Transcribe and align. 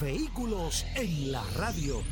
Vehículos 0.00 0.84
en 0.94 1.32
la 1.32 1.42
radio. 1.56 2.02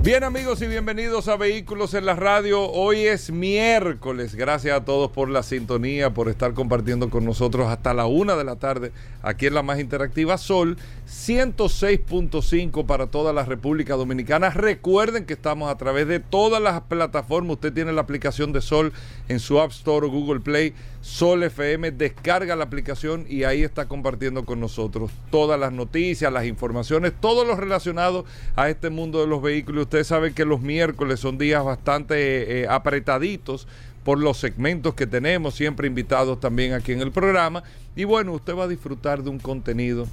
Bien 0.00 0.22
amigos 0.22 0.62
y 0.62 0.66
bienvenidos 0.66 1.28
a 1.28 1.36
Vehículos 1.36 1.92
en 1.94 2.06
la 2.06 2.14
Radio. 2.14 2.62
Hoy 2.70 3.00
es 3.00 3.30
miércoles. 3.30 4.34
Gracias 4.34 4.76
a 4.76 4.84
todos 4.84 5.10
por 5.10 5.28
la 5.28 5.42
sintonía, 5.42 6.10
por 6.10 6.28
estar 6.28 6.54
compartiendo 6.54 7.10
con 7.10 7.24
nosotros 7.24 7.68
hasta 7.68 7.94
la 7.94 8.06
una 8.06 8.36
de 8.36 8.44
la 8.44 8.56
tarde 8.56 8.92
aquí 9.22 9.46
en 9.46 9.54
la 9.54 9.62
más 9.62 9.80
interactiva 9.80 10.38
Sol 10.38 10.76
106.5 11.08 12.86
para 12.86 13.08
toda 13.08 13.32
la 13.32 13.44
República 13.44 13.96
Dominicana. 13.96 14.50
Recuerden 14.50 15.24
que 15.24 15.34
estamos 15.34 15.70
a 15.70 15.76
través 15.76 16.06
de 16.06 16.20
todas 16.20 16.62
las 16.62 16.80
plataformas. 16.82 17.54
Usted 17.54 17.72
tiene 17.72 17.92
la 17.92 18.02
aplicación 18.02 18.52
de 18.52 18.60
Sol 18.60 18.92
en 19.28 19.40
su 19.40 19.60
App 19.60 19.72
Store 19.72 20.06
o 20.06 20.10
Google 20.10 20.40
Play. 20.40 20.74
Sol 21.00 21.44
FM, 21.44 21.92
descarga 21.92 22.56
la 22.56 22.64
aplicación 22.64 23.24
y 23.28 23.44
ahí 23.44 23.62
está 23.62 23.86
compartiendo 23.86 24.44
con 24.44 24.58
nosotros 24.58 25.10
todas 25.30 25.58
las 25.58 25.72
noticias, 25.72 26.32
las 26.32 26.46
informaciones, 26.46 27.12
todo 27.20 27.44
lo 27.44 27.54
relacionado 27.54 28.24
a 28.56 28.68
este 28.68 28.90
mundo 28.90 29.20
de 29.20 29.28
los 29.28 29.40
vehículos. 29.40 29.84
Ustedes 29.84 30.08
saben 30.08 30.34
que 30.34 30.44
los 30.44 30.60
miércoles 30.60 31.20
son 31.20 31.38
días 31.38 31.64
bastante 31.64 32.62
eh, 32.62 32.66
apretaditos 32.68 33.68
por 34.04 34.18
los 34.18 34.38
segmentos 34.38 34.94
que 34.94 35.06
tenemos, 35.06 35.54
siempre 35.54 35.86
invitados 35.86 36.40
también 36.40 36.72
aquí 36.72 36.92
en 36.92 37.00
el 37.00 37.12
programa. 37.12 37.62
Y 37.94 38.04
bueno, 38.04 38.32
usted 38.32 38.56
va 38.56 38.64
a 38.64 38.68
disfrutar 38.68 39.22
de 39.22 39.30
un 39.30 39.38
contenido 39.38 40.06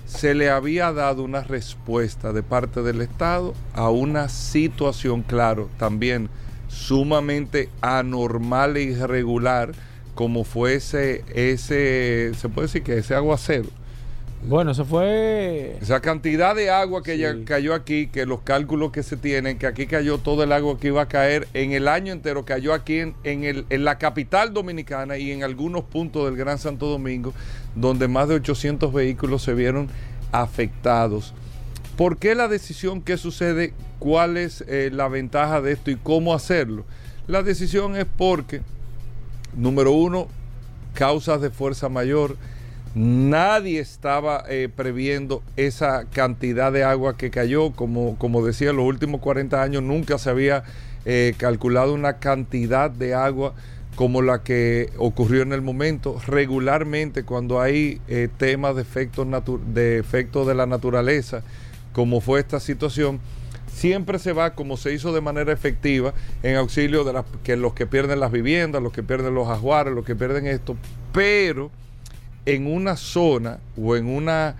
se 0.06 0.34
le 0.34 0.50
había 0.50 0.94
dado 0.94 1.23
una 1.23 1.41
respuesta 1.41 2.31
de 2.31 2.44
parte 2.44 2.81
del 2.81 3.01
Estado 3.01 3.56
a 3.73 3.89
una 3.89 4.29
situación, 4.29 5.23
claro, 5.23 5.69
también 5.78 6.29
sumamente 6.69 7.68
anormal 7.81 8.78
e 8.78 8.84
irregular, 8.84 9.73
como 10.15 10.43
fuese 10.43 11.23
ese, 11.33 12.33
se 12.35 12.49
puede 12.49 12.67
decir 12.67 12.83
que 12.83 12.97
ese 12.97 13.15
aguacero 13.15 13.69
bueno, 14.41 14.71
eso 14.71 14.85
fue... 14.85 15.77
Esa 15.81 15.99
cantidad 15.99 16.55
de 16.55 16.69
agua 16.69 17.03
que 17.03 17.17
ya 17.17 17.35
cayó 17.43 17.73
aquí, 17.73 18.07
que 18.07 18.25
los 18.25 18.39
cálculos 18.39 18.91
que 18.91 19.03
se 19.03 19.17
tienen, 19.17 19.57
que 19.57 19.67
aquí 19.67 19.85
cayó 19.85 20.17
todo 20.17 20.43
el 20.43 20.53
agua 20.53 20.79
que 20.79 20.87
iba 20.87 21.01
a 21.01 21.07
caer 21.07 21.47
en 21.53 21.73
el 21.73 21.89
año 21.89 22.13
entero, 22.13 22.45
cayó 22.45 22.73
aquí 22.73 22.99
en, 22.99 23.15
el, 23.25 23.65
en 23.69 23.83
la 23.83 23.97
capital 23.97 24.53
dominicana 24.53 25.17
y 25.17 25.31
en 25.31 25.43
algunos 25.43 25.83
puntos 25.83 26.25
del 26.25 26.37
Gran 26.37 26.57
Santo 26.57 26.87
Domingo, 26.87 27.33
donde 27.75 28.07
más 28.07 28.29
de 28.29 28.35
800 28.35 28.93
vehículos 28.93 29.43
se 29.43 29.53
vieron 29.53 29.89
afectados. 30.31 31.33
¿Por 31.97 32.17
qué 32.17 32.33
la 32.33 32.47
decisión? 32.47 33.01
¿Qué 33.01 33.17
sucede? 33.17 33.73
¿Cuál 33.99 34.37
es 34.37 34.63
eh, 34.69 34.89
la 34.93 35.09
ventaja 35.09 35.59
de 35.59 35.73
esto 35.73 35.91
y 35.91 35.97
cómo 35.97 36.33
hacerlo? 36.33 36.85
La 37.27 37.43
decisión 37.43 37.97
es 37.97 38.05
porque, 38.05 38.61
número 39.59 39.91
uno, 39.91 40.27
causas 40.93 41.41
de 41.41 41.49
fuerza 41.49 41.89
mayor, 41.89 42.35
Nadie 42.95 43.79
estaba 43.79 44.43
eh, 44.49 44.67
previendo 44.75 45.43
esa 45.55 46.05
cantidad 46.05 46.71
de 46.71 46.83
agua 46.83 47.17
que 47.17 47.29
cayó. 47.29 47.71
Como, 47.71 48.17
como 48.17 48.43
decía, 48.43 48.71
en 48.71 48.77
los 48.77 48.85
últimos 48.85 49.21
40 49.21 49.61
años 49.61 49.83
nunca 49.83 50.17
se 50.17 50.29
había 50.29 50.63
eh, 51.05 51.35
calculado 51.37 51.93
una 51.93 52.17
cantidad 52.17 52.89
de 52.89 53.13
agua 53.13 53.53
como 53.95 54.21
la 54.21 54.43
que 54.43 54.89
ocurrió 54.97 55.43
en 55.43 55.53
el 55.53 55.61
momento. 55.61 56.19
Regularmente 56.25 57.23
cuando 57.23 57.61
hay 57.61 58.01
eh, 58.07 58.27
temas 58.37 58.75
de 58.75 58.81
efectos, 58.81 59.27
de 59.67 59.99
efectos 59.99 60.47
de 60.47 60.55
la 60.55 60.65
naturaleza, 60.65 61.43
como 61.93 62.21
fue 62.21 62.39
esta 62.39 62.59
situación, 62.59 63.19
siempre 63.74 64.19
se 64.19 64.34
va, 64.34 64.56
como 64.56 64.78
se 64.78 64.94
hizo 64.94 65.13
de 65.13 65.22
manera 65.22 65.53
efectiva, 65.53 66.13
en 66.44 66.56
auxilio 66.56 67.03
de 67.03 67.57
los 67.57 67.74
que 67.74 67.88
pierden 67.88 68.19
las 68.19 68.31
viviendas, 68.31 68.81
los 68.81 68.94
que 68.94 69.04
pierden 69.04 69.36
los 69.36 69.48
ajuares, 69.48 69.94
los 69.94 70.06
que 70.06 70.16
pierden 70.16 70.48
esto, 70.48 70.75
pero 71.12 71.71
en 72.45 72.68
una 72.68 72.98
zona 72.98 73.60
o 73.77 73.95
en 73.95 74.07
una 74.07 74.56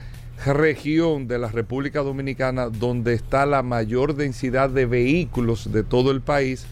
región 0.46 1.28
de 1.28 1.38
la 1.38 1.50
República 1.50 2.02
Dominicana 2.02 2.70
donde 2.70 3.14
está 3.14 3.46
la 3.46 3.62
mayor 3.62 4.16
densidad 4.16 4.70
de 4.70 4.86
vehículos 4.86 5.72
de 5.72 5.84
todo 5.84 6.12
el 6.12 6.22
país, 6.22 6.66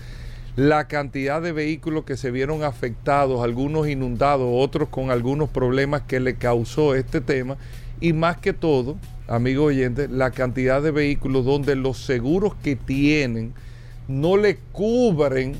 la 0.55 0.87
cantidad 0.87 1.41
de 1.41 1.51
vehículos 1.51 2.05
que 2.05 2.17
se 2.17 2.31
vieron 2.31 2.63
afectados, 2.63 3.43
algunos 3.43 3.87
inundados, 3.87 4.49
otros 4.51 4.89
con 4.89 5.11
algunos 5.11 5.49
problemas 5.49 6.01
que 6.03 6.19
le 6.19 6.35
causó 6.35 6.95
este 6.95 7.21
tema, 7.21 7.57
y 7.99 8.13
más 8.13 8.37
que 8.37 8.53
todo, 8.53 8.95
amigo 9.27 9.65
oyente, 9.65 10.07
la 10.07 10.31
cantidad 10.31 10.81
de 10.81 10.91
vehículos 10.91 11.45
donde 11.45 11.75
los 11.75 11.97
seguros 11.97 12.53
que 12.63 12.75
tienen 12.75 13.53
no 14.07 14.37
le 14.37 14.57
cubren 14.71 15.55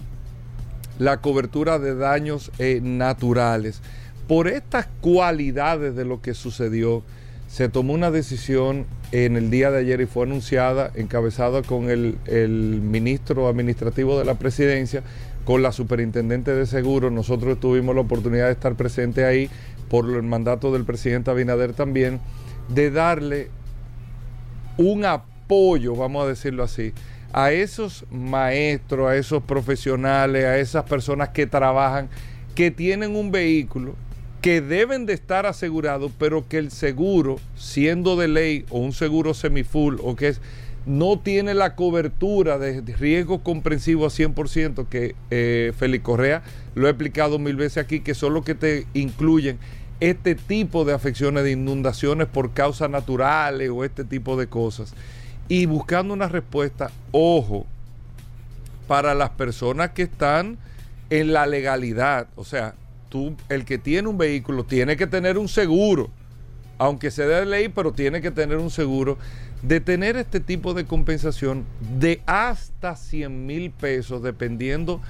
la 1.00 1.18
cobertura 1.18 1.80
de 1.80 1.96
daños 1.96 2.52
eh, 2.60 2.80
naturales. 2.82 3.82
Por 4.28 4.48
estas 4.48 4.88
cualidades 5.02 5.96
de 5.96 6.06
lo 6.06 6.22
que 6.22 6.34
sucedió, 6.34 7.04
se 7.48 7.70
tomó 7.70 7.94
una 7.94 8.12
decisión 8.12 8.86
en 9.12 9.38
el 9.38 9.50
día 9.50 9.72
de 9.72 9.80
ayer 9.80 10.02
y 10.02 10.06
fue 10.06 10.26
anunciada, 10.26 10.92
encabezada 10.96 11.62
con 11.62 11.90
el, 11.90 12.18
ministro 12.82 13.48
administrativo 13.48 14.20
de 14.20 14.26
la 14.26 14.36
presidencia, 14.36 15.02
con 15.46 15.62
la 15.62 15.72
superintendente 15.72 16.54
de 16.54 16.66
seguros. 16.66 17.12
Nosotros 17.12 17.60
tuvimos 17.60 17.96
la 17.96 18.02
oportunidad 18.02 18.48
de 18.48 18.52
estar 18.52 18.76
presente 18.76 19.24
ahí 19.24 19.50
por 19.90 20.10
el 20.10 20.24
mandato 20.24 20.74
del 20.74 20.84
presidente 20.84 21.32
Abinader 21.32 21.72
también, 21.72 22.20
de 22.68 22.92
darle 22.92 23.50
un 24.78 25.06
apoyo, 25.06 25.96
vamos 25.96 26.26
a 26.26 26.28
decirlo 26.28 26.64
así, 26.64 26.94
a 27.34 27.52
esos 27.52 28.06
maestros, 28.12 29.10
a 29.10 29.16
esos 29.16 29.44
profesionales, 29.44 30.46
a 30.46 30.58
esas 30.58 30.84
personas 30.86 31.30
que 31.30 31.46
trabajan, 31.46 32.10
que 32.56 32.72
tienen 32.72 33.16
un 33.16 33.32
vehículo 33.32 33.96
que 34.42 34.62
deben 34.62 35.06
de 35.06 35.14
estar 35.14 35.46
asegurados, 35.46 36.12
pero 36.18 36.48
que 36.48 36.58
el 36.58 36.72
seguro, 36.72 37.38
siendo 37.56 38.16
de 38.16 38.28
ley 38.28 38.66
o 38.70 38.80
un 38.80 38.94
seguro 38.94 39.34
semifull 39.34 40.00
o 40.04 40.16
que 40.16 40.30
es, 40.30 40.42
no 40.86 41.20
tiene 41.20 41.54
la 41.54 41.76
cobertura 41.76 42.58
de 42.58 42.82
riesgo 42.82 43.44
comprensivo 43.44 44.06
a 44.06 44.10
100% 44.10 44.88
que 44.88 45.16
eh, 45.32 45.74
Félix 45.78 46.04
Correa 46.04 46.44
lo 46.76 46.88
he 46.88 46.92
explicado 46.92 47.40
mil 47.40 47.58
veces 47.58 47.84
aquí, 47.84 48.00
que 48.00 48.14
son 48.14 48.34
los 48.34 48.46
que 48.46 48.56
te 48.56 48.88
incluyen 48.94 49.58
este 50.00 50.36
tipo 50.36 50.86
de 50.86 50.94
afecciones 50.94 51.44
de 51.44 51.52
inundaciones 51.52 52.28
por 52.28 52.52
causas 52.52 52.90
naturales 52.90 53.70
o 53.70 53.84
este 53.84 54.04
tipo 54.04 54.38
de 54.38 54.48
cosas. 54.48 54.94
Y 55.48 55.66
buscando 55.66 56.14
una 56.14 56.28
respuesta, 56.28 56.92
ojo, 57.12 57.66
para 58.88 59.16
las 59.16 59.32
personas 59.32 59.92
que 59.92 60.04
están 60.04 60.58
en 61.10 61.34
la 61.34 61.46
legalidad, 61.46 62.28
o 62.36 62.44
sea, 62.44 62.76
tú, 63.10 63.36
el 63.50 63.66
que 63.66 63.78
tiene 63.78 64.08
un 64.08 64.18
vehículo 64.18 64.66
tiene 64.66 64.98
que 64.98 65.08
tener 65.08 65.38
un 65.38 65.48
seguro, 65.48 66.10
aunque 66.78 67.12
sea 67.12 67.28
de 67.28 67.46
ley, 67.46 67.70
pero 67.70 67.92
tiene 67.92 68.22
que 68.22 68.32
tener 68.32 68.58
un 68.58 68.70
seguro, 68.70 69.18
de 69.62 69.80
tener 69.80 70.18
este 70.18 70.40
tipo 70.40 70.74
de 70.74 70.86
compensación 70.86 71.66
de 71.98 72.22
hasta 72.26 72.96
100 72.96 73.46
mil 73.46 73.72
pesos, 73.72 74.22
dependiendo 74.22 75.02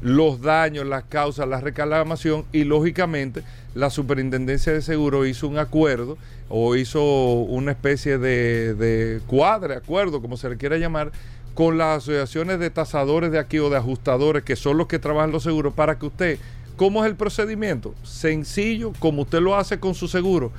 los 0.00 0.40
daños, 0.40 0.86
las 0.86 1.04
causas, 1.04 1.48
la 1.48 1.60
reclamación 1.60 2.44
y 2.52 2.64
lógicamente 2.64 3.42
la 3.74 3.90
superintendencia 3.90 4.72
de 4.72 4.82
seguro 4.82 5.26
hizo 5.26 5.48
un 5.48 5.58
acuerdo 5.58 6.16
o 6.48 6.76
hizo 6.76 7.02
una 7.02 7.72
especie 7.72 8.18
de, 8.18 8.74
de 8.74 9.20
cuadre, 9.26 9.74
acuerdo, 9.74 10.20
como 10.20 10.36
se 10.36 10.48
le 10.48 10.56
quiera 10.56 10.76
llamar, 10.76 11.12
con 11.54 11.78
las 11.78 11.98
asociaciones 11.98 12.58
de 12.58 12.70
tasadores 12.70 13.30
de 13.30 13.38
aquí 13.38 13.58
o 13.58 13.70
de 13.70 13.76
ajustadores, 13.76 14.42
que 14.42 14.56
son 14.56 14.76
los 14.76 14.86
que 14.86 14.98
trabajan 14.98 15.30
los 15.30 15.44
seguros, 15.44 15.72
para 15.74 15.98
que 15.98 16.06
usted 16.06 16.38
¿Cómo 16.76 17.04
es 17.04 17.08
el 17.08 17.16
procedimiento? 17.16 17.94
Sencillo, 18.02 18.92
como 18.98 19.22
usted 19.22 19.40
lo 19.40 19.54
hace 19.54 19.78
con 19.78 19.94
su 19.94 20.08
seguro. 20.08 20.50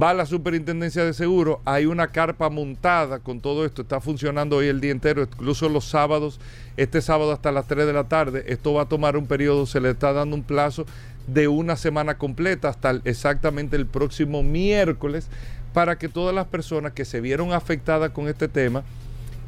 Va 0.00 0.10
a 0.10 0.14
la 0.14 0.26
superintendencia 0.26 1.04
de 1.04 1.12
seguro, 1.12 1.60
hay 1.64 1.86
una 1.86 2.08
carpa 2.08 2.50
montada 2.50 3.18
con 3.18 3.40
todo 3.40 3.64
esto, 3.64 3.82
está 3.82 4.00
funcionando 4.00 4.56
hoy 4.56 4.66
el 4.66 4.80
día 4.80 4.90
entero, 4.90 5.22
incluso 5.22 5.68
los 5.68 5.84
sábados, 5.84 6.40
este 6.76 7.00
sábado 7.00 7.32
hasta 7.32 7.52
las 7.52 7.66
3 7.66 7.86
de 7.86 7.92
la 7.92 8.04
tarde. 8.04 8.44
Esto 8.46 8.74
va 8.74 8.82
a 8.82 8.88
tomar 8.88 9.16
un 9.16 9.26
periodo, 9.26 9.66
se 9.66 9.80
le 9.80 9.90
está 9.90 10.12
dando 10.12 10.36
un 10.36 10.42
plazo 10.44 10.86
de 11.26 11.48
una 11.48 11.76
semana 11.76 12.18
completa 12.18 12.68
hasta 12.68 13.00
exactamente 13.04 13.76
el 13.76 13.86
próximo 13.86 14.42
miércoles 14.42 15.28
para 15.72 15.98
que 15.98 16.08
todas 16.08 16.34
las 16.34 16.46
personas 16.46 16.92
que 16.92 17.04
se 17.04 17.20
vieron 17.20 17.52
afectadas 17.52 18.10
con 18.10 18.28
este 18.28 18.48
tema, 18.48 18.82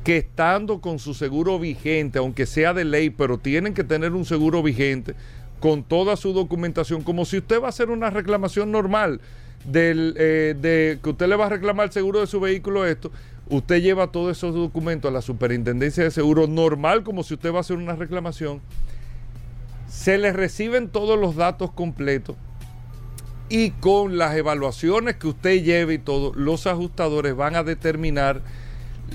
que 0.04 0.19
estando 0.19 0.80
con 0.80 0.98
su 0.98 1.14
seguro 1.14 1.58
vigente, 1.58 2.19
aunque 2.19 2.46
sea 2.46 2.75
de 2.75 2.84
ley, 2.84 3.10
pero 3.10 3.38
tienen 3.38 3.75
que 3.75 3.84
tener 3.84 4.12
un 4.12 4.25
seguro 4.25 4.62
vigente, 4.62 5.14
con 5.60 5.82
toda 5.82 6.16
su 6.16 6.32
documentación, 6.32 7.02
como 7.02 7.25
si 7.25 7.38
usted 7.38 7.60
va 7.60 7.66
a 7.66 7.70
hacer 7.70 7.90
una 7.90 8.10
reclamación 8.10 8.70
normal 8.70 9.20
del, 9.64 10.14
eh, 10.19 10.54
de 10.60 10.98
que 11.02 11.10
usted 11.10 11.28
le 11.28 11.36
va 11.36 11.46
a 11.46 11.50
reclamar 11.50 11.86
el 11.86 11.92
seguro 11.92 12.20
de 12.20 12.26
su 12.26 12.40
vehículo 12.40 12.86
esto, 12.86 13.10
usted 13.48 13.82
lleva 13.82 14.12
todos 14.12 14.36
esos 14.36 14.54
documentos 14.54 15.08
a 15.08 15.12
la 15.12 15.22
superintendencia 15.22 16.04
de 16.04 16.10
seguro 16.10 16.46
normal, 16.46 17.02
como 17.02 17.22
si 17.22 17.34
usted 17.34 17.52
va 17.52 17.58
a 17.58 17.60
hacer 17.60 17.76
una 17.76 17.96
reclamación, 17.96 18.60
se 19.88 20.19
le 20.19 20.32
reciben 20.32 20.88
todos 20.88 21.19
los 21.19 21.37
datos 21.37 21.73
completos 21.73 22.37
y 23.49 23.70
con 23.70 24.19
las 24.19 24.37
evaluaciones 24.37 25.17
que 25.17 25.29
usted 25.29 25.62
lleve 25.62 25.94
y 25.94 25.99
todo, 25.99 26.32
los 26.35 26.67
ajustadores 26.67 27.35
van 27.35 27.56
a 27.56 27.62
determinar 27.62 28.43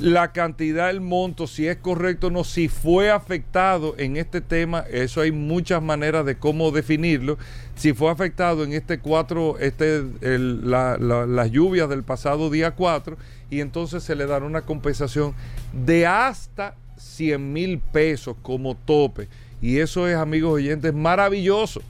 la 0.01 0.31
cantidad, 0.31 0.89
el 0.89 1.01
monto, 1.01 1.45
si 1.45 1.67
es 1.67 1.77
correcto 1.77 2.27
o 2.27 2.29
no, 2.31 2.43
si 2.43 2.67
fue 2.67 3.11
afectado 3.11 3.93
en 3.99 4.17
este 4.17 4.41
tema, 4.41 4.79
eso 4.91 5.21
hay 5.21 5.31
muchas 5.31 5.83
maneras 5.83 6.25
de 6.25 6.35
cómo 6.35 6.71
definirlo. 6.71 7.37
Si 7.75 7.93
fue 7.93 8.09
afectado 8.09 8.63
en 8.63 8.73
este 8.73 8.97
4, 8.97 9.59
este, 9.59 10.03
las 10.21 11.51
lluvias 11.51 11.89
del 11.89 12.03
pasado 12.03 12.49
día 12.49 12.71
4, 12.71 13.17
y 13.51 13.61
entonces 13.61 14.03
se 14.03 14.15
le 14.15 14.25
dará 14.25 14.45
una 14.45 14.63
compensación 14.63 15.35
de 15.73 16.07
hasta 16.07 16.75
100 16.97 17.53
mil 17.53 17.77
pesos 17.77 18.35
como 18.41 18.75
tope. 18.75 19.27
Y 19.63 19.79
eso 19.79 20.09
es, 20.09 20.17
amigos 20.17 20.55
oyentes, 20.55 20.93
maravilloso. 20.93 21.81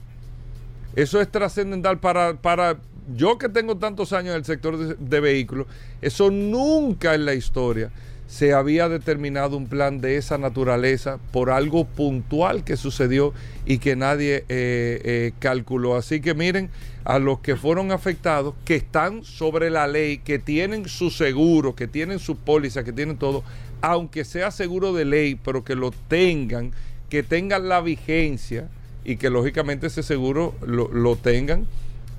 Eso 0.94 1.20
es 1.20 1.28
trascendental 1.28 1.98
para, 1.98 2.34
para 2.34 2.78
yo 3.16 3.36
que 3.36 3.48
tengo 3.48 3.76
tantos 3.78 4.12
años 4.12 4.30
en 4.30 4.36
el 4.36 4.44
sector 4.44 4.96
de, 4.96 5.20
vehículos, 5.20 5.66
eso 6.00 6.30
nunca 6.30 7.16
en 7.16 7.24
la 7.24 7.34
historia 7.34 7.90
se 8.28 8.52
había 8.52 8.88
determinado 8.88 9.56
un 9.56 9.66
plan 9.66 10.00
de 10.00 10.16
esa 10.16 10.38
naturaleza 10.38 11.18
por 11.32 11.50
algo 11.50 11.84
puntual 11.84 12.62
que 12.62 12.76
sucedió 12.76 13.34
y 13.66 13.78
que 13.78 13.96
nadie 13.96 14.44
eh, 14.48 15.00
eh, 15.04 15.32
calculó. 15.40 15.96
Así 15.96 16.20
que 16.20 16.32
miren, 16.32 16.70
a 17.02 17.18
los 17.18 17.40
que 17.40 17.56
fueron 17.56 17.90
afectados, 17.90 18.54
que 18.64 18.76
están 18.76 19.24
sobre 19.24 19.68
la 19.68 19.88
ley, 19.88 20.18
que 20.18 20.38
tienen 20.38 20.88
su 20.88 21.10
seguro, 21.10 21.74
que 21.74 21.88
tienen 21.88 22.20
su 22.20 22.36
póliza, 22.36 22.84
que 22.84 22.92
tienen 22.92 23.18
todo, 23.18 23.42
aunque 23.82 24.24
sea 24.24 24.52
seguro 24.52 24.92
de 24.92 25.04
ley, 25.04 25.34
pero 25.34 25.64
que 25.64 25.74
lo 25.74 25.90
tengan, 25.90 26.72
que 27.08 27.22
tengan 27.22 27.68
la 27.68 27.80
vigencia 27.80 28.68
y 29.04 29.16
que 29.16 29.30
lógicamente 29.30 29.86
ese 29.86 30.02
seguro 30.02 30.54
lo, 30.66 30.88
lo 30.88 31.16
tengan 31.16 31.66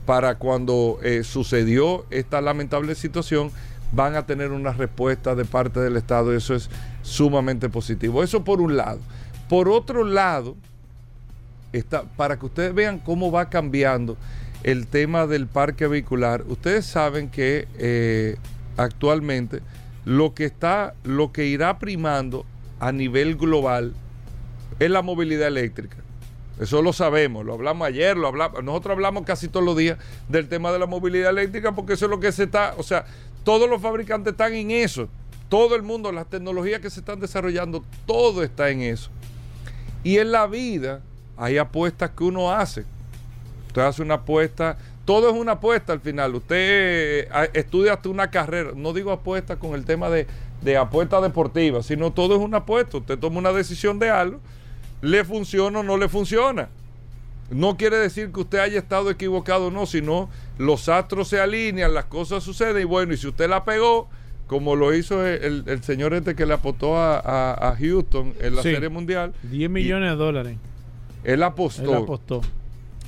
para 0.05 0.35
cuando 0.35 0.99
eh, 1.03 1.23
sucedió 1.23 2.05
esta 2.11 2.41
lamentable 2.41 2.95
situación, 2.95 3.51
van 3.91 4.15
a 4.15 4.25
tener 4.25 4.51
una 4.51 4.71
respuesta 4.71 5.35
de 5.35 5.45
parte 5.45 5.79
del 5.79 5.97
Estado 5.97 6.33
eso 6.33 6.53
es 6.53 6.69
sumamente 7.01 7.69
positivo. 7.69 8.23
Eso 8.23 8.43
por 8.43 8.61
un 8.61 8.77
lado. 8.77 8.99
Por 9.49 9.69
otro 9.69 10.03
lado, 10.03 10.55
está, 11.71 12.03
para 12.03 12.37
que 12.37 12.45
ustedes 12.45 12.73
vean 12.73 12.99
cómo 12.99 13.31
va 13.31 13.49
cambiando 13.49 14.17
el 14.63 14.87
tema 14.87 15.27
del 15.27 15.47
parque 15.47 15.87
vehicular, 15.87 16.43
ustedes 16.47 16.85
saben 16.85 17.29
que 17.29 17.67
eh, 17.77 18.37
actualmente 18.77 19.61
lo 20.05 20.33
que 20.33 20.45
está, 20.45 20.93
lo 21.03 21.31
que 21.31 21.45
irá 21.45 21.77
primando 21.79 22.45
a 22.79 22.91
nivel 22.91 23.35
global 23.35 23.93
es 24.79 24.89
la 24.89 25.01
movilidad 25.01 25.47
eléctrica. 25.47 25.97
Eso 26.59 26.81
lo 26.81 26.93
sabemos, 26.93 27.45
lo 27.45 27.53
hablamos 27.53 27.85
ayer, 27.87 28.15
lo 28.15 28.27
hablamos, 28.27 28.63
nosotros 28.63 28.93
hablamos 28.93 29.25
casi 29.25 29.49
todos 29.49 29.65
los 29.65 29.75
días 29.75 29.97
del 30.29 30.47
tema 30.47 30.71
de 30.71 30.79
la 30.79 30.85
movilidad 30.85 31.31
eléctrica 31.31 31.73
porque 31.73 31.93
eso 31.93 32.05
es 32.05 32.11
lo 32.11 32.19
que 32.21 32.31
se 32.31 32.43
está, 32.43 32.75
o 32.77 32.83
sea, 32.83 33.05
todos 33.43 33.69
los 33.69 33.81
fabricantes 33.81 34.31
están 34.31 34.53
en 34.53 34.71
eso, 34.71 35.09
todo 35.49 35.75
el 35.75 35.83
mundo, 35.83 36.11
las 36.13 36.27
tecnologías 36.27 36.79
que 36.79 36.89
se 36.89 37.01
están 37.01 37.19
desarrollando, 37.19 37.83
todo 38.05 38.41
está 38.41 38.69
en 38.69 38.81
eso. 38.81 39.09
Y 40.03 40.17
en 40.17 40.31
la 40.31 40.47
vida 40.47 41.01
hay 41.35 41.57
apuestas 41.57 42.11
que 42.11 42.23
uno 42.23 42.51
hace. 42.51 42.85
Usted 43.67 43.81
hace 43.81 44.01
una 44.01 44.15
apuesta, 44.15 44.77
todo 45.03 45.29
es 45.29 45.35
una 45.35 45.53
apuesta 45.53 45.93
al 45.93 45.99
final. 45.99 46.35
Usted 46.35 46.57
eh, 46.57 47.27
estudia 47.53 47.93
hasta 47.93 48.09
una 48.09 48.31
carrera, 48.31 48.71
no 48.75 48.93
digo 48.93 49.11
apuesta 49.11 49.57
con 49.57 49.73
el 49.73 49.83
tema 49.83 50.09
de, 50.09 50.25
de 50.61 50.77
apuesta 50.77 51.19
deportiva, 51.19 51.83
sino 51.83 52.13
todo 52.13 52.35
es 52.35 52.41
una 52.41 52.57
apuesta. 52.57 52.97
Usted 52.97 53.19
toma 53.19 53.39
una 53.39 53.51
decisión 53.51 53.99
de 53.99 54.09
algo 54.09 54.39
le 55.05 55.23
funciona 55.23 55.79
o 55.79 55.83
no 55.83 55.97
le 55.97 56.09
funciona. 56.09 56.69
No 57.51 57.77
quiere 57.77 57.97
decir 57.97 58.31
que 58.31 58.39
usted 58.39 58.57
haya 58.57 58.79
estado 58.79 59.11
equivocado 59.11 59.67
o 59.67 59.71
no, 59.71 59.85
sino 59.85 60.29
los 60.57 60.89
astros 60.89 61.27
se 61.27 61.39
alinean, 61.39 61.93
las 61.93 62.05
cosas 62.05 62.43
suceden 62.43 62.81
y 62.81 62.85
bueno, 62.85 63.13
y 63.13 63.17
si 63.17 63.27
usted 63.27 63.47
la 63.47 63.63
pegó, 63.63 64.09
como 64.47 64.75
lo 64.75 64.93
hizo 64.95 65.25
el, 65.25 65.83
señor 65.83 66.13
este 66.15 66.35
que 66.35 66.45
le 66.45 66.55
apostó 66.55 66.97
a, 66.97 67.75
Houston 67.79 68.33
en 68.39 68.55
la 68.55 68.63
Serie 68.63 68.89
Mundial. 68.89 69.33
10 69.43 69.69
millones 69.69 70.11
de 70.11 70.15
dólares. 70.15 70.57
Él 71.23 71.43
apostó. 71.43 71.83
Él 71.83 72.03
apostó. 72.03 72.41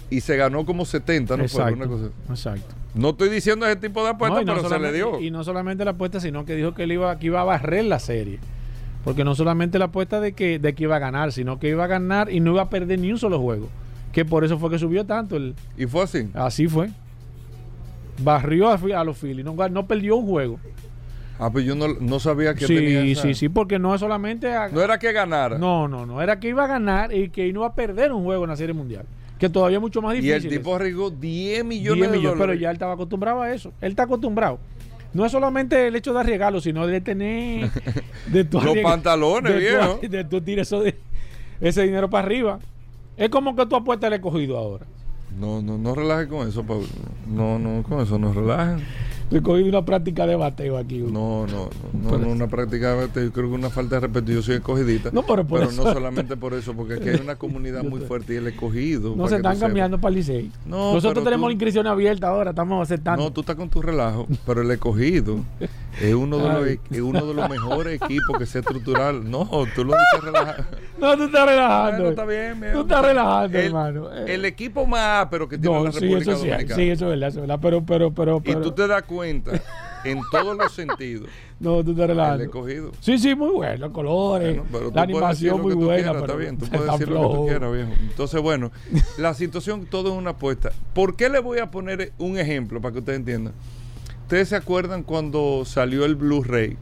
Y 0.10 0.22
se 0.22 0.38
ganó 0.38 0.66
como 0.66 0.86
70, 0.86 1.36
¿no? 1.36 1.44
Exacto, 1.44 1.88
cosa. 1.88 2.10
exacto. 2.30 2.76
No 2.94 3.10
estoy 3.10 3.30
diciendo 3.30 3.66
ese 3.66 3.76
tipo 3.76 4.04
de 4.04 4.12
apuestas, 4.12 4.44
pero 4.46 4.70
se 4.70 4.80
le 4.80 4.94
dio. 4.94 5.20
Y 5.20 5.32
no 5.32 5.44
solamente 5.44 5.84
la 5.84 5.92
apuesta, 5.92 6.20
sino 6.20 6.46
que 6.46 6.56
dijo 6.56 6.74
que 6.74 6.84
él 6.84 6.94
iba, 6.94 7.18
que 7.20 7.26
iba 7.28 7.42
a 7.42 7.44
barrer 7.44 7.86
la 7.86 8.00
serie. 8.00 8.40
Porque 9.08 9.24
no 9.24 9.36
solamente 9.36 9.80
la 9.80 9.86
apuesta 9.86 10.20
de 10.20 10.34
que, 10.34 10.60
de 10.60 10.76
que 10.76 10.84
iba 10.84 10.98
a 10.98 11.00
ganar, 11.00 11.32
sino 11.32 11.60
que 11.60 11.70
iba 11.70 11.86
a 11.86 11.88
ganar 11.88 12.30
y 12.30 12.42
no 12.42 12.52
iba 12.52 12.64
a 12.64 12.70
perder 12.70 13.00
ni 13.00 13.10
un 13.10 13.18
solo 13.18 13.40
juego. 13.40 13.70
Que 14.12 14.26
por 14.26 14.44
eso 14.44 14.60
fue 14.60 14.70
que 14.70 14.78
subió 14.78 15.06
tanto. 15.06 15.38
El, 15.38 15.56
¿Y 15.78 15.86
fue 15.86 16.04
así? 16.04 16.30
Así 16.34 16.68
fue. 16.68 16.90
Barrió 18.22 18.68
a, 18.68 19.04
los 19.06 19.18
Phillies, 19.18 19.46
no, 19.46 19.56
no, 19.70 19.88
perdió 19.88 20.18
un 20.18 20.26
juego. 20.28 20.60
Ah, 21.40 21.50
pues 21.50 21.64
yo 21.64 21.74
no, 21.74 22.20
sabía 22.20 22.54
que 22.54 22.68
sí, 22.68 22.76
tenía 22.76 23.02
Sí, 23.04 23.16
sí, 23.16 23.34
sí, 23.34 23.48
porque 23.48 23.80
no 23.80 23.96
es 23.96 24.02
solamente... 24.02 24.52
no 24.74 24.82
era 24.82 25.00
que 25.00 25.14
ganara. 25.14 25.58
No, 25.58 25.88
no, 25.88 26.06
no. 26.06 26.22
Era 26.22 26.42
que 26.42 26.50
iba 26.50 26.66
a 26.66 26.68
ganar 26.68 27.14
y 27.14 27.30
que 27.30 27.44
no 27.54 27.62
iba 27.62 27.68
a 27.68 27.76
perder 27.76 28.12
un 28.12 28.26
juego 28.26 28.44
en 28.44 28.50
la 28.50 28.58
Serie 28.58 28.74
Mundial. 28.74 29.06
Que 29.40 29.48
todavía 29.48 29.78
es 29.78 29.82
mucho 29.82 30.02
más 30.02 30.16
difícil. 30.16 30.34
Y 30.34 30.48
el 30.48 30.50
tipo 30.50 30.76
arriesgó 30.76 31.12
10 31.12 31.64
millones, 31.64 32.10
10 32.10 32.12
millones 32.12 32.42
Pero 32.42 32.54
ya 32.56 32.72
él 32.72 32.76
estaba 32.76 32.96
acostumbrado 32.96 33.42
a 33.42 33.54
eso. 33.54 33.72
Él 33.80 33.92
está 33.92 34.04
acostumbrado 34.04 34.60
no 35.14 35.26
es 35.26 35.32
solamente 35.32 35.88
el 35.88 35.96
hecho 35.96 36.14
de 36.14 36.20
arriesgarlo, 36.20 36.62
sino 36.62 36.86
de 36.88 37.02
tener 37.02 37.72
de 38.28 38.44
los 38.52 38.78
pantalones, 38.80 39.54
de, 39.54 40.08
de 40.08 40.24
tu 40.24 40.42
tirar 40.42 40.66
ese 41.60 41.84
dinero 41.84 42.10
para 42.10 42.26
arriba. 42.26 42.60
Es 43.16 43.30
como 43.30 43.56
que 43.56 43.66
tú 43.66 43.76
apuestas 43.76 44.08
el 44.08 44.14
escogido 44.14 44.58
ahora. 44.58 44.86
No, 45.40 45.62
no, 45.62 45.78
no 45.78 45.94
relaje 45.96 46.28
con 46.28 46.48
eso, 46.48 46.64
Pablo. 46.64 46.88
No, 47.28 47.60
no, 47.60 47.84
con 47.84 48.02
eso 48.02 48.18
no 48.18 48.34
relajen. 48.34 48.84
He 49.30 49.42
cogido 49.42 49.68
una 49.68 49.84
práctica 49.84 50.26
de 50.26 50.36
bateo 50.38 50.78
aquí. 50.78 51.00
No, 51.00 51.46
no, 51.48 51.70
no, 52.02 52.12
no, 52.12 52.18
no, 52.18 52.30
una 52.30 52.48
práctica 52.48 52.92
de 52.96 53.08
bateo. 53.08 53.24
Yo 53.26 53.34
creo 53.34 53.50
que 53.50 53.56
una 53.56 53.70
falta 53.70 53.96
de 53.96 54.02
respeto. 54.08 54.32
Yo 54.32 54.42
soy 54.42 54.56
escogidita. 54.56 55.10
No, 55.12 55.24
pero 55.24 55.46
por 55.46 55.60
pero 55.60 55.72
eso- 55.72 55.84
no 55.84 55.92
solamente 55.94 56.38
por 56.38 56.54
eso, 56.54 56.74
porque 56.74 56.94
aquí 56.94 57.10
hay 57.10 57.20
una 57.20 57.36
comunidad 57.36 57.84
muy 57.90 58.00
fuerte 58.00 58.34
y 58.34 58.38
el 58.38 58.48
escogido. 58.48 59.16
No 59.18 59.28
se 59.28 59.36
están 59.36 59.56
sepas. 59.56 59.68
cambiando 59.68 60.00
para 60.00 60.16
Licey. 60.16 60.50
No, 60.66 60.94
Nosotros 60.94 61.24
tenemos 61.26 61.44
tú- 61.44 61.48
la 61.50 61.54
inscripción 61.54 61.88
abierta 61.88 62.30
ahora, 62.30 62.52
estamos 62.52 62.82
aceptando. 62.82 63.24
No, 63.24 63.32
tú 63.32 63.42
estás 63.42 63.56
con 63.58 63.70
tu 63.70 63.82
relajo, 63.82 64.28
pero 64.46 64.62
el 64.62 64.72
escogido 64.72 65.40
es 66.02 66.14
uno 66.14 66.38
de 66.38 66.50
los, 66.50 66.64
Ay. 66.68 66.80
es 66.92 67.02
uno 67.02 67.26
de 67.26 67.34
los 67.34 67.50
mejores 67.50 68.02
equipos 68.02 68.38
que 68.38 68.46
se 68.46 68.60
estructural. 68.60 69.30
No, 69.30 69.46
tú 69.76 69.84
lo 69.84 69.94
dices 69.94 70.24
relajado. 70.24 70.64
No, 71.00 71.16
tú 71.16 71.26
estás 71.26 71.46
relajando. 71.48 71.92
Bueno, 71.98 72.10
está 72.10 72.26
bien, 72.26 72.60
mi 72.60 72.68
Tú 72.74 72.82
estás 72.82 73.06
relajando, 73.06 73.58
el, 73.60 73.66
hermano. 73.66 74.12
El 74.12 74.46
equipo 74.46 74.88
más 74.88 75.22
ápero 75.26 75.48
que 75.48 75.58
tiene 75.60 75.76
no, 75.78 75.84
la 75.84 75.92
sí, 75.92 76.00
República 76.00 76.32
eso 76.32 76.42
sí, 76.42 76.48
Dominicana. 76.50 76.76
sí, 76.76 76.90
eso 76.90 77.06
es 77.06 77.10
verdad, 77.12 77.30
eso 77.30 77.38
es 77.40 77.42
verdad. 77.48 77.60
Pero, 77.62 77.86
pero, 77.86 78.12
pero, 78.12 78.38
y 78.38 78.42
pero- 78.42 78.62
tú 78.62 78.72
te 78.72 78.88
das 78.88 79.04
cuenta 79.04 79.52
en 80.04 80.20
todos 80.32 80.58
los 80.58 80.72
sentidos. 80.74 81.30
No, 81.60 81.84
tú 81.84 81.90
estás 81.90 82.04
El 82.04 82.10
relajando. 82.10 82.44
escogido. 82.44 82.92
Sí, 83.00 83.18
sí, 83.18 83.34
muy 83.34 83.50
bueno, 83.50 83.92
colores, 83.92 84.58
Bueno, 84.58 84.70
pero 84.72 84.92
la 84.94 85.02
animación 85.02 85.60
muy 85.60 85.74
buena. 85.74 85.96
quieras, 85.96 86.12
pero 86.14 86.26
está 86.26 86.36
bien, 86.36 86.58
tú 86.60 86.66
puedes 86.70 86.86
decir 86.92 87.08
lo 87.10 87.16
que 87.16 87.22
tú 87.22 87.30
flojo. 87.32 87.46
quieras, 87.48 87.74
viejo. 87.74 87.92
Entonces, 88.00 88.42
bueno, 88.44 88.72
la 89.18 89.34
situación 89.34 89.88
todo 89.88 90.12
es 90.12 90.16
una 90.20 90.30
apuesta. 90.32 90.72
¿Por 90.94 91.16
qué 91.16 91.30
le 91.30 91.40
voy 91.40 91.58
a 91.58 91.72
poner 91.72 92.12
un 92.20 92.38
ejemplo 92.38 92.80
para 92.80 92.94
que 92.94 93.00
ustedes 93.00 93.18
entiendan? 93.18 93.54
¿Ustedes 94.28 94.50
se 94.50 94.58
acuerdan 94.58 95.04
cuando 95.04 95.64
salió 95.64 96.04
el 96.04 96.18
Blu-ray? 96.18 96.76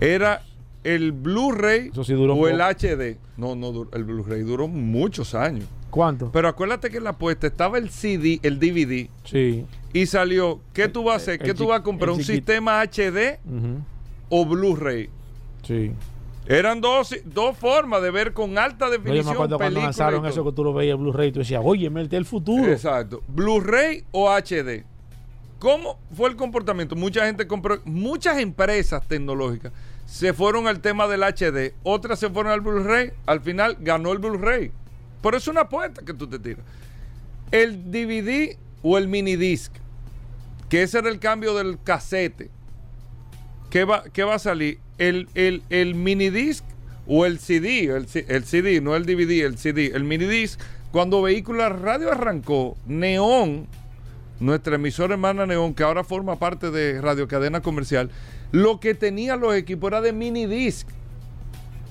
Era 0.00 0.40
el 0.82 1.12
Blu-ray 1.12 1.90
sí 1.92 2.14
o 2.14 2.48
el. 2.48 2.58
HD. 2.58 3.18
No, 3.36 3.54
no, 3.54 3.86
el 3.92 4.04
Blu-ray 4.04 4.40
duró 4.40 4.66
muchos 4.66 5.34
años. 5.34 5.66
¿Cuánto? 5.90 6.32
Pero 6.32 6.48
acuérdate 6.48 6.88
que 6.88 6.96
en 6.96 7.04
la 7.04 7.10
apuesta 7.10 7.46
estaba 7.46 7.76
el 7.76 7.90
CD, 7.90 8.40
el 8.42 8.58
DVD, 8.58 9.10
sí. 9.24 9.66
y 9.92 10.06
salió, 10.06 10.60
¿qué 10.72 10.88
tú 10.88 11.04
vas 11.04 11.12
a 11.12 11.16
hacer? 11.16 11.38
¿Qué 11.38 11.52
tú 11.52 11.66
vas 11.66 11.80
a 11.80 11.82
comprar? 11.82 12.12
¿Un 12.12 12.24
sistema 12.24 12.80
HD 12.80 13.38
o 14.30 14.46
Blu-ray? 14.46 15.10
Sí. 15.64 15.92
Eran 16.46 16.80
dos, 16.80 17.14
dos 17.26 17.58
formas 17.58 18.00
de 18.00 18.10
ver 18.10 18.32
con 18.32 18.56
alta 18.56 18.86
No, 18.86 18.92
yo 18.92 18.98
definición 18.98 19.26
me 19.26 19.32
acuerdo 19.32 19.58
cuando 19.58 19.80
lanzaron 19.80 20.24
eso 20.24 20.42
que 20.42 20.52
tú 20.52 20.64
lo 20.64 20.72
veías 20.72 20.98
Blu-ray 20.98 21.30
tú 21.30 21.40
decías, 21.40 21.60
oye, 21.62 21.92
es 21.94 22.12
el 22.14 22.24
futuro. 22.24 22.72
Exacto. 22.72 23.22
Blu-ray 23.28 24.04
o 24.12 24.30
HD. 24.30 24.95
¿Cómo 25.58 25.98
fue 26.14 26.28
el 26.28 26.36
comportamiento? 26.36 26.96
Mucha 26.96 27.24
gente 27.26 27.46
compró, 27.46 27.80
muchas 27.84 28.38
empresas 28.38 29.06
tecnológicas 29.06 29.72
se 30.06 30.32
fueron 30.32 30.66
al 30.68 30.80
tema 30.80 31.08
del 31.08 31.22
HD, 31.22 31.74
otras 31.82 32.20
se 32.20 32.30
fueron 32.30 32.52
al 32.52 32.60
Blu-ray, 32.60 33.12
al 33.26 33.40
final 33.40 33.76
ganó 33.80 34.12
el 34.12 34.18
Blu-ray. 34.18 34.70
Pero 35.22 35.36
es 35.36 35.48
una 35.48 35.62
apuesta 35.62 36.02
que 36.04 36.14
tú 36.14 36.28
te 36.28 36.38
tiras. 36.38 36.64
El 37.50 37.90
DVD 37.90 38.56
o 38.82 38.98
el 38.98 39.08
mini 39.08 39.36
disc, 39.36 39.72
que 40.68 40.82
ese 40.82 40.98
era 40.98 41.08
el 41.08 41.18
cambio 41.18 41.54
del 41.56 41.78
casete. 41.82 42.50
¿Qué 43.70 43.84
va, 43.84 44.04
qué 44.12 44.22
va 44.22 44.36
a 44.36 44.38
salir? 44.38 44.78
El, 44.98 45.28
el, 45.34 45.62
el 45.70 45.94
mini 45.94 46.30
disc 46.30 46.64
o 47.08 47.26
el 47.26 47.38
CD, 47.38 47.86
el, 47.86 48.06
CD, 48.44 48.80
no 48.80 48.94
el 48.94 49.04
DVD, 49.06 49.44
el 49.44 49.58
CD, 49.58 49.92
el 49.94 50.04
mini 50.04 50.26
disc. 50.26 50.60
Cuando 50.92 51.20
Vehículo 51.22 51.68
Radio 51.68 52.12
arrancó, 52.12 52.76
Neón, 52.86 53.66
nuestra 54.40 54.76
emisora 54.76 55.14
hermana 55.14 55.46
Neón, 55.46 55.74
que 55.74 55.82
ahora 55.82 56.04
forma 56.04 56.38
parte 56.38 56.70
de 56.70 57.00
Radio 57.00 57.26
Cadena 57.28 57.60
Comercial, 57.62 58.10
lo 58.52 58.80
que 58.80 58.94
tenía 58.94 59.36
los 59.36 59.54
equipos 59.54 59.88
era 59.88 60.00
de 60.00 60.12
mini 60.12 60.46
disc. 60.46 60.88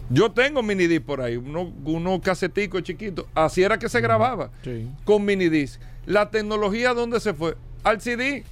Yo 0.10 0.32
tengo 0.32 0.62
mini 0.62 0.86
disc 0.88 1.04
por 1.04 1.22
ahí, 1.22 1.38
unos 1.38 1.70
uno 1.84 2.22
caseticos 2.22 2.84
chiquitos. 2.84 3.26
Así 3.34 3.64
era 3.64 3.80
que 3.80 3.90
se 3.90 4.02
grababa 4.02 4.52
Sí. 4.64 4.88
con 5.04 5.26
mini 5.26 5.50
disc. 5.50 5.82
La 6.06 6.30
tecnología, 6.30 6.94
¿dónde 6.94 7.20
se 7.20 7.34
fue? 7.34 7.58
Al 7.84 8.02
CD. 8.02 8.44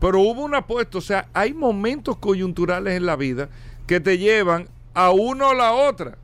Pero 0.00 0.20
hubo 0.20 0.42
una 0.44 0.58
apuesta, 0.58 0.98
o 0.98 1.00
sea, 1.00 1.28
hay 1.32 1.54
momentos 1.54 2.18
coyunturales 2.18 2.94
en 2.94 3.06
la 3.06 3.16
vida 3.16 3.48
que 3.86 4.00
te 4.00 4.18
llevan 4.18 4.68
a 4.92 5.10
uno 5.12 5.48
o 5.50 5.54
la 5.54 5.72
otra. 5.72 6.18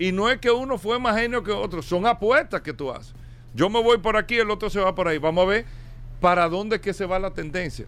Y 0.00 0.10
no 0.10 0.30
es 0.30 0.38
que 0.38 0.50
uno 0.50 0.78
fue 0.78 0.98
más 0.98 1.16
genio 1.16 1.44
que 1.44 1.52
otro, 1.52 1.82
son 1.82 2.06
apuestas 2.06 2.62
que 2.62 2.72
tú 2.72 2.90
haces. 2.90 3.14
Yo 3.54 3.70
me 3.70 3.80
voy 3.82 3.98
por 3.98 4.16
aquí, 4.16 4.36
el 4.36 4.50
otro 4.50 4.68
se 4.70 4.80
va 4.80 4.94
por 4.94 5.06
ahí. 5.06 5.18
Vamos 5.18 5.44
a 5.44 5.48
ver 5.48 5.64
para 6.20 6.48
dónde 6.48 6.76
es 6.76 6.82
que 6.82 6.92
se 6.94 7.06
va 7.06 7.18
la 7.18 7.30
tendencia. 7.32 7.86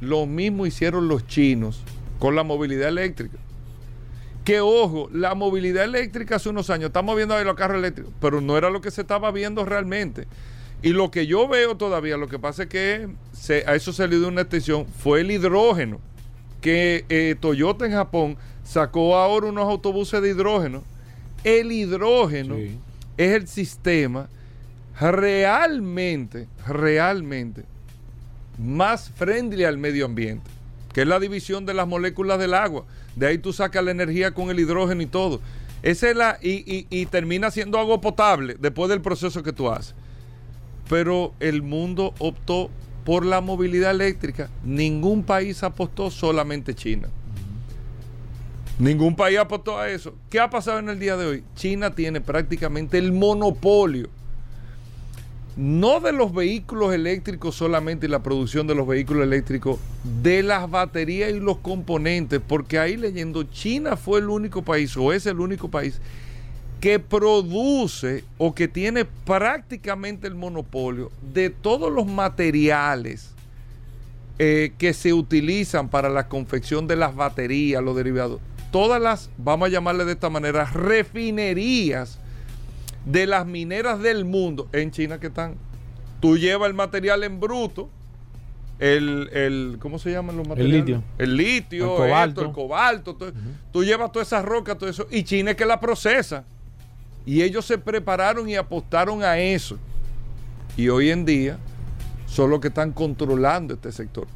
Lo 0.00 0.26
mismo 0.26 0.66
hicieron 0.66 1.08
los 1.08 1.26
chinos 1.26 1.82
con 2.18 2.34
la 2.34 2.42
movilidad 2.42 2.88
eléctrica. 2.88 3.36
Que 4.44 4.60
ojo, 4.60 5.08
la 5.12 5.34
movilidad 5.34 5.84
eléctrica 5.84 6.36
hace 6.36 6.48
unos 6.48 6.70
años, 6.70 6.86
estamos 6.88 7.16
viendo 7.16 7.34
ahí 7.34 7.44
los 7.44 7.56
carros 7.56 7.78
eléctricos, 7.78 8.12
pero 8.20 8.40
no 8.40 8.56
era 8.56 8.70
lo 8.70 8.80
que 8.80 8.90
se 8.92 9.00
estaba 9.00 9.30
viendo 9.32 9.64
realmente. 9.64 10.26
Y 10.82 10.90
lo 10.90 11.10
que 11.10 11.26
yo 11.26 11.48
veo 11.48 11.76
todavía, 11.76 12.16
lo 12.16 12.28
que 12.28 12.38
pasa 12.38 12.64
es 12.64 12.68
que 12.68 13.08
se- 13.32 13.64
a 13.66 13.74
eso 13.74 13.92
se 13.92 14.06
le 14.06 14.18
dio 14.18 14.28
una 14.28 14.42
extensión, 14.42 14.86
fue 14.86 15.20
el 15.22 15.30
hidrógeno. 15.30 15.98
Que 16.60 17.04
eh, 17.08 17.34
Toyota 17.40 17.86
en 17.86 17.92
Japón 17.92 18.36
sacó 18.64 19.16
ahora 19.16 19.46
unos 19.48 19.64
autobuses 19.68 20.22
de 20.22 20.30
hidrógeno. 20.30 20.82
El 21.44 21.72
hidrógeno 21.72 22.56
Sí. 22.56 22.78
es 23.16 23.32
el 23.32 23.48
sistema 23.48 24.28
realmente, 25.00 26.48
realmente 26.66 27.64
más 28.58 29.10
friendly 29.10 29.64
al 29.64 29.76
medio 29.78 30.06
ambiente, 30.06 30.50
que 30.94 31.02
es 31.02 31.06
la 31.06 31.20
división 31.20 31.66
de 31.66 31.74
las 31.74 31.86
moléculas 31.86 32.38
del 32.38 32.54
agua. 32.54 32.84
De 33.14 33.26
ahí 33.26 33.38
tú 33.38 33.52
sacas 33.52 33.84
la 33.84 33.90
energía 33.90 34.32
con 34.32 34.48
el 34.50 34.58
hidrógeno 34.58 35.02
y 35.02 35.06
todo. 35.06 35.40
Esa 35.82 36.08
es 36.10 36.16
la, 36.16 36.38
y, 36.40 36.64
y- 36.74 36.86
y 36.88 37.06
termina 37.06 37.50
siendo 37.50 37.78
agua 37.78 38.00
potable 38.00 38.56
después 38.58 38.88
del 38.88 39.02
proceso 39.02 39.42
que 39.42 39.52
tú 39.52 39.70
haces. 39.70 39.94
Pero 40.88 41.34
el 41.40 41.62
mundo 41.62 42.14
optó 42.18 42.70
por 43.04 43.26
la 43.26 43.40
movilidad 43.40 43.90
eléctrica. 43.90 44.48
Ningún 44.64 45.22
país 45.22 45.62
apostó, 45.62 46.10
solamente 46.10 46.74
China. 46.74 47.08
Ningún 48.78 49.16
país 49.16 49.38
apostó 49.38 49.78
a 49.78 49.88
eso. 49.90 50.14
¿Qué 50.30 50.40
ha 50.40 50.48
pasado 50.50 50.78
en 50.78 50.88
el 50.88 50.98
día 50.98 51.16
de 51.16 51.26
hoy? 51.26 51.44
China 51.54 51.94
tiene 51.94 52.20
prácticamente 52.20 52.98
el 52.98 53.12
monopolio 53.12 54.08
no 55.56 56.00
de 56.00 56.12
los 56.12 56.34
vehículos 56.34 56.92
eléctricos 56.92 57.54
solamente 57.54 58.06
y 58.06 58.10
la 58.10 58.22
producción 58.22 58.66
de 58.66 58.74
los 58.74 58.86
vehículos 58.86 59.24
eléctricos, 59.24 59.78
de 60.22 60.42
las 60.42 60.70
baterías 60.70 61.30
y 61.30 61.40
los 61.40 61.58
componentes, 61.58 62.40
porque 62.46 62.78
ahí 62.78 62.96
leyendo, 62.96 63.42
China 63.44 63.96
fue 63.96 64.20
el 64.20 64.28
único 64.28 64.62
país 64.62 64.94
o 64.96 65.12
es 65.12 65.24
el 65.24 65.40
único 65.40 65.70
país 65.70 66.00
que 66.80 66.98
produce 66.98 68.24
o 68.36 68.54
que 68.54 68.68
tiene 68.68 69.06
prácticamente 69.06 70.26
el 70.26 70.34
monopolio 70.34 71.10
de 71.32 71.48
todos 71.48 71.90
los 71.90 72.06
materiales 72.06 73.30
eh, 74.38 74.72
que 74.76 74.92
se 74.92 75.14
utilizan 75.14 75.88
para 75.88 76.10
la 76.10 76.28
confección 76.28 76.86
de 76.86 76.96
las 76.96 77.16
baterías, 77.16 77.82
los 77.82 77.96
derivados. 77.96 78.40
Todas 78.70 79.00
las, 79.00 79.30
vamos 79.38 79.68
a 79.68 79.72
llamarle 79.72 80.04
de 80.04 80.12
esta 80.12 80.28
manera, 80.28 80.66
refinerías 80.66 82.18
de 83.06 83.26
las 83.26 83.46
mineras 83.46 84.00
del 84.02 84.24
mundo 84.26 84.68
en 84.72 84.90
China 84.90 85.18
que 85.18 85.28
están. 85.28 85.54
Tú 86.20 86.36
llevas 86.36 86.68
el 86.68 86.74
material 86.74 87.24
en 87.24 87.40
bruto, 87.40 87.88
el, 88.78 89.30
el 89.32 89.76
¿cómo 89.80 89.98
se 89.98 90.10
llaman 90.12 90.36
los 90.36 90.46
materiales? 90.46 90.80
litio. 90.80 91.02
El 91.18 91.36
litio, 91.36 91.84
El 91.84 91.90
esto, 91.90 91.96
cobalto. 91.96 92.40
el 92.42 92.52
cobalto. 92.52 93.14
todo- 93.16 93.32
Tú 93.72 93.84
llevas 93.84 94.12
toda 94.12 94.22
esa 94.24 94.42
roca, 94.42 94.76
todo 94.76 94.90
eso, 94.90 95.06
y 95.10 95.22
China 95.24 95.52
es 95.52 95.56
que 95.56 95.64
la 95.64 95.80
procesa. 95.80 96.44
Y 97.24 97.42
ellos 97.42 97.64
se 97.64 97.78
prepararon 97.78 98.48
y 98.48 98.54
apostaron 98.54 99.24
a 99.24 99.38
eso. 99.38 99.78
Y 100.76 100.88
hoy 100.90 101.10
en 101.10 101.24
día 101.24 101.58
son 102.26 102.50
los 102.50 102.60
que 102.60 102.68
están 102.68 102.92
controlando 102.92 103.74
este 103.74 103.90
sector. 103.92 104.26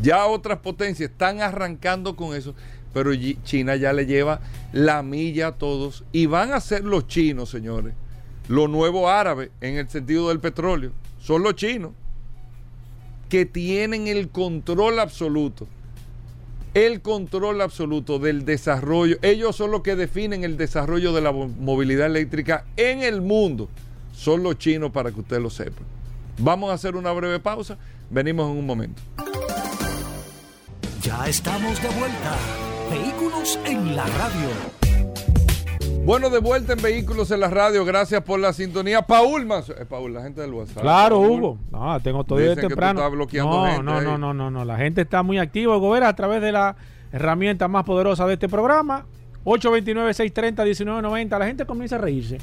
Ya 0.00 0.24
otras 0.26 0.58
potencias 0.58 1.10
están 1.10 1.40
arrancando 1.42 2.14
con 2.16 2.34
eso, 2.36 2.54
pero 2.92 3.12
China 3.44 3.76
ya 3.76 3.92
le 3.92 4.06
lleva 4.06 4.40
la 4.72 5.02
milla 5.02 5.48
a 5.48 5.52
todos 5.52 6.04
y 6.12 6.26
van 6.26 6.52
a 6.52 6.60
ser 6.60 6.84
los 6.84 7.06
chinos, 7.06 7.48
señores, 7.50 7.94
lo 8.48 8.66
nuevo 8.68 9.08
árabe 9.08 9.50
en 9.60 9.76
el 9.76 9.88
sentido 9.88 10.28
del 10.28 10.40
petróleo. 10.40 10.92
Son 11.20 11.42
los 11.42 11.54
chinos 11.54 11.92
que 13.28 13.46
tienen 13.46 14.08
el 14.08 14.28
control 14.28 14.98
absoluto. 14.98 15.68
El 16.74 17.00
control 17.00 17.60
absoluto 17.60 18.18
del 18.18 18.44
desarrollo. 18.44 19.16
Ellos 19.22 19.56
son 19.56 19.70
los 19.70 19.82
que 19.82 19.96
definen 19.96 20.44
el 20.44 20.56
desarrollo 20.56 21.12
de 21.12 21.20
la 21.20 21.32
mo- 21.32 21.48
movilidad 21.48 22.06
eléctrica 22.06 22.64
en 22.76 23.02
el 23.02 23.20
mundo. 23.22 23.68
Son 24.12 24.42
los 24.42 24.56
chinos 24.58 24.90
para 24.92 25.10
que 25.12 25.20
usted 25.20 25.40
lo 25.40 25.50
sepa. 25.50 25.82
Vamos 26.38 26.70
a 26.70 26.74
hacer 26.74 26.96
una 26.96 27.12
breve 27.12 27.38
pausa. 27.40 27.76
Venimos 28.08 28.50
en 28.50 28.58
un 28.58 28.66
momento. 28.66 29.02
Ya 31.02 31.26
estamos 31.28 31.80
de 31.82 31.88
vuelta. 31.88 32.36
Vehículos 32.90 33.56
en 33.66 33.94
la 33.94 34.04
radio. 34.04 34.48
Bueno, 36.04 36.28
de 36.28 36.40
vuelta 36.40 36.72
en 36.72 36.82
Vehículos 36.82 37.30
en 37.30 37.38
la 37.38 37.48
Radio. 37.48 37.84
Gracias 37.84 38.20
por 38.22 38.40
la 38.40 38.52
sintonía. 38.52 39.02
Paul 39.02 39.46
Manso. 39.46 39.72
Eh, 39.74 39.86
Paul, 39.88 40.12
la 40.12 40.22
gente 40.22 40.40
del 40.40 40.52
WhatsApp. 40.52 40.82
Claro, 40.82 41.20
Paul. 41.20 41.30
Hugo. 41.30 41.58
No, 41.70 42.00
tengo 42.00 42.24
todo 42.24 42.38
de 42.38 42.48
Dicen 42.48 42.56
que 42.56 42.62
tú 42.62 42.68
temprano. 42.70 42.98
estás 42.98 43.12
no, 43.12 43.64
gente 43.64 43.82
no, 43.84 44.00
no, 44.00 44.18
no, 44.18 44.34
no, 44.34 44.50
no. 44.50 44.64
La 44.64 44.76
gente 44.76 45.02
está 45.02 45.22
muy 45.22 45.38
activa, 45.38 45.76
Gobera, 45.76 46.08
a 46.08 46.16
través 46.16 46.42
de 46.42 46.50
la 46.50 46.74
herramienta 47.12 47.68
más 47.68 47.84
poderosa 47.84 48.26
de 48.26 48.32
este 48.32 48.48
programa. 48.48 49.06
829-630-1990. 49.44 51.38
La 51.38 51.46
gente 51.46 51.66
comienza 51.66 51.94
a 51.94 52.00
reírse. 52.00 52.38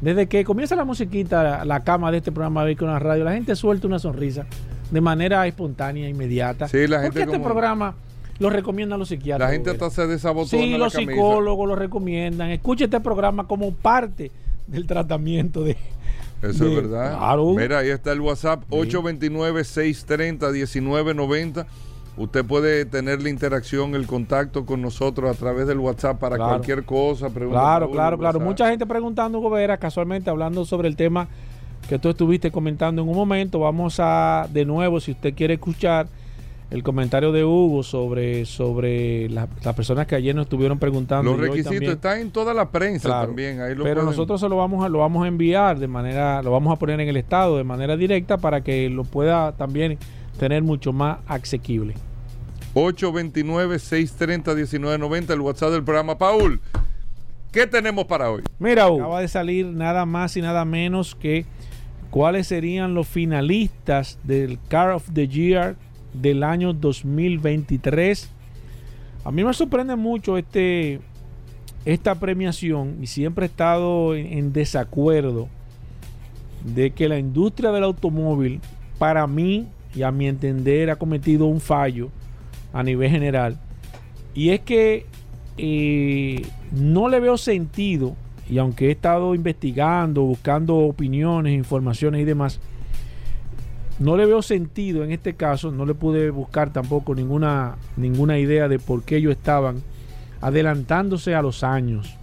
desde 0.00 0.28
que 0.28 0.44
comienza 0.44 0.76
la 0.76 0.84
musiquita, 0.84 1.64
la, 1.64 1.82
cama 1.82 2.12
de 2.12 2.18
este 2.18 2.30
programa 2.30 2.64
de 2.64 2.76
la 2.80 3.00
radio, 3.00 3.24
la 3.24 3.32
gente 3.32 3.56
suelta 3.56 3.88
una 3.88 3.98
sonrisa 3.98 4.46
de 4.92 5.00
manera 5.00 5.44
espontánea, 5.48 6.08
inmediata. 6.08 6.68
Sí, 6.68 6.86
la 6.86 7.00
gente 7.00 7.18
Porque 7.20 7.36
este 7.36 7.44
programa 7.44 7.96
lo 8.42 8.50
recomiendan 8.50 8.98
los 8.98 9.08
psiquiatras. 9.08 9.48
La 9.48 9.54
gente 9.54 9.70
hasta 9.70 9.88
se 9.88 10.06
desabotona 10.06 10.62
Sí, 10.62 10.76
los 10.76 10.92
psicólogos 10.92 11.66
lo 11.68 11.76
recomiendan. 11.76 12.50
Escuche 12.50 12.84
este 12.84 13.00
programa 13.00 13.46
como 13.46 13.72
parte 13.72 14.30
del 14.66 14.86
tratamiento 14.86 15.64
de... 15.64 15.78
Eso 16.42 16.66
es 16.66 16.74
verdad. 16.74 17.16
Claro. 17.16 17.54
Mira, 17.54 17.78
ahí 17.78 17.88
está 17.90 18.10
el 18.10 18.20
WhatsApp, 18.20 18.64
829-630-1990. 18.70 21.66
Usted 22.16 22.44
puede 22.44 22.84
tener 22.84 23.22
la 23.22 23.28
interacción, 23.30 23.94
el 23.94 24.08
contacto 24.08 24.66
con 24.66 24.82
nosotros 24.82 25.30
a 25.34 25.38
través 25.38 25.68
del 25.68 25.78
WhatsApp 25.78 26.18
para 26.18 26.36
cualquier 26.36 26.84
cosa. 26.84 27.30
Claro, 27.30 27.92
claro, 27.92 28.18
claro. 28.18 28.40
Mucha 28.40 28.68
gente 28.68 28.86
preguntando, 28.86 29.38
Gobera, 29.38 29.76
casualmente 29.78 30.30
hablando 30.30 30.64
sobre 30.64 30.88
el 30.88 30.96
tema 30.96 31.28
que 31.88 32.00
tú 32.00 32.10
estuviste 32.10 32.50
comentando 32.50 33.02
en 33.02 33.08
un 33.08 33.16
momento. 33.16 33.60
Vamos 33.60 33.98
a, 33.98 34.48
de 34.52 34.64
nuevo, 34.64 34.98
si 35.00 35.12
usted 35.12 35.32
quiere 35.32 35.54
escuchar 35.54 36.08
el 36.72 36.82
comentario 36.82 37.30
de 37.32 37.44
Hugo 37.44 37.82
sobre, 37.82 38.46
sobre 38.46 39.28
las 39.28 39.46
personas 39.76 40.06
que 40.06 40.14
ayer 40.14 40.34
nos 40.34 40.46
estuvieron 40.46 40.78
preguntando. 40.78 41.30
Los 41.30 41.38
requisitos 41.38 41.82
están 41.82 42.20
en 42.20 42.30
toda 42.30 42.54
la 42.54 42.70
prensa 42.70 43.10
también. 43.10 43.58
pero 43.82 44.04
nosotros 44.04 44.40
se 44.40 44.48
lo 44.48 44.56
vamos, 44.56 44.82
a, 44.82 44.88
lo 44.88 45.00
vamos 45.00 45.24
a 45.24 45.26
enviar 45.28 45.78
de 45.78 45.86
manera, 45.86 46.42
lo 46.42 46.50
vamos 46.50 46.72
a 46.72 46.76
poner 46.76 46.98
en 47.00 47.10
el 47.10 47.18
estado 47.18 47.58
de 47.58 47.64
manera 47.64 47.98
directa 47.98 48.38
para 48.38 48.62
que 48.62 48.88
lo 48.88 49.04
pueda 49.04 49.52
también 49.52 49.98
tener 50.38 50.62
mucho 50.62 50.94
más 50.94 51.18
asequible. 51.26 51.92
829-630-1990, 52.74 55.30
el 55.30 55.42
WhatsApp 55.42 55.72
del 55.72 55.84
programa. 55.84 56.16
Paul, 56.16 56.58
¿qué 57.52 57.66
tenemos 57.66 58.06
para 58.06 58.30
hoy? 58.30 58.44
Mira, 58.58 58.86
acaba 58.86 59.20
de 59.20 59.28
salir 59.28 59.66
nada 59.66 60.06
más 60.06 60.38
y 60.38 60.40
nada 60.40 60.64
menos 60.64 61.14
que 61.14 61.44
cuáles 62.10 62.46
serían 62.46 62.94
los 62.94 63.08
finalistas 63.08 64.18
del 64.24 64.58
Car 64.70 64.92
of 64.92 65.06
the 65.12 65.28
Year 65.28 65.76
del 66.12 66.42
año 66.42 66.72
2023. 66.72 68.30
A 69.24 69.30
mí 69.30 69.44
me 69.44 69.52
sorprende 69.54 69.96
mucho 69.96 70.36
este, 70.36 71.00
esta 71.84 72.14
premiación 72.14 72.98
y 73.00 73.06
siempre 73.06 73.46
he 73.46 73.48
estado 73.48 74.14
en 74.14 74.52
desacuerdo 74.52 75.48
de 76.64 76.90
que 76.90 77.08
la 77.08 77.18
industria 77.18 77.72
del 77.72 77.84
automóvil, 77.84 78.60
para 78.98 79.26
mí, 79.26 79.66
y 79.94 80.02
a 80.02 80.10
mi 80.10 80.26
entender 80.26 80.90
ha 80.90 80.96
cometido 80.96 81.46
un 81.46 81.60
fallo 81.60 82.10
a 82.72 82.82
nivel 82.82 83.10
general. 83.10 83.58
Y 84.34 84.50
es 84.50 84.60
que 84.60 85.06
eh, 85.58 86.46
no 86.70 87.08
le 87.08 87.20
veo 87.20 87.36
sentido, 87.36 88.16
y 88.48 88.58
aunque 88.58 88.88
he 88.88 88.90
estado 88.92 89.34
investigando, 89.34 90.22
buscando 90.22 90.76
opiniones, 90.76 91.54
informaciones 91.54 92.22
y 92.22 92.24
demás, 92.24 92.60
no 94.02 94.16
le 94.16 94.26
veo 94.26 94.42
sentido 94.42 95.04
en 95.04 95.12
este 95.12 95.34
caso, 95.34 95.70
no 95.70 95.86
le 95.86 95.94
pude 95.94 96.30
buscar 96.30 96.72
tampoco 96.72 97.14
ninguna, 97.14 97.76
ninguna 97.96 98.38
idea 98.38 98.68
de 98.68 98.78
por 98.78 99.04
qué 99.04 99.16
ellos 99.16 99.32
estaban 99.32 99.82
adelantándose 100.40 101.34
a 101.34 101.42
los 101.42 101.62
años. 101.62 102.16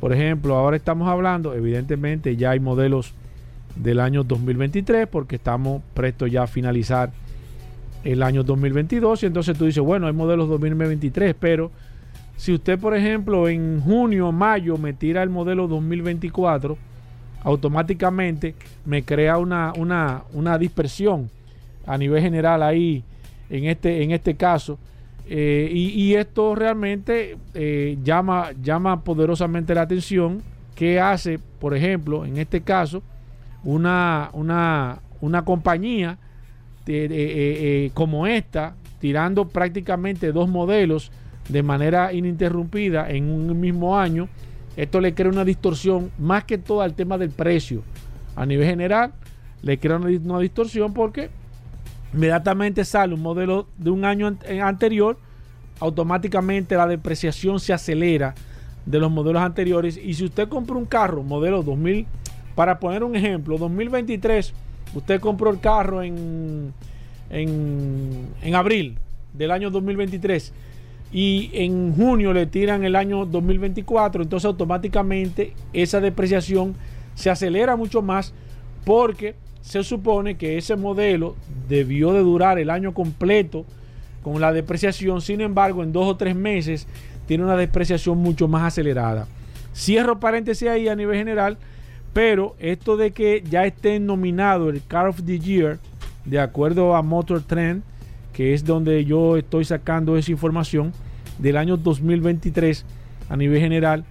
Por 0.00 0.12
ejemplo, 0.12 0.56
ahora 0.56 0.76
estamos 0.76 1.08
hablando, 1.08 1.54
evidentemente 1.54 2.36
ya 2.36 2.50
hay 2.50 2.60
modelos 2.60 3.12
del 3.76 4.00
año 4.00 4.24
2023 4.24 5.06
porque 5.06 5.36
estamos 5.36 5.82
prestos 5.94 6.30
ya 6.30 6.44
a 6.44 6.46
finalizar 6.46 7.10
el 8.04 8.22
año 8.22 8.42
2022 8.42 9.22
y 9.22 9.26
entonces 9.26 9.56
tú 9.56 9.66
dices, 9.66 9.82
bueno, 9.82 10.06
hay 10.06 10.12
modelos 10.12 10.48
2023, 10.48 11.36
pero 11.38 11.70
si 12.36 12.52
usted, 12.52 12.78
por 12.78 12.96
ejemplo, 12.96 13.48
en 13.48 13.80
junio 13.80 14.28
o 14.28 14.32
mayo 14.32 14.76
me 14.78 14.92
tira 14.92 15.22
el 15.22 15.30
modelo 15.30 15.68
2024, 15.68 16.76
automáticamente 17.44 18.54
me 18.84 19.02
crea 19.02 19.38
una, 19.38 19.72
una, 19.76 20.58
dispersión 20.58 21.30
a 21.86 21.98
nivel 21.98 22.22
general 22.22 22.62
ahí 22.62 23.02
en 23.50 23.64
este, 23.64 24.02
en 24.02 24.12
este 24.12 24.34
caso. 24.34 24.78
Eh, 25.28 25.70
y, 25.72 26.14
esto 26.14 26.54
realmente 26.54 27.36
eh, 27.54 27.96
llama, 28.02 28.50
llama 28.62 29.02
poderosamente 29.02 29.74
la 29.74 29.82
atención. 29.82 30.42
que 30.74 30.98
hace, 30.98 31.38
por 31.60 31.76
ejemplo, 31.76 32.24
en 32.24 32.38
este 32.38 32.62
caso, 32.62 33.02
una, 33.62 34.30
una, 34.32 35.00
una 35.20 35.44
compañía 35.44 36.18
eh, 36.86 37.90
como 37.94 38.26
esta, 38.26 38.74
tirando 38.98 39.46
prácticamente 39.46 40.32
dos 40.32 40.48
modelos 40.48 41.12
de 41.48 41.62
manera 41.62 42.12
ininterrumpida 42.12 43.10
en 43.10 43.30
un 43.30 43.60
mismo 43.60 43.98
año, 43.98 44.28
esto 44.76 45.00
le 45.00 45.14
crea 45.14 45.30
una 45.30 45.44
distorsión 45.44 46.10
más 46.18 46.44
que 46.44 46.58
todo 46.58 46.80
al 46.80 46.94
tema 46.94 47.18
del 47.18 47.30
precio. 47.30 47.82
A 48.36 48.46
nivel 48.46 48.66
general, 48.66 49.12
le 49.62 49.78
crea 49.78 49.96
una, 49.96 50.38
distorsión 50.38 50.94
porque 50.94 51.30
inmediatamente 52.14 52.84
sale 52.84 53.14
un 53.14 53.20
modelo 53.20 53.66
de 53.76 53.90
un 53.90 54.04
año 54.04 54.36
anterior, 54.62 55.18
automáticamente 55.80 56.76
la 56.76 56.86
depreciación 56.86 57.60
se 57.60 57.72
acelera 57.72 58.34
de 58.86 58.98
los 58.98 59.10
modelos 59.10 59.42
anteriores. 59.42 59.96
Y 59.96 60.14
si 60.14 60.24
usted 60.24 60.48
compra 60.48 60.76
un 60.76 60.86
carro 60.86 61.22
modelo 61.22 61.62
2000, 61.62 62.06
para 62.54 62.78
poner 62.78 63.02
un 63.02 63.16
ejemplo, 63.16 63.56
2023, 63.58 64.52
usted 64.94 65.20
compró 65.20 65.50
el 65.50 65.60
carro 65.60 66.02
en, 66.02 66.72
en, 67.30 68.54
abril 68.54 68.98
del 69.32 69.50
año 69.50 69.70
2023 69.70 70.52
y 71.12 71.50
en 71.52 71.94
junio 71.94 72.32
le 72.32 72.46
tiran 72.46 72.84
el 72.84 72.96
año 72.96 73.26
2024, 73.26 74.22
entonces 74.22 74.46
automáticamente 74.46 75.54
esa 75.72 76.00
depreciación 76.00 76.74
se 77.14 77.30
acelera 77.30 77.76
mucho 77.76 78.00
más 78.00 78.32
porque 78.84 79.34
se 79.60 79.84
supone 79.84 80.36
que 80.36 80.56
ese 80.56 80.74
modelo 80.76 81.36
debió 81.68 82.12
de 82.12 82.20
durar 82.20 82.58
el 82.58 82.70
año 82.70 82.94
completo 82.94 83.64
con 84.22 84.40
la 84.40 84.52
depreciación, 84.52 85.20
sin 85.20 85.40
embargo 85.40 85.82
en 85.82 85.92
dos 85.92 86.06
o 86.08 86.16
tres 86.16 86.34
meses 86.34 86.86
tiene 87.26 87.44
una 87.44 87.56
depreciación 87.56 88.18
mucho 88.18 88.48
más 88.48 88.62
acelerada. 88.62 89.28
Cierro 89.74 90.18
paréntesis 90.18 90.68
ahí 90.68 90.88
a 90.88 90.96
nivel 90.96 91.16
general 91.16 91.58
pero 92.12 92.54
esto 92.58 92.96
de 92.96 93.12
que 93.12 93.42
ya 93.48 93.64
esté 93.64 93.98
nominado 93.98 94.68
el 94.68 94.84
Car 94.86 95.08
of 95.08 95.22
the 95.24 95.38
Year, 95.38 95.78
de 96.24 96.40
acuerdo 96.40 96.94
a 96.94 97.02
Motor 97.02 97.42
Trend, 97.42 97.82
que 98.32 98.54
es 98.54 98.64
donde 98.64 99.04
yo 99.04 99.36
estoy 99.36 99.64
sacando 99.64 100.16
esa 100.16 100.30
información 100.30 100.92
del 101.38 101.56
año 101.56 101.76
2023 101.76 102.84
a 103.28 103.36
nivel 103.36 103.60
general, 103.60 104.04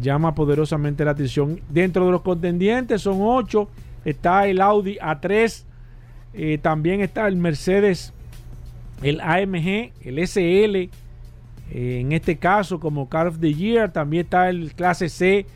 llama 0.00 0.34
poderosamente 0.34 1.04
la 1.04 1.12
atención. 1.12 1.60
Dentro 1.68 2.06
de 2.06 2.12
los 2.12 2.22
contendientes 2.22 3.02
son 3.02 3.18
ocho. 3.20 3.68
Está 4.04 4.46
el 4.46 4.60
Audi 4.60 4.96
A3, 4.98 5.64
eh, 6.34 6.58
también 6.58 7.00
está 7.00 7.26
el 7.26 7.36
Mercedes, 7.36 8.12
el 9.02 9.20
AMG, 9.20 9.92
el 10.02 10.18
SL, 10.18 10.76
eh, 10.76 10.90
en 11.70 12.12
este 12.12 12.36
caso 12.36 12.80
como 12.80 13.08
Car 13.08 13.26
of 13.26 13.38
the 13.38 13.52
Year. 13.52 13.92
También 13.92 14.24
está 14.24 14.48
el 14.48 14.72
clase 14.74 15.08
C 15.08 15.46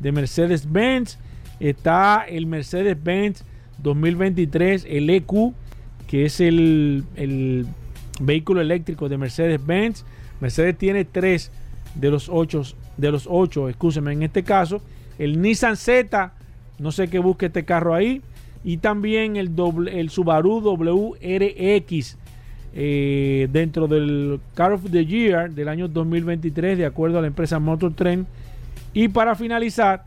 de 0.00 0.12
Mercedes-Benz 0.12 1.18
está 1.60 2.24
el 2.26 2.46
Mercedes-Benz 2.46 3.44
2023, 3.78 4.86
el 4.88 5.10
EQ, 5.10 5.52
que 6.10 6.24
es 6.24 6.40
el, 6.40 7.04
vehículo 8.20 8.60
eléctrico 8.60 9.08
de 9.08 9.16
Mercedes-Benz. 9.16 10.04
Mercedes 10.40 10.76
tiene 10.76 11.04
tres 11.04 11.52
de 11.94 12.10
los 12.10 12.28
ocho, 12.28 12.62
de 12.96 13.12
los 13.12 13.28
ocho, 13.30 13.68
escúcheme, 13.68 14.12
en 14.12 14.24
este 14.24 14.42
caso. 14.42 14.82
El 15.20 15.40
Nissan 15.40 15.76
Z, 15.76 16.32
no 16.80 16.90
sé 16.90 17.08
qué 17.08 17.20
busque 17.20 17.46
este 17.46 17.64
carro 17.64 17.94
ahí. 17.94 18.22
Y 18.64 18.78
también 18.78 19.36
el, 19.36 19.54
doble, 19.54 20.00
el 20.00 20.10
Subaru 20.10 20.60
WRX 20.60 22.18
eh, 22.74 23.48
dentro 23.52 23.86
del 23.86 24.40
Car 24.54 24.72
of 24.72 24.90
the 24.90 25.06
Year 25.06 25.52
del 25.52 25.68
año 25.68 25.86
2023, 25.86 26.76
de 26.76 26.86
acuerdo 26.86 27.18
a 27.18 27.20
la 27.20 27.28
empresa 27.28 27.60
Motor 27.60 27.94
Trend. 27.94 28.26
Y 28.92 29.08
para 29.08 29.36
finalizar, 29.36 30.04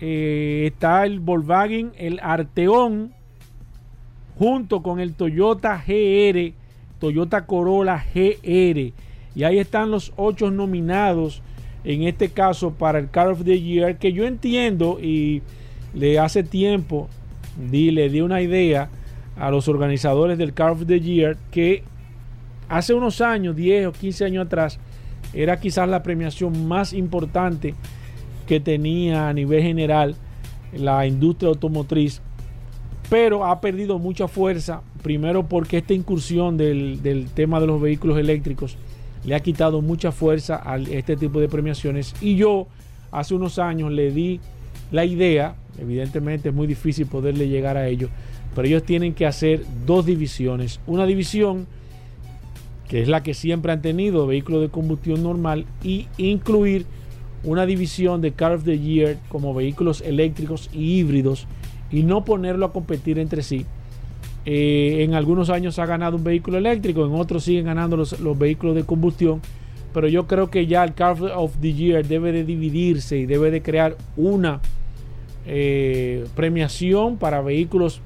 eh, 0.00 0.64
está 0.66 1.06
el 1.06 1.20
Volkswagen, 1.20 1.92
el 1.96 2.18
Arteón, 2.20 3.12
junto 4.38 4.82
con 4.82 5.00
el 5.00 5.14
Toyota 5.14 5.82
GR, 5.86 6.52
Toyota 6.98 7.46
Corolla 7.46 8.04
GR. 8.14 8.92
Y 9.34 9.42
ahí 9.42 9.58
están 9.58 9.90
los 9.90 10.12
ocho 10.16 10.50
nominados, 10.50 11.42
en 11.84 12.02
este 12.02 12.30
caso 12.30 12.72
para 12.72 12.98
el 12.98 13.10
Car 13.10 13.28
of 13.28 13.44
the 13.44 13.60
Year, 13.60 13.98
que 13.98 14.12
yo 14.12 14.24
entiendo 14.24 14.98
y 15.00 15.42
le 15.92 16.18
hace 16.18 16.42
tiempo 16.42 17.08
di, 17.56 17.90
le 17.90 18.08
di 18.08 18.20
una 18.20 18.40
idea 18.40 18.88
a 19.36 19.50
los 19.50 19.68
organizadores 19.68 20.38
del 20.38 20.54
Car 20.54 20.70
of 20.70 20.86
the 20.86 21.00
Year 21.00 21.36
que 21.50 21.82
hace 22.68 22.94
unos 22.94 23.20
años, 23.20 23.56
10 23.56 23.86
o 23.88 23.92
15 23.92 24.24
años 24.24 24.46
atrás, 24.46 24.78
era 25.32 25.58
quizás 25.58 25.88
la 25.88 26.02
premiación 26.02 26.66
más 26.66 26.92
importante 26.92 27.74
que 28.46 28.60
tenía 28.60 29.28
a 29.28 29.32
nivel 29.32 29.62
general 29.62 30.16
la 30.72 31.06
industria 31.06 31.48
automotriz, 31.48 32.20
pero 33.10 33.44
ha 33.44 33.60
perdido 33.60 33.98
mucha 33.98 34.28
fuerza, 34.28 34.82
primero 35.02 35.46
porque 35.46 35.78
esta 35.78 35.94
incursión 35.94 36.56
del, 36.56 37.28
tema 37.34 37.60
de 37.60 37.66
los 37.66 37.80
vehículos 37.80 38.18
eléctricos 38.18 38.76
le 39.24 39.34
ha 39.34 39.40
quitado 39.40 39.80
mucha 39.82 40.12
fuerza 40.12 40.60
a 40.64 40.78
este 40.78 41.16
tipo 41.16 41.40
de 41.40 41.48
premiaciones 41.48 42.14
y 42.20 42.36
yo 42.36 42.66
hace 43.10 43.34
unos 43.34 43.58
años 43.58 43.90
le 43.92 44.10
di 44.10 44.40
la 44.90 45.04
idea 45.04 45.54
evidentemente 45.78 46.50
es 46.50 46.54
muy 46.54 46.66
difícil 46.66 47.06
poderle 47.06 47.48
llegar 47.48 47.76
a 47.76 47.88
ellos, 47.88 48.10
pero 48.54 48.68
ellos 48.68 48.84
tienen 48.84 49.14
que 49.14 49.26
hacer 49.26 49.64
dos 49.86 50.06
divisiones. 50.06 50.80
Una 50.86 51.06
división 51.06 51.66
que 52.88 53.02
es 53.02 53.08
la 53.08 53.22
que 53.22 53.34
siempre 53.34 53.72
han 53.72 53.82
tenido, 53.82 54.26
vehículos 54.26 54.60
de 54.60 54.68
combustión 54.68 55.22
normal, 55.22 55.64
y 55.82 56.06
incluir 56.18 56.86
una 57.42 57.66
división 57.66 58.20
de 58.20 58.32
Car 58.32 58.52
of 58.52 58.64
the 58.64 58.78
Year 58.78 59.16
como 59.28 59.54
vehículos 59.54 60.00
eléctricos 60.02 60.70
y 60.72 60.98
híbridos 60.98 61.46
y 61.94 62.02
no 62.02 62.24
ponerlo 62.24 62.66
a 62.66 62.72
competir 62.72 63.20
entre 63.20 63.44
sí. 63.44 63.64
Eh, 64.44 65.04
en 65.04 65.14
algunos 65.14 65.48
años 65.48 65.78
ha 65.78 65.86
ganado 65.86 66.16
un 66.16 66.24
vehículo 66.24 66.58
eléctrico, 66.58 67.06
en 67.06 67.14
otros 67.14 67.44
siguen 67.44 67.66
ganando 67.66 67.96
los, 67.96 68.18
los, 68.18 68.36
vehículos 68.36 68.74
de 68.74 68.82
combustión, 68.82 69.40
pero 69.92 70.08
yo 70.08 70.26
creo 70.26 70.50
que 70.50 70.66
ya 70.66 70.82
el 70.82 70.94
Car 70.94 71.16
of 71.36 71.52
the 71.60 71.72
Year 71.72 72.04
debe 72.04 72.32
de 72.32 72.44
dividirse 72.44 73.16
y 73.16 73.26
debe 73.26 73.52
de 73.52 73.62
crear 73.62 73.96
una 74.16 74.60
eh, 75.46 76.26
premiación 76.34 77.16
para 77.16 77.40
vehículos 77.42 78.00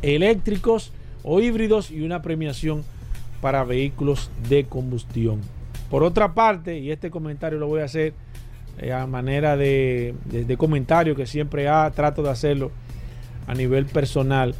eléctricos 0.00 0.90
o 1.22 1.40
híbridos 1.42 1.90
y 1.90 2.00
una 2.00 2.22
premiación 2.22 2.82
para 3.42 3.62
vehículos 3.64 4.30
de 4.48 4.64
combustión. 4.64 5.42
Por 5.90 6.02
otra 6.02 6.32
parte, 6.32 6.78
y 6.78 6.90
este 6.90 7.10
comentario 7.10 7.58
lo 7.58 7.66
voy 7.66 7.82
a 7.82 7.84
hacer 7.84 8.14
eh, 8.78 8.92
a 8.92 9.06
manera 9.06 9.56
de, 9.56 10.14
de, 10.24 10.56
comentario 10.56 11.14
que 11.14 11.26
siempre 11.26 11.68
ha, 11.68 11.90
trato 11.92 12.22
de 12.22 12.30
hacerlo 12.30 12.72
a 13.46 13.54
nivel 13.54 13.86
personal. 13.86 14.54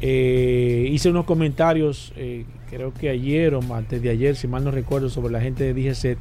Eh, 0.00 0.88
hice 0.90 1.10
unos 1.10 1.26
comentarios, 1.26 2.12
eh, 2.16 2.46
creo 2.70 2.94
que 2.94 3.10
ayer 3.10 3.54
o 3.54 3.60
antes 3.74 4.00
de 4.00 4.08
ayer, 4.08 4.34
si 4.34 4.48
mal 4.48 4.64
no 4.64 4.70
recuerdo, 4.70 5.10
sobre 5.10 5.32
la 5.32 5.40
gente 5.40 5.72
de 5.72 5.74
DGC. 5.74 6.16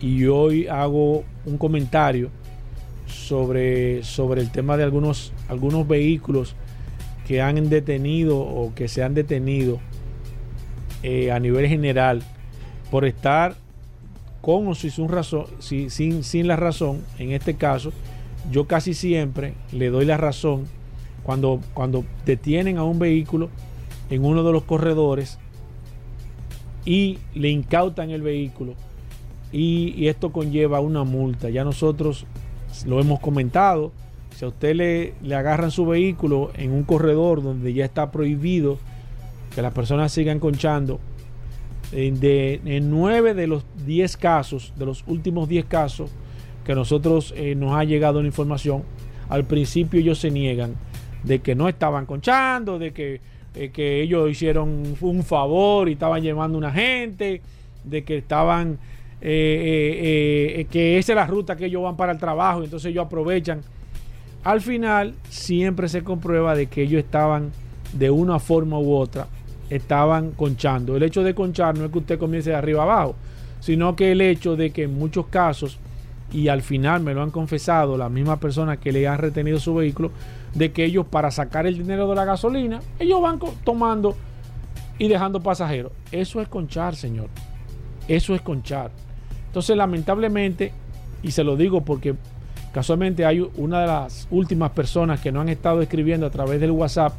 Y 0.00 0.26
hoy 0.26 0.66
hago 0.66 1.24
un 1.44 1.58
comentario 1.58 2.30
sobre, 3.06 4.02
sobre 4.02 4.40
el 4.40 4.50
tema 4.50 4.76
de 4.76 4.82
algunos, 4.82 5.32
algunos 5.48 5.86
vehículos 5.86 6.56
que 7.26 7.40
han 7.40 7.68
detenido 7.68 8.38
o 8.38 8.74
que 8.74 8.88
se 8.88 9.02
han 9.02 9.14
detenido 9.14 9.80
a 11.32 11.38
nivel 11.38 11.68
general 11.68 12.22
por 12.90 13.04
estar 13.04 13.54
con 14.40 14.68
o 14.68 14.74
sin, 14.74 15.08
razón, 15.08 15.46
sin, 15.58 15.90
sin 15.90 16.46
la 16.46 16.56
razón, 16.56 17.02
en 17.18 17.32
este 17.32 17.54
caso, 17.54 17.92
yo 18.50 18.66
casi 18.66 18.94
siempre 18.94 19.54
le 19.72 19.90
doy 19.90 20.04
la 20.04 20.16
razón 20.16 20.66
cuando, 21.22 21.60
cuando 21.74 22.04
detienen 22.24 22.78
a 22.78 22.84
un 22.84 22.98
vehículo 22.98 23.50
en 24.10 24.24
uno 24.24 24.42
de 24.42 24.52
los 24.52 24.62
corredores 24.62 25.38
y 26.84 27.18
le 27.34 27.50
incautan 27.50 28.10
el 28.10 28.22
vehículo 28.22 28.74
y, 29.52 30.08
esto 30.08 30.32
conlleva 30.32 30.80
una 30.80 31.04
multa. 31.04 31.50
Ya 31.50 31.64
nosotros 31.64 32.26
lo 32.86 33.00
hemos 33.00 33.20
comentado. 33.20 33.92
Si 34.34 34.44
a 34.44 34.48
usted 34.48 34.74
le, 34.74 35.14
le 35.22 35.34
agarran 35.34 35.70
su 35.70 35.86
vehículo 35.86 36.50
en 36.54 36.72
un 36.72 36.84
corredor 36.84 37.42
donde 37.42 37.72
ya 37.72 37.84
está 37.84 38.10
prohibido 38.10 38.78
que 39.54 39.62
las 39.62 39.72
personas 39.72 40.12
sigan 40.12 40.38
conchando, 40.38 41.00
de, 41.90 42.60
en 42.64 42.90
9 42.90 43.34
de 43.34 43.46
los 43.46 43.64
10 43.86 44.16
casos, 44.16 44.72
de 44.76 44.86
los 44.86 45.04
últimos 45.06 45.48
10 45.48 45.64
casos 45.66 46.10
que 46.64 46.74
nosotros 46.74 47.32
eh, 47.36 47.54
nos 47.54 47.74
ha 47.74 47.84
llegado 47.84 48.20
la 48.20 48.28
información, 48.28 48.82
al 49.28 49.44
principio 49.44 50.00
ellos 50.00 50.18
se 50.18 50.30
niegan 50.30 50.76
de 51.24 51.40
que 51.40 51.54
no 51.54 51.68
estaban 51.68 52.04
conchando, 52.04 52.78
de 52.78 52.92
que, 52.92 53.20
eh, 53.54 53.70
que 53.70 54.02
ellos 54.02 54.30
hicieron 54.30 54.96
un 55.00 55.22
favor 55.22 55.88
y 55.88 55.92
estaban 55.92 56.22
llevando 56.22 56.58
una 56.58 56.70
gente, 56.70 57.40
de 57.84 58.04
que 58.04 58.18
estaban, 58.18 58.78
eh, 59.22 60.66
que 60.70 60.98
esa 60.98 61.12
es 61.12 61.16
la 61.16 61.26
ruta 61.26 61.56
que 61.56 61.66
ellos 61.66 61.82
van 61.82 61.96
para 61.96 62.12
el 62.12 62.18
trabajo, 62.18 62.62
entonces 62.62 62.90
ellos 62.90 63.06
aprovechan. 63.06 63.62
Al 64.44 64.60
final 64.60 65.14
siempre 65.30 65.88
se 65.88 66.04
comprueba 66.04 66.54
de 66.54 66.66
que 66.66 66.82
ellos 66.82 67.02
estaban 67.02 67.50
de 67.94 68.10
una 68.10 68.38
forma 68.38 68.78
u 68.78 68.94
otra 68.94 69.26
estaban 69.70 70.32
conchando. 70.32 70.96
El 70.96 71.02
hecho 71.02 71.22
de 71.22 71.34
conchar 71.34 71.76
no 71.76 71.84
es 71.84 71.92
que 71.92 71.98
usted 71.98 72.18
comience 72.18 72.50
de 72.50 72.56
arriba 72.56 72.82
abajo, 72.82 73.14
sino 73.60 73.96
que 73.96 74.12
el 74.12 74.20
hecho 74.20 74.56
de 74.56 74.70
que 74.70 74.84
en 74.84 74.94
muchos 74.94 75.26
casos, 75.26 75.78
y 76.32 76.48
al 76.48 76.62
final 76.62 77.02
me 77.02 77.14
lo 77.14 77.22
han 77.22 77.30
confesado 77.30 77.96
las 77.96 78.10
mismas 78.10 78.38
personas 78.38 78.78
que 78.78 78.92
le 78.92 79.08
han 79.08 79.18
retenido 79.18 79.58
su 79.58 79.74
vehículo, 79.74 80.10
de 80.54 80.72
que 80.72 80.84
ellos 80.84 81.06
para 81.06 81.30
sacar 81.30 81.66
el 81.66 81.78
dinero 81.78 82.08
de 82.08 82.14
la 82.14 82.24
gasolina, 82.24 82.80
ellos 82.98 83.20
van 83.20 83.38
tomando 83.64 84.16
y 84.98 85.08
dejando 85.08 85.40
pasajeros. 85.40 85.92
Eso 86.10 86.40
es 86.40 86.48
conchar, 86.48 86.96
señor. 86.96 87.28
Eso 88.08 88.34
es 88.34 88.40
conchar. 88.40 88.90
Entonces, 89.46 89.76
lamentablemente, 89.76 90.72
y 91.22 91.30
se 91.30 91.44
lo 91.44 91.56
digo 91.56 91.82
porque 91.82 92.14
casualmente 92.72 93.24
hay 93.24 93.46
una 93.56 93.80
de 93.80 93.86
las 93.86 94.28
últimas 94.30 94.70
personas 94.70 95.20
que 95.20 95.32
no 95.32 95.40
han 95.40 95.48
estado 95.48 95.80
escribiendo 95.82 96.26
a 96.26 96.30
través 96.30 96.60
del 96.60 96.70
WhatsApp, 96.70 97.12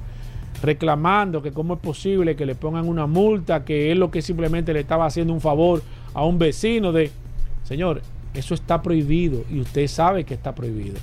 reclamando 0.61 1.41
que 1.41 1.51
cómo 1.51 1.75
es 1.75 1.79
posible 1.79 2.35
que 2.35 2.45
le 2.45 2.55
pongan 2.55 2.87
una 2.87 3.07
multa, 3.07 3.63
que 3.63 3.91
es 3.91 3.97
lo 3.97 4.11
que 4.11 4.21
simplemente 4.21 4.73
le 4.73 4.81
estaba 4.81 5.05
haciendo 5.05 5.33
un 5.33 5.41
favor 5.41 5.81
a 6.13 6.25
un 6.25 6.37
vecino 6.37 6.91
de, 6.91 7.11
señor, 7.63 8.01
eso 8.33 8.53
está 8.53 8.81
prohibido 8.81 9.43
y 9.49 9.59
usted 9.59 9.87
sabe 9.87 10.23
que 10.23 10.33
está 10.33 10.53
prohibido. 10.53 10.97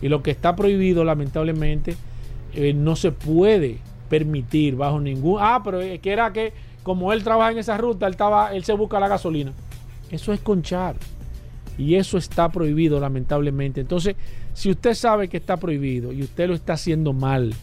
Y 0.00 0.08
lo 0.08 0.22
que 0.22 0.30
está 0.30 0.54
prohibido, 0.54 1.04
lamentablemente, 1.04 1.96
eh, 2.52 2.72
no 2.72 2.96
se 2.96 3.12
puede 3.12 3.78
permitir 4.08 4.76
bajo 4.76 5.00
ningún... 5.00 5.38
Ah, 5.40 5.60
pero 5.64 5.80
es 5.80 5.98
que 6.00 6.12
era 6.12 6.32
que 6.32 6.52
como 6.82 7.12
él 7.12 7.24
trabaja 7.24 7.52
en 7.52 7.58
esa 7.58 7.78
ruta, 7.78 8.06
él, 8.06 8.12
estaba, 8.12 8.54
él 8.54 8.64
se 8.64 8.74
busca 8.74 9.00
la 9.00 9.08
gasolina. 9.08 9.52
Eso 10.10 10.32
es 10.32 10.40
conchar. 10.40 10.96
Y 11.78 11.96
eso 11.96 12.18
está 12.18 12.50
prohibido, 12.50 13.00
lamentablemente. 13.00 13.80
Entonces, 13.80 14.14
si 14.52 14.70
usted 14.70 14.94
sabe 14.94 15.28
que 15.28 15.38
está 15.38 15.56
prohibido 15.56 16.12
y 16.12 16.22
usted 16.22 16.48
lo 16.48 16.54
está 16.54 16.74
haciendo 16.74 17.12
mal, 17.12 17.54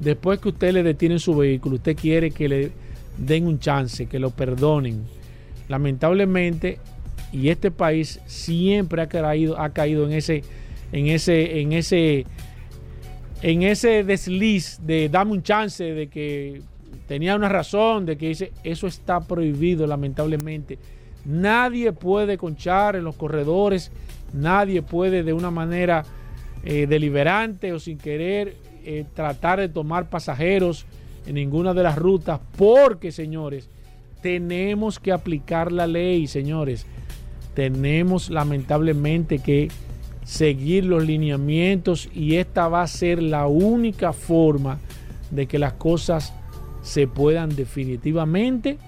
después 0.00 0.40
que 0.40 0.48
usted 0.48 0.72
le 0.72 0.82
detiene 0.82 1.18
su 1.18 1.36
vehículo, 1.36 1.76
usted 1.76 1.96
quiere 1.96 2.30
que 2.30 2.48
le 2.48 2.72
den 3.16 3.46
un 3.46 3.58
chance, 3.58 4.06
que 4.06 4.18
lo 4.18 4.30
perdonen. 4.30 5.04
Lamentablemente, 5.68 6.78
y 7.32 7.48
este 7.48 7.70
país 7.70 8.20
siempre 8.26 9.02
ha 9.02 9.08
caído, 9.08 9.58
ha 9.58 9.70
caído 9.70 10.06
en 10.06 10.12
ese, 10.12 10.42
en 10.92 11.06
ese, 11.06 11.60
en 11.60 11.72
ese, 11.72 12.26
en 13.42 13.62
ese 13.62 14.02
desliz 14.02 14.80
de 14.82 15.08
dame 15.08 15.32
un 15.32 15.42
chance, 15.42 15.84
de 15.84 16.08
que 16.08 16.62
tenía 17.06 17.36
una 17.36 17.48
razón, 17.48 18.06
de 18.06 18.16
que 18.16 18.28
dice, 18.28 18.52
eso 18.64 18.86
está 18.86 19.20
prohibido, 19.20 19.86
lamentablemente. 19.86 20.78
Nadie 21.24 21.92
puede 21.92 22.38
conchar 22.38 22.96
en 22.96 23.04
los 23.04 23.14
corredores, 23.14 23.92
nadie 24.32 24.82
puede 24.82 25.22
de 25.22 25.32
una 25.32 25.50
manera 25.50 26.04
eh, 26.64 26.86
deliberante 26.86 27.72
o 27.72 27.78
sin 27.78 27.98
querer 27.98 28.56
eh, 28.84 29.04
tratar 29.14 29.60
de 29.60 29.68
tomar 29.68 30.08
pasajeros 30.08 30.86
en 31.26 31.34
ninguna 31.34 31.74
de 31.74 31.82
las 31.82 31.96
rutas, 31.96 32.40
porque, 32.56 33.12
señores, 33.12 33.68
tenemos 34.22 34.98
que 34.98 35.12
aplicar 35.12 35.72
la 35.72 35.86
ley, 35.86 36.26
señores. 36.26 36.86
Tenemos 37.54 38.30
lamentablemente 38.30 39.38
que 39.38 39.68
seguir 40.24 40.84
los 40.84 41.04
lineamientos 41.04 42.08
y 42.14 42.36
esta 42.36 42.68
va 42.68 42.82
a 42.82 42.86
ser 42.86 43.22
la 43.22 43.46
única 43.46 44.12
forma 44.12 44.78
de 45.30 45.46
que 45.46 45.58
las 45.58 45.74
cosas 45.74 46.32
se 46.82 47.06
puedan 47.06 47.54
definitivamente 47.54 48.78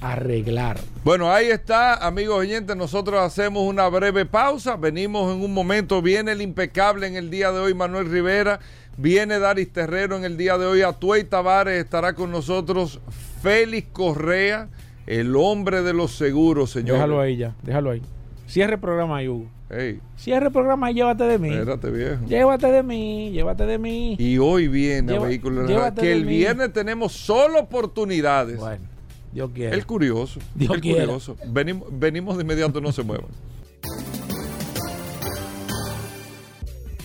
arreglar. 0.00 0.78
Bueno, 1.04 1.32
ahí 1.32 1.46
está, 1.46 1.94
amigos 1.94 2.38
oyentes, 2.38 2.76
nosotros 2.76 3.20
hacemos 3.20 3.62
una 3.62 3.88
breve 3.88 4.26
pausa, 4.26 4.76
venimos 4.76 5.34
en 5.34 5.42
un 5.42 5.54
momento, 5.54 6.02
viene 6.02 6.32
el 6.32 6.42
impecable 6.42 7.06
en 7.06 7.16
el 7.16 7.30
día 7.30 7.52
de 7.52 7.60
hoy 7.60 7.74
Manuel 7.74 8.10
Rivera 8.10 8.60
Viene 8.98 9.38
Daris 9.38 9.70
Terrero 9.72 10.16
en 10.16 10.24
el 10.24 10.36
día 10.36 10.56
de 10.56 10.66
hoy. 10.66 10.82
Atuey 10.82 11.24
Tavares 11.24 11.84
estará 11.84 12.14
con 12.14 12.30
nosotros. 12.30 13.00
Félix 13.42 13.88
Correa, 13.92 14.68
el 15.06 15.36
hombre 15.36 15.82
de 15.82 15.92
los 15.92 16.12
seguros, 16.12 16.70
señor. 16.70 16.94
Déjalo 16.94 17.20
ahí 17.20 17.36
ya, 17.36 17.54
déjalo 17.62 17.90
ahí. 17.90 18.02
Cierre 18.46 18.74
el 18.74 18.80
programa 18.80 19.18
ahí, 19.18 19.28
Hugo. 19.28 19.48
Cierre 20.16 20.46
el 20.46 20.52
programa 20.52 20.90
y 20.90 20.94
llévate 20.94 21.24
de 21.24 21.38
mí. 21.38 21.50
Espérate, 21.50 21.90
viejo. 21.90 22.24
Llévate 22.26 22.66
de 22.68 22.82
mí, 22.82 23.30
llévate 23.32 23.66
de 23.66 23.78
mí. 23.78 24.16
Y 24.18 24.38
hoy 24.38 24.68
viene 24.68 25.18
vehículo 25.18 25.66
que 25.94 26.12
el 26.12 26.24
viernes 26.24 26.72
tenemos 26.72 27.12
solo 27.12 27.60
oportunidades. 27.60 28.58
Bueno, 28.58 28.84
Dios 29.32 29.50
quiere. 29.52 29.76
El 29.76 29.84
curioso. 29.84 30.40
Dios 30.54 30.72
el 30.72 30.80
curioso. 30.80 31.36
Venimos, 31.48 31.88
venimos 31.90 32.36
de 32.36 32.44
inmediato, 32.44 32.80
no 32.80 32.92
se 32.92 33.02
muevan. 33.02 33.28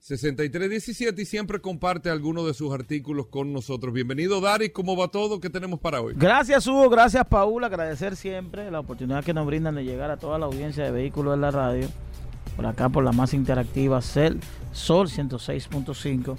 6317 0.00 1.20
y 1.20 1.24
siempre 1.24 1.60
comparte 1.60 2.08
algunos 2.08 2.46
de 2.46 2.54
sus 2.54 2.72
artículos 2.72 3.26
con 3.26 3.52
nosotros. 3.52 3.92
Bienvenido, 3.92 4.40
Dari. 4.40 4.70
¿Cómo 4.70 4.96
va 4.96 5.08
todo? 5.08 5.40
¿Qué 5.40 5.50
tenemos 5.50 5.80
para 5.80 6.00
hoy? 6.00 6.14
Gracias, 6.16 6.66
Hugo. 6.66 6.88
Gracias, 6.88 7.26
Paula. 7.26 7.66
Agradecer 7.66 8.16
siempre 8.16 8.70
la 8.70 8.80
oportunidad 8.80 9.24
que 9.24 9.34
nos 9.34 9.46
brindan 9.46 9.74
de 9.74 9.84
llegar 9.84 10.10
a 10.10 10.16
toda 10.16 10.38
la 10.38 10.46
audiencia 10.46 10.84
de 10.84 10.92
vehículos 10.92 11.34
en 11.34 11.40
la 11.40 11.50
radio. 11.50 11.88
Por 12.56 12.66
acá, 12.66 12.88
por 12.88 13.04
la 13.04 13.12
más 13.12 13.34
interactiva, 13.34 14.00
Cel, 14.00 14.40
Sol 14.72 15.08
106.5. 15.08 16.36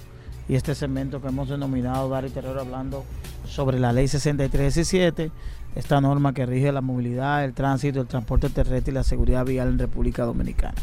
Y 0.48 0.54
este 0.56 0.74
segmento 0.74 1.20
que 1.20 1.28
hemos 1.28 1.48
denominado 1.48 2.08
Dari 2.08 2.30
Terror 2.30 2.58
hablando 2.58 3.04
sobre 3.46 3.78
la 3.78 3.92
ley 3.92 4.08
6317, 4.08 5.30
esta 5.76 6.00
norma 6.00 6.32
que 6.32 6.44
rige 6.44 6.72
la 6.72 6.80
movilidad, 6.80 7.44
el 7.44 7.52
tránsito, 7.52 8.00
el 8.00 8.08
transporte 8.08 8.48
terrestre 8.48 8.90
y 8.90 8.94
la 8.94 9.04
seguridad 9.04 9.44
vial 9.44 9.68
en 9.68 9.78
República 9.78 10.24
Dominicana. 10.24 10.74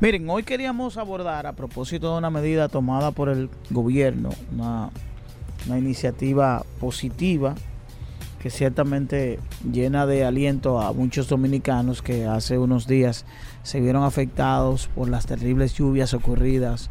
Miren, 0.00 0.28
hoy 0.28 0.42
queríamos 0.42 0.96
abordar 0.96 1.46
a 1.46 1.52
propósito 1.52 2.10
de 2.10 2.18
una 2.18 2.28
medida 2.28 2.68
tomada 2.68 3.12
por 3.12 3.28
el 3.28 3.48
gobierno, 3.70 4.30
una, 4.52 4.90
iniciativa 5.68 6.64
positiva 6.80 7.54
que 8.42 8.50
ciertamente 8.50 9.38
llena 9.72 10.04
de 10.04 10.24
aliento 10.24 10.80
a 10.80 10.92
muchos 10.92 11.28
dominicanos 11.28 12.02
que 12.02 12.26
hace 12.26 12.58
unos 12.58 12.88
días 12.88 13.24
se 13.62 13.80
vieron 13.80 14.02
afectados 14.02 14.88
por 14.94 15.08
las 15.08 15.24
terribles 15.24 15.72
lluvias 15.72 16.12
ocurridas 16.12 16.90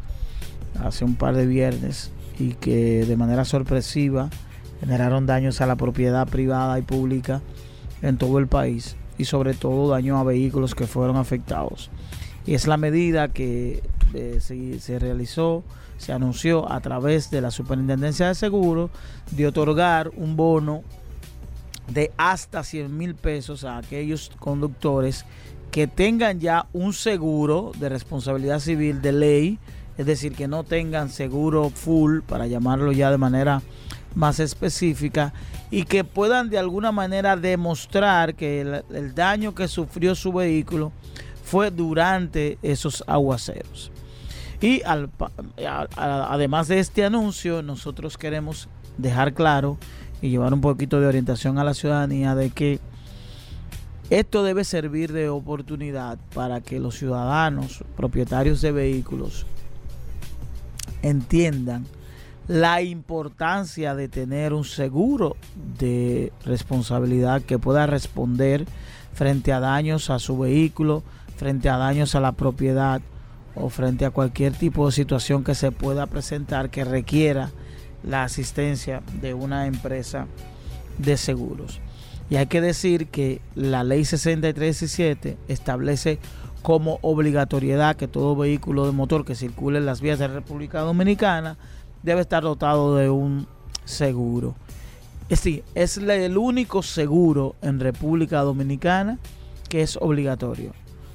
hace 0.82 1.04
un 1.04 1.14
par 1.14 1.36
de 1.36 1.46
viernes 1.46 2.10
y 2.38 2.54
que 2.54 3.04
de 3.04 3.16
manera 3.16 3.44
sorpresiva 3.44 4.30
generaron 4.80 5.26
daños 5.26 5.60
a 5.60 5.66
la 5.66 5.76
propiedad 5.76 6.26
privada 6.26 6.78
y 6.80 6.82
pública 6.82 7.42
en 8.02 8.16
todo 8.16 8.38
el 8.38 8.48
país 8.48 8.96
y 9.18 9.26
sobre 9.26 9.54
todo 9.54 9.90
daño 9.90 10.18
a 10.18 10.24
vehículos 10.24 10.74
que 10.74 10.88
fueron 10.88 11.16
afectados. 11.16 11.90
Y 12.46 12.54
es 12.54 12.66
la 12.66 12.76
medida 12.76 13.28
que 13.28 13.82
eh, 14.12 14.38
se, 14.40 14.98
realizó, 14.98 15.64
se 15.98 16.12
anunció 16.12 16.70
a 16.70 16.80
través 16.80 17.30
de 17.30 17.40
la 17.40 17.50
Superintendencia 17.50 18.28
de 18.28 18.34
Seguros 18.34 18.90
de 19.30 19.46
otorgar 19.46 20.10
un 20.16 20.36
bono 20.36 20.82
de 21.88 22.12
hasta 22.16 22.62
100 22.62 22.96
mil 22.96 23.14
pesos 23.14 23.64
a 23.64 23.78
aquellos 23.78 24.30
conductores 24.38 25.24
que 25.70 25.86
tengan 25.86 26.38
ya 26.38 26.66
un 26.72 26.92
seguro 26.92 27.72
de 27.78 27.88
responsabilidad 27.88 28.60
civil 28.60 29.02
de 29.02 29.12
ley, 29.12 29.58
es 29.98 30.06
decir, 30.06 30.34
que 30.34 30.46
no 30.46 30.64
tengan 30.64 31.08
seguro 31.10 31.70
full, 31.70 32.20
para 32.20 32.46
llamarlo 32.46 32.92
ya 32.92 33.10
de 33.10 33.18
manera 33.18 33.62
más 34.14 34.38
específica, 34.38 35.32
y 35.70 35.84
que 35.84 36.04
puedan 36.04 36.48
de 36.48 36.58
alguna 36.58 36.92
manera 36.92 37.36
demostrar 37.36 38.34
que 38.36 38.60
el 38.60 39.14
daño 39.14 39.54
que 39.54 39.66
sufrió 39.66 40.14
su 40.14 40.32
vehículo 40.32 40.92
fue 41.44 41.70
durante 41.70 42.58
esos 42.62 43.04
aguaceros. 43.06 43.90
Y 44.60 44.82
además 45.96 46.68
de 46.68 46.78
este 46.78 47.04
anuncio, 47.04 47.62
nosotros 47.62 48.16
queremos 48.16 48.68
dejar 48.96 49.34
claro 49.34 49.78
y 50.22 50.30
llevar 50.30 50.54
un 50.54 50.60
poquito 50.60 51.00
de 51.00 51.06
orientación 51.06 51.58
a 51.58 51.64
la 51.64 51.74
ciudadanía 51.74 52.34
de 52.34 52.50
que 52.50 52.80
esto 54.10 54.42
debe 54.42 54.64
servir 54.64 55.12
de 55.12 55.28
oportunidad 55.28 56.18
para 56.34 56.60
que 56.60 56.78
los 56.78 56.96
ciudadanos, 56.96 57.84
propietarios 57.96 58.60
de 58.60 58.72
vehículos, 58.72 59.46
entiendan 61.02 61.86
la 62.48 62.82
importancia 62.82 63.94
de 63.94 64.08
tener 64.08 64.52
un 64.52 64.64
seguro 64.64 65.36
de 65.78 66.32
responsabilidad 66.44 67.42
que 67.42 67.58
pueda 67.58 67.86
responder 67.86 68.66
frente 69.14 69.52
a 69.52 69.60
daños 69.60 70.10
a 70.10 70.18
su 70.18 70.38
vehículo, 70.38 71.02
frente 71.36 71.68
a 71.68 71.76
daños 71.76 72.14
a 72.14 72.20
la 72.20 72.32
propiedad 72.32 73.00
o 73.54 73.68
frente 73.68 74.04
a 74.04 74.10
cualquier 74.10 74.52
tipo 74.52 74.86
de 74.86 74.92
situación 74.92 75.44
que 75.44 75.54
se 75.54 75.72
pueda 75.72 76.06
presentar 76.06 76.70
que 76.70 76.84
requiera 76.84 77.50
la 78.02 78.24
asistencia 78.24 79.02
de 79.20 79.34
una 79.34 79.66
empresa 79.66 80.26
de 80.98 81.16
seguros. 81.16 81.80
Y 82.30 82.36
hay 82.36 82.46
que 82.46 82.60
decir 82.60 83.08
que 83.08 83.40
la 83.54 83.84
ley 83.84 84.04
6317 84.04 85.36
establece 85.48 86.18
como 86.62 86.98
obligatoriedad 87.02 87.96
que 87.96 88.08
todo 88.08 88.34
vehículo 88.36 88.86
de 88.86 88.92
motor 88.92 89.24
que 89.24 89.34
circule 89.34 89.78
en 89.78 89.86
las 89.86 90.00
vías 90.00 90.18
de 90.18 90.28
la 90.28 90.34
República 90.34 90.80
Dominicana 90.80 91.58
debe 92.02 92.22
estar 92.22 92.42
dotado 92.42 92.96
de 92.96 93.10
un 93.10 93.46
seguro. 93.84 94.54
Es 95.28 95.40
decir, 95.40 95.64
es 95.74 95.98
el 95.98 96.38
único 96.38 96.82
seguro 96.82 97.54
en 97.62 97.80
República 97.80 98.40
Dominicana 98.40 99.18
que 99.68 99.82
es 99.82 99.96
obligatorio. 99.96 100.72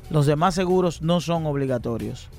Los 0.10 0.26
demás 0.26 0.56
seguros 0.56 1.02
no 1.02 1.22
son 1.22 1.46
obligatorios. 1.46 2.30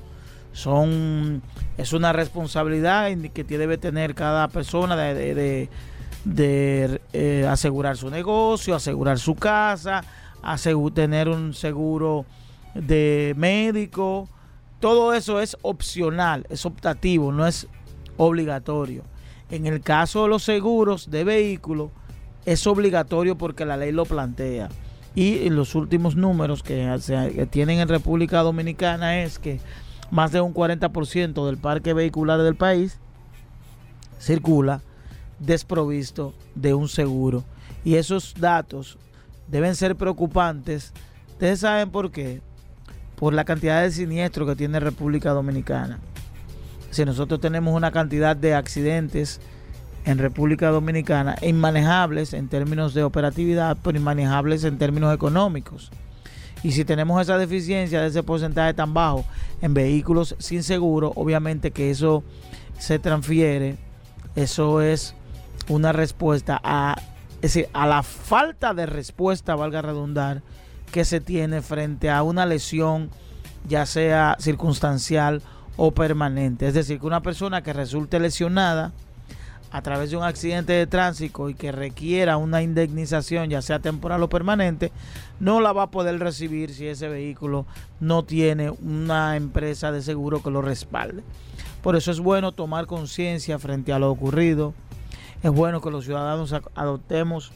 Son, 0.53 1.41
es 1.77 1.93
una 1.93 2.11
responsabilidad 2.11 3.09
que 3.33 3.43
debe 3.43 3.77
tener 3.77 4.13
cada 4.15 4.49
persona 4.49 4.97
de, 4.97 5.69
eh, 7.13 7.47
asegurar 7.49 7.95
su 7.95 8.09
negocio, 8.09 8.75
asegurar 8.75 9.17
su 9.17 9.35
casa, 9.35 10.03
tener 10.93 11.29
un 11.29 11.53
seguro 11.53 12.25
de 12.73 13.33
médico. 13.37 14.27
Todo 14.81 15.13
eso 15.13 15.39
es 15.39 15.55
opcional, 15.61 16.45
es 16.49 16.65
optativo, 16.65 17.31
no 17.31 17.47
es 17.47 17.67
obligatorio. 18.17 19.03
En 19.49 19.67
el 19.67 19.81
caso 19.81 20.23
de 20.23 20.29
los 20.29 20.43
seguros 20.43 21.09
de 21.09 21.23
vehículos, 21.23 21.91
es 22.45 22.65
obligatorio 22.67 23.37
porque 23.37 23.65
la 23.65 23.77
ley 23.77 23.91
lo 23.91 24.05
plantea. 24.05 24.69
Y 25.13 25.49
los 25.49 25.75
últimos 25.75 26.15
números 26.15 26.63
que, 26.63 27.47
tienen 27.49 27.79
en 27.79 27.89
República 27.89 28.39
Dominicana 28.41 29.21
es 29.21 29.39
que 29.39 29.59
más 30.09 30.31
de 30.31 30.41
un 30.41 30.53
40% 30.53 31.45
del 31.45 31.57
parque 31.57 31.93
vehicular 31.93 32.41
del 32.41 32.55
país 32.55 32.97
circula 34.19 34.81
desprovisto 35.39 36.33
de 36.55 36.73
un 36.73 36.87
seguro. 36.87 37.43
Y 37.83 37.95
esos 37.95 38.35
datos 38.37 38.97
deben 39.47 39.75
ser 39.75 39.95
preocupantes. 39.95 40.93
Ustedes 41.29 41.59
saben 41.59 41.89
por 41.89 42.11
qué. 42.11 42.41
Por 43.15 43.33
la 43.33 43.43
cantidad 43.43 43.81
de 43.81 43.91
siniestros 43.91 44.47
que 44.47 44.55
tiene 44.55 44.79
República 44.79 45.31
Dominicana. 45.31 45.99
Si 46.89 47.05
nosotros 47.05 47.39
tenemos 47.39 47.75
una 47.75 47.91
cantidad 47.91 48.35
de 48.35 48.53
accidentes 48.53 49.39
en 50.05 50.17
República 50.17 50.69
Dominicana 50.69 51.35
inmanejables 51.41 52.33
en 52.33 52.47
términos 52.47 52.93
de 52.93 53.03
operatividad, 53.03 53.77
pero 53.83 53.97
inmanejables 53.97 54.63
en 54.63 54.77
términos 54.77 55.13
económicos. 55.13 55.91
Y 56.63 56.73
si 56.73 56.85
tenemos 56.85 57.21
esa 57.21 57.37
deficiencia 57.37 58.01
de 58.01 58.07
ese 58.07 58.23
porcentaje 58.23 58.73
tan 58.73 58.93
bajo 58.93 59.25
en 59.61 59.73
vehículos 59.73 60.35
sin 60.39 60.63
seguro, 60.63 61.11
obviamente 61.15 61.71
que 61.71 61.89
eso 61.89 62.23
se 62.77 62.99
transfiere, 62.99 63.77
eso 64.35 64.81
es 64.81 65.15
una 65.67 65.91
respuesta 65.91 66.59
a, 66.63 66.95
decir, 67.41 67.67
a 67.73 67.87
la 67.87 68.03
falta 68.03 68.73
de 68.73 68.85
respuesta, 68.85 69.55
valga 69.55 69.81
redundar, 69.81 70.41
que 70.91 71.05
se 71.05 71.19
tiene 71.19 71.61
frente 71.61 72.09
a 72.09 72.21
una 72.21 72.45
lesión, 72.45 73.09
ya 73.67 73.85
sea 73.85 74.35
circunstancial 74.39 75.41
o 75.77 75.91
permanente. 75.91 76.67
Es 76.67 76.73
decir, 76.73 76.99
que 76.99 77.07
una 77.07 77.21
persona 77.21 77.63
que 77.63 77.73
resulte 77.73 78.19
lesionada, 78.19 78.91
a 79.71 79.81
través 79.81 80.11
de 80.11 80.17
un 80.17 80.23
accidente 80.23 80.73
de 80.73 80.85
tránsito 80.85 81.49
y 81.49 81.53
que 81.53 81.71
requiera 81.71 82.37
una 82.37 82.61
indemnización, 82.61 83.49
ya 83.49 83.61
sea 83.61 83.79
temporal 83.79 84.21
o 84.21 84.29
permanente, 84.29 84.91
no 85.39 85.61
la 85.61 85.71
va 85.71 85.83
a 85.83 85.91
poder 85.91 86.19
recibir 86.19 86.73
si 86.73 86.87
ese 86.87 87.07
vehículo 87.07 87.65
no 88.01 88.23
tiene 88.23 88.69
una 88.69 89.37
empresa 89.37 89.91
de 89.91 90.01
seguro 90.01 90.43
que 90.43 90.51
lo 90.51 90.61
respalde. 90.61 91.23
Por 91.81 91.95
eso 91.95 92.11
es 92.11 92.19
bueno 92.19 92.51
tomar 92.51 92.85
conciencia 92.85 93.57
frente 93.59 93.93
a 93.93 93.99
lo 93.99 94.11
ocurrido. 94.11 94.73
Es 95.41 95.51
bueno 95.51 95.79
que 95.79 95.89
los 95.89 96.03
ciudadanos 96.03 96.53
adoptemos 96.75 97.51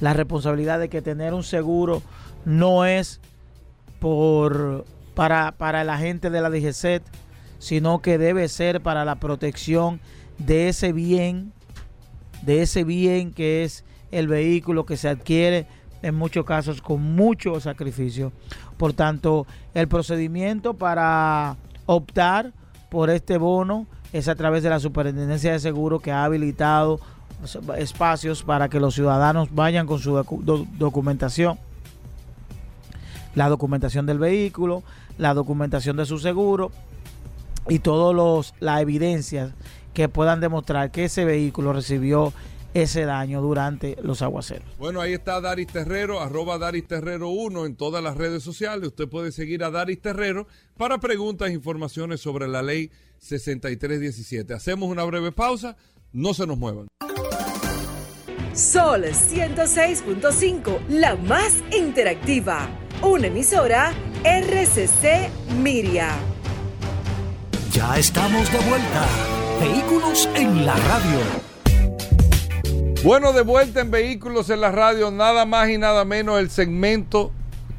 la 0.00 0.14
responsabilidad 0.14 0.78
de 0.78 0.88
que 0.88 1.02
tener 1.02 1.34
un 1.34 1.44
seguro 1.44 2.02
no 2.44 2.86
es 2.86 3.20
por, 4.00 4.86
para, 5.14 5.52
para 5.52 5.84
la 5.84 5.98
gente 5.98 6.30
de 6.30 6.40
la 6.40 6.50
DGCET, 6.50 7.02
sino 7.58 8.00
que 8.00 8.16
debe 8.16 8.48
ser 8.48 8.80
para 8.80 9.04
la 9.04 9.16
protección 9.16 10.00
de 10.38 10.68
ese 10.68 10.92
bien, 10.92 11.52
de 12.42 12.62
ese 12.62 12.84
bien 12.84 13.32
que 13.32 13.64
es 13.64 13.84
el 14.10 14.28
vehículo 14.28 14.86
que 14.86 14.96
se 14.96 15.08
adquiere 15.08 15.66
en 16.02 16.14
muchos 16.14 16.44
casos 16.44 16.80
con 16.80 17.02
mucho 17.02 17.60
sacrificio. 17.60 18.32
Por 18.76 18.92
tanto, 18.92 19.46
el 19.74 19.88
procedimiento 19.88 20.74
para 20.74 21.56
optar 21.86 22.52
por 22.90 23.10
este 23.10 23.38
bono 23.38 23.86
es 24.12 24.28
a 24.28 24.34
través 24.34 24.62
de 24.62 24.70
la 24.70 24.80
Superintendencia 24.80 25.52
de 25.52 25.58
Seguros 25.58 26.00
que 26.00 26.12
ha 26.12 26.24
habilitado 26.24 27.00
espacios 27.76 28.42
para 28.42 28.68
que 28.68 28.80
los 28.80 28.94
ciudadanos 28.94 29.54
vayan 29.54 29.86
con 29.86 29.98
su 29.98 30.12
documentación. 30.78 31.58
La 33.34 33.48
documentación 33.48 34.06
del 34.06 34.18
vehículo, 34.18 34.82
la 35.18 35.34
documentación 35.34 35.96
de 35.96 36.06
su 36.06 36.18
seguro 36.18 36.70
y 37.68 37.80
todas 37.80 38.52
las 38.60 38.80
evidencias 38.80 39.52
que 39.94 40.08
puedan 40.08 40.40
demostrar 40.40 40.90
que 40.90 41.04
ese 41.04 41.24
vehículo 41.24 41.72
recibió 41.72 42.32
ese 42.74 43.04
daño 43.04 43.40
durante 43.40 43.96
los 44.02 44.22
aguaceros. 44.22 44.68
Bueno, 44.78 45.00
ahí 45.00 45.12
está 45.12 45.40
Daris 45.40 45.66
Terrero, 45.66 46.20
arroba 46.20 46.58
Daris 46.58 46.86
Terrero 46.86 47.28
1 47.28 47.66
en 47.66 47.76
todas 47.76 48.02
las 48.02 48.16
redes 48.16 48.42
sociales. 48.42 48.88
Usted 48.88 49.08
puede 49.08 49.32
seguir 49.32 49.64
a 49.64 49.70
Daris 49.70 50.00
Terrero 50.00 50.46
para 50.76 50.98
preguntas 50.98 51.50
e 51.50 51.54
informaciones 51.54 52.20
sobre 52.20 52.46
la 52.46 52.62
ley 52.62 52.90
6317. 53.18 54.54
Hacemos 54.54 54.90
una 54.90 55.04
breve 55.04 55.32
pausa, 55.32 55.76
no 56.12 56.34
se 56.34 56.46
nos 56.46 56.58
muevan. 56.58 56.88
Sol 58.52 59.04
106.5, 59.04 60.88
la 60.88 61.16
más 61.16 61.54
interactiva. 61.76 62.68
Una 63.02 63.28
emisora 63.28 63.92
RCC 64.24 65.30
Miria. 65.62 66.10
Ya 67.72 67.96
estamos 67.96 68.50
de 68.50 68.58
vuelta. 68.58 69.37
Vehículos 69.60 70.28
en 70.34 70.64
la 70.64 70.76
radio. 70.76 71.18
Bueno, 73.02 73.32
de 73.32 73.42
vuelta 73.42 73.80
en 73.80 73.90
Vehículos 73.90 74.50
en 74.50 74.60
la 74.60 74.70
radio, 74.70 75.10
nada 75.10 75.46
más 75.46 75.68
y 75.68 75.78
nada 75.78 76.04
menos 76.04 76.38
el 76.38 76.50
segmento 76.50 77.32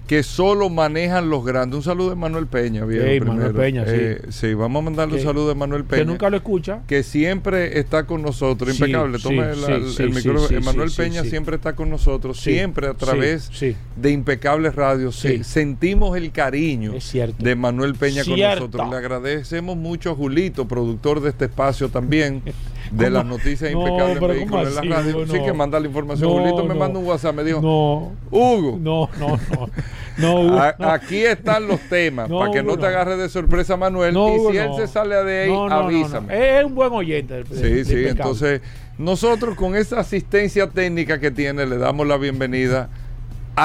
que 0.10 0.24
solo 0.24 0.72
manejan 0.72 1.30
los 1.30 1.46
grandes. 1.46 1.78
Un 1.78 1.84
saludo 1.84 2.10
de 2.10 2.16
Manuel 2.16 2.48
Peña, 2.48 2.84
bien. 2.84 3.06
Ey, 3.06 3.20
Manuel 3.20 3.54
Peña, 3.54 3.86
sí. 3.86 3.92
Eh, 3.94 4.22
sí, 4.30 4.56
vamos 4.56 4.82
a 4.82 4.86
mandarle 4.86 5.18
un 5.18 5.22
saludo 5.22 5.50
de 5.50 5.54
Manuel 5.54 5.84
Peña. 5.84 6.02
Que 6.02 6.06
nunca 6.08 6.32
lo 6.32 6.38
escucha. 6.38 6.80
que 6.88 7.04
siempre 7.04 7.78
está 7.78 8.08
con 8.08 8.24
nosotros, 8.24 8.76
Sí, 8.76 8.86
impecable. 8.86 9.20
Toma 9.20 9.54
sí, 9.54 9.62
el, 9.68 9.72
el- 9.72 9.90
sí, 9.92 9.96
sí, 9.98 10.04
micrófono. 10.06 10.48
sí, 10.48 10.56
Emanuel 10.56 10.90
sí, 10.90 10.98
Peña 10.98 11.22
sí. 11.22 11.30
siempre 11.30 11.58
está 11.58 11.76
con 11.76 11.92
nosotros, 11.92 12.38
Sí, 12.40 12.54
siempre 12.54 12.88
a 12.88 12.94
sí, 12.94 12.98
través 12.98 13.50
sí. 13.54 13.76
de 13.96 14.10
Impecables 14.10 14.74
Radio. 14.74 15.12
Se- 15.12 15.38
Sí. 15.38 15.44
sentimos 15.44 16.18
el 16.18 16.32
cariño 16.32 16.94
de 17.38 17.56
Manuel 17.56 17.94
Peña 17.94 18.24
con 18.24 18.40
nosotros. 18.40 18.90
Le 18.90 18.96
agradecemos 18.98 19.78
mucho 19.78 20.10
a 20.10 20.16
Julito, 20.16 20.68
productor 20.68 21.22
de 21.22 21.30
este 21.30 21.46
espacio 21.46 21.90
también, 21.90 22.42
de 22.92 23.06
¿Cómo? 23.06 23.10
las 23.18 23.26
noticias 23.26 23.72
No, 23.72 23.80
impecables 23.80 24.14
en 24.16 24.20
pero 24.20 24.34
Vehículos 24.34 24.70
¿cómo 24.70 24.82
en 24.84 24.90
la 24.90 24.96
radio. 24.98 25.28
Sí 25.28 25.40
que 25.44 25.54
manda 25.54 25.80
la 25.80 25.88
información. 25.88 26.30
Julito 26.32 26.66
me 26.66 26.74
manda 26.76 27.00
un 27.00 27.06
WhatsApp, 27.06 27.36
me 27.36 27.44
dijo, 27.44 27.62
No. 27.62 28.12
Hugo, 28.32 28.78
No, 28.80 29.10
no, 29.20 29.28
no. 29.52 29.70
No, 30.18 30.42
Hugo, 30.42 30.58
a- 30.60 30.76
aquí 30.94 31.18
están 31.24 31.68
los 31.68 31.80
temas, 31.82 32.28
para 32.30 32.52
que 32.52 32.60
Hugo, 32.60 32.72
no 32.72 32.76
te 32.76 32.82
no. 32.82 32.88
agarre 32.88 33.16
de 33.18 33.30
sorpresa 33.30 33.78
Manuel. 33.78 34.18
Y 34.18 34.52
si 34.52 34.58
él 34.58 34.72
se 34.76 34.88
sale 34.88 35.16
de 35.24 35.44
ahí, 35.44 35.68
avísame. 35.70 36.60
Es 36.60 36.66
un 36.66 36.76
buen 36.76 36.92
oyente. 36.92 37.36
del- 37.36 37.48
Sí, 37.48 37.54
del 37.54 37.86
sí, 37.86 37.92
Impecable. 37.94 38.10
entonces 38.10 38.62
nosotros 38.98 39.56
con 39.56 39.76
esa 39.78 40.00
asistencia 40.02 40.68
técnica 40.68 41.20
que 41.22 41.32
tiene 41.32 41.66
le 41.66 41.78
damos 41.78 42.06
la 42.06 42.18
bienvenida 42.18 42.90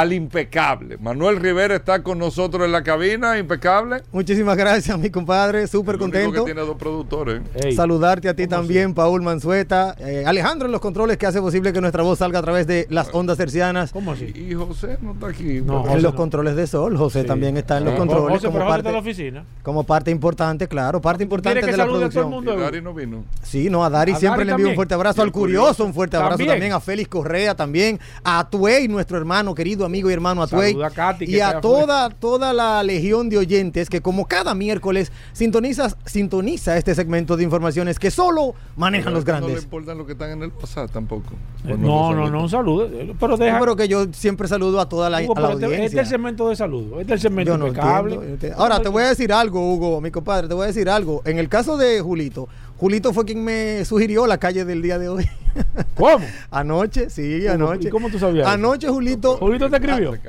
al 0.01 0.13
impecable. 0.13 0.99
Manuel 0.99 1.37
Rivera 1.37 1.77
está 1.77 2.03
con 2.03 2.19
nosotros 2.19 2.65
en 2.65 2.73
la 2.73 2.83
cabina, 2.83 3.39
impecable. 3.39 4.03
Muchísimas 4.13 4.57
gracias, 4.57 4.99
mi 4.99 5.11
compadre. 5.11 5.67
Súper 5.67 5.99
contento. 5.99 6.33
que 6.45 6.53
tiene 6.53 6.61
dos 6.63 6.77
productores. 6.77 7.43
Ey, 7.55 7.75
Saludarte 7.75 8.29
a 8.29 8.35
ti 8.35 8.45
¿cómo 8.47 8.57
también, 8.57 8.93
Paul 8.95 9.23
Manzueta. 9.23 9.95
eh, 9.99 10.25
Alejandro 10.27 10.67
en 10.67 10.73
los 10.73 10.81
controles 10.81 11.17
que 11.17 11.27
hace 11.27 11.41
posible 11.41 11.73
que 11.73 11.81
nuestra 11.81 12.03
voz 12.03 12.19
salga 12.19 12.39
a 12.39 12.43
través 12.43 12.67
de 12.67 12.87
las 12.91 13.09
ondas 13.15 13.39
hercianas. 13.39 13.93
¿Cómo 13.93 14.13
así? 14.13 14.33
Y, 14.35 14.55
José 14.55 14.99
no 15.01 15.13
está 15.13 15.29
aquí. 15.29 15.61
No, 15.65 15.87
En 15.89 16.03
los 16.03 16.13
no. 16.13 16.17
controles 16.17 16.57
de 16.57 16.67
Sol. 16.67 16.97
José 16.97 17.23
Sí. 17.23 17.27
también 17.27 17.57
está 17.57 17.79
en 17.79 17.85
los 17.85 17.95
Ah. 17.95 17.99
controles 17.99 18.29
José, 18.39 18.47
como 18.47 18.59
pero 18.59 18.65
José 18.67 18.79
está 18.79 18.89
en 18.89 18.95
la 18.95 19.01
parte, 19.01 19.11
oficina. 19.11 19.45
como 19.63 19.85
parte 19.85 20.11
importante, 20.11 20.67
claro. 20.69 21.01
Parte 21.01 21.23
importante 21.23 21.61
¿Quieres 21.61 21.67
que 21.67 21.73
de 21.73 21.77
la 21.79 21.85
a 21.85 21.87
todo 21.87 21.97
el 21.97 22.01
producción. 22.11 22.31
mundo? 22.31 22.55
Y 22.55 22.61
Dari 22.61 22.83
no 22.83 22.95
vino. 22.95 23.25
Sí, 23.43 23.71
no, 23.71 23.85
a 23.85 23.91
Dari 23.91 24.13
A 24.13 24.17
siempre 24.17 24.39
Dari 24.41 24.47
le 24.47 24.53
envío 24.53 24.69
un 24.71 24.75
fuerte 24.75 24.95
abrazo. 24.95 25.21
Y 25.21 25.25
Al 25.25 25.31
Curioso, 25.33 25.61
Curioso. 25.67 25.85
un 25.85 25.95
fuerte 25.95 26.17
abrazo 26.17 26.31
También. 26.39 26.51
también. 26.51 26.73
A 26.73 26.81
Félix 26.81 27.09
Correa 27.09 27.55
también. 27.55 28.01
A 28.25 28.41
Atuey, 28.41 28.89
nuestro 28.89 29.17
hermano, 29.19 29.55
querido 29.55 29.84
amigo 29.87 30.11
y 30.11 30.13
hermano 30.13 30.43
Atuey. 30.43 30.77
A 30.83 30.91
Katy, 30.91 31.25
Y 31.27 31.41
a 31.41 31.61
toda, 31.61 32.11
toda 32.11 32.53
la 32.53 32.83
legión 32.83 33.29
de 33.29 33.39
oyentes 33.39 33.89
que 33.89 34.01
como 34.01 34.27
cada 34.27 34.55
miércoles 34.55 35.11
sintonizas, 35.33 35.97
sintoniza 36.05 36.77
este 36.77 36.95
segmento 36.95 37.37
de 37.37 37.45
informaciones 37.45 37.99
que 37.99 38.11
solo 38.11 38.55
manejan 38.77 39.13
los 39.15 39.25
No 39.27 39.33
le 39.35 39.39
grandes. 39.41 39.63
importan 39.65 39.99
los 39.99 40.07
que 40.07 40.13
están 40.13 40.31
en 40.31 40.43
el 40.43 40.51
pasado 40.53 40.89
tampoco. 40.89 41.31
Eh, 41.67 41.75
No, 41.79 42.15
no, 42.15 42.31
no, 42.31 42.43
un 42.43 42.49
saludo. 42.49 42.89
Pero 43.19 43.37
deja. 43.37 43.59
Pero 43.59 43.77
que 43.77 43.89
yo 43.89 44.07
siempre 44.13 44.49
saludo 44.49 44.81
a 44.81 44.89
toda 44.89 45.09
la, 45.11 45.23
Hugo, 45.23 45.37
a 45.37 45.41
la 45.41 45.49
pero 45.57 45.59
este, 45.73 45.85
este 45.85 45.97
es 46.01 46.03
el 46.05 46.07
segmento 46.09 46.49
de 46.49 46.57
saludo. 46.57 47.01
Este 47.01 47.15
es 47.15 47.19
el 47.25 47.31
segmento 47.31 47.53
Yo 47.53 47.59
no 47.59 47.67
impecable. 47.69 48.15
entiendo, 48.15 48.27
yo 48.27 48.33
entiendo. 48.35 48.59
Ahora 48.63 48.81
te 48.81 48.89
voy 48.89 49.03
a 49.03 49.09
decir 49.09 49.33
algo, 49.33 49.73
Hugo, 49.75 50.01
mi 50.01 50.11
compadre, 50.11 50.49
te 50.49 50.55
voy 50.55 50.65
a 50.65 50.67
decir 50.67 50.89
algo. 50.89 51.23
En 51.25 51.39
el 51.39 51.49
caso 51.49 51.77
de 51.77 52.01
Julito, 52.01 52.49
Julito 52.79 53.13
fue 53.13 53.25
quien 53.25 53.45
me 53.45 53.85
sugirió 53.85 54.27
la 54.27 54.39
calle 54.39 54.65
del 54.65 54.83
día 54.83 54.99
de 54.99 55.09
hoy. 55.09 55.29
¿Cómo? 55.95 56.25
anoche, 56.51 57.09
sí, 57.11 57.47
anoche. 57.47 57.89
¿y 57.89 57.91
cómo 57.91 58.11
tú 58.11 58.19
sabías? 58.19 58.49
Anoche 58.49 58.89
Julito, 58.89 59.37
Julito 59.37 59.71
te 59.71 59.77
escribió. 59.77 60.15
Eh. 60.15 60.21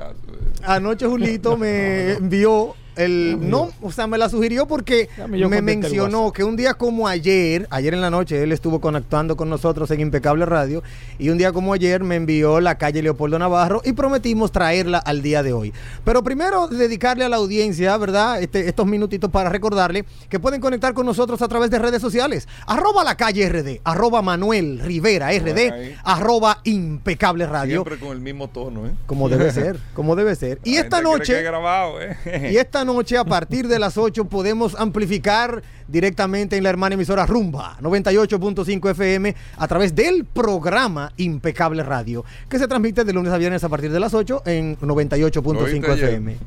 anoche 0.63 1.07
Julito 1.07 1.57
me 1.57 2.13
envió 2.13 2.75
el 2.95 3.37
no, 3.49 3.71
o 3.81 3.91
sea, 3.91 4.07
me 4.07 4.17
la 4.17 4.29
sugirió 4.29 4.67
porque 4.67 5.09
me 5.27 5.61
mencionó 5.61 6.31
que 6.31 6.43
un 6.43 6.55
día 6.55 6.73
como 6.73 7.07
ayer, 7.07 7.67
ayer 7.69 7.93
en 7.93 8.01
la 8.01 8.09
noche 8.09 8.41
él 8.41 8.51
estuvo 8.51 8.79
conectando 8.79 9.35
con 9.35 9.49
nosotros 9.49 9.89
en 9.91 9.99
Impecable 9.99 10.45
Radio 10.45 10.83
y 11.19 11.29
un 11.29 11.37
día 11.37 11.51
como 11.51 11.73
ayer 11.73 12.03
me 12.03 12.15
envió 12.15 12.59
la 12.59 12.77
calle 12.77 13.01
Leopoldo 13.01 13.39
Navarro 13.39 13.81
y 13.83 13.93
prometimos 13.93 14.51
traerla 14.51 14.97
al 14.99 15.21
día 15.21 15.43
de 15.43 15.53
hoy. 15.53 15.73
Pero 16.03 16.23
primero 16.23 16.67
dedicarle 16.67 17.25
a 17.25 17.29
la 17.29 17.37
audiencia, 17.37 17.97
¿verdad? 17.97 18.41
Este, 18.41 18.67
estos 18.67 18.85
minutitos 18.85 19.29
para 19.29 19.49
recordarle 19.49 20.05
que 20.29 20.39
pueden 20.39 20.61
conectar 20.61 20.93
con 20.93 21.05
nosotros 21.05 21.41
a 21.41 21.47
través 21.47 21.69
de 21.69 21.79
redes 21.79 22.01
sociales. 22.01 22.47
Arroba 22.67 23.03
la 23.03 23.17
calle 23.17 23.49
RD, 23.49 23.81
arroba 23.83 24.21
Manuel 24.21 24.79
Rivera 24.79 25.31
RD, 25.31 25.95
arroba 26.03 26.59
Impecable 26.63 27.45
Radio. 27.45 27.81
Siempre 27.81 27.99
con 27.99 28.11
el 28.11 28.21
mismo 28.21 28.49
tono, 28.49 28.87
¿eh? 28.87 28.91
Como 29.05 29.29
debe 29.29 29.51
ser, 29.53 29.79
como 29.93 30.15
debe 30.15 30.35
ser. 30.35 30.59
Y 30.63 30.77
esta 30.77 31.01
noche... 31.01 31.41
grabado, 31.41 32.01
¿eh? 32.01 32.49
Y 32.51 32.57
esta 32.57 32.84
noche, 32.85 33.17
a 33.17 33.25
partir 33.25 33.67
de 33.67 33.79
las 33.79 33.97
8, 33.97 34.25
podemos 34.25 34.75
amplificar 34.79 35.61
directamente 35.87 36.55
en 36.57 36.63
la 36.63 36.69
hermana 36.69 36.95
emisora 36.95 37.25
Rumba 37.25 37.77
98.5 37.81 38.91
FM 38.91 39.35
a 39.57 39.67
través 39.67 39.93
del 39.95 40.25
programa 40.25 41.11
Impecable 41.17 41.83
Radio, 41.83 42.23
que 42.47 42.57
se 42.59 42.67
transmite 42.67 43.03
de 43.03 43.13
lunes 43.13 43.33
a 43.33 43.37
viernes 43.37 43.63
a 43.63 43.69
partir 43.69 43.91
de 43.91 43.99
las 43.99 44.13
8 44.13 44.43
en 44.45 44.77
¿Lo 44.81 44.93
oíste 44.93 45.17
98.5 45.17 45.91
ayer? 45.91 46.03
FM. 46.09 46.37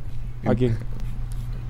¿A 0.46 0.55
quién? 0.55 0.77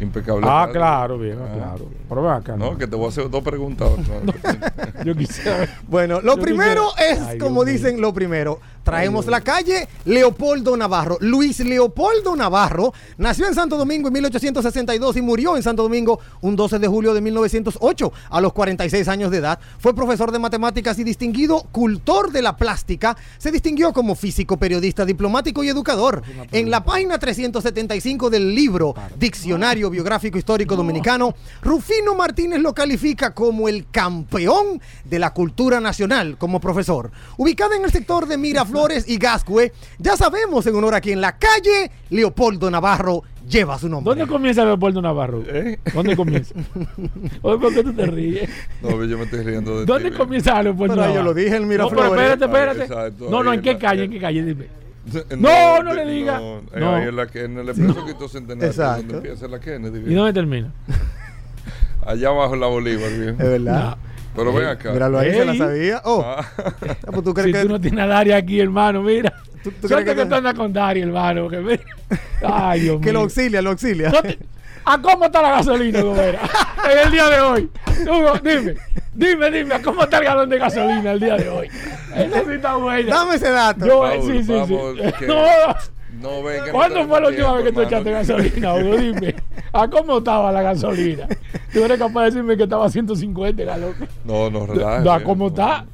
Impecable. 0.00 0.46
Ah, 0.48 0.60
radio. 0.66 0.72
claro, 0.74 1.18
bien, 1.18 1.38
Ah. 1.42 1.52
claro. 1.56 1.88
Pero 2.08 2.22
ven 2.22 2.30
acá. 2.32 2.56
No, 2.56 2.78
que 2.78 2.86
te 2.86 2.94
voy 2.94 3.06
a 3.06 3.08
hacer 3.08 3.28
dos 3.28 3.42
preguntas. 3.42 3.88
No, 4.22 4.32
Yo 5.04 5.16
quisiera. 5.16 5.68
Bueno, 5.88 6.20
lo 6.20 6.36
Yo 6.36 6.42
primero 6.42 6.84
quisiera- 6.96 7.12
es, 7.14 7.28
Ay, 7.30 7.38
como 7.38 7.64
Dios 7.64 7.80
dicen, 7.82 8.00
lo 8.00 8.14
primero. 8.14 8.60
Traemos 8.88 9.26
la 9.26 9.42
calle 9.42 9.86
Leopoldo 10.06 10.74
Navarro. 10.74 11.18
Luis 11.20 11.60
Leopoldo 11.60 12.34
Navarro 12.34 12.94
nació 13.18 13.46
en 13.46 13.54
Santo 13.54 13.76
Domingo 13.76 14.08
en 14.08 14.14
1862 14.14 15.18
y 15.18 15.20
murió 15.20 15.58
en 15.58 15.62
Santo 15.62 15.82
Domingo 15.82 16.20
un 16.40 16.56
12 16.56 16.78
de 16.78 16.88
julio 16.88 17.12
de 17.12 17.20
1908 17.20 18.12
a 18.30 18.40
los 18.40 18.54
46 18.54 19.06
años 19.08 19.30
de 19.30 19.36
edad. 19.36 19.60
Fue 19.78 19.94
profesor 19.94 20.32
de 20.32 20.38
matemáticas 20.38 20.98
y 20.98 21.04
distinguido 21.04 21.64
cultor 21.70 22.32
de 22.32 22.40
la 22.40 22.56
plástica. 22.56 23.14
Se 23.36 23.50
distinguió 23.50 23.92
como 23.92 24.14
físico, 24.14 24.56
periodista, 24.56 25.04
diplomático 25.04 25.62
y 25.62 25.68
educador. 25.68 26.22
En 26.50 26.70
la 26.70 26.82
página 26.82 27.18
375 27.18 28.30
del 28.30 28.54
libro 28.54 28.94
Diccionario 29.18 29.90
Biográfico 29.90 30.38
Histórico 30.38 30.76
Dominicano, 30.76 31.34
Rufino 31.60 32.14
Martínez 32.14 32.60
lo 32.60 32.72
califica 32.72 33.34
como 33.34 33.68
el 33.68 33.90
campeón 33.90 34.80
de 35.04 35.18
la 35.18 35.34
cultura 35.34 35.78
nacional 35.78 36.38
como 36.38 36.58
profesor. 36.58 37.10
Ubicada 37.36 37.76
en 37.76 37.84
el 37.84 37.92
sector 37.92 38.26
de 38.26 38.38
Miraflores 38.38 38.77
y 39.06 39.18
Gascue, 39.18 39.72
ya 39.98 40.16
sabemos 40.16 40.66
en 40.66 40.74
honor 40.76 40.94
a 40.94 41.00
quien 41.00 41.20
la 41.20 41.36
calle 41.38 41.90
Leopoldo 42.10 42.70
Navarro 42.70 43.22
lleva 43.48 43.78
su 43.78 43.88
nombre. 43.88 44.10
¿Dónde 44.14 44.26
comienza 44.32 44.64
Leopoldo 44.64 45.02
Navarro? 45.02 45.42
¿Eh? 45.46 45.78
¿Dónde 45.94 46.14
comienza? 46.16 46.54
Oye, 47.42 47.58
¿por 47.58 47.74
qué 47.74 47.82
tú 47.82 47.92
te 47.92 48.06
ríes? 48.06 48.48
No, 48.82 49.02
yo 49.04 49.18
me 49.18 49.24
estoy 49.24 49.42
riendo 49.42 49.80
de 49.80 49.86
¿Dónde 49.86 50.10
ti, 50.10 50.16
comienza 50.16 50.62
Leopoldo 50.62 50.94
Pero 50.94 51.06
yo 51.06 51.08
Navarro? 51.14 51.24
lo 51.24 51.34
dije 51.34 51.56
en 51.56 51.62
No, 51.62 51.68
Miraflores. 51.68 52.10
pero 52.10 52.32
espérate, 52.32 52.84
espérate. 52.84 53.24
No, 53.30 53.42
no, 53.42 53.52
¿en 53.52 53.62
qué 53.62 53.72
la- 53.72 53.78
calle? 53.78 54.04
¿En 54.04 54.10
qué 54.10 54.20
calle? 54.20 54.44
Dime. 54.44 54.66
ve. 55.10 55.36
No, 55.36 55.82
no 55.82 55.94
le 55.94 56.04
diga. 56.06 56.38
No, 56.38 56.60
No. 56.78 56.94
ahí 56.96 57.08
en, 57.08 57.16
la, 57.16 57.26
que- 57.26 57.44
en 57.44 57.58
el 57.58 57.68
expreso 57.68 58.04
Quito 58.06 58.28
Centenario, 58.28 58.68
Exacto. 58.68 59.02
donde 59.02 59.16
empieza 59.16 59.48
la 59.48 59.58
Kennedy. 59.58 60.10
¿Y 60.10 60.14
dónde 60.14 60.32
termina? 60.34 60.70
Allá 62.06 62.28
abajo 62.28 62.54
en 62.54 62.60
la 62.60 62.66
Bolívar, 62.68 63.10
bien. 63.10 63.30
Es 63.30 63.36
verdad. 63.38 63.96
Pero 64.36 64.52
ven 64.52 64.66
acá. 64.68 64.92
Míralo 64.92 65.18
ahí, 65.18 65.32
se 65.32 65.44
la 65.44 65.54
sabía. 65.56 66.00
Oh, 66.04 66.22
Ah, 66.24 66.44
ah, 66.58 66.64
pues 67.10 67.24
tú 67.24 67.34
crees 67.34 67.46
Si 67.48 67.52
que. 67.52 67.62
tú 67.62 67.68
no 67.68 67.80
tienes 67.80 68.00
a 68.00 68.06
Dari 68.06 68.32
aquí, 68.32 68.60
hermano, 68.60 69.02
mira. 69.02 69.32
¿Tú- 69.62 69.72
tú 69.72 69.88
crees 69.88 70.04
que 70.04 70.14
que- 70.14 70.26
tú 70.26 70.34
andas 70.34 70.54
con 70.54 70.72
Dari, 70.72 71.00
hermano. 71.00 71.48
Que 71.48 71.56
mira. 71.58 71.82
Ay, 72.42 72.80
Dios 72.80 73.00
que 73.00 73.12
lo 73.12 73.20
auxilia, 73.20 73.60
lo 73.62 73.70
auxilia. 73.70 74.10
Te- 74.22 74.38
¿A 74.84 74.96
cómo 75.02 75.26
está 75.26 75.42
la 75.42 75.50
gasolina, 75.50 76.00
Gobera? 76.00 76.40
En 76.90 76.98
el 76.98 77.10
día 77.10 77.28
de 77.28 77.40
hoy. 77.40 77.70
Hugo, 78.02 78.38
dime, 78.42 78.74
dime, 79.12 79.50
dime, 79.50 79.74
¿a 79.74 79.82
cómo 79.82 80.04
está 80.04 80.18
el 80.18 80.24
galón 80.24 80.48
de 80.48 80.58
gasolina 80.58 81.10
el 81.12 81.20
día 81.20 81.36
de 81.36 81.48
hoy? 81.48 81.68
Esa 82.16 82.44
sí 82.44 82.50
está 82.52 82.76
buena. 82.76 83.14
Dame 83.14 83.34
ese 83.34 83.50
dato. 83.50 83.84
Yo, 83.86 84.00
Paul, 84.00 84.22
sí, 84.22 84.42
sí, 84.44 84.52
vamos, 84.52 84.96
sí. 84.96 85.12
que- 85.18 85.26
No, 85.26 85.44
no 86.20 86.42
ven 86.42 86.60
que 86.64 86.66
no 86.68 86.72
¿Cuándo 86.72 87.06
fue 87.08 87.20
la 87.20 87.28
última 87.28 87.52
vez 87.54 87.64
que 87.64 87.72
tú 87.72 87.80
echaste 87.82 88.10
gasolina, 88.10 88.74
Hugo? 88.74 88.96
Dime. 88.96 89.34
¿A 89.72 89.88
cómo 89.88 90.18
estaba 90.18 90.50
la 90.52 90.62
gasolina? 90.62 91.26
Tú 91.72 91.84
eres 91.84 91.98
capaz 91.98 92.20
de 92.20 92.26
decirme 92.26 92.56
que 92.56 92.62
estaba 92.64 92.86
a 92.86 92.90
150 92.90 93.64
galón. 93.64 93.94
No, 94.24 94.50
no, 94.50 94.66
relaja. 94.66 95.14
¿A 95.14 95.22
cómo 95.22 95.48
está? 95.48 95.84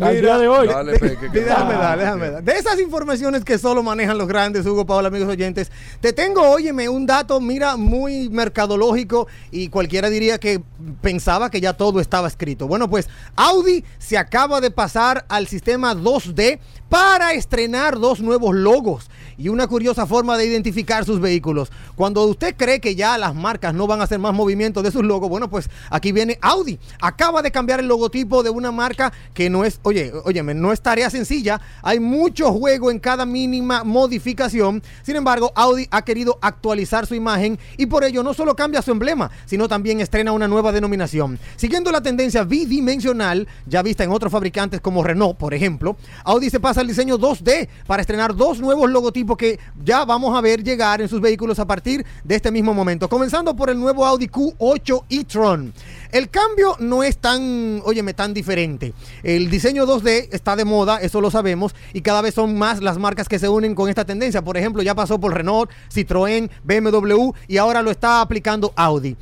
Al 0.00 0.18
día 0.18 0.38
de 0.38 0.48
hoy. 0.48 0.66
Dale, 0.66 0.98
Peque, 0.98 1.30
que- 1.30 1.40
déjame 1.40 1.74
dar, 1.74 1.98
déjame 1.98 2.30
dar. 2.30 2.42
De 2.42 2.52
esas 2.52 2.80
informaciones 2.80 3.44
que 3.44 3.58
solo 3.58 3.82
manejan 3.82 4.16
los 4.16 4.28
grandes, 4.28 4.64
Hugo 4.64 4.86
Paola, 4.86 5.08
amigos 5.08 5.28
oyentes, 5.28 5.70
te 6.00 6.14
tengo, 6.14 6.40
óyeme, 6.48 6.88
un 6.88 7.04
dato, 7.04 7.38
mira, 7.38 7.76
muy 7.76 8.30
mercadológico 8.30 9.26
y 9.50 9.68
cualquiera 9.68 10.08
diría 10.08 10.38
que 10.38 10.62
pensaba 11.02 11.50
que 11.50 11.60
ya 11.60 11.74
todo 11.74 12.00
estaba 12.00 12.28
escrito. 12.28 12.66
Bueno, 12.66 12.88
pues 12.88 13.10
Audi 13.36 13.84
se 13.98 14.16
acaba 14.16 14.62
de 14.62 14.70
pasar 14.70 15.26
al 15.28 15.46
sistema 15.48 15.94
2D 15.94 16.60
para 16.88 17.34
estrenar 17.34 17.98
dos 17.98 18.20
nuevos 18.20 18.54
logos 18.54 19.10
y 19.40 19.48
una 19.48 19.66
curiosa 19.66 20.06
forma 20.06 20.36
de 20.36 20.46
identificar 20.46 21.04
sus 21.06 21.18
vehículos. 21.18 21.72
Cuando 21.96 22.24
usted 22.24 22.54
cree 22.56 22.78
que 22.78 22.94
ya 22.94 23.16
las 23.16 23.34
marcas 23.34 23.72
no 23.72 23.86
van 23.86 24.00
a 24.00 24.04
hacer 24.04 24.18
más 24.18 24.34
movimiento 24.34 24.82
de 24.82 24.90
sus 24.90 25.02
logos, 25.02 25.30
bueno, 25.30 25.48
pues 25.48 25.70
aquí 25.88 26.12
viene 26.12 26.38
Audi. 26.42 26.78
Acaba 27.00 27.40
de 27.40 27.50
cambiar 27.50 27.80
el 27.80 27.88
logotipo 27.88 28.42
de 28.42 28.50
una 28.50 28.70
marca 28.70 29.12
que 29.32 29.48
no 29.48 29.64
es, 29.64 29.80
oye, 29.82 30.12
óyeme, 30.24 30.52
no 30.52 30.72
es 30.72 30.82
tarea 30.82 31.08
sencilla. 31.08 31.58
Hay 31.82 32.00
mucho 32.00 32.52
juego 32.52 32.90
en 32.90 32.98
cada 32.98 33.24
mínima 33.24 33.82
modificación. 33.82 34.82
Sin 35.02 35.16
embargo, 35.16 35.52
Audi 35.54 35.88
ha 35.90 36.02
querido 36.02 36.38
actualizar 36.42 37.06
su 37.06 37.14
imagen 37.14 37.58
y 37.78 37.86
por 37.86 38.04
ello 38.04 38.22
no 38.22 38.34
solo 38.34 38.54
cambia 38.54 38.82
su 38.82 38.90
emblema, 38.90 39.30
sino 39.46 39.68
también 39.68 40.02
estrena 40.02 40.32
una 40.32 40.48
nueva 40.48 40.70
denominación. 40.70 41.38
Siguiendo 41.56 41.90
la 41.90 42.02
tendencia 42.02 42.44
bidimensional, 42.44 43.48
ya 43.66 43.82
vista 43.82 44.04
en 44.04 44.10
otros 44.10 44.30
fabricantes 44.30 44.82
como 44.82 45.02
Renault, 45.02 45.38
por 45.38 45.54
ejemplo, 45.54 45.96
Audi 46.24 46.50
se 46.50 46.60
pasa 46.60 46.82
al 46.82 46.88
diseño 46.88 47.18
2D 47.18 47.68
para 47.86 48.02
estrenar 48.02 48.36
dos 48.36 48.60
nuevos 48.60 48.90
logotipos 48.90 49.29
que 49.36 49.58
ya 49.84 50.04
vamos 50.04 50.36
a 50.36 50.40
ver 50.40 50.62
llegar 50.62 51.00
en 51.00 51.08
sus 51.08 51.20
vehículos 51.20 51.58
a 51.58 51.66
partir 51.66 52.04
de 52.24 52.34
este 52.34 52.50
mismo 52.50 52.74
momento. 52.74 53.08
Comenzando 53.08 53.54
por 53.54 53.70
el 53.70 53.78
nuevo 53.78 54.06
Audi 54.06 54.28
Q8 54.28 55.04
e-tron. 55.08 55.72
El 56.12 56.28
cambio 56.28 56.76
no 56.80 57.04
es 57.04 57.18
tan, 57.18 57.82
óyeme, 57.84 58.14
tan 58.14 58.34
diferente. 58.34 58.92
El 59.22 59.48
diseño 59.48 59.86
2D 59.86 60.28
está 60.32 60.56
de 60.56 60.64
moda, 60.64 61.00
eso 61.00 61.20
lo 61.20 61.30
sabemos, 61.30 61.74
y 61.92 62.00
cada 62.00 62.20
vez 62.20 62.34
son 62.34 62.58
más 62.58 62.82
las 62.82 62.98
marcas 62.98 63.28
que 63.28 63.38
se 63.38 63.48
unen 63.48 63.74
con 63.74 63.88
esta 63.88 64.04
tendencia. 64.04 64.42
Por 64.42 64.56
ejemplo, 64.56 64.82
ya 64.82 64.94
pasó 64.94 65.20
por 65.20 65.34
Renault, 65.34 65.70
Citroën, 65.92 66.50
BMW 66.64 67.30
y 67.46 67.56
ahora 67.58 67.82
lo 67.82 67.90
está 67.90 68.20
aplicando 68.20 68.72
Audi. 68.74 69.16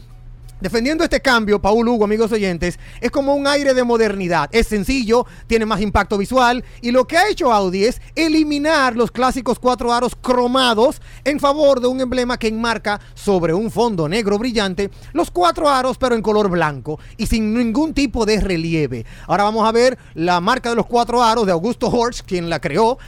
Defendiendo 0.61 1.04
este 1.04 1.20
cambio, 1.20 1.62
Paul 1.62 1.86
Hugo, 1.86 2.04
amigos 2.04 2.32
oyentes, 2.32 2.80
es 3.00 3.11
como 3.12 3.34
un 3.34 3.46
aire 3.46 3.74
de 3.74 3.84
modernidad. 3.84 4.48
Es 4.50 4.66
sencillo, 4.66 5.24
tiene 5.46 5.66
más 5.66 5.80
impacto 5.80 6.18
visual 6.18 6.64
y 6.82 6.90
lo 6.90 7.06
que 7.06 7.16
ha 7.16 7.28
hecho 7.28 7.52
Audi 7.52 7.84
es 7.84 8.00
eliminar 8.16 8.96
los 8.96 9.12
clásicos 9.12 9.61
cuatro 9.61 9.92
aros 9.92 10.16
cromados 10.20 11.00
en 11.22 11.38
favor 11.38 11.80
de 11.80 11.86
un 11.86 12.00
emblema 12.00 12.38
que 12.38 12.48
enmarca 12.48 13.00
sobre 13.14 13.54
un 13.54 13.70
fondo 13.70 14.09
negro 14.09 14.36
brillante 14.36 14.90
los 15.12 15.30
cuatro 15.30 15.68
aros 15.68 15.96
pero 15.96 16.14
en 16.14 16.22
color 16.22 16.48
blanco 16.48 16.98
y 17.16 17.26
sin 17.26 17.54
ningún 17.54 17.94
tipo 17.94 18.26
de 18.26 18.40
relieve. 18.40 19.06
Ahora 19.28 19.44
vamos 19.44 19.66
a 19.66 19.70
ver 19.70 19.96
la 20.14 20.40
marca 20.40 20.70
de 20.70 20.76
los 20.76 20.86
cuatro 20.86 21.22
aros 21.22 21.46
de 21.46 21.52
Augusto 21.52 21.88
Horch, 21.88 22.22
quien 22.22 22.50
la 22.50 22.61
creó, 22.61 22.98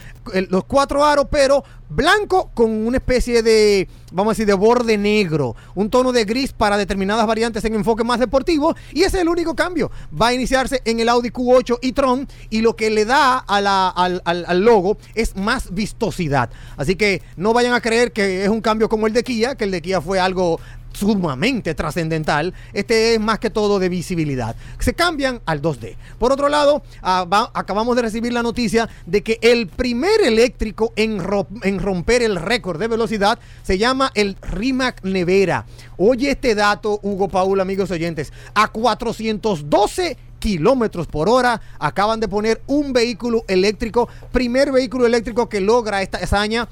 los 0.49 0.63
cuatro 0.63 1.03
aros 1.03 1.27
pero 1.29 1.63
blanco 1.91 2.51
con 2.53 2.71
una 2.71 2.97
especie 2.97 3.43
de, 3.43 3.87
vamos 4.11 4.31
a 4.31 4.33
decir, 4.33 4.45
de 4.47 4.53
borde 4.53 4.97
negro, 4.97 5.55
un 5.75 5.89
tono 5.89 6.11
de 6.11 6.25
gris 6.25 6.53
para 6.53 6.77
determinadas 6.77 7.27
variantes 7.27 7.63
en 7.65 7.75
enfoque 7.75 8.03
más 8.03 8.19
deportivo 8.19 8.75
y 8.93 9.03
ese 9.03 9.17
es 9.17 9.21
el 9.23 9.29
único 9.29 9.55
cambio. 9.55 9.91
Va 10.19 10.27
a 10.27 10.33
iniciarse 10.33 10.81
en 10.85 10.99
el 10.99 11.09
Audi 11.09 11.29
Q8 11.29 11.79
y 11.81 11.91
Tron 11.91 12.27
y 12.49 12.61
lo 12.61 12.75
que 12.75 12.89
le 12.89 13.05
da 13.05 13.37
a 13.37 13.61
la- 13.61 13.89
al, 13.89 14.21
al- 14.25 14.45
al 14.47 14.61
logo 14.61 14.97
es 15.15 15.35
más 15.35 15.73
vistosidad. 15.73 16.49
Así 16.77 16.95
que 16.95 17.21
no 17.35 17.53
vayan 17.53 17.73
a 17.73 17.81
creer 17.81 18.11
que 18.11 18.43
es 18.43 18.49
un 18.49 18.61
cambio 18.61 18.89
como 18.89 19.07
el 19.07 19.13
de 19.13 19.23
Kia, 19.23 19.55
que 19.55 19.65
el 19.65 19.71
de 19.71 19.81
Kia 19.81 20.01
fue 20.01 20.19
algo 20.19 20.59
sumamente 20.93 21.73
trascendental. 21.75 22.53
Este 22.73 23.13
es 23.13 23.19
más 23.19 23.39
que 23.39 23.49
todo 23.49 23.79
de 23.79 23.89
visibilidad. 23.89 24.55
Se 24.79 24.93
cambian 24.93 25.41
al 25.45 25.61
2D. 25.61 25.95
Por 26.19 26.31
otro 26.31 26.49
lado, 26.49 26.83
ah, 27.01 27.51
acabamos 27.53 27.95
de 27.95 28.03
recibir 28.03 28.33
la 28.33 28.43
noticia 28.43 28.89
de 29.05 29.21
que 29.21 29.39
el 29.41 29.67
primer 29.67 30.21
eléctrico 30.21 30.93
en, 30.95 31.21
en 31.63 31.79
romper 31.79 32.21
el 32.21 32.35
récord 32.35 32.79
de 32.79 32.87
velocidad 32.87 33.39
se 33.63 33.77
llama 33.77 34.11
el 34.15 34.37
Rimac 34.41 35.03
Nevera. 35.03 35.65
Oye 35.97 36.31
este 36.31 36.55
dato, 36.55 36.99
Hugo 37.03 37.27
Paul, 37.27 37.59
amigos 37.59 37.91
oyentes, 37.91 38.33
a 38.53 38.67
412 38.69 40.17
kilómetros 40.41 41.07
por 41.07 41.29
hora. 41.29 41.61
Acaban 41.79 42.19
de 42.19 42.27
poner 42.27 42.61
un 42.67 42.91
vehículo 42.91 43.45
eléctrico, 43.47 44.09
primer 44.33 44.73
vehículo 44.73 45.05
eléctrico 45.05 45.47
que 45.47 45.61
logra 45.61 46.01
esta 46.01 46.17
hazaña 46.17 46.67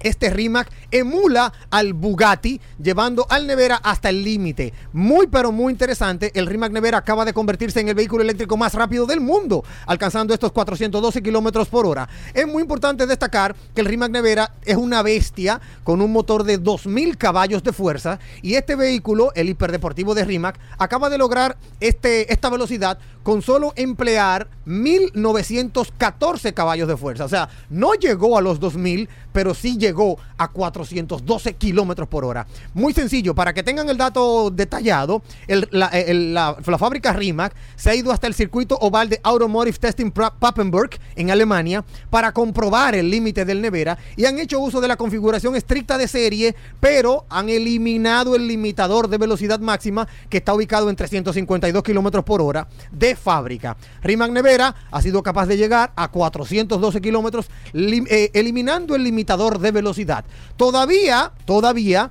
este 0.00 0.30
Rimac 0.30 0.70
emula 0.90 1.52
al 1.70 1.92
Bugatti, 1.92 2.60
llevando 2.82 3.26
al 3.28 3.46
Nevera 3.46 3.76
hasta 3.76 4.08
el 4.08 4.22
límite. 4.22 4.72
Muy, 4.92 5.26
pero 5.26 5.52
muy 5.52 5.72
interesante. 5.72 6.30
El 6.34 6.46
Rimac 6.46 6.72
Nevera 6.72 6.98
acaba 6.98 7.24
de 7.24 7.32
convertirse 7.32 7.80
en 7.80 7.88
el 7.88 7.94
vehículo 7.94 8.22
eléctrico 8.22 8.56
más 8.56 8.74
rápido 8.74 9.06
del 9.06 9.20
mundo, 9.20 9.64
alcanzando 9.86 10.34
estos 10.34 10.52
412 10.52 11.22
kilómetros 11.22 11.68
por 11.68 11.86
hora. 11.86 12.08
Es 12.34 12.46
muy 12.46 12.62
importante 12.62 13.06
destacar 13.06 13.54
que 13.74 13.80
el 13.80 13.86
Rimac 13.86 14.10
Nevera 14.10 14.52
es 14.64 14.76
una 14.76 15.02
bestia 15.02 15.60
con 15.84 16.00
un 16.00 16.12
motor 16.12 16.44
de 16.44 16.58
2000 16.58 17.16
caballos 17.16 17.62
de 17.62 17.72
fuerza. 17.72 18.18
Y 18.42 18.54
este 18.54 18.76
vehículo, 18.76 19.32
el 19.34 19.48
hiperdeportivo 19.48 20.14
de 20.14 20.24
Rimac, 20.24 20.58
acaba 20.78 21.10
de 21.10 21.18
lograr 21.18 21.56
este, 21.80 22.32
esta 22.32 22.50
velocidad 22.50 22.98
con 23.26 23.42
solo 23.42 23.72
emplear 23.74 24.46
1914 24.66 26.54
caballos 26.54 26.86
de 26.86 26.96
fuerza. 26.96 27.24
O 27.24 27.28
sea, 27.28 27.48
no 27.70 27.94
llegó 27.94 28.38
a 28.38 28.40
los 28.40 28.60
2000, 28.60 29.08
pero 29.32 29.52
sí 29.52 29.76
llegó 29.76 30.16
a 30.38 30.46
412 30.48 31.54
kilómetros 31.54 32.06
por 32.06 32.24
hora. 32.24 32.46
Muy 32.72 32.92
sencillo, 32.92 33.34
para 33.34 33.52
que 33.52 33.64
tengan 33.64 33.88
el 33.88 33.96
dato 33.96 34.50
detallado, 34.50 35.22
el- 35.48 35.68
la, 35.72 36.56
fábrica 36.78 37.12
Rimac 37.12 37.52
se 37.74 37.90
ha 37.90 37.94
ido 37.96 38.12
hasta 38.12 38.28
el 38.28 38.34
circuito 38.34 38.76
oval 38.80 39.08
de 39.08 39.20
Automotive 39.24 39.76
Testing 39.78 40.12
Papenburg 40.12 40.90
en 41.16 41.32
Alemania 41.32 41.84
para 42.08 42.30
comprobar 42.32 42.94
el 42.94 43.10
límite 43.10 43.44
del 43.44 43.60
Nevera 43.60 43.98
y 44.16 44.24
han 44.26 44.38
hecho 44.38 44.60
uso 44.60 44.80
de 44.80 44.86
la 44.86 44.96
configuración 44.96 45.56
estricta 45.56 45.98
de 45.98 46.06
serie, 46.06 46.54
pero 46.78 47.24
han 47.28 47.48
eliminado 47.48 48.36
el 48.36 48.46
limitador 48.46 49.08
de 49.08 49.18
velocidad 49.18 49.58
máxima 49.58 50.06
que 50.30 50.36
está 50.36 50.54
ubicado 50.54 50.88
en 50.90 50.94
352 50.96 51.82
kilómetros 51.82 52.24
por 52.24 52.40
hora 52.40 52.68
fábrica. 53.16 53.76
Rimac 54.02 54.30
Nevera 54.30 54.74
ha 54.90 55.02
sido 55.02 55.22
capaz 55.22 55.46
de 55.46 55.56
llegar 55.56 55.92
a 55.96 56.08
412 56.08 57.00
kilómetros, 57.00 57.46
eh, 57.74 58.30
eliminando 58.34 58.94
el 58.94 59.02
limitador 59.04 59.58
de 59.58 59.72
velocidad. 59.72 60.24
Todavía, 60.56 61.32
todavía 61.44 62.10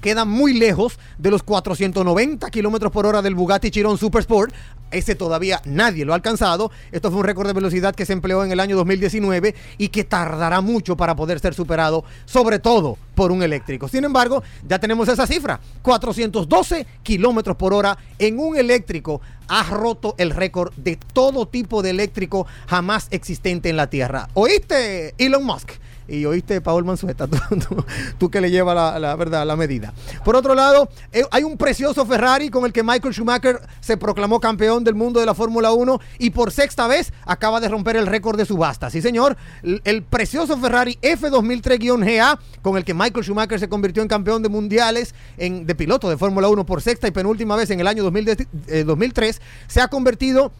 queda 0.00 0.24
muy 0.24 0.54
lejos 0.54 0.98
de 1.18 1.30
los 1.30 1.42
490 1.42 2.50
kilómetros 2.50 2.90
por 2.90 3.06
hora 3.06 3.22
del 3.22 3.34
Bugatti 3.34 3.70
Chiron 3.70 3.98
Super 3.98 4.20
Sport. 4.20 4.52
Ese 4.90 5.14
todavía 5.14 5.60
nadie 5.64 6.04
lo 6.04 6.12
ha 6.12 6.16
alcanzado. 6.16 6.70
Esto 6.92 7.10
fue 7.10 7.20
un 7.20 7.26
récord 7.26 7.46
de 7.46 7.52
velocidad 7.52 7.94
que 7.94 8.06
se 8.06 8.12
empleó 8.12 8.44
en 8.44 8.52
el 8.52 8.60
año 8.60 8.76
2019 8.76 9.54
y 9.78 9.88
que 9.88 10.04
tardará 10.04 10.60
mucho 10.60 10.96
para 10.96 11.16
poder 11.16 11.40
ser 11.40 11.54
superado, 11.54 12.04
sobre 12.24 12.58
todo 12.58 12.98
por 13.14 13.32
un 13.32 13.42
eléctrico. 13.42 13.88
Sin 13.88 14.04
embargo, 14.04 14.42
ya 14.66 14.78
tenemos 14.78 15.08
esa 15.08 15.26
cifra: 15.26 15.60
412 15.82 16.86
kilómetros 17.02 17.56
por 17.56 17.74
hora 17.74 17.98
en 18.18 18.38
un 18.38 18.56
eléctrico. 18.56 19.20
Ha 19.48 19.64
roto 19.64 20.14
el 20.18 20.30
récord 20.30 20.72
de 20.76 20.96
todo 21.12 21.46
tipo 21.46 21.82
de 21.82 21.90
eléctrico 21.90 22.46
jamás 22.68 23.08
existente 23.10 23.68
en 23.68 23.76
la 23.76 23.90
Tierra. 23.90 24.28
¿Oíste, 24.34 25.14
Elon 25.18 25.44
Musk? 25.44 25.72
Y 26.10 26.24
oíste 26.26 26.60
Paul 26.60 26.84
Manzueta, 26.84 27.28
tú, 28.18 28.30
que 28.30 28.40
le 28.40 28.50
lleva 28.50 28.98
la, 28.98 29.16
verdad, 29.16 29.46
la 29.46 29.56
medida. 29.56 29.92
Por 30.24 30.36
otro 30.36 30.54
lado, 30.54 30.88
eh, 31.12 31.22
hay 31.30 31.44
un 31.44 31.56
precioso 31.56 32.04
Ferrari 32.04 32.50
con 32.50 32.64
el 32.64 32.72
que 32.72 32.82
Michael 32.82 33.14
Schumacher 33.14 33.60
se 33.80 33.96
proclamó 33.96 34.40
campeón 34.40 34.84
del 34.84 34.94
mundo 34.94 35.20
de 35.20 35.26
la 35.26 35.34
Fórmula 35.34 35.72
1 35.72 36.00
y 36.18 36.30
por 36.30 36.50
sexta 36.52 36.86
vez 36.86 37.12
acaba 37.24 37.60
de 37.60 37.68
romper 37.68 37.96
el 37.96 38.06
récord 38.06 38.36
de 38.36 38.44
subasta. 38.44 38.90
Sí, 38.90 39.00
señor, 39.00 39.36
el, 39.62 40.02
precioso 40.02 40.56
Ferrari 40.58 40.98
F2003-GA 41.02 42.38
con 42.62 42.76
el 42.76 42.84
que 42.84 42.94
Michael 42.94 43.24
Schumacher 43.24 43.60
se 43.60 43.68
convirtió 43.68 44.02
en 44.02 44.08
campeón 44.08 44.42
de 44.42 44.48
mundiales 44.48 45.14
en, 45.36 45.66
de 45.66 45.74
piloto 45.74 46.10
de 46.10 46.16
Fórmula 46.16 46.48
1 46.48 46.66
por 46.66 46.82
sexta 46.82 47.06
y 47.06 47.10
penúltima 47.10 47.56
vez 47.56 47.70
en 47.70 47.80
el 47.80 47.86
año 47.86 48.02
2010 48.02 48.48
eh, 48.68 48.84
2003, 48.84 49.40
se 49.66 49.80
ha 49.80 49.88
convertido 49.88 50.52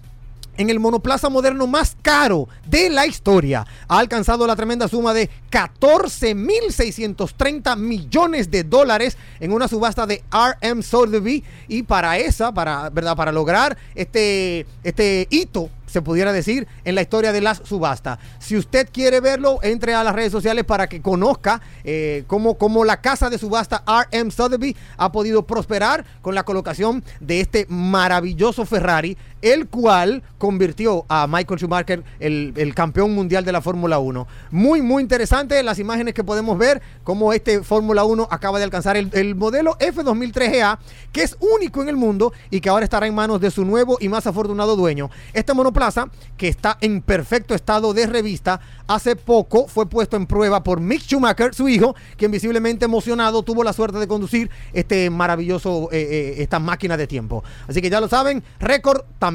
en 0.61 0.69
el 0.69 0.79
monoplaza 0.79 1.31
moderno 1.31 1.67
más 1.67 1.97
caro 2.03 2.47
de 2.67 2.91
la 2.91 3.07
historia. 3.07 3.67
Ha 3.89 3.99
alcanzado 3.99 4.47
la 4.47 4.55
tremenda 4.55 4.87
suma 4.89 5.15
de 5.15 5.31
14.630 5.51 7.79
millones 7.79 8.51
de 8.51 8.65
dólares 8.65 9.17
en 9.41 9.53
una 9.53 9.69
subasta 9.69 10.07
de 10.07 10.23
RM 10.31 10.83
Sotheby's 10.83 11.45
y 11.67 11.83
para 11.83 12.19
esa, 12.19 12.53
para, 12.53 12.91
¿verdad? 12.91 13.17
para 13.17 13.33
lograr 13.33 13.79
este, 13.95 14.67
este 14.85 15.27
hito 15.31 15.71
se 15.91 16.03
pudiera 16.03 16.33
decir, 16.33 16.69
en 16.85 16.95
la 16.95 17.03
historia 17.03 17.33
de 17.33 17.41
las 17.41 17.63
subastas. 17.65 18.21
Si 18.39 18.57
usted 18.57 18.89
quiere 18.93 19.21
verlo, 19.21 19.59
entre 19.63 19.95
a 19.95 20.05
las 20.05 20.15
redes 20.15 20.31
sociales 20.31 20.65
para 20.65 20.89
que 20.89 21.03
conozca 21.03 21.61
eh, 21.83 22.23
cómo, 22.29 22.57
cómo 22.57 22.85
la 22.85 23.01
casa 23.01 23.29
de 23.29 23.39
subasta 23.39 23.83
RM 23.87 24.31
Sotheby's 24.31 24.77
ha 24.97 25.11
podido 25.11 25.43
prosperar 25.43 26.05
con 26.23 26.37
la 26.37 26.45
colocación 26.45 27.03
de 27.19 27.41
este 27.41 27.67
maravilloso 27.69 28.65
Ferrari, 28.67 29.17
el 29.43 29.69
cual 29.69 30.23
convirtió 30.39 31.05
a 31.09 31.27
Michael 31.27 31.59
Schumacher 31.59 32.05
el, 32.19 32.53
el 32.57 32.75
campeón 32.75 33.15
mundial 33.15 33.45
de 33.45 33.53
la 33.53 33.61
Fórmula 33.61 33.99
1. 33.99 34.27
Muy, 34.51 34.83
muy 34.83 35.03
interesante 35.03 35.63
las 35.63 35.79
imágenes 35.79 36.15
que 36.15 36.25
podemos 36.25 36.57
ver, 36.59 36.81
cómo 37.05 37.33
este 37.33 37.63
Fórmula 37.63 38.05
1 38.05 38.29
acaba 38.31 38.59
de 38.59 38.65
alcanzar 38.65 38.97
el, 38.97 39.11
el 39.13 39.35
modelo 39.35 39.77
F2003GA, 39.79 40.79
que 41.13 41.23
es 41.23 41.37
único 41.41 41.83
en 41.83 41.89
el 41.89 41.97
mundo 41.97 42.33
y 42.51 42.61
que 42.61 42.69
ahora 42.69 42.85
estará 42.85 43.07
en 43.07 43.15
manos 43.15 43.41
de 43.41 43.51
su 43.51 43.65
nuevo 43.65 43.99
y 44.01 44.09
más 44.09 44.27
afortunado 44.27 44.77
dueño. 44.77 45.11
Este 45.33 45.55
monoplaza 45.55 45.81
Plaza, 45.81 46.11
que 46.37 46.49
está 46.49 46.77
en 46.83 47.01
perfecto 47.01 47.55
estado 47.55 47.95
de 47.95 48.07
revista, 48.07 48.61
hace 48.87 49.17
poco 49.17 49.67
fue 49.67 49.89
puesto 49.89 50.17
en 50.17 50.27
prueba 50.27 50.63
por 50.63 50.81
Mick 50.81 51.03
Schumacher, 51.03 51.55
su 51.55 51.69
hijo, 51.71 51.95
quien 52.17 52.31
visiblemente 52.31 52.85
emocionado 52.85 53.43
tuvo 53.43 53.65
la 53.65 53.73
suerte 53.73 53.99
de 53.99 54.07
conducir 54.07 54.51
este 54.75 55.09
maravilloso, 55.09 55.89
eh, 55.91 56.07
eh, 56.11 56.35
esta 56.43 56.59
máquina 56.59 56.99
de 56.99 57.07
tiempo. 57.07 57.43
Así 57.67 57.81
que 57.81 57.89
ya 57.89 58.01
lo 58.01 58.09
saben, 58.09 58.43
récord 58.59 59.05
también 59.19 59.30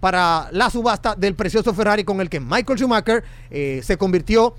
para 0.00 0.48
la 0.52 0.70
subasta 0.70 1.14
del 1.14 1.34
precioso 1.34 1.74
Ferrari 1.74 2.04
con 2.04 2.20
el 2.20 2.28
que 2.28 2.40
Michael 2.40 2.78
Schumacher 2.78 3.24
eh, 3.50 3.80
se 3.82 3.96
convirtió 3.96 4.54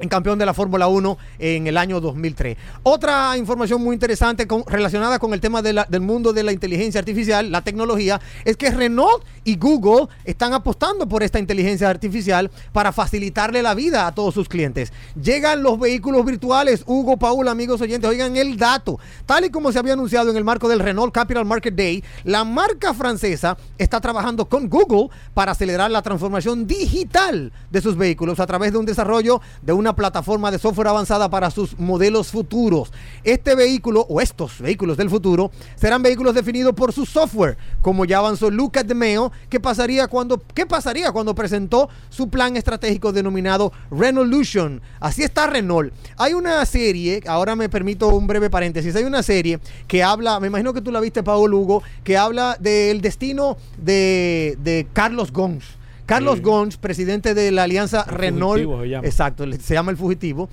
en 0.00 0.08
campeón 0.08 0.38
de 0.38 0.46
la 0.46 0.54
Fórmula 0.54 0.88
1 0.88 1.18
en 1.38 1.66
el 1.66 1.76
año 1.76 2.00
2003. 2.00 2.56
Otra 2.82 3.36
información 3.36 3.82
muy 3.82 3.94
interesante 3.94 4.46
relacionada 4.66 5.18
con 5.18 5.32
el 5.34 5.40
tema 5.40 5.62
del 5.62 6.00
mundo 6.00 6.32
de 6.32 6.42
la 6.42 6.52
inteligencia 6.52 6.98
artificial, 6.98 7.50
la 7.52 7.62
tecnología, 7.62 8.20
es 8.44 8.56
que 8.56 8.70
Renault 8.70 9.24
y 9.44 9.56
Google 9.56 10.08
están 10.24 10.54
apostando 10.54 11.08
por 11.08 11.22
esta 11.22 11.38
inteligencia 11.38 11.88
artificial 11.88 12.50
para 12.72 12.92
facilitarle 12.92 13.62
la 13.62 13.74
vida 13.74 14.06
a 14.06 14.14
todos 14.14 14.34
sus 14.34 14.48
clientes. 14.48 14.92
Llegan 15.20 15.62
los 15.62 15.78
vehículos 15.78 16.24
virtuales, 16.24 16.82
Hugo, 16.86 17.16
Paul, 17.16 17.48
amigos 17.48 17.80
oyentes, 17.80 18.08
oigan 18.08 18.36
el 18.36 18.56
dato. 18.56 18.98
Tal 19.26 19.44
y 19.44 19.50
como 19.50 19.72
se 19.72 19.78
había 19.78 19.92
anunciado 19.92 20.30
en 20.30 20.36
el 20.36 20.44
marco 20.44 20.68
del 20.68 20.80
Renault 20.80 21.12
Capital 21.12 21.44
Market 21.44 21.74
Day, 21.74 22.02
la 22.24 22.44
marca 22.44 22.94
francesa 22.94 23.56
está 23.78 24.00
trabajando 24.00 24.46
con 24.46 24.68
Google 24.68 25.08
para 25.34 25.52
acelerar 25.52 25.90
la 25.90 26.02
transformación 26.02 26.66
digital 26.66 27.52
de 27.70 27.80
sus 27.80 27.96
vehículos 27.96 28.40
a 28.40 28.46
través 28.46 28.72
de 28.72 28.78
un 28.78 28.86
desarrollo 28.86 29.40
de 29.62 29.72
una 29.72 29.89
plataforma 29.94 30.50
de 30.50 30.58
software 30.58 30.88
avanzada 30.88 31.28
para 31.28 31.50
sus 31.50 31.78
modelos 31.78 32.28
futuros. 32.28 32.92
Este 33.24 33.54
vehículo 33.54 34.06
o 34.08 34.20
estos 34.20 34.60
vehículos 34.60 34.96
del 34.96 35.10
futuro 35.10 35.50
serán 35.76 36.02
vehículos 36.02 36.34
definidos 36.34 36.74
por 36.74 36.92
su 36.92 37.06
software, 37.06 37.56
como 37.82 38.04
ya 38.04 38.18
avanzó 38.18 38.50
Lucas 38.50 38.86
de 38.86 38.94
Meo, 38.94 39.32
¿qué 39.48 39.60
pasaría 39.60 40.08
cuando 40.08 40.40
qué 40.54 40.66
pasaría 40.66 41.12
cuando 41.12 41.34
presentó 41.34 41.88
su 42.08 42.28
plan 42.28 42.56
estratégico 42.56 43.12
denominado 43.12 43.72
Renolution? 43.90 44.80
Así 45.00 45.22
está 45.22 45.46
Renault. 45.46 45.92
Hay 46.16 46.34
una 46.34 46.64
serie, 46.66 47.22
ahora 47.26 47.56
me 47.56 47.68
permito 47.68 48.08
un 48.08 48.26
breve 48.26 48.50
paréntesis, 48.50 48.94
hay 48.96 49.04
una 49.04 49.22
serie 49.22 49.60
que 49.86 50.02
habla, 50.02 50.40
me 50.40 50.48
imagino 50.48 50.72
que 50.72 50.80
tú 50.80 50.90
la 50.90 51.00
viste 51.00 51.22
Pablo 51.22 51.46
Lugo, 51.46 51.82
que 52.04 52.16
habla 52.16 52.56
del 52.60 53.00
destino 53.00 53.56
de, 53.78 54.56
de 54.62 54.86
Carlos 54.92 55.32
Gons. 55.32 55.79
Carlos 56.10 56.36
Sí. 56.36 56.42
Gons, 56.42 56.76
presidente 56.76 57.34
de 57.34 57.50
la 57.50 57.62
alianza 57.62 58.04
El 58.08 58.14
Renault, 58.16 58.62
fugitivo 58.62 58.82
se 58.82 58.88
llama. 58.88 59.06
exacto, 59.06 59.44
se 59.60 59.74
llama 59.74 59.90
el 59.90 59.96
fugitivo, 59.96 60.48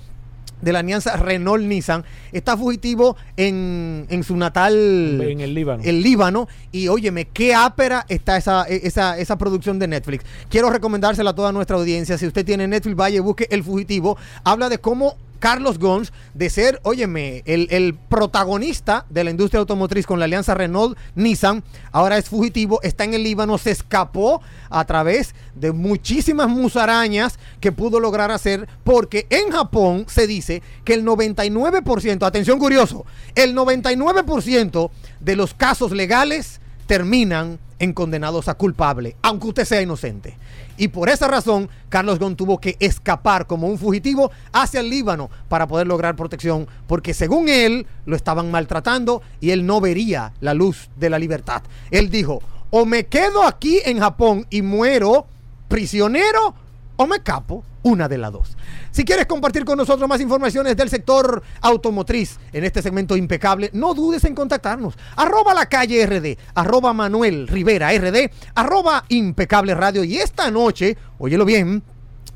de 0.60 0.72
la 0.72 0.80
alianza 0.80 1.16
Renault-Nissan, 1.16 2.02
está 2.32 2.56
fugitivo 2.56 3.16
en, 3.36 4.06
en 4.08 4.24
su 4.24 4.36
natal... 4.36 5.20
En 5.20 5.40
el 5.40 5.54
Líbano. 5.54 5.82
El 5.84 6.02
Líbano. 6.02 6.48
Y 6.72 6.88
óyeme, 6.88 7.26
qué 7.26 7.54
ápera 7.54 8.04
está 8.08 8.36
esa, 8.36 8.64
esa, 8.64 9.18
esa 9.18 9.38
producción 9.38 9.78
de 9.78 9.86
Netflix. 9.86 10.24
Quiero 10.50 10.68
recomendársela 10.70 11.30
a 11.30 11.34
toda 11.34 11.52
nuestra 11.52 11.76
audiencia. 11.76 12.18
Si 12.18 12.26
usted 12.26 12.44
tiene 12.44 12.66
Netflix, 12.66 12.96
vaya 12.96 13.16
y 13.18 13.20
busque 13.20 13.46
El 13.50 13.62
Fugitivo. 13.62 14.16
Habla 14.42 14.68
de 14.68 14.78
cómo 14.78 15.16
Carlos 15.38 15.78
Gons, 15.78 16.12
de 16.34 16.50
ser, 16.50 16.80
óyeme, 16.82 17.42
el, 17.46 17.68
el 17.70 17.94
protagonista 17.94 19.06
de 19.08 19.24
la 19.24 19.30
industria 19.30 19.60
automotriz 19.60 20.06
con 20.06 20.18
la 20.18 20.24
alianza 20.24 20.54
Renault-Nissan, 20.54 21.62
ahora 21.92 22.18
es 22.18 22.28
fugitivo, 22.28 22.80
está 22.82 23.04
en 23.04 23.14
el 23.14 23.22
Líbano, 23.22 23.58
se 23.58 23.70
escapó 23.70 24.40
a 24.70 24.84
través 24.84 25.34
de 25.54 25.72
muchísimas 25.72 26.48
musarañas 26.48 27.38
que 27.60 27.72
pudo 27.72 28.00
lograr 28.00 28.30
hacer, 28.30 28.68
porque 28.84 29.26
en 29.30 29.50
Japón 29.50 30.06
se 30.08 30.26
dice 30.26 30.62
que 30.84 30.94
el 30.94 31.04
99%, 31.04 32.26
atención 32.26 32.58
curioso, 32.58 33.06
el 33.34 33.54
99% 33.54 34.90
de 35.20 35.36
los 35.36 35.54
casos 35.54 35.92
legales 35.92 36.60
terminan 36.86 37.58
en 37.78 37.92
condenados 37.92 38.48
a 38.48 38.54
culpable, 38.54 39.16
aunque 39.22 39.48
usted 39.48 39.64
sea 39.64 39.82
inocente. 39.82 40.36
Y 40.76 40.88
por 40.88 41.08
esa 41.08 41.26
razón, 41.26 41.68
Carlos 41.88 42.18
Ghosn 42.18 42.36
tuvo 42.36 42.60
que 42.60 42.76
escapar 42.78 43.46
como 43.46 43.66
un 43.66 43.78
fugitivo 43.78 44.30
hacia 44.52 44.80
el 44.80 44.90
Líbano 44.90 45.28
para 45.48 45.66
poder 45.66 45.86
lograr 45.86 46.14
protección, 46.16 46.68
porque 46.86 47.14
según 47.14 47.48
él 47.48 47.86
lo 48.06 48.14
estaban 48.14 48.50
maltratando 48.50 49.22
y 49.40 49.50
él 49.50 49.66
no 49.66 49.80
vería 49.80 50.32
la 50.40 50.54
luz 50.54 50.88
de 50.96 51.10
la 51.10 51.18
libertad. 51.18 51.62
Él 51.90 52.10
dijo, 52.10 52.40
o 52.70 52.84
me 52.84 53.06
quedo 53.06 53.42
aquí 53.44 53.80
en 53.84 53.98
Japón 53.98 54.46
y 54.50 54.62
muero 54.62 55.26
prisionero, 55.68 56.54
o 56.96 57.06
me 57.06 57.16
escapo, 57.16 57.64
una 57.88 58.08
de 58.08 58.18
las 58.18 58.32
dos. 58.32 58.56
Si 58.90 59.04
quieres 59.04 59.26
compartir 59.26 59.64
con 59.64 59.78
nosotros 59.78 60.08
más 60.08 60.20
informaciones 60.20 60.76
del 60.76 60.90
sector 60.90 61.42
automotriz 61.60 62.38
en 62.52 62.64
este 62.64 62.82
segmento 62.82 63.16
impecable, 63.16 63.70
no 63.72 63.94
dudes 63.94 64.24
en 64.24 64.34
contactarnos. 64.34 64.94
Arroba 65.16 65.54
la 65.54 65.66
calle 65.66 66.04
RD, 66.06 66.38
arroba 66.54 66.92
Manuel 66.92 67.48
Rivera 67.48 67.90
RD, 67.92 68.30
arroba 68.54 69.04
impecable 69.08 69.74
radio. 69.74 70.04
Y 70.04 70.18
esta 70.18 70.50
noche, 70.50 70.96
óyelo 71.18 71.44
bien, 71.44 71.82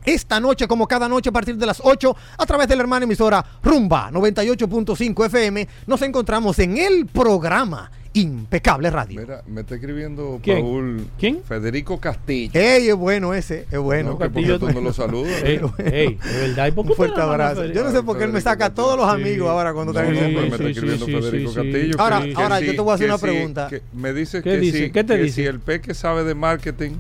esta 0.05 0.41
noche, 0.41 0.67
como 0.67 0.89
cada 0.89 1.09
noche 1.09 1.29
a 1.29 1.33
partir 1.33 1.57
de 1.57 1.67
las 1.67 1.81
8, 1.85 2.17
a 2.39 2.47
través 2.47 2.67
de 2.67 2.75
la 2.75 2.83
hermana 2.83 3.05
emisora 3.05 3.45
Rumba 3.63 4.11
98.5 4.11 5.27
FM, 5.27 5.69
nos 5.87 6.03
encontramos 6.03 6.59
en 6.59 6.77
el 6.77 7.07
programa 7.07 7.91
Impecable 8.15 8.91
Radio. 8.91 9.21
Mira, 9.21 9.43
me 9.47 9.63
está 9.63 9.75
escribiendo 9.77 10.39
¿Quién? 10.43 10.61
Paul 10.61 11.07
¿Quién? 11.19 11.43
Federico 11.43 11.99
Castillo. 11.99 12.51
ey, 12.55 12.89
es 12.89 12.95
bueno 12.95 13.33
ese, 13.35 13.67
es 13.71 13.79
bueno. 13.79 14.11
No, 14.11 14.19
Castillo- 14.19 14.59
tú 14.59 14.71
no 14.71 14.81
lo 14.81 14.93
saludas. 14.93 15.33
Ey, 15.45 15.61
ey, 15.79 16.15
de 16.23 16.41
verdad. 16.49 16.67
¿Y 16.67 16.73
por 16.73 16.85
qué 16.85 16.91
Un 16.93 16.97
fuerte 16.97 17.21
abrazo. 17.21 17.65
Yo 17.67 17.83
no 17.85 17.91
sé 17.91 18.03
por 18.03 18.19
qué 18.19 18.25
él 18.25 18.33
me 18.33 18.41
saca 18.41 18.67
a 18.67 18.75
todos 18.75 18.97
los 18.99 19.07
Sí. 19.15 19.21
amigos 19.23 19.49
ahora 19.49 19.73
cuando 19.73 19.93
no, 19.93 20.01
en 20.01 20.17
el 20.17 20.33
me 20.35 20.47
está 20.49 20.65
escribiendo 20.69 21.07
sí, 21.07 21.13
Federico 21.13 21.51
sí, 21.53 21.61
sí. 21.61 21.71
Castillo. 21.73 21.95
Ahora- 21.99 22.23
ahora 22.37 22.61
yo 22.61 22.73
te 22.75 22.81
voy 22.81 22.91
a 22.93 22.95
hacer 22.95 23.07
una 23.09 23.19
sí, 23.19 23.23
pregunta. 23.25 23.69
que 23.69 23.83
me 23.95 24.13
dice 24.13 24.43
¿Qué 24.43 24.51
que 24.51 24.59
dice? 24.59 24.79
sí, 24.87 24.91
¿Qué 24.93 25.05
te 25.05 25.17
que 25.17 25.23
dice? 25.23 25.35
si 25.43 25.47
el 25.47 25.61
P 25.61 25.81
que 25.81 25.95
sabe 25.95 26.25
de 26.25 26.35
marketing 26.35 26.93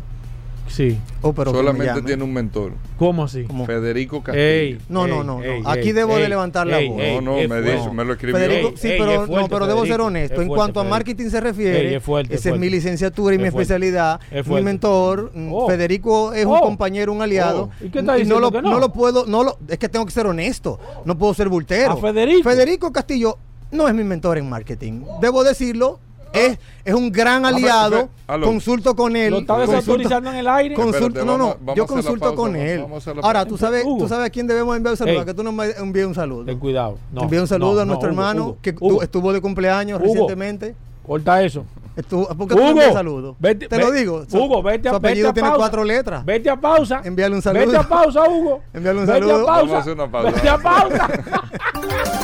Sí. 0.72 0.96
Oh, 1.20 1.34
pero 1.34 1.52
solamente 1.52 2.00
tiene 2.00 2.24
un 2.24 2.32
mentor, 2.32 2.72
¿Cómo 2.98 3.24
así? 3.24 3.44
¿Cómo? 3.44 3.66
Federico 3.66 4.22
Castillo. 4.22 4.42
Ey, 4.46 4.78
No, 4.88 5.06
no, 5.06 5.20
ey, 5.20 5.26
no, 5.26 5.38
no. 5.38 5.42
ey, 5.42 5.62
Aquí 5.66 5.88
ey, 5.88 5.92
debo 5.92 6.16
de 6.16 6.22
ey, 6.22 6.28
levantar 6.30 6.66
la 6.66 6.78
voz. 6.78 6.98
ey, 6.98 7.16
no, 7.16 7.20
no, 7.20 7.48
me, 7.48 7.60
dice, 7.60 7.90
me 7.92 8.04
lo 8.06 8.12
escribió. 8.14 8.38
Federico, 8.38 8.68
Ey, 8.68 8.74
sí, 8.78 8.88
ey, 8.88 8.98
pero, 8.98 9.26
fuerte, 9.26 9.34
no, 9.34 9.48
pero 9.50 9.66
debo 9.66 9.84
ser 9.84 10.00
honesto. 10.00 10.36
es 10.36 10.40
en 10.42 10.48
cuanto 10.48 10.80
a 10.80 10.84
marketing 10.84 11.28
se 11.28 11.40
refiere, 11.42 11.88
Ey, 11.88 11.94
es 11.96 12.02
fuerte, 12.02 12.34
es 12.34 12.40
esa 12.40 12.54
es 12.54 12.58
mi 12.60 12.70
licenciatura 12.70 13.34
y 13.34 13.38
mi 13.38 13.48
especialidad. 13.48 14.18
Es 14.30 14.46
Mi 14.46 14.62
mentor, 14.62 15.30
mm, 15.34 15.52
Oh. 15.52 15.68
Federico, 15.68 16.32
es 16.32 16.46
un 16.46 16.56
Oh. 16.56 16.60
compañero, 16.62 17.12
un 17.12 17.20
aliado. 17.20 17.64
Oh. 17.64 17.84
¿Y 17.84 17.90
qué 17.90 17.98
está 17.98 18.18
y 18.18 18.24
no 18.24 18.36
diciendo 18.36 18.40
lo, 18.40 18.50
que 18.52 18.62
no? 18.62 18.70
no 18.70 18.78
lo 18.80 18.92
puedo, 18.94 19.26
no 19.26 19.44
lo, 19.44 19.58
es 19.68 19.78
que 19.78 19.90
tengo 19.90 20.06
que 20.06 20.12
ser 20.12 20.26
honesto. 20.26 20.78
No 21.04 21.18
puedo 21.18 21.34
ser 21.34 21.50
bultero. 21.50 21.92
¿A 21.92 21.96
Federico? 21.98 22.48
Federico 22.48 22.92
Castillo 22.92 23.36
no 23.72 23.88
es 23.88 23.94
mi 23.94 24.04
mentor 24.04 24.38
en 24.38 24.48
marketing. 24.48 25.02
Debo 25.20 25.44
decirlo. 25.44 25.98
Es, 26.32 26.58
es 26.84 26.94
un 26.94 27.12
gran 27.12 27.44
aliado. 27.44 28.02
Fe- 28.02 28.08
aló. 28.26 28.46
Consulto 28.46 28.96
con 28.96 29.14
él. 29.16 29.30
¿Lo 29.30 29.38
está 29.40 29.54
consulto- 29.54 29.72
desautorizando 29.76 30.30
en 30.30 30.36
el 30.36 30.48
aire? 30.48 30.74
Con- 30.74 30.84
Consulto, 30.86 31.06
Espérate, 31.20 31.26
no, 31.26 31.38
no, 31.38 31.44
vamos- 31.48 31.58
vamos 31.62 31.76
yo 31.76 31.86
consulto 31.86 32.20
pausa, 32.20 32.36
con 32.36 32.56
él. 32.56 32.84
Ahora, 33.22 33.44
tú 33.46 33.58
sabes, 33.58 33.84
Hugo. 33.84 33.98
tú 34.04 34.08
sabes 34.08 34.26
a 34.26 34.30
quién 34.30 34.46
debemos 34.46 34.76
enviar 34.76 34.92
un 34.92 34.96
saludo. 34.96 35.18
Ey. 35.20 35.24
Que 35.26 35.34
tú 35.34 35.42
nos 35.42 35.54
envíes 35.76 36.06
un 36.06 36.14
saludo. 36.14 36.44
Ten 36.44 36.58
cuidado. 36.58 36.98
No, 37.12 37.22
Envíe 37.22 37.38
un 37.38 37.46
saludo 37.46 37.74
no, 37.74 37.80
a 37.80 37.84
nuestro 37.84 38.08
no, 38.08 38.14
Hugo, 38.14 38.22
hermano 38.22 38.44
Hugo, 38.46 38.58
que 38.62 38.74
estuvo 39.04 39.32
de 39.32 39.40
cumpleaños 39.40 39.98
Hugo. 40.00 40.06
recientemente. 40.08 40.74
Corta 41.06 41.42
eso. 41.42 41.64
Estuvo, 41.94 42.26
¿Por 42.28 42.48
qué 42.48 42.54
tú 42.54 42.56
no 42.56 42.60
Hugo, 42.62 42.70
envías 42.70 42.88
un 42.88 42.92
saludo? 42.94 43.36
vete- 43.38 43.68
Te 43.68 43.78
lo 43.78 43.90
digo. 43.90 44.24
su- 44.26 44.38
Hugo, 44.38 44.62
vete 44.62 44.88
a 44.88 44.92
Su 44.92 44.96
apellido 44.96 45.28
vete 45.28 45.30
a 45.30 45.34
tiene 45.34 45.48
pausa. 45.50 45.58
cuatro 45.58 45.84
letras. 45.84 46.24
Vete 46.24 46.48
a 46.48 46.56
pausa. 46.58 47.02
Envíale 47.04 47.34
un 47.34 47.42
saludo. 47.42 47.66
Vete 47.66 47.76
a 47.76 47.82
pausa, 47.86 48.22
Hugo. 48.26 48.60
Envíale 48.72 48.98
un 49.00 49.06
Vete 49.06 49.18
saludo. 49.20 49.34
a 49.42 49.46
pausa. 49.46 49.60
Vamos 49.60 49.72
a 49.74 49.78
hacer 49.78 49.92
una 49.92 50.10
pausa. 50.10 50.30
Vete 50.30 50.48
a 50.48 50.58
pausa. 50.58 51.08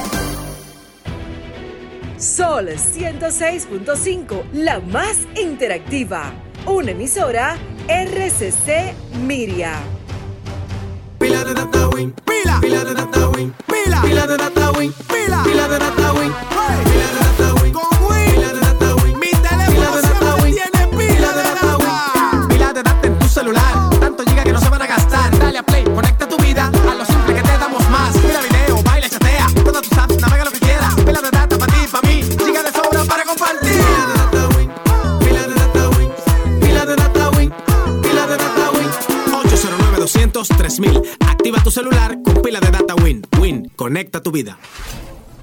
Sol 2.18 2.68
106.5, 2.68 4.42
la 4.52 4.80
más 4.80 5.18
interactiva. 5.40 6.32
Una 6.66 6.90
emisora 6.90 7.56
RCC 7.86 8.92
Miria. 9.24 9.78
Pila 11.20 11.44
de 11.44 11.54
data 11.54 11.88
win, 11.90 12.12
pila, 12.26 12.58
pila 12.60 12.84
de 12.84 12.94
data 12.94 13.28
win, 13.28 13.54
pila, 13.68 14.02
pila 14.02 14.26
de 14.26 14.36
data 14.36 14.70
win, 14.72 14.92
pila, 14.92 15.42
pila 15.44 15.68
de 15.68 15.78
data 15.78 16.12
win, 16.12 16.32
pila 16.58 17.06
de 17.12 17.18
data 17.20 17.54
win, 17.54 17.57
809 40.18 40.32
200 40.32 40.48
3000. 40.48 41.02
Activa 41.20 41.62
tu 41.62 41.70
celular 41.70 42.18
con 42.24 42.42
pila 42.42 42.58
de 42.60 42.70
data 42.70 42.94
Win. 42.96 43.22
Win, 43.40 43.70
conecta 43.76 44.20
tu 44.20 44.32
vida. 44.32 44.58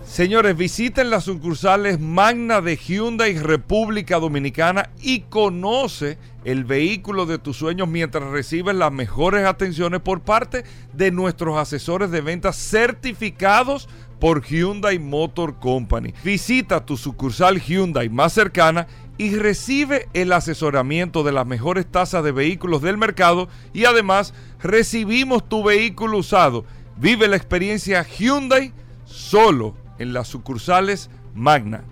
Señores, 0.05 0.55
visiten 0.55 1.09
las 1.09 1.25
sucursales 1.25 1.99
Magna 1.99 2.61
de 2.61 2.77
Hyundai 2.77 3.37
República 3.37 4.19
Dominicana 4.19 4.89
y 5.01 5.21
conoce 5.21 6.17
el 6.45 6.63
vehículo 6.63 7.25
de 7.25 7.37
tus 7.37 7.57
sueños 7.57 7.87
mientras 7.87 8.23
recibes 8.29 8.75
las 8.75 8.91
mejores 8.91 9.45
atenciones 9.45 10.01
por 10.01 10.21
parte 10.21 10.63
de 10.93 11.11
nuestros 11.11 11.57
asesores 11.57 12.11
de 12.11 12.21
ventas 12.21 12.55
certificados 12.55 13.89
por 14.19 14.43
Hyundai 14.43 14.99
Motor 14.99 15.59
Company. 15.59 16.13
Visita 16.23 16.85
tu 16.85 16.97
sucursal 16.97 17.61
Hyundai 17.61 18.09
más 18.09 18.33
cercana 18.33 18.87
y 19.04 19.04
recibe 19.17 20.09
el 20.13 20.33
asesoramiento 20.33 21.23
de 21.23 21.31
las 21.31 21.45
mejores 21.45 21.85
tasas 21.85 22.23
de 22.23 22.31
vehículos 22.31 22.81
del 22.81 22.97
mercado 22.97 23.47
y 23.73 23.85
además 23.85 24.33
recibimos 24.61 25.47
tu 25.47 25.63
vehículo 25.63 26.17
usado. 26.17 26.65
Vive 26.97 27.27
la 27.27 27.37
experiencia 27.37 28.03
Hyundai 28.03 28.73
solo 29.05 29.75
en 29.99 30.13
las 30.13 30.27
sucursales 30.27 31.09
Magna. 31.33 31.83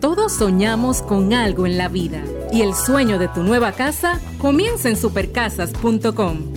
Todos 0.00 0.32
soñamos 0.32 1.02
con 1.02 1.34
algo 1.34 1.66
en 1.66 1.76
la 1.76 1.88
vida 1.88 2.22
y 2.52 2.62
el 2.62 2.74
sueño 2.74 3.18
de 3.18 3.28
tu 3.28 3.42
nueva 3.42 3.72
casa 3.72 4.18
comienza 4.38 4.88
en 4.88 4.96
supercasas.com. 4.96 6.54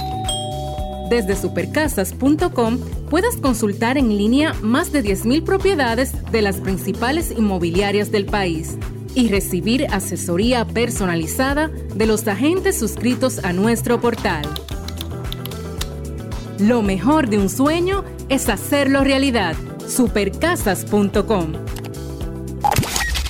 Desde 1.09 1.35
supercasas.com 1.35 2.79
puedes 3.09 3.37
consultar 3.37 3.97
en 3.97 4.09
línea 4.09 4.55
más 4.61 4.91
de 4.91 5.03
10.000 5.03 5.43
propiedades 5.43 6.13
de 6.31 6.41
las 6.41 6.57
principales 6.61 7.31
inmobiliarias 7.31 8.11
del 8.11 8.25
país 8.25 8.77
y 9.15 9.29
recibir 9.29 9.87
asesoría 9.91 10.65
personalizada 10.65 11.67
de 11.67 12.05
los 12.05 12.27
agentes 12.27 12.77
suscritos 12.77 13.39
a 13.43 13.53
nuestro 13.53 14.01
portal. 14.01 14.43
Lo 16.59 16.81
mejor 16.81 17.29
de 17.29 17.37
un 17.37 17.49
sueño 17.49 18.03
es 18.29 18.49
hacerlo 18.49 19.03
realidad. 19.03 19.55
Supercasas.com 19.87 21.53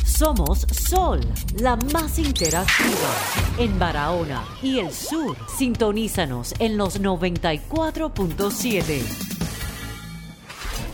Somos 0.05 0.67
Sol, 0.71 1.19
la 1.59 1.75
más 1.75 2.19
interactiva 2.19 3.09
en 3.57 3.79
Barahona 3.79 4.43
y 4.61 4.79
el 4.79 4.91
sur. 4.91 5.35
Sintonízanos 5.57 6.53
en 6.59 6.77
los 6.77 7.01
94.7. 7.01 9.01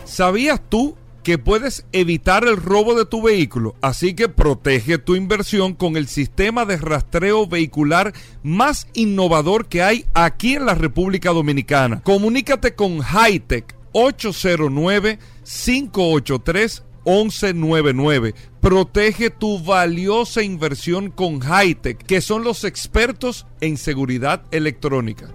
¿Sabías 0.04 0.60
tú 0.68 0.96
que 1.22 1.38
puedes 1.38 1.86
evitar 1.92 2.44
el 2.44 2.56
robo 2.56 2.94
de 2.94 3.06
tu 3.06 3.22
vehículo? 3.22 3.74
Así 3.80 4.14
que 4.14 4.28
protege 4.28 4.98
tu 4.98 5.14
inversión 5.14 5.74
con 5.74 5.96
el 5.96 6.08
sistema 6.08 6.64
de 6.64 6.76
rastreo 6.76 7.46
vehicular 7.46 8.12
más 8.42 8.86
innovador 8.94 9.66
que 9.68 9.82
hay 9.82 10.04
aquí 10.14 10.54
en 10.54 10.66
la 10.66 10.74
República 10.74 11.30
Dominicana. 11.30 12.00
Comunícate 12.02 12.74
con 12.74 13.00
Hightech 13.00 13.74
809 13.92 15.18
583 15.44 16.84
1199. 17.04 18.34
Protege 18.60 19.30
tu 19.30 19.62
valiosa 19.62 20.42
inversión 20.42 21.10
con 21.10 21.40
Hightech, 21.40 21.98
que 21.98 22.20
son 22.20 22.44
los 22.44 22.64
expertos 22.64 23.46
en 23.60 23.76
seguridad 23.76 24.42
electrónica. 24.50 25.34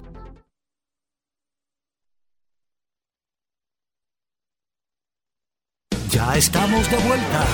Ya 6.16 6.36
estamos 6.38 6.90
de 6.90 6.98
vuelta. 6.98 7.46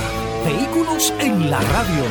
Vehículos 0.45 1.12
en 1.20 1.49
la 1.49 1.59
radio. 1.62 2.03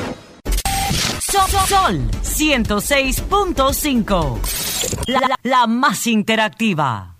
Sol, 1.20 1.48
Sol 1.68 2.00
106.5. 2.22 4.38
La, 5.06 5.20
la- 5.20 5.38
la 5.42 5.66
más 5.68 6.06
interactiva. 6.06 7.16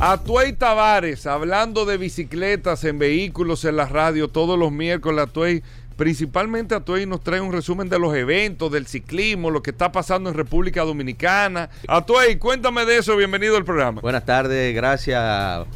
Atuey 0.00 0.54
Tavares, 0.54 1.26
hablando 1.26 1.84
de 1.84 1.98
bicicletas 1.98 2.84
en 2.84 2.98
vehículos 2.98 3.64
en 3.66 3.76
la 3.76 3.84
radio 3.86 4.28
todos 4.28 4.58
los 4.58 4.72
miércoles. 4.72 5.24
Atuey, 5.28 5.62
principalmente 5.96 6.74
Atuey 6.74 7.04
nos 7.06 7.22
trae 7.22 7.40
un 7.40 7.52
resumen 7.52 7.88
de 7.90 7.98
los 8.00 8.14
eventos, 8.16 8.72
del 8.72 8.86
ciclismo, 8.86 9.50
lo 9.50 9.62
que 9.62 9.70
está 9.72 9.92
pasando 9.92 10.30
en 10.30 10.36
República 10.36 10.82
Dominicana. 10.84 11.68
Atuey, 11.86 12.36
cuéntame 12.38 12.84
de 12.86 12.96
eso, 12.98 13.14
bienvenido 13.16 13.56
al 13.58 13.64
programa. 13.64 14.00
Buenas 14.00 14.24
tardes, 14.24 14.74
gracias 14.74 15.66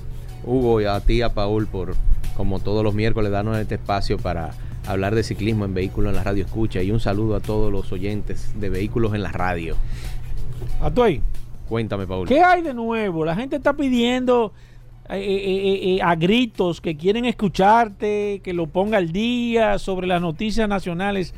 Hugo 0.46 0.80
y 0.80 0.84
a 0.84 1.00
ti, 1.00 1.22
a 1.22 1.34
Paul, 1.34 1.66
por 1.66 1.94
como 2.36 2.60
todos 2.60 2.82
los 2.82 2.94
miércoles 2.94 3.30
darnos 3.30 3.58
este 3.58 3.76
espacio 3.76 4.18
para 4.18 4.52
hablar 4.86 5.14
de 5.14 5.22
ciclismo 5.22 5.64
en 5.64 5.74
vehículos 5.74 6.10
en 6.10 6.16
la 6.16 6.24
radio 6.24 6.44
escucha 6.44 6.82
y 6.82 6.90
un 6.90 7.00
saludo 7.00 7.36
a 7.36 7.40
todos 7.40 7.72
los 7.72 7.90
oyentes 7.92 8.52
de 8.58 8.68
vehículos 8.68 9.14
en 9.14 9.22
la 9.22 9.32
radio. 9.32 9.76
Atuey, 10.80 11.22
Cuéntame, 11.68 12.06
Paul. 12.06 12.28
¿qué 12.28 12.42
hay 12.42 12.62
de 12.62 12.74
nuevo? 12.74 13.24
La 13.24 13.34
gente 13.34 13.56
está 13.56 13.72
pidiendo 13.72 14.52
eh, 15.08 15.16
eh, 15.16 15.96
eh, 15.96 16.02
a 16.02 16.14
gritos 16.14 16.80
que 16.80 16.96
quieren 16.96 17.24
escucharte, 17.24 18.40
que 18.44 18.52
lo 18.52 18.66
ponga 18.66 18.98
al 18.98 19.12
día 19.12 19.78
sobre 19.78 20.06
las 20.06 20.20
noticias 20.20 20.68
nacionales 20.68 21.34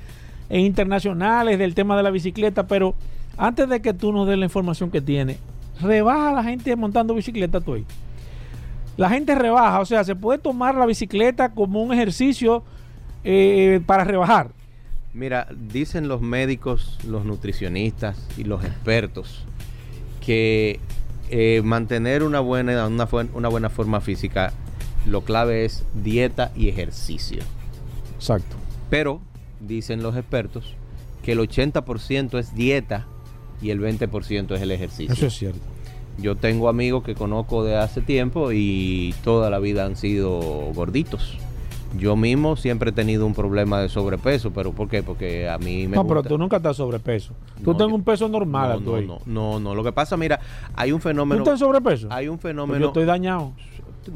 e 0.49 0.61
internacionales 0.61 1.59
del 1.59 1.75
tema 1.75 1.97
de 1.97 2.03
la 2.03 2.11
bicicleta, 2.11 2.67
pero 2.67 2.95
antes 3.37 3.69
de 3.69 3.81
que 3.81 3.93
tú 3.93 4.13
nos 4.13 4.27
des 4.27 4.39
la 4.39 4.45
información 4.47 4.91
que 4.91 5.01
tiene, 5.01 5.39
rebaja 5.81 6.31
a 6.31 6.33
la 6.33 6.45
gente 6.45 6.75
montando 6.75 7.15
bicicleta, 7.15 7.59
Atuey. 7.59 7.85
La 8.97 9.11
gente 9.11 9.35
rebaja, 9.35 9.81
o 9.81 9.85
sea, 9.85 10.05
se 10.05 10.17
puede 10.17 10.39
tomar 10.39 10.75
la 10.75 10.87
bicicleta 10.87 11.51
como 11.51 11.83
un 11.83 11.93
ejercicio 11.93 12.63
eh, 13.25 13.81
para 13.87 14.05
rebajar. 14.05 14.51
Mira, 15.13 15.49
dicen 15.51 16.09
los 16.09 16.21
médicos, 16.21 16.99
los 17.07 17.25
nutricionistas 17.25 18.29
y 18.37 18.45
los 18.45 18.65
expertos 18.65 19.45
que 20.25 20.81
eh, 21.31 21.63
mantener 21.65 22.23
una 22.23 22.41
buena, 22.41 22.87
una, 22.87 23.49
buena 23.49 23.71
forma 23.71 24.01
física, 24.01 24.53
lo 25.07 25.23
clave 25.23 25.65
es 25.65 25.85
dieta 25.95 26.53
y 26.55 26.69
ejercicio. 26.69 27.43
Exacto. 28.17 28.57
Pero 28.91 29.21
dicen 29.61 30.03
los 30.03 30.17
expertos 30.17 30.75
que 31.23 31.33
el 31.33 31.41
80% 31.41 32.39
es 32.39 32.55
dieta 32.55 33.07
y 33.61 33.71
el 33.71 33.81
20% 33.81 34.55
es 34.55 34.63
el 34.63 34.71
ejercicio. 34.71 35.15
Eso 35.15 35.27
es 35.27 35.35
cierto. 35.35 35.76
Yo 36.19 36.35
tengo 36.37 36.69
amigos 36.69 37.05
que 37.05 37.15
conozco 37.15 37.63
de 37.65 37.77
hace 37.77 38.01
tiempo 38.01 38.51
y 38.53 39.15
toda 39.23 39.51
la 39.51 39.59
vida 39.59 39.85
han 39.85 39.97
sido 39.97 40.41
gorditos. 40.75 41.39
Yo 41.99 42.17
mismo 42.17 42.57
siempre 42.57 42.91
he 42.91 42.93
tenido 42.93 43.27
un 43.27 43.35
problema 43.35 43.81
de 43.81 43.89
sobrepeso, 43.89 44.51
pero 44.51 44.73
¿por 44.73 44.89
qué? 44.89 45.03
Porque 45.03 45.49
a 45.49 45.57
mí 45.59 45.87
me 45.87 45.97
no, 45.97 46.07
pero 46.07 46.23
tú 46.23 46.37
nunca 46.37 46.57
estás 46.57 46.77
sobrepeso. 46.77 47.33
Tú 47.63 47.73
No, 47.73 47.79
yo- 47.79 47.95
un 47.95 48.03
peso 48.03 48.29
normal, 48.29 48.83
no, 48.85 49.01
no, 49.01 49.03
no, 49.03 49.21
no, 49.27 49.61
no. 49.61 49.75
Lo 49.75 49.85
que 49.85 49.93
pasa, 49.93 50.17
mira, 50.17 50.41
hay 50.75 50.93
un 50.93 50.99
¿Tú 51.01 51.05
fenómeno. 51.09 51.43
estás 51.43 51.53
en 51.55 51.59
sobrepeso? 51.59 52.09
Hay 52.11 52.29
un 52.29 52.39
Pues 52.39 52.53
fenómeno. 52.53 52.81
yo 52.81 52.87
estoy 52.89 53.05
dañado. 53.05 53.53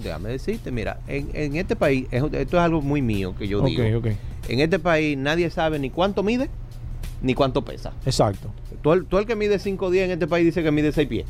Déjame 0.02 0.30
decirte, 0.30 0.70
mira, 0.70 1.00
en, 1.06 1.30
en 1.32 1.56
este 1.56 1.74
país, 1.76 2.06
es- 2.10 2.22
esto 2.22 2.56
es 2.56 2.62
algo 2.62 2.80
muy 2.82 3.02
mío 3.02 3.34
que 3.38 3.46
yo 3.48 3.60
Ok, 3.60 3.66
digo. 3.66 3.98
ok. 3.98 4.06
En 4.48 4.60
este 4.60 4.78
país 4.78 5.16
nadie 5.16 5.48
sabe 5.50 5.78
ni 5.78 5.90
cuánto 5.90 6.22
mide 6.22 6.48
ni 7.22 7.34
cuánto 7.34 7.62
pesa. 7.64 7.92
Exacto, 8.06 8.48
Tú 8.82 8.92
el, 8.92 9.04
tú 9.04 9.18
el 9.18 9.26
que 9.26 9.36
mide 9.36 9.58
5 9.58 9.90
días 9.90 10.06
en 10.06 10.12
este 10.12 10.26
país 10.26 10.44
dice 10.44 10.62
que 10.62 10.70
mide 10.70 10.90
6 10.92 11.06
pies. 11.08 11.26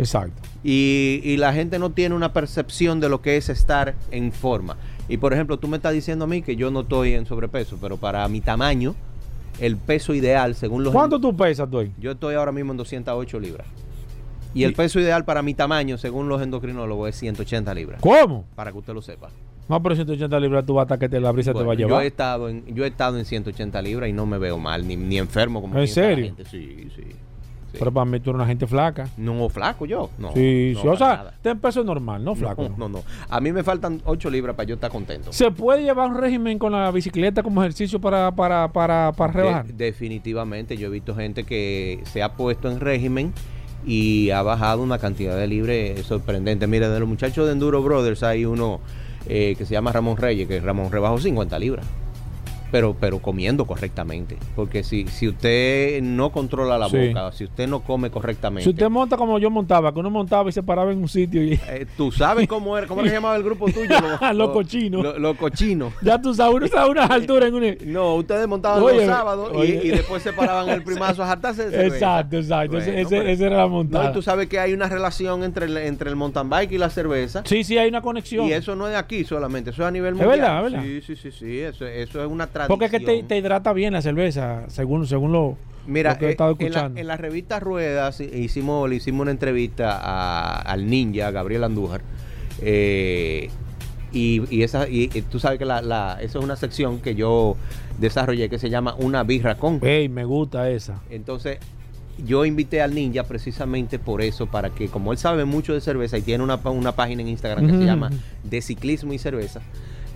Exacto. 0.00 0.42
Y, 0.64 1.20
y 1.22 1.36
la 1.36 1.52
gente 1.52 1.78
no 1.78 1.90
tiene 1.90 2.14
una 2.14 2.32
percepción 2.32 2.98
de 3.00 3.08
lo 3.08 3.20
que 3.22 3.36
es 3.36 3.48
estar 3.48 3.94
en 4.10 4.32
forma. 4.32 4.76
Y 5.08 5.16
por 5.16 5.32
ejemplo, 5.32 5.58
tú 5.58 5.68
me 5.68 5.76
estás 5.76 5.92
diciendo 5.92 6.24
a 6.24 6.28
mí 6.28 6.42
que 6.42 6.56
yo 6.56 6.70
no 6.70 6.80
estoy 6.80 7.14
en 7.14 7.26
sobrepeso, 7.26 7.78
pero 7.80 7.96
para 7.96 8.26
mi 8.28 8.40
tamaño, 8.40 8.94
el 9.60 9.76
peso 9.76 10.14
ideal, 10.14 10.54
según 10.54 10.84
los... 10.84 10.92
¿Cuánto 10.92 11.20
tú 11.20 11.36
pesas, 11.36 11.66
Atuey? 11.68 11.90
Yo 11.98 12.12
estoy 12.12 12.34
ahora 12.34 12.52
mismo 12.52 12.72
en 12.72 12.78
208 12.78 13.40
libras. 13.40 13.66
Y 14.52 14.64
el 14.64 14.74
peso 14.74 14.98
ideal 14.98 15.24
para 15.24 15.42
mi 15.42 15.54
tamaño, 15.54 15.96
según 15.96 16.28
los 16.28 16.42
endocrinólogos, 16.42 17.08
es 17.10 17.16
180 17.16 17.72
libras. 17.74 18.00
¿Cómo? 18.00 18.44
Para 18.56 18.72
que 18.72 18.78
usted 18.78 18.92
lo 18.94 19.00
sepa. 19.02 19.30
No, 19.68 19.80
pero 19.80 19.94
180 19.94 20.40
libras 20.40 20.66
tú 20.66 20.74
vas 20.74 20.82
hasta 20.84 20.98
que 20.98 21.08
te, 21.08 21.20
la 21.20 21.30
brisa 21.30 21.52
te 21.52 21.58
va 21.58 21.62
a 21.62 21.66
Bueno, 21.66 21.78
llevar. 21.78 22.00
Yo 22.00 22.04
he 22.04 22.06
estado 22.08 22.48
en, 22.48 22.66
yo 22.74 22.84
he 22.84 22.88
estado 22.88 23.16
en 23.18 23.24
180 23.24 23.80
libras 23.82 24.10
y 24.10 24.12
no 24.12 24.26
me 24.26 24.38
veo 24.38 24.58
mal, 24.58 24.86
ni, 24.88 24.96
ni 24.96 25.18
enfermo 25.18 25.60
como 25.60 25.74
¿En 25.76 25.82
la 25.82 25.86
serio? 25.86 26.24
gente. 26.24 26.44
Sí, 26.46 26.88
sí, 26.96 27.02
sí. 27.72 27.76
Pero 27.78 27.92
para 27.92 28.04
mí 28.04 28.20
tú 28.20 28.30
eres 28.30 28.36
una 28.36 28.46
gente 28.46 28.66
flaca. 28.66 29.08
No 29.16 29.48
flaco 29.48 29.86
yo. 29.86 30.10
No. 30.18 30.32
sí, 30.34 30.72
no, 30.74 30.82
sí. 30.82 30.88
O 30.88 30.96
sea, 30.96 31.16
nada. 31.16 31.34
ten 31.42 31.58
peso 31.58 31.82
normal, 31.84 32.22
no 32.24 32.34
flaco. 32.34 32.62
No, 32.68 32.76
no, 32.76 32.88
no. 32.88 33.02
A 33.28 33.40
mí 33.40 33.52
me 33.52 33.62
faltan 33.62 34.00
8 34.04 34.30
libras 34.30 34.56
para 34.56 34.66
yo 34.68 34.74
estar 34.76 34.90
contento. 34.90 35.32
¿Se 35.32 35.50
puede 35.50 35.82
llevar 35.82 36.10
un 36.10 36.16
régimen 36.18 36.58
con 36.58 36.72
la 36.72 36.90
bicicleta 36.90 37.42
como 37.42 37.62
ejercicio 37.62 38.00
para, 38.00 38.30
para, 38.32 38.68
para, 38.72 39.12
para 39.12 39.32
rebajar? 39.32 39.66
De- 39.66 39.86
definitivamente, 39.86 40.76
yo 40.76 40.88
he 40.88 40.90
visto 40.90 41.14
gente 41.14 41.44
que 41.44 42.00
se 42.04 42.22
ha 42.22 42.32
puesto 42.34 42.70
en 42.70 42.80
régimen 42.80 43.32
y 43.86 44.30
ha 44.30 44.42
bajado 44.42 44.82
una 44.82 44.98
cantidad 44.98 45.36
de 45.36 45.46
libres 45.46 46.04
sorprendente. 46.06 46.66
Mira, 46.66 46.88
de 46.90 47.00
los 47.00 47.08
muchachos 47.08 47.46
de 47.46 47.52
Enduro 47.52 47.82
Brothers 47.82 48.22
hay 48.22 48.44
uno 48.44 48.80
eh, 49.26 49.54
que 49.56 49.64
se 49.64 49.72
llama 49.72 49.92
Ramón 49.92 50.16
Reyes, 50.16 50.46
que 50.48 50.60
Ramón 50.60 50.90
rebajó 50.92 51.18
50 51.18 51.58
libras. 51.58 51.86
Pero, 52.70 52.96
pero 52.98 53.18
comiendo 53.20 53.64
correctamente. 53.66 54.36
Porque 54.54 54.82
si, 54.82 55.06
si 55.08 55.28
usted 55.28 56.00
no 56.02 56.30
controla 56.30 56.78
la 56.78 56.88
Sí. 56.88 57.08
boca, 57.08 57.32
si 57.32 57.44
usted 57.44 57.66
no 57.68 57.80
come 57.80 58.10
correctamente. 58.10 58.64
si 58.64 58.70
usted 58.70 58.88
monta 58.88 59.16
como 59.16 59.38
yo 59.38 59.50
montaba, 59.50 59.92
que 59.92 59.98
uno 60.00 60.10
montaba 60.10 60.48
y 60.48 60.52
se 60.52 60.62
paraba 60.62 60.92
en 60.92 60.98
un 60.98 61.08
sitio 61.08 61.42
y 61.42 61.54
eh, 61.68 61.86
tú 61.96 62.10
sabes 62.12 62.46
cómo 62.48 62.76
era, 62.78 62.86
cómo 62.86 63.02
se 63.02 63.10
llamaba 63.10 63.36
el 63.36 63.42
grupo 63.42 63.66
tuyo. 63.66 63.94
Los 64.34 64.50
cochinos. 64.50 65.02
Los 65.02 65.18
los 65.18 65.36
cochinos. 65.36 65.92
ya 66.02 66.20
tú 66.20 66.32
sabes, 66.34 66.54
uno 66.72 66.80
a 66.80 66.86
unas 66.86 67.10
alturas 67.10 67.50
en. 67.52 67.78
No, 67.92 68.14
ustedes 68.16 68.46
montaban 68.46 68.82
Oye, 68.82 68.96
los 68.98 69.06
sábados 69.06 69.50
y- 69.52 69.56
oye. 69.56 69.80
y, 69.84 69.88
después 69.90 70.22
se 70.22 70.32
paraban 70.32 70.68
el 70.68 70.82
primazo 70.82 71.22
a 71.22 71.26
jartarse 71.26 71.64
de 71.66 71.70
cerveza. 71.70 71.94
Exacto, 71.96 72.36
exacto. 72.36 72.78
Ese- 72.78 72.90
Bueno, 72.92 73.08
ese- 73.08 73.32
esa 73.32 73.46
era 73.46 73.56
la 73.56 73.62
No, 73.64 73.68
montada. 73.70 74.10
y 74.10 74.12
tú 74.12 74.22
sabes 74.22 74.48
que 74.48 74.58
hay 74.58 74.72
una 74.72 74.88
relación 74.88 75.42
entre 75.42 75.66
el, 75.66 75.76
entre 75.76 76.08
el 76.10 76.16
mountain 76.16 76.48
bike 76.48 76.72
y 76.72 76.78
la 76.78 76.90
cerveza. 76.90 77.42
Sí, 77.44 77.64
sí, 77.64 77.76
hay 77.78 77.88
una 77.88 78.00
conexión. 78.02 78.46
Y 78.46 78.52
eso 78.52 78.76
no 78.76 78.86
es 78.86 78.92
de 78.92 78.98
aquí 78.98 79.24
solamente, 79.24 79.70
eso 79.70 79.82
es 79.82 79.88
a 79.88 79.90
nivel 79.90 80.14
Es 80.14 80.20
mundial. 80.20 80.40
verdad, 80.40 80.66
es 80.66 80.72
verdad. 80.72 80.84
Sí, 80.86 81.00
sí, 81.02 81.16
sí, 81.16 81.30
sí, 81.32 81.58
eso, 81.60 81.86
eso 81.86 82.22
es 82.24 82.30
una 82.30 82.46
tradición. 82.66 82.78
Porque 82.78 82.84
es 82.86 82.90
que 82.90 83.00
te, 83.22 83.22
te 83.28 83.36
hidrata 83.38 83.72
bien 83.72 83.92
la 83.92 84.02
cerveza, 84.02 84.64
según, 84.68 85.06
según 85.06 85.32
lo, 85.32 85.56
Mira, 85.86 86.12
lo 86.12 86.18
que 86.18 86.24
he 86.26 86.28
eh, 86.28 86.30
estado 86.32 86.50
en, 86.52 86.58
la, 86.58 86.66
escuchando. 86.66 87.00
en 87.00 87.06
la 87.06 87.16
revista 87.16 87.60
Ruedas 87.60 88.20
hicimos, 88.20 88.88
le 88.88 88.96
hicimos 88.96 89.22
una 89.22 89.30
entrevista 89.30 89.98
a- 90.00 90.60
al 90.60 90.88
ninja, 90.88 91.30
Gabriel 91.30 91.64
Andújar, 91.64 92.02
eh, 92.60 93.48
Y, 94.12 94.42
y 94.50 94.64
esa, 94.64 94.88
y, 94.88 95.08
y 95.14 95.22
tú 95.22 95.38
sabes 95.38 95.58
que 95.60 95.64
la, 95.64 95.80
la, 95.82 96.18
esa 96.20 96.38
es 96.40 96.44
una 96.44 96.56
sección 96.56 96.98
que 97.00 97.14
yo 97.14 97.56
desarrollé 98.00 98.48
que 98.48 98.58
se 98.58 98.68
llama 98.68 98.94
Una 98.98 99.22
birra 99.22 99.54
con. 99.54 99.78
Ey, 99.82 100.08
me 100.08 100.24
gusta 100.24 100.68
esa. 100.68 101.00
Entonces, 101.10 101.58
yo 102.26 102.44
invité 102.44 102.82
al 102.82 102.92
ninja 102.92 103.22
precisamente 103.22 104.00
por 104.00 104.20
eso, 104.20 104.46
para 104.46 104.70
que 104.70 104.88
como 104.88 105.12
él 105.12 105.18
sabe 105.18 105.44
mucho 105.44 105.72
de 105.74 105.80
cerveza 105.80 106.18
y 106.18 106.22
tiene 106.22 106.42
una, 106.42 106.56
una 106.56 106.90
página 106.92 107.22
en 107.22 107.28
Instagram 107.28 107.66
que 107.68 107.72
se 107.72 107.84
llama 107.84 108.10
De 108.42 108.60
Ciclismo 108.60 109.12
y 109.12 109.18
Cerveza, 109.18 109.60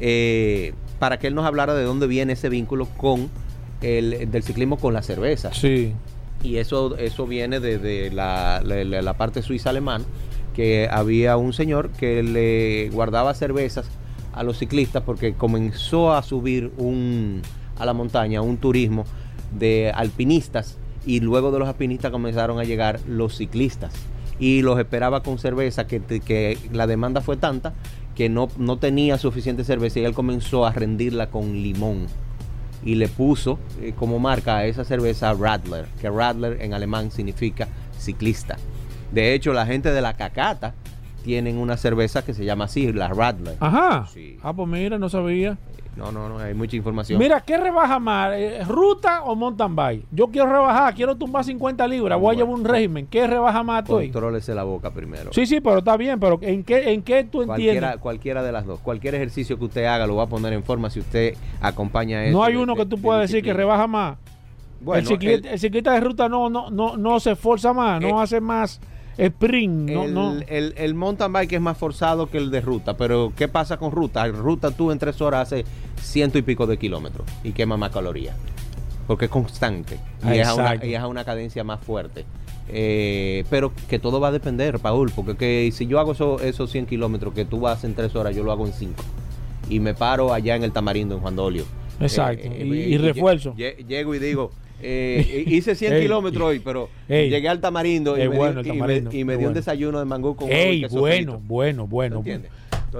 eh, 0.01 0.75
para 0.99 1.19
que 1.19 1.27
él 1.27 1.35
nos 1.35 1.45
hablara 1.45 1.75
de 1.75 1.85
dónde 1.85 2.07
viene 2.07 2.35
ese 2.35 2.49
vínculo 2.49 2.87
con 2.97 3.29
el 3.81 4.31
del 4.31 4.43
ciclismo 4.43 4.77
con 4.79 4.95
la 4.95 5.03
cerveza. 5.03 5.53
Sí. 5.53 5.93
Y 6.43 6.57
eso, 6.57 6.97
eso 6.97 7.27
viene 7.27 7.61
desde 7.61 8.11
la, 8.11 8.61
la- 8.65 8.85
la- 8.85 9.03
la 9.03 9.15
parte 9.15 9.43
suiza 9.43 9.71
alemana, 9.71 10.05
que 10.55 10.89
había 10.91 11.37
un 11.37 11.53
señor 11.53 11.91
que 11.91 12.23
le 12.23 12.91
guardaba 12.91 13.35
cervezas 13.35 13.87
a 14.33 14.43
los 14.43 14.59
ciclistas 14.59 15.03
porque 15.05 15.35
comenzó 15.35 16.13
a 16.15 16.23
subir 16.23 16.73
un, 16.77 17.43
a 17.79 17.85
la 17.87 17.93
montaña 17.93 18.41
un 18.43 18.57
turismo 18.57 19.05
de 19.59 19.91
alpinistas 19.95 20.77
y 21.07 21.21
luego 21.21 21.51
de 21.53 21.59
los 21.61 21.69
alpinistas 21.69 22.11
comenzaron 22.11 22.59
a 22.59 22.65
llegar 22.65 23.01
los 23.09 23.37
ciclistas 23.37 23.93
y 24.39 24.63
los 24.63 24.79
esperaba 24.79 25.23
con 25.23 25.39
cerveza 25.39 25.87
que, 25.87 26.01
que 26.01 26.59
la 26.73 26.87
demanda 26.87 27.21
fue 27.21 27.37
tanta 27.37 27.73
que 28.15 28.29
no, 28.29 28.49
no 28.59 28.79
tenía 28.79 29.19
suficiente 29.19 29.65
cerveza 29.65 30.01
y 30.01 30.05
él 30.05 30.15
comenzó 30.15 30.67
a 30.67 30.73
rendirla 30.73 31.31
con 31.31 31.53
limón 31.53 32.07
y 32.85 32.97
le 32.97 33.09
puso 33.09 33.59
eh, 33.81 33.95
como 33.97 34.19
marca 34.19 34.59
a 34.59 34.67
esa 34.67 34.85
cerveza 34.85 35.33
Radler, 35.33 35.87
que 36.01 36.11
Radler 36.11 36.61
en 36.61 36.75
alemán 36.75 37.11
significa 37.11 37.69
ciclista. 37.99 38.57
De 39.11 39.35
hecho, 39.35 39.53
la 39.53 39.67
gente 39.67 39.91
de 39.93 40.03
la 40.03 40.15
cacata 40.15 40.75
tienen 41.25 41.57
una 41.57 41.77
cerveza 41.77 42.25
que 42.25 42.35
se 42.35 42.45
llama 42.45 42.65
así, 42.65 42.93
la 42.93 43.09
Radler. 43.09 43.57
Ajá. 43.61 44.07
Sí. 44.13 44.37
Ah, 44.43 44.53
pues 44.53 44.69
mira, 44.69 44.99
no 44.99 45.09
sabía. 45.09 45.57
No, 45.97 46.11
no, 46.11 46.29
no, 46.29 46.39
hay 46.39 46.55
mucha 46.55 46.77
información. 46.77 47.19
Mira, 47.19 47.41
¿qué 47.41 47.57
rebaja 47.57 47.99
más? 47.99 48.33
Eh, 48.35 48.63
¿Ruta 48.67 49.23
o 49.25 49.35
mountain 49.37 49.77
bike? 49.77 50.05
Yo 50.11 50.27
quiero 50.29 50.51
rebajar, 50.51 50.95
quiero 50.95 51.15
tumbar 51.17 51.45
50 51.45 51.87
libras, 51.87 52.19
voy 52.21 52.35
a 52.35 52.39
llevar 52.39 52.55
un 52.55 52.65
régimen. 52.65 53.07
¿Qué 53.07 53.27
rebaja 53.27 53.63
más 53.63 53.85
tú? 53.85 53.95
Contrólese 53.95 54.55
la 54.55 54.65
boca 54.65 54.91
primero. 54.91 55.33
Sí, 55.33 55.47
sí, 55.47 55.61
pero 55.61 55.79
está 55.79 55.97
bien, 55.97 56.19
pero 56.19 56.39
¿en 56.43 56.65
qué, 56.65 56.93
en 56.93 57.03
qué 57.03 57.25
tú 57.25 57.45
Cualquiera, 57.45 57.73
entiendes? 57.75 58.01
cualquiera 58.01 58.43
de 58.43 58.53
las 58.53 58.67
dos. 58.67 58.81
Cualquier 58.81 59.15
ejercicio 59.15 59.59
que 59.59 59.65
usted 59.67 59.85
haga 59.85 60.07
lo 60.07 60.17
va 60.17 60.25
a 60.25 60.29
poner 60.29 60.53
en 60.53 60.65
forma 60.65 60.91
si 60.91 61.01
usted 61.01 61.35
acompaña 61.61 62.25
eso. 62.25 62.37
No 62.37 62.43
hay 62.45 62.57
uno 62.57 62.75
de- 62.75 62.81
que 62.81 62.87
tú 62.87 62.97
de 62.97 63.03
puedas 63.03 63.23
decir 63.23 63.43
que 63.45 63.53
rebaja 63.53 63.87
más. 63.87 64.19
Bueno, 64.81 65.01
el, 65.01 65.07
ciclista, 65.07 65.51
el 65.51 65.59
ciclista 65.59 65.93
de 65.93 66.01
ruta 66.01 66.29
no, 66.29 66.51
no, 66.51 66.71
no, 66.71 66.97
no 66.97 67.19
se 67.21 67.33
esfuerza 67.33 67.73
más, 67.73 68.01
no 68.03 68.09
Eh, 68.09 68.23
hace 68.23 68.41
más 68.41 68.81
sprint. 69.19 69.91
No, 69.91 70.05
el, 70.05 70.15
no. 70.15 70.37
el- 70.49 70.75
el 70.77 70.95
mountain 70.95 71.33
bike 71.33 71.53
es 71.55 71.61
más 71.61 71.77
forzado 71.79 72.29
que 72.31 72.39
el 72.39 72.51
de 72.51 72.61
ruta, 72.61 72.97
pero 72.97 73.33
¿qué 73.37 73.49
pasa 73.49 73.77
con 73.77 73.91
ruta? 73.93 74.27
En 74.27 74.35
ruta 74.37 74.71
tú 74.71 74.91
en 74.91 74.99
tres 74.99 75.21
horas 75.21 75.43
haces 75.53 75.65
ciento 76.01 76.39
y 76.39 76.43
pico 76.43 76.67
de 76.67 76.77
kilómetros 76.79 77.27
y 77.43 77.53
quema 77.53 77.77
más 77.77 77.91
calorías, 77.91 78.37
porque 79.07 79.27
es 79.27 79.31
constante 79.31 79.99
y 80.25 80.39
es, 80.39 80.47
a 80.49 80.55
una, 80.55 80.65
Exacto. 80.65 80.87
y 80.87 80.95
es 80.95 81.01
a 81.01 81.07
una 81.09 81.25
cadencia 81.25 81.65
más 81.65 81.81
fuerte. 81.81 82.25
Eh, 82.69 83.45
pero 83.51 83.73
que 83.89 83.99
todo 83.99 84.21
va 84.21 84.29
a 84.29 84.33
depender, 84.33 84.79
Paul, 84.79 85.13
porque 85.15 85.37
que 85.37 85.71
si 85.73 85.87
yo 85.87 86.01
hago 86.01 86.13
eso- 86.13 86.41
esos 86.41 86.71
100 86.71 86.87
kilómetros 86.87 87.35
que 87.35 87.45
tú 87.45 87.61
vas 87.61 87.85
en 87.85 87.95
tres 87.95 88.17
horas, 88.17 88.35
yo 88.35 88.43
lo 88.43 88.53
hago 88.53 88.67
en 88.67 88.73
cinco. 88.73 89.03
Y 89.69 89.81
me 89.81 89.95
paro 89.95 90.33
allá 90.33 90.57
en 90.57 90.63
el 90.65 90.73
Tamarindo, 90.73 91.15
en 91.17 91.21
Juan 91.21 91.37
Dolio. 91.37 91.65
Exacto. 92.01 92.43
Eh, 92.47 92.65
y, 92.67 92.73
eh, 92.73 92.89
y 92.89 92.99
refuerzo. 92.99 93.55
lle- 93.55 93.77
Llego 93.87 94.15
y 94.15 94.19
digo, 94.19 94.51
eh, 94.85 95.45
hice 95.49 95.75
100 95.75 95.93
Ey. 95.95 96.03
kilómetros 96.03 96.43
hoy, 96.49 96.59
pero 96.61 96.89
Ey. 97.09 97.31
llegué 97.31 97.49
al 97.49 97.61
Tamarindo 97.61 98.17
y 98.17 98.29
me, 98.29 98.37
bueno 98.37 98.61
y 98.61 98.65
Tamarindo, 98.69 99.11
y 99.13 99.25
me 99.25 99.33
es 99.35 99.39
dio 99.39 99.49
un 99.49 99.53
bueno. 99.53 99.61
desayuno 99.61 99.99
de 99.99 100.05
mangú 100.05 100.37
con 100.37 100.51
Ey, 100.51 100.83
queso 100.83 100.99
bueno, 101.01 101.15
frito. 101.33 101.41
bueno, 101.47 101.87
bueno. 101.87 102.23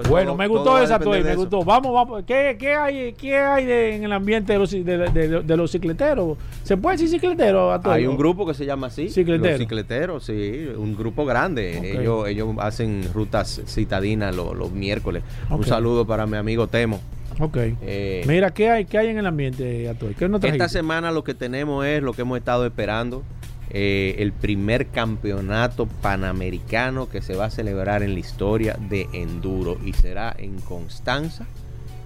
Bueno, 0.09 0.31
todo- 0.31 0.37
me 0.37 0.47
gustó 0.47 0.77
esa 0.79 0.99
de 0.99 1.05
me 1.09 1.19
eso. 1.19 1.35
gustó. 1.39 1.63
Vamos, 1.63 1.93
vamos. 1.93 2.23
¿Qué, 2.27 2.57
qué 2.59 2.73
hay, 2.73 3.13
qué 3.13 3.37
hay 3.37 3.63
de- 3.65 3.95
en 3.95 4.03
el 4.03 4.11
ambiente 4.11 4.51
de 4.51 4.59
los, 4.59 4.71
de, 4.71 4.83
de- 4.83 5.41
de 5.41 5.55
los 5.57 5.71
cicleteros? 5.71 6.37
¿Se 6.63 6.75
puede 6.75 6.97
decir 6.97 7.09
cicletero 7.17 7.71
a 7.71 7.79
todos? 7.81 7.95
Hay 7.95 8.05
un 8.05 8.17
grupo 8.17 8.45
que 8.45 8.53
se 8.53 8.65
llama 8.65 8.87
así. 8.87 9.07
Cicletero. 9.07 9.51
Los 9.51 9.59
cicleteros, 9.59 10.25
sí. 10.25 10.67
Un 10.77 10.97
grupo 10.97 11.23
grande. 11.25 11.97
Ellos, 11.97 12.27
ellos 12.27 12.49
hacen 12.59 13.03
rutas 13.13 13.61
citadinas 13.67 14.35
los, 14.35 14.53
los 14.53 14.69
miércoles. 14.73 15.23
Un 15.49 15.63
saludo 15.63 16.05
para 16.05 16.25
mi 16.27 16.35
amigo 16.35 16.67
Temo. 16.67 16.99
Ok. 17.39 17.57
Eh, 17.81 18.23
Mira, 18.27 18.51
¿qué 18.51 18.69
hay, 18.69 18.85
qué 18.85 18.97
hay 18.97 19.07
en 19.07 19.17
el 19.17 19.25
ambiente, 19.25 19.89
Atoy? 19.89 20.13
¿Qué 20.13 20.29
nos 20.29 20.43
Esta 20.43 20.69
semana 20.69 21.11
lo 21.11 21.23
que 21.23 21.33
tenemos 21.33 21.85
es 21.85 22.01
lo 22.01 22.13
que 22.13 22.21
hemos 22.21 22.37
estado 22.37 22.65
esperando. 22.65 23.23
eh, 23.71 24.15
el 24.19 24.31
primer 24.31 24.87
campeonato 24.87 25.87
panamericano 25.87 27.09
que 27.09 27.21
se 27.21 27.35
va 27.35 27.45
a 27.45 27.49
celebrar 27.49 28.03
en 28.03 28.13
la 28.13 28.19
historia 28.19 28.77
de 28.89 29.07
enduro 29.11 29.77
y 29.83 29.93
será 29.93 30.33
en 30.37 30.59
Constanza, 30.61 31.45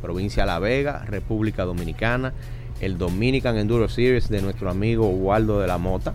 provincia 0.01 0.43
de 0.43 0.47
La 0.47 0.59
Vega, 0.59 1.05
República 1.05 1.65
Dominicana, 1.65 2.33
el 2.81 2.97
Dominican 2.97 3.57
Enduro 3.57 3.89
Series 3.89 4.29
de 4.29 4.41
nuestro 4.41 4.69
amigo 4.69 5.09
Waldo 5.09 5.59
de 5.59 5.67
la 5.67 5.77
Mota. 5.77 6.13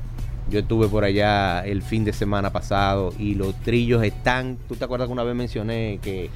Yo 0.50 0.58
estuve 0.60 0.88
por 0.88 1.04
allá 1.04 1.64
el 1.64 1.82
fin 1.82 2.04
de 2.04 2.12
semana 2.12 2.50
pasado 2.50 3.12
y 3.18 3.34
los 3.34 3.54
trillos 3.62 4.02
están, 4.02 4.58
tú 4.68 4.76
te 4.76 4.84
acuerdas 4.84 5.08
que 5.08 5.12
una 5.12 5.24
vez 5.24 5.34
mencioné 5.34 5.98
que, 6.02 6.30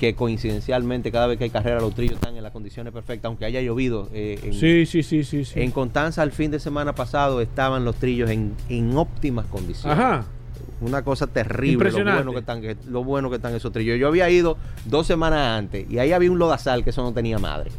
que 0.00 0.14
coincidencialmente 0.14 1.12
cada 1.12 1.26
vez 1.26 1.36
que 1.36 1.44
hay 1.44 1.50
carrera 1.50 1.78
los 1.78 1.94
trillos 1.94 2.14
están 2.14 2.34
en 2.34 2.42
las 2.42 2.52
condiciones 2.52 2.90
perfectas, 2.90 3.26
aunque 3.28 3.44
haya 3.44 3.60
llovido. 3.60 4.08
eh, 4.14 4.40
en, 4.42 4.54
Sí, 4.54 4.86
sí, 4.86 5.02
sí, 5.02 5.24
sí. 5.24 5.44
sí. 5.44 5.60
en 5.60 5.70
Constanza 5.72 6.22
el 6.22 6.32
fin 6.32 6.50
de 6.50 6.58
semana 6.58 6.94
pasado 6.94 7.42
estaban 7.42 7.84
los 7.84 7.96
trillos 7.96 8.30
en, 8.30 8.54
en 8.70 8.96
óptimas 8.96 9.44
condiciones. 9.44 9.98
Ajá. 9.98 10.24
Una 10.80 11.02
cosa 11.04 11.26
terrible 11.26 11.90
lo 11.90 12.02
bueno, 12.02 12.32
que 12.32 12.38
están, 12.38 12.62
lo 12.88 13.04
bueno 13.04 13.28
que 13.28 13.36
están 13.36 13.54
esos 13.54 13.70
trillos. 13.70 13.98
Yo 14.00 14.08
había 14.08 14.30
ido 14.30 14.56
dos 14.86 15.06
semanas 15.06 15.58
antes 15.58 15.84
y 15.90 15.98
ahí 15.98 16.12
había 16.12 16.30
un 16.30 16.38
lodazal 16.38 16.82
que 16.82 16.88
eso 16.88 17.02
no 17.02 17.12
tenía 17.12 17.38
madre. 17.38 17.70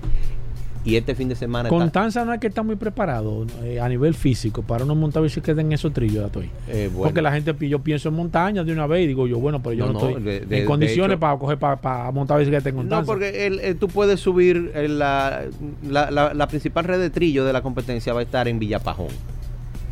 Y 0.84 0.96
este 0.96 1.14
fin 1.14 1.30
de 1.30 1.36
semana 1.36 1.70
Constanza 1.70 2.26
no 2.26 2.34
es 2.34 2.40
que 2.40 2.48
está 2.48 2.64
muy 2.64 2.76
preparado 2.76 3.46
eh, 3.64 3.80
a 3.80 3.88
nivel 3.88 4.16
físico 4.16 4.64
para 4.64 4.84
uno 4.84 4.96
montar 4.96 5.22
bicicleta 5.22 5.62
en 5.62 5.72
esos 5.72 5.94
trillos, 5.94 6.26
Atoy. 6.26 6.50
eh, 6.68 6.90
bueno, 6.92 7.04
Porque 7.04 7.22
la 7.22 7.32
gente, 7.32 7.56
yo 7.70 7.80
pienso 7.80 8.10
en 8.10 8.16
montaña 8.16 8.64
de 8.64 8.74
una 8.74 8.88
vez 8.88 9.04
y 9.04 9.08
digo 9.08 9.28
yo, 9.28 9.38
bueno, 9.38 9.62
pero 9.62 9.74
yo 9.74 9.86
no, 9.86 9.94
No, 9.94 10.00
no, 10.00 10.08
estoy 10.10 10.24
de- 10.24 10.40
de- 10.40 10.60
en 10.62 10.66
condiciones 10.66 11.12
hecho- 11.12 11.20
para 11.20 11.38
coger 11.38 11.60
para, 11.60 12.12
montar 12.12 12.40
bicicleta 12.40 12.70
en 12.70 12.76
Constanza. 12.78 13.02
No, 13.02 13.06
porque 13.06 13.46
el- 13.46 13.60
el- 13.60 13.76
tú 13.78 13.90
puedes 13.90 14.20
subir 14.20 14.72
el- 14.74 14.98
la, 14.98 15.44
la, 15.88 16.10
la- 16.10 16.34
la 16.34 16.48
principal 16.48 16.84
red 16.86 17.00
de 17.00 17.12
trillo 17.12 17.46
de 17.46 17.54
la 17.54 17.62
competencia 17.62 18.12
va 18.14 18.22
a 18.22 18.24
estar 18.24 18.48
en 18.48 18.58
Villapajón. 18.58 19.10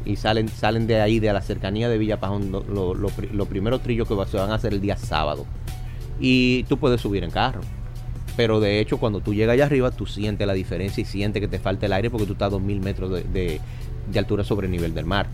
Y 0.06 0.16
salen, 0.16 0.48
salen 0.48 0.88
de 0.88 1.02
ahí, 1.02 1.20
de 1.20 1.32
la 1.32 1.42
cercanía 1.42 1.88
de 1.88 2.00
Villapajón, 2.00 2.52
lo- 2.52 2.64
lo- 2.64 2.96
lo 2.96 3.10
pri- 3.10 3.30
los 3.32 3.48
primeros 3.48 3.84
trillos 3.84 4.08
que 4.08 4.16
va- 4.16 4.26
se 4.26 4.38
van 4.38 4.50
a 4.50 4.56
hacer 4.56 4.74
el 4.74 4.82
día 4.82 4.98
sábado. 4.98 5.46
Y 6.20 6.64
tú 6.64 6.78
puedes 6.78 7.00
subir 7.00 7.24
en 7.24 7.30
carro. 7.30 7.62
Pero 8.40 8.62
de 8.62 8.80
hecho, 8.80 9.00
cuando 9.00 9.20
tú 9.20 9.34
llegas 9.34 9.56
allá 9.56 9.66
arriba, 9.66 9.92
tú 9.92 10.06
sientes 10.06 10.48
la 10.48 10.54
diferencia 10.54 11.02
y 11.02 11.06
sientes 11.06 11.42
que 11.42 11.50
te 11.50 11.60
falta 11.60 11.88
el 11.88 11.92
aire 11.92 12.10
porque 12.10 12.26
tú 12.26 12.32
estás 12.32 12.54
a 12.54 12.56
2.000 12.56 12.80
metros 12.80 13.12
de, 13.12 13.24
de- 13.24 13.60
de 14.10 14.18
altura 14.20 14.46
sobre 14.46 14.68
el 14.68 14.72
nivel 14.72 14.94
del 14.94 15.06
mar. 15.06 15.28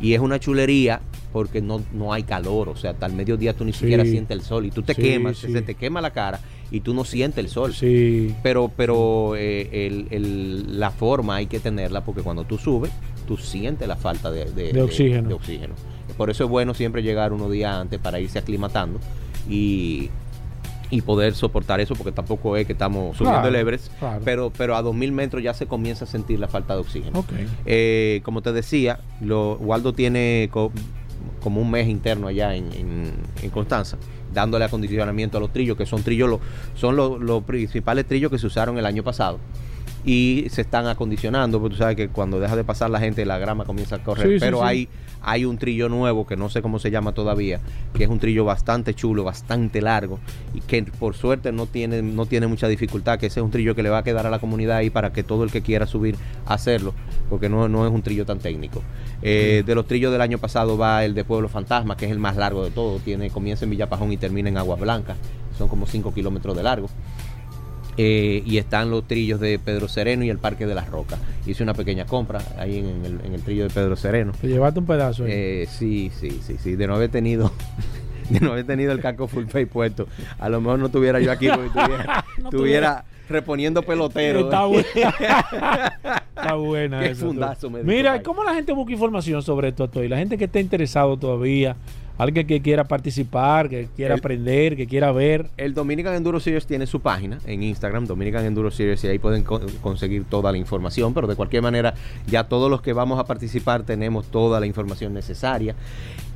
Y 0.00 0.14
es 0.14 0.20
una 0.20 0.38
chulería 0.38 1.00
porque 1.32 1.60
no, 1.60 1.82
no 1.92 2.12
hay 2.12 2.22
calor. 2.22 2.68
O 2.68 2.76
sea, 2.76 2.92
hasta 2.92 3.06
el 3.06 3.14
mediodía 3.14 3.52
tú 3.54 3.64
ni 3.64 3.72
Sí. 3.72 3.80
siquiera 3.80 4.04
sientes 4.04 4.30
el 4.38 4.44
sol. 4.44 4.64
Y 4.64 4.70
tú 4.70 4.82
te 4.82 4.94
Sí, 4.94 5.02
quemas, 5.02 5.38
sí. 5.38 5.50
se 5.50 5.60
te 5.62 5.74
quema 5.74 6.00
la 6.00 6.12
cara 6.12 6.38
y 6.70 6.82
tú 6.82 6.94
no 6.94 7.04
sientes 7.04 7.44
el 7.44 7.50
sol. 7.50 7.74
Sí. 7.74 8.32
Pero, 8.44 8.70
pero 8.76 9.34
eh, 9.34 9.68
el- 9.88 10.06
el- 10.12 10.78
la 10.78 10.92
forma 10.92 11.34
hay 11.34 11.46
que 11.46 11.58
tenerla 11.58 12.04
porque 12.04 12.22
cuando 12.22 12.44
tú 12.44 12.58
subes, 12.58 12.92
tú 13.26 13.36
sientes 13.36 13.88
la 13.88 13.96
falta 13.96 14.30
de, 14.30 14.44
De 14.52 14.80
oxígeno. 14.82 15.30
de 15.30 15.34
oxígeno. 15.34 15.74
Por 16.16 16.30
eso 16.30 16.44
es 16.44 16.50
bueno 16.50 16.74
siempre 16.74 17.02
llegar 17.02 17.32
unos 17.32 17.50
días 17.50 17.74
antes 17.74 17.98
para 17.98 18.20
irse 18.20 18.38
aclimatando 18.38 19.00
y, 19.50 20.10
y 20.94 21.00
poder 21.02 21.34
soportar 21.34 21.80
eso 21.80 21.94
porque 21.96 22.12
tampoco 22.12 22.56
es 22.56 22.66
que 22.66 22.72
estamos 22.72 23.16
subiendo 23.16 23.40
Claro, 23.40 23.48
el 23.48 23.56
Everest. 23.60 23.92
claro. 23.98 24.20
Pero, 24.24 24.52
pero 24.56 24.76
a 24.76 24.82
2000 24.82 25.10
metros 25.12 25.42
ya 25.42 25.52
se 25.52 25.66
comienza 25.66 26.04
a 26.04 26.08
sentir 26.08 26.38
la 26.38 26.46
falta 26.46 26.74
de 26.74 26.80
oxígeno. 26.80 27.24
Eh, 27.66 28.20
como 28.24 28.42
te 28.42 28.52
decía, 28.52 29.00
lo, 29.20 29.54
Waldo 29.56 29.92
tiene 29.92 30.48
co- 30.52 30.70
como 31.42 31.60
un 31.60 31.70
mes 31.70 31.88
interno 31.88 32.28
allá 32.28 32.54
en, 32.54 32.72
en- 32.72 33.12
en 33.42 33.50
Constanza, 33.50 33.96
dándole 34.32 34.64
acondicionamiento 34.66 35.38
a 35.38 35.40
los 35.40 35.52
trillos, 35.52 35.76
que 35.76 35.84
son 35.86 36.02
trillos, 36.02 36.28
lo- 36.30 36.40
son 36.74 36.94
los, 36.96 37.42
principales 37.44 38.06
trillos 38.06 38.30
que 38.30 38.38
se 38.38 38.46
usaron 38.46 38.78
el 38.78 38.86
año 38.86 39.02
pasado. 39.02 39.38
Y 40.06 40.46
se 40.50 40.60
están 40.60 40.86
acondicionando, 40.86 41.58
porque 41.60 41.74
tú 41.76 41.78
sabes 41.78 41.96
que 41.96 42.08
cuando 42.08 42.38
deja 42.38 42.54
de 42.56 42.62
pasar 42.62 42.90
la 42.90 43.00
gente, 43.00 43.24
la 43.24 43.38
grama 43.38 43.64
comienza 43.64 43.96
a 43.96 43.98
correr. 44.04 44.28
Sí, 44.34 44.36
Pero 44.38 44.58
sí. 44.58 44.64
hay 44.66 44.88
hay 45.24 45.44
un 45.44 45.58
trillo 45.58 45.88
nuevo 45.88 46.26
que 46.26 46.36
no 46.36 46.48
sé 46.48 46.62
cómo 46.62 46.78
se 46.78 46.90
llama 46.90 47.12
todavía, 47.12 47.60
que 47.94 48.04
es 48.04 48.10
un 48.10 48.18
trillo 48.18 48.44
bastante 48.44 48.94
chulo, 48.94 49.24
bastante 49.24 49.80
largo 49.80 50.20
y 50.54 50.60
que 50.60 50.82
por 50.84 51.14
suerte 51.14 51.52
no 51.52 51.66
tiene 51.66 52.02
no 52.02 52.26
tiene 52.26 52.46
mucha 52.46 52.68
dificultad, 52.68 53.18
que 53.18 53.26
ese 53.26 53.40
es 53.40 53.44
un 53.44 53.50
trillo 53.50 53.74
que 53.74 53.82
le 53.82 53.90
va 53.90 53.98
a 53.98 54.04
quedar 54.04 54.26
a 54.26 54.30
la 54.30 54.38
comunidad 54.38 54.78
ahí 54.78 54.90
para 54.90 55.12
que 55.12 55.22
todo 55.22 55.44
el 55.44 55.50
que 55.50 55.62
quiera 55.62 55.86
subir 55.86 56.16
hacerlo, 56.46 56.94
porque 57.30 57.48
no, 57.48 57.68
no 57.68 57.86
es 57.86 57.92
un 57.92 58.02
trillo 58.02 58.26
tan 58.26 58.38
técnico. 58.38 58.82
Eh, 59.22 59.62
de 59.64 59.74
los 59.74 59.86
trillos 59.86 60.12
del 60.12 60.20
año 60.20 60.38
pasado 60.38 60.76
va 60.76 61.04
el 61.04 61.14
de 61.14 61.24
Pueblo 61.24 61.48
Fantasma, 61.48 61.96
que 61.96 62.06
es 62.06 62.10
el 62.10 62.18
más 62.18 62.36
largo 62.36 62.64
de 62.64 62.70
todos, 62.70 63.02
tiene 63.02 63.30
comienza 63.30 63.64
en 63.64 63.70
Villapajón 63.70 64.12
y 64.12 64.16
termina 64.16 64.48
en 64.48 64.58
Aguas 64.58 64.80
Blancas, 64.80 65.16
son 65.56 65.68
como 65.68 65.86
5 65.86 66.12
kilómetros 66.12 66.56
de 66.56 66.62
largo. 66.62 66.88
Eh, 67.96 68.42
y 68.44 68.58
están 68.58 68.90
los 68.90 69.06
trillos 69.06 69.38
de 69.40 69.58
Pedro 69.58 69.88
Sereno 69.88 70.24
y 70.24 70.30
el 70.30 70.38
Parque 70.38 70.66
de 70.66 70.74
las 70.74 70.88
Rocas. 70.88 71.18
Hice 71.46 71.62
una 71.62 71.74
pequeña 71.74 72.06
compra 72.06 72.40
ahí 72.58 72.78
en 72.78 73.04
el, 73.04 73.20
en 73.24 73.34
el 73.34 73.42
trillo 73.42 73.64
de 73.64 73.70
Pedro 73.70 73.96
Sereno. 73.96 74.32
Te 74.40 74.48
llevaste 74.48 74.80
un 74.80 74.86
pedazo. 74.86 75.24
ahí. 75.24 75.30
Eh, 75.32 75.68
sí, 75.70 76.10
sí, 76.18 76.40
sí, 76.42 76.56
sí. 76.58 76.76
De 76.76 76.86
no 76.86 76.96
haber 76.96 77.10
tenido 77.10 77.52
de 78.30 78.40
no 78.40 78.52
haber 78.52 78.66
tenido 78.66 78.92
el 78.92 79.00
casco 79.00 79.28
full 79.28 79.44
face 79.46 79.66
puesto. 79.66 80.08
A 80.38 80.48
lo 80.48 80.60
mejor 80.60 80.78
no 80.78 80.86
estuviera 80.86 81.20
yo 81.20 81.30
aquí 81.30 81.48
porque 81.48 81.66
estuviera, 81.78 82.24
No 82.38 82.48
estuviera 82.48 83.04
reponiendo 83.28 83.82
pelotero. 83.82 84.40
Está 84.40 84.64
buena. 84.66 84.86
Está 86.36 86.54
buena 86.54 87.00
Qué 87.00 87.14
fundazo 87.14 87.70
me 87.70 87.82
Mira, 87.82 88.22
¿cómo 88.22 88.44
la 88.44 88.54
gente 88.54 88.72
busca 88.72 88.92
información 88.92 89.42
sobre 89.42 89.68
esto, 89.68 89.88
Toy? 89.88 90.08
La 90.08 90.18
gente 90.18 90.36
que 90.36 90.44
esté 90.44 90.60
interesado 90.60 91.16
todavía, 91.16 91.76
alguien 92.16 92.46
que 92.46 92.60
quiera 92.62 92.84
participar, 92.84 93.68
que 93.68 93.88
quiera 93.96 94.14
El- 94.14 94.20
aprender, 94.20 94.76
que 94.76 94.86
quiera 94.86 95.10
ver. 95.12 95.46
El 95.56 95.74
Dominican 95.74 96.14
Enduro 96.14 96.38
Series 96.40 96.66
tiene 96.66 96.86
su 96.86 97.00
página 97.00 97.38
en 97.46 97.62
Instagram, 97.62 98.06
Dominican 98.06 98.44
Enduro 98.44 98.70
Series, 98.70 99.02
y 99.04 99.08
ahí 99.08 99.18
pueden 99.18 99.42
co- 99.42 99.60
conseguir 99.80 100.24
toda 100.24 100.52
la 100.52 100.58
información, 100.58 101.12
pero 101.14 101.26
de 101.26 101.34
cualquier 101.36 101.62
manera 101.62 101.94
ya 102.26 102.44
todos 102.44 102.70
los 102.70 102.82
que 102.82 102.92
vamos 102.92 103.18
a 103.18 103.24
participar 103.24 103.82
tenemos 103.82 104.26
toda 104.26 104.60
la 104.60 104.66
información 104.66 105.12
necesaria. 105.14 105.74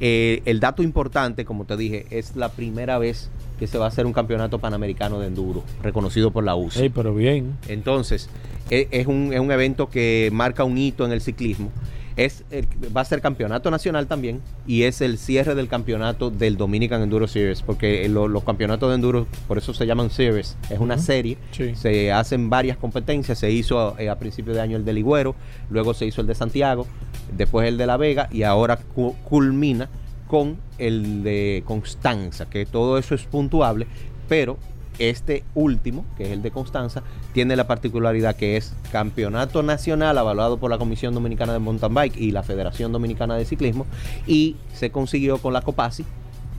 Eh, 0.01 0.43
el 0.45 0.61
dato 0.61 0.83
importante, 0.83 1.45
como 1.45 1.65
te 1.65 1.77
dije, 1.77 2.07
es 2.11 2.37
la 2.37 2.49
primera 2.51 2.99
vez 2.99 3.31
que 3.59 3.67
se 3.67 3.79
va 3.79 3.87
a 3.87 3.89
hacer 3.89 4.07
un 4.07 4.13
campeonato 4.13 4.59
panamericano 4.61 5.19
de 5.19 5.27
enduro, 5.27 5.65
reconocido 5.83 6.31
por 6.31 6.45
la 6.45 6.55
UCI. 6.55 6.83
Ey, 6.83 6.89
pero 6.91 7.15
bien. 7.15 7.57
Entonces, 7.67 8.29
e- 8.71 8.87
es 8.93 9.07
un, 9.09 9.33
es 9.33 9.41
un 9.41 9.51
evento 9.51 9.89
que 9.91 10.31
marca 10.33 10.63
un 10.65 10.79
hito 10.79 11.05
en 11.05 11.13
el 11.13 11.21
ciclismo. 11.21 11.71
Es 12.19 12.43
el- 12.51 12.67
va 12.95 13.03
a 13.03 13.05
ser 13.05 13.21
campeonato 13.21 13.71
nacional 13.71 14.09
también 14.09 14.41
y 14.67 14.83
es 14.83 15.01
el 15.01 15.19
cierre 15.19 15.55
del 15.55 15.69
campeonato 15.69 16.31
del 16.31 16.57
Dominican 16.57 17.01
Enduro 17.01 17.29
Series, 17.29 17.63
porque 17.63 18.09
lo- 18.09 18.27
los 18.27 18.43
campeonatos 18.43 18.89
de 18.89 18.97
enduro, 18.97 19.27
por 19.47 19.57
eso 19.57 19.73
se 19.73 19.87
llaman 19.87 20.11
series, 20.11 20.57
es 20.69 20.81
una 20.81 20.99
serie, 20.99 21.39
Sí. 21.53 21.77
se 21.77 22.11
hacen 22.11 22.51
varias 22.51 22.77
competencias, 22.77 23.39
se 23.39 23.53
hizo 23.53 23.97
eh, 24.01 24.09
a 24.11 24.19
principio 24.19 24.53
de 24.53 24.61
año 24.61 24.77
el 24.77 24.85
de 24.85 24.93
Ligüero, 24.95 25.37
luego 25.71 25.95
se 25.95 26.07
hizo 26.07 26.21
el 26.21 26.27
de 26.27 26.35
Santiago, 26.35 26.89
después 27.37 27.69
el 27.69 27.79
de 27.79 27.87
La 27.87 27.97
Vega 27.97 28.29
y 28.33 28.43
ahora 28.43 28.79
cu- 28.79 29.15
culmina 29.23 29.89
con 30.27 30.57
el 30.77 31.23
de 31.23 31.63
Constanza, 31.67 32.51
que 32.51 32.67
todo 32.67 32.99
eso 32.99 33.15
es 33.15 33.23
puntuable, 33.23 33.87
pero 34.29 34.59
este 34.99 35.45
último, 35.55 36.05
que 36.17 36.25
es 36.25 36.31
el 36.31 36.43
de 36.43 36.51
Constanza, 36.51 37.03
tiene 37.33 37.55
la 37.57 37.67
particularidad 37.67 38.37
que 38.37 38.57
es 38.57 38.73
campeonato 38.93 39.63
nacional 39.63 40.19
avalado 40.19 40.59
por 40.59 40.71
la 40.71 40.79
Comisión 40.79 41.15
Dominicana 41.15 41.53
de 41.53 41.59
Mountain 41.61 41.95
Bike 41.95 42.17
y 42.17 42.31
la 42.33 42.43
Federación 42.43 42.93
Dominicana 42.93 43.37
de 43.37 43.45
Ciclismo 43.45 43.87
y 44.27 44.57
se 44.75 44.91
consiguió 44.91 45.39
con 45.39 45.53
la 45.53 45.63
COPASI 45.63 46.05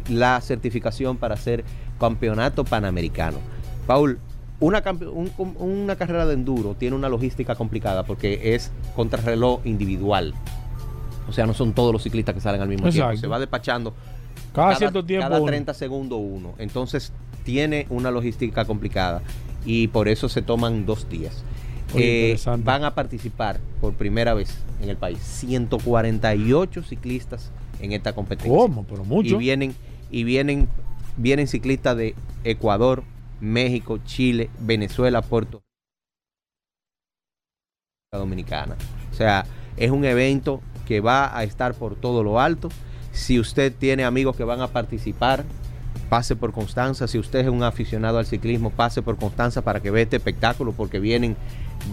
la 0.09 0.39
certificación 0.41 1.17
para 1.17 1.37
ser 1.37 1.63
campeonato 1.99 2.63
panamericano. 2.63 3.37
Paul, 3.85 4.19
una, 4.59 4.83
un- 5.11 5.31
una 5.59 5.95
carrera 5.95 6.25
de 6.25 6.33
enduro 6.33 6.75
tiene 6.75 6.95
una 6.95 7.09
logística 7.09 7.55
complicada 7.55 8.03
porque 8.03 8.55
es 8.55 8.71
contrarreloj 8.95 9.61
individual. 9.65 10.33
O 11.27 11.31
sea, 11.33 11.45
no 11.45 11.53
son 11.53 11.73
todos 11.73 11.93
los 11.93 12.01
ciclistas 12.03 12.33
que 12.33 12.41
salen 12.41 12.59
al 12.61 12.67
mismo 12.67 12.89
tiempo. 12.89 13.15
Se 13.17 13.27
va 13.27 13.37
despachando 13.39 13.93
Cada, 14.53 14.75
cierto 14.75 15.05
tiempo. 15.05 15.27
cada 15.27 15.37
uno. 15.39 15.45
30 15.47 15.73
segundos 15.75 16.19
uno. 16.21 16.55
Entonces 16.57 17.13
tiene 17.49 17.87
una 17.89 18.11
logística 18.11 18.63
complicada 18.65 19.23
y 19.65 19.87
por 19.87 20.07
eso 20.07 20.29
se 20.29 20.43
toman 20.43 20.85
dos 20.85 21.09
días. 21.09 21.43
Eh, 21.95 22.37
van 22.59 22.83
a 22.83 22.93
participar 22.93 23.59
por 23.81 23.95
primera 23.95 24.35
vez 24.35 24.55
en 24.79 24.89
el 24.89 24.97
país 24.97 25.17
148 25.17 26.83
ciclistas 26.83 27.51
en 27.79 27.93
esta 27.93 28.13
competencia. 28.13 28.55
¿Cómo? 28.55 28.83
Pero 28.83 29.03
mucho. 29.03 29.33
Y 29.37 29.39
vienen 29.39 29.73
y 30.11 30.25
vienen 30.25 30.67
vienen 31.17 31.47
ciclistas 31.47 31.97
de 31.97 32.13
Ecuador, 32.43 33.03
México, 33.39 33.97
Chile, 34.05 34.51
Venezuela, 34.59 35.23
Puerto 35.23 35.63
Dominicana. 38.11 38.75
O 39.11 39.15
sea, 39.15 39.47
es 39.75 39.89
un 39.89 40.05
evento 40.05 40.61
que 40.87 41.01
va 41.01 41.35
a 41.35 41.43
estar 41.43 41.73
por 41.73 41.95
todo 41.95 42.21
lo 42.21 42.39
alto. 42.39 42.69
Si 43.11 43.39
usted 43.39 43.73
tiene 43.73 44.03
amigos 44.03 44.35
que 44.35 44.43
van 44.43 44.61
a 44.61 44.67
participar, 44.67 45.45
pase 46.09 46.35
por 46.35 46.51
Constanza. 46.51 47.07
Si 47.07 47.17
usted 47.17 47.39
es 47.39 47.47
un 47.47 47.63
aficionado 47.63 48.17
al 48.17 48.25
ciclismo, 48.25 48.71
pase 48.71 49.01
por 49.01 49.17
Constanza 49.17 49.61
para 49.61 49.79
que 49.79 49.91
vea 49.91 50.03
este 50.03 50.17
espectáculo, 50.17 50.73
porque 50.73 50.99
vienen, 50.99 51.37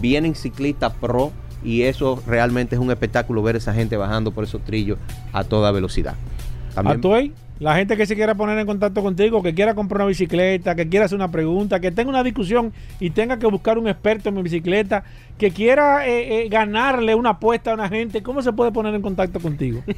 vienen 0.01 0.35
ciclistas 0.35 0.93
pro 0.93 1.31
y 1.63 1.83
eso 1.83 2.21
realmente 2.27 2.75
es 2.75 2.81
un 2.81 2.91
espectáculo 2.91 3.41
ver 3.41 3.55
esa 3.55 3.73
gente 3.73 3.97
bajando 3.97 4.31
por 4.31 4.43
esos 4.43 4.63
trillos 4.63 4.97
a 5.33 5.43
toda 5.43 5.71
velocidad. 5.71 6.15
La 7.59 7.75
gente 7.75 7.97
que 7.97 8.05
se 8.05 8.15
quiera 8.15 8.35
poner 8.35 8.57
en 8.59 8.65
contacto 8.65 9.01
contigo, 9.01 9.41
que 9.41 9.53
quiera 9.53 9.73
comprar 9.73 10.01
una 10.01 10.09
bicicleta, 10.09 10.75
que 10.75 10.87
quiera 10.87 11.05
hacer 11.05 11.15
una 11.15 11.31
pregunta, 11.31 11.79
que 11.79 11.91
tenga 11.91 12.09
una 12.09 12.23
discusión 12.23 12.71
y 12.99 13.09
tenga 13.09 13.39
que 13.39 13.47
buscar 13.47 13.77
un 13.77 13.87
experto 13.87 14.29
en 14.29 14.35
mi 14.35 14.43
bicicleta, 14.43 15.03
que 15.37 15.51
quiera 15.51 16.07
eh, 16.07 16.45
eh, 16.45 16.49
ganarle 16.49 17.15
una 17.15 17.31
apuesta 17.31 17.71
a 17.71 17.73
una 17.73 17.89
gente, 17.89 18.21
¿cómo 18.21 18.41
se 18.41 18.53
puede 18.53 18.71
poner 18.71 18.93
en 18.93 19.01
contacto 19.01 19.39
contigo? 19.39 19.83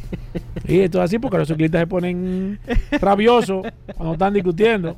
Y 0.67 0.81
esto 0.81 0.99
es 0.99 1.05
así 1.05 1.17
porque 1.17 1.37
los 1.39 1.47
ciclistas 1.47 1.81
se 1.81 1.87
ponen 1.87 2.59
rabiosos 3.01 3.65
cuando 3.95 4.13
están 4.13 4.33
discutiendo. 4.35 4.97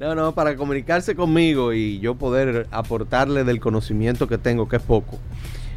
No, 0.00 0.14
no, 0.14 0.32
para 0.32 0.56
comunicarse 0.56 1.14
conmigo 1.14 1.74
y 1.74 2.00
yo 2.00 2.14
poder 2.14 2.66
aportarle 2.70 3.44
del 3.44 3.60
conocimiento 3.60 4.26
que 4.26 4.38
tengo, 4.38 4.66
que 4.66 4.76
es 4.76 4.82
poco. 4.82 5.18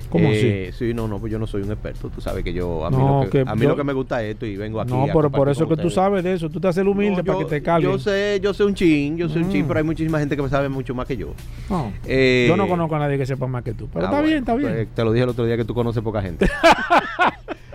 ¿Cómo 0.09 0.29
Eh, 0.31 0.71
Sí, 0.77 0.93
no, 0.93 1.07
no, 1.07 1.19
pues 1.19 1.31
yo 1.31 1.37
no 1.39 1.47
soy 1.47 1.61
un 1.63 1.71
experto. 1.71 2.09
Tú 2.09 2.21
sabes 2.21 2.43
que 2.43 2.53
yo, 2.53 2.85
a 2.85 2.89
mí, 2.89 2.97
No, 2.97 3.23
lo, 3.23 3.29
que, 3.29 3.43
que 3.43 3.49
a 3.49 3.55
mí 3.55 3.61
yo- 3.63 3.69
lo 3.69 3.75
que 3.75 3.83
me 3.83 3.93
gusta 3.93 4.23
es 4.23 4.33
esto 4.33 4.45
y 4.45 4.55
vengo 4.55 4.79
aquí. 4.79 4.91
No, 4.91 5.03
a 5.03 5.07
pero 5.07 5.29
por 5.29 5.49
eso 5.49 5.67
que 5.67 5.75
tú 5.77 5.89
sabes 5.89 6.23
de 6.23 6.33
eso, 6.33 6.49
tú 6.49 6.59
te 6.59 6.67
haces 6.67 6.81
el 6.81 6.87
humilde 6.87 7.17
No, 7.17 7.23
para 7.25 7.39
que 7.39 7.45
te 7.45 7.61
calmen. 7.61 7.91
Yo 7.91 7.99
sé, 7.99 8.39
yo 8.41 8.53
sé 8.53 8.63
un 8.63 8.73
chin, 8.73 9.17
yo 9.17 9.27
sé 9.29 9.39
un 9.39 9.49
chin, 9.51 9.65
Mm. 9.65 9.67
pero 9.67 9.79
hay 9.79 9.85
muchísima 9.85 10.19
gente 10.19 10.37
que 10.37 10.47
sabe 10.49 10.69
mucho 10.69 10.95
más 10.95 11.07
que 11.07 11.17
yo. 11.17 11.33
No, 11.69 11.91
Eh, 12.05 12.45
yo 12.47 12.55
no 12.55 12.67
conozco 12.67 12.95
a 12.95 12.99
nadie 12.99 13.17
que 13.17 13.25
sepa 13.25 13.47
más 13.47 13.63
que 13.63 13.73
tú, 13.73 13.87
pero 13.93 14.05
ah, 14.05 14.09
está 14.09 14.11
bueno, 14.21 14.27
bien, 14.27 14.39
está 14.39 14.55
bien. 14.55 14.71
pues, 14.71 14.87
te 14.95 15.03
lo 15.03 15.11
dije 15.11 15.23
el 15.23 15.29
otro 15.29 15.45
día 15.45 15.57
que 15.57 15.65
tú 15.65 15.73
conoces 15.73 16.01
poca 16.03 16.21
gente. 16.21 16.47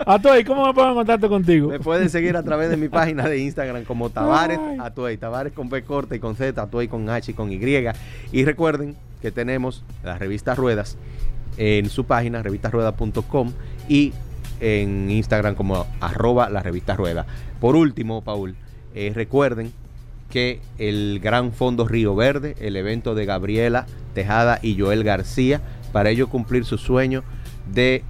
Atuey, 0.05 0.43
¿cómo 0.45 0.67
me 0.67 0.75
pongo 0.75 0.89
en 0.89 0.95
contacto 0.97 1.29
contigo? 1.29 1.69
Me 1.69 1.79
pueden 1.79 2.11
seguir 2.11 2.37
a 2.37 2.43
través 2.43 2.71
de 2.71 2.77
mi 2.77 2.89
página 2.89 3.29
de 3.29 3.39
Instagram 3.39 3.85
como 3.85 4.11
Tavares. 4.11 4.59
Atuey. 4.81 5.17
Tavares 5.17 5.53
con 5.53 5.69
B 5.69 5.83
corta 5.83 6.17
y 6.17 6.19
con 6.19 6.35
Z, 6.35 6.61
Atuey 6.61 6.89
con 6.89 7.09
H 7.09 7.31
y 7.31 7.35
con 7.35 7.53
Y. 7.53 7.61
Y 8.33 8.45
recuerden 8.45 8.97
que 9.21 9.31
tenemos 9.31 9.85
la 10.03 10.19
revista 10.19 10.55
Ruedas 10.57 10.97
en 11.57 11.89
su 11.91 12.05
página, 12.05 12.43
revistasruedas.com 12.43 13.53
y 13.89 14.13
en 14.61 15.11
Instagram 15.11 15.55
como 15.55 15.87
arroba 16.01 16.49
la 16.49 16.63
revista 16.63 16.95
Rueda. 16.95 17.27
Por 17.61 17.77
último, 17.77 18.23
Paul, 18.23 18.55
eh, 18.95 19.13
recuerden 19.15 19.73
que 20.31 20.61
el 20.79 21.21
Gran 21.23 21.53
Fondo 21.53 21.87
Río 21.87 22.15
Verde, 22.15 22.57
el 22.61 22.77
evento 22.77 23.15
de 23.15 23.27
Gabriela 23.27 23.87
Tejada 24.15 24.59
y 24.63 24.79
Joel 24.79 25.05
García, 25.05 25.61
para 25.93 26.11
ello 26.11 26.29
cumplir 26.29 26.65
su 26.65 26.79
sueño 26.79 27.23
de 27.73 28.03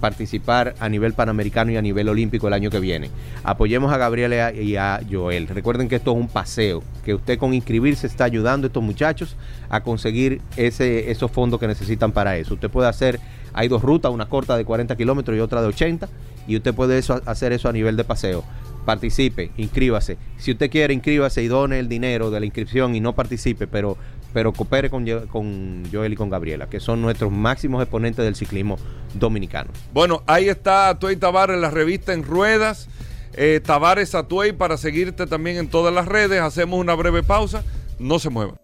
participar 0.00 0.74
a 0.80 0.88
nivel 0.88 1.12
panamericano 1.12 1.72
y 1.72 1.76
a 1.76 1.82
nivel 1.82 2.08
olímpico 2.08 2.48
el 2.48 2.54
año 2.54 2.70
que 2.70 2.80
viene. 2.80 3.10
Apoyemos 3.42 3.92
a 3.92 3.98
Gabriela 3.98 4.52
y 4.52 4.76
a 4.76 5.00
Joel. 5.10 5.48
Recuerden 5.48 5.88
que 5.88 5.96
esto 5.96 6.12
es 6.12 6.16
un 6.16 6.28
paseo, 6.28 6.82
que 7.04 7.14
usted 7.14 7.38
con 7.38 7.54
inscribirse 7.54 8.06
está 8.06 8.24
ayudando 8.24 8.66
a 8.66 8.68
estos 8.68 8.82
muchachos 8.82 9.36
a 9.68 9.82
conseguir 9.82 10.40
ese, 10.56 11.10
esos 11.10 11.30
fondos 11.30 11.60
que 11.60 11.66
necesitan 11.66 12.12
para 12.12 12.36
eso. 12.36 12.54
Usted 12.54 12.70
puede 12.70 12.88
hacer, 12.88 13.20
hay 13.52 13.68
dos 13.68 13.82
rutas, 13.82 14.12
una 14.12 14.26
corta 14.26 14.56
de 14.56 14.64
40 14.64 14.96
kilómetros 14.96 15.36
y 15.36 15.40
otra 15.40 15.60
de 15.60 15.68
80, 15.68 16.08
y 16.46 16.56
usted 16.56 16.74
puede 16.74 16.98
eso, 16.98 17.20
hacer 17.26 17.52
eso 17.52 17.68
a 17.68 17.72
nivel 17.72 17.96
de 17.96 18.04
paseo. 18.04 18.44
Participe, 18.84 19.50
inscríbase. 19.58 20.16
Si 20.38 20.52
usted 20.52 20.70
quiere, 20.70 20.94
inscríbase 20.94 21.42
y 21.42 21.48
done 21.48 21.78
el 21.78 21.88
dinero 21.88 22.30
de 22.30 22.40
la 22.40 22.46
inscripción 22.46 22.94
y 22.94 23.00
no 23.00 23.14
participe, 23.14 23.66
pero, 23.66 23.98
pero 24.32 24.52
coopere 24.52 24.90
con, 24.90 25.06
con 25.28 25.84
Joel 25.90 26.12
y 26.12 26.16
con 26.16 26.30
Gabriela, 26.30 26.68
que 26.68 26.80
son 26.80 27.00
nuestros 27.00 27.32
máximos 27.32 27.82
exponentes 27.82 28.24
del 28.24 28.36
ciclismo 28.36 28.76
dominicano. 29.14 29.70
Bueno, 29.92 30.22
ahí 30.26 30.48
está 30.48 30.90
Atuey 30.90 31.16
Tavares, 31.16 31.58
la 31.58 31.70
revista 31.70 32.12
en 32.12 32.22
ruedas. 32.22 32.88
Eh, 33.34 33.60
Tavares 33.64 34.14
Atuey 34.14 34.52
para 34.52 34.76
seguirte 34.76 35.26
también 35.26 35.56
en 35.56 35.68
todas 35.68 35.94
las 35.94 36.06
redes. 36.06 36.40
Hacemos 36.40 36.80
una 36.80 36.94
breve 36.94 37.22
pausa. 37.22 37.62
No 37.98 38.18
se 38.18 38.30
muevan. 38.30 38.56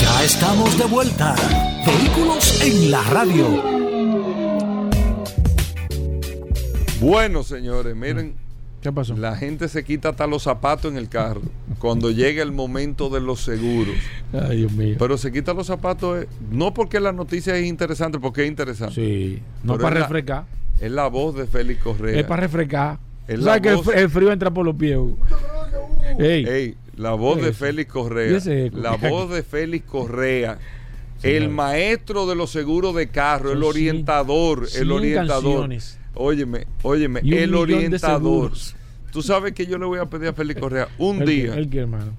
Ya 0.00 0.24
estamos 0.24 0.78
de 0.78 0.84
vuelta. 0.84 1.34
Vehículos 1.86 2.62
en 2.62 2.90
la 2.90 3.02
radio. 3.04 3.62
Bueno, 7.00 7.42
señores, 7.42 7.94
miren. 7.94 8.45
¿Qué 8.80 8.92
pasó? 8.92 9.16
La 9.16 9.36
gente 9.36 9.68
se 9.68 9.84
quita 9.84 10.10
hasta 10.10 10.26
los 10.26 10.44
zapatos 10.44 10.92
en 10.92 10.98
el 10.98 11.08
carro 11.08 11.42
cuando 11.78 12.10
llega 12.10 12.42
el 12.42 12.52
momento 12.52 13.08
de 13.08 13.20
los 13.20 13.40
seguros. 13.40 13.96
Ay, 14.32 14.58
Dios 14.58 14.72
mío. 14.72 14.96
Pero 14.98 15.18
se 15.18 15.32
quita 15.32 15.54
los 15.54 15.66
zapatos 15.66 16.22
eh, 16.24 16.28
no 16.52 16.72
porque 16.72 17.00
la 17.00 17.12
noticia 17.12 17.56
es 17.56 17.66
interesante, 17.66 18.18
porque 18.20 18.42
es 18.44 18.48
interesante. 18.48 18.94
Sí, 18.94 19.42
no 19.64 19.72
Pero 19.72 19.82
para 19.82 19.96
es 19.96 20.00
la- 20.00 20.06
refrescar, 20.06 20.44
Es 20.80 20.90
la 20.92 21.08
voz 21.08 21.34
de 21.36 21.46
Félix 21.46 21.82
Correa. 21.82 22.20
es 22.20 22.26
para 22.26 22.42
refrescar. 22.42 22.98
Es 23.26 23.42
sabes 23.42 23.62
que 23.62 23.68
el, 23.70 23.76
voz- 23.76 23.86
fr- 23.86 23.96
el 23.96 24.08
frío 24.10 24.30
entra 24.30 24.52
por 24.52 24.64
los 24.64 24.76
pies. 24.76 24.98
Ey, 26.18 26.44
Ey, 26.46 26.74
la 26.96 27.14
voz 27.14 27.38
¿Qué 27.38 27.46
de? 27.46 27.52
Félix 27.54 27.88
¿Y 27.88 27.92
Correa. 27.92 28.40
La 28.72 28.96
voz 28.96 29.30
de 29.30 29.42
Félix 29.42 29.84
Correa. 29.86 30.58
El 31.22 31.48
maestro 31.48 32.26
de 32.26 32.34
los 32.36 32.50
seguros 32.50 32.94
de 32.94 33.08
carro, 33.08 33.50
el 33.52 33.62
orientador, 33.64 34.68
el 34.76 34.92
orientador. 34.92 35.42
canciones. 35.42 35.98
Óyeme, 36.16 36.66
óyeme, 36.82 37.20
Y 37.22 37.34
el 37.34 37.54
orientador. 37.54 38.52
Tú 39.12 39.22
sabes 39.22 39.52
que 39.52 39.66
yo 39.66 39.78
le 39.78 39.86
voy 39.86 39.98
a 39.98 40.06
pedir 40.06 40.28
a 40.28 40.32
Félix 40.32 40.60
Correa 40.60 40.88
un 40.98 41.22
el, 41.22 41.28
día. 41.28 41.54
El 41.54 41.70
que, 41.70 41.78
hermano. 41.80 42.12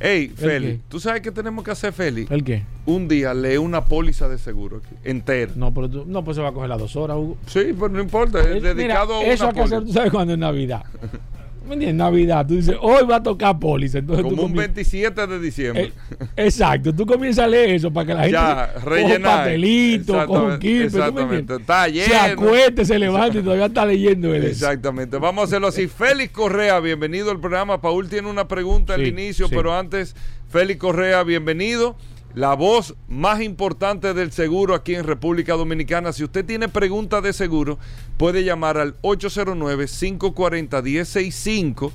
Ey, 0.00 0.24
¿El 0.24 0.32
Félix, 0.36 0.72
qué? 0.74 0.80
¿tú 0.88 1.00
sabes 1.00 1.22
qué 1.22 1.30
tenemos 1.30 1.64
que 1.64 1.70
hacer, 1.70 1.92
Félix? 1.92 2.30
¿El 2.30 2.44
qué? 2.44 2.64
Un 2.84 3.08
día 3.08 3.32
lee 3.32 3.56
una 3.56 3.84
póliza 3.84 4.28
de 4.28 4.38
seguro 4.38 4.78
aquí, 4.84 4.94
entera. 5.04 5.52
No, 5.56 5.72
pero 5.72 5.88
tú, 5.88 6.04
no, 6.06 6.24
pues 6.24 6.36
se 6.36 6.42
va 6.42 6.48
a 6.50 6.52
coger 6.52 6.68
las 6.68 6.78
dos 6.78 6.94
horas, 6.96 7.16
Hugo. 7.16 7.38
Sí, 7.46 7.72
pero 7.74 7.88
no 7.88 8.00
importa, 8.00 8.40
es 8.40 8.46
Eh, 8.46 8.60
dedicado 8.60 9.20
mira, 9.20 9.30
a 9.30 9.32
eso 9.32 9.44
una 9.44 9.50
hay 9.50 9.54
que 9.54 9.62
hacer, 9.62 9.84
tú 9.84 9.92
sabes 9.92 10.10
cuando 10.12 10.32
es 10.34 10.38
Navidad. 10.38 10.84
¿Me 11.66 11.74
entiendes? 11.74 11.94
Navidad, 11.96 12.46
tú 12.46 12.56
dices, 12.56 12.76
hoy 12.80 13.04
va 13.06 13.16
a 13.16 13.22
tocar 13.22 13.58
póliza. 13.58 13.98
Entonces 13.98 14.24
tú 14.24 14.30
Como 14.30 14.42
un 14.42 14.52
comien- 14.52 14.56
27 14.74 15.26
de 15.26 15.40
diciembre. 15.40 15.92
Eh, 16.20 16.26
exacto, 16.36 16.92
tú 16.94 17.06
comienzas 17.06 17.44
a 17.44 17.48
leer 17.48 17.70
eso 17.70 17.90
para 17.92 18.06
que 18.06 18.14
la 18.14 18.20
gente 18.20 18.32
Ya, 18.32 18.70
se- 18.74 18.80
coja 18.84 19.16
un 19.16 19.22
papelito, 19.22 20.12
coja 20.26 20.42
un 20.42 20.52
Exactamente, 20.52 20.58
kipe, 20.58 20.74
¿tú 20.74 20.78
me 20.78 20.84
exactamente. 20.84 21.36
entiendes? 21.54 21.60
Está 21.60 21.84
Se 21.84 21.92
lleno. 21.92 22.42
acueste, 22.42 22.84
se 22.84 22.98
levanta 22.98 23.38
y 23.38 23.42
todavía 23.42 23.66
está 23.66 23.86
leyendo 23.86 24.34
él. 24.34 24.44
Exactamente. 24.44 25.18
Vamos 25.18 25.42
a 25.42 25.44
hacerlo 25.46 25.68
así. 25.68 25.88
Félix 25.88 26.32
Correa, 26.32 26.80
bienvenido 26.80 27.30
al 27.30 27.40
programa. 27.40 27.80
Paul 27.80 28.08
tiene 28.08 28.28
una 28.28 28.46
pregunta 28.46 28.94
al 28.94 29.06
inicio, 29.06 29.48
sí. 29.48 29.54
pero 29.56 29.74
antes, 29.76 30.14
Félix 30.50 30.78
Correa, 30.80 31.22
bienvenido. 31.22 31.96
La 32.34 32.54
voz 32.54 32.94
más 33.06 33.40
importante 33.42 34.12
del 34.12 34.32
seguro 34.32 34.74
aquí 34.74 34.96
en 34.96 35.04
República 35.04 35.54
Dominicana. 35.54 36.12
Si 36.12 36.24
usted 36.24 36.44
tiene 36.44 36.68
preguntas 36.68 37.22
de 37.22 37.32
seguro, 37.32 37.78
puede 38.16 38.42
llamar 38.42 38.76
al 38.76 39.00
809-540-1065. 39.02 41.92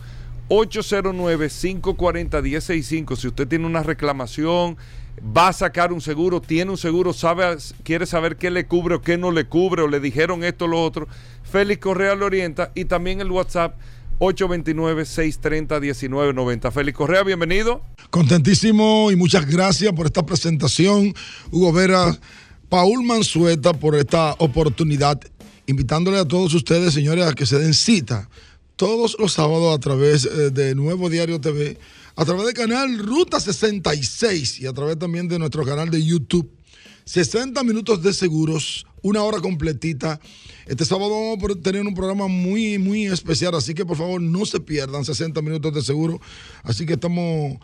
809-540-1065. 0.48 3.18
Si 3.18 3.28
usted 3.28 3.50
tiene 3.50 3.66
una 3.66 3.84
reclamación, 3.84 4.78
va 5.22 5.50
a 5.50 5.54
sacar 5.54 5.92
un 5.92 6.00
seguro, 6.00 6.40
tiene 6.40 6.72
un 6.72 6.78
seguro, 6.78 7.12
sabe, 7.12 7.58
quiere 7.84 8.06
saber 8.06 8.38
qué 8.38 8.50
le 8.50 8.66
cubre 8.66 8.96
o 8.96 9.02
qué 9.02 9.18
no 9.18 9.32
le 9.32 9.46
cubre, 9.46 9.82
o 9.82 9.90
le 9.90 10.00
dijeron 10.00 10.46
esto 10.46 10.64
o 10.66 10.70
lo 10.70 10.82
otro, 10.82 11.10
Félix 11.44 11.82
Correa 11.82 12.16
le 12.16 12.24
orienta 12.24 12.72
y 12.76 12.86
también 12.86 13.20
el 13.20 13.30
WhatsApp 13.30 13.76
829-630-1990. 14.20 16.72
Félix 16.72 16.98
Correa, 16.98 17.24
bienvenido. 17.24 17.82
Contentísimo 18.10 19.12
y 19.12 19.16
muchas 19.16 19.46
gracias 19.46 19.94
por 19.94 20.06
esta 20.06 20.26
presentación, 20.26 21.14
Hugo 21.52 21.74
Vera, 21.74 22.18
Paul 22.70 23.04
Mansueta, 23.04 23.74
por 23.74 23.96
esta 23.96 24.36
oportunidad, 24.40 25.20
invitándole 25.66 26.20
a 26.20 26.26
todos 26.26 26.54
ustedes, 26.54 26.94
señores, 26.94 27.26
a 27.26 27.34
que 27.34 27.46
se 27.46 27.60
den 27.60 27.74
cita 27.74 28.30
todos 28.76 29.18
los 29.20 29.34
sábados 29.34 29.76
a 29.76 29.80
través 29.80 30.26
eh, 30.26 30.52
de 30.52 30.74
Nuevo 30.74 31.10
Diario 31.10 31.42
TV, 31.42 31.78
a 32.16 32.26
través 32.26 32.46
del 32.46 32.54
canal 32.54 32.98
Ruta 32.98 33.40
66 33.40 34.62
y 34.62 34.68
a 34.68 34.74
través 34.74 34.98
también 34.98 35.28
de 35.28 35.38
nuestro 35.38 35.66
canal 35.66 35.90
de 35.90 36.04
YouTube. 36.04 36.50
60 37.10 37.64
minutos 37.64 38.04
de 38.04 38.14
seguros, 38.14 38.86
una 39.02 39.24
hora 39.24 39.40
completita. 39.40 40.20
Este 40.68 40.86
sábado 40.86 41.10
vamos 41.10 41.58
a 41.58 41.60
tener 41.60 41.82
un 41.82 41.96
programa 41.96 42.28
muy, 42.28 42.78
muy 42.78 43.08
especial, 43.08 43.56
así 43.56 43.74
que 43.74 43.84
por 43.84 43.98
favor 43.98 44.22
no 44.22 44.46
se 44.46 44.60
pierdan 44.60 45.04
60 45.04 45.42
minutos 45.42 45.74
de 45.74 45.82
seguro. 45.82 46.22
Así 46.62 46.86
que 46.86 46.94
estamos 46.94 47.58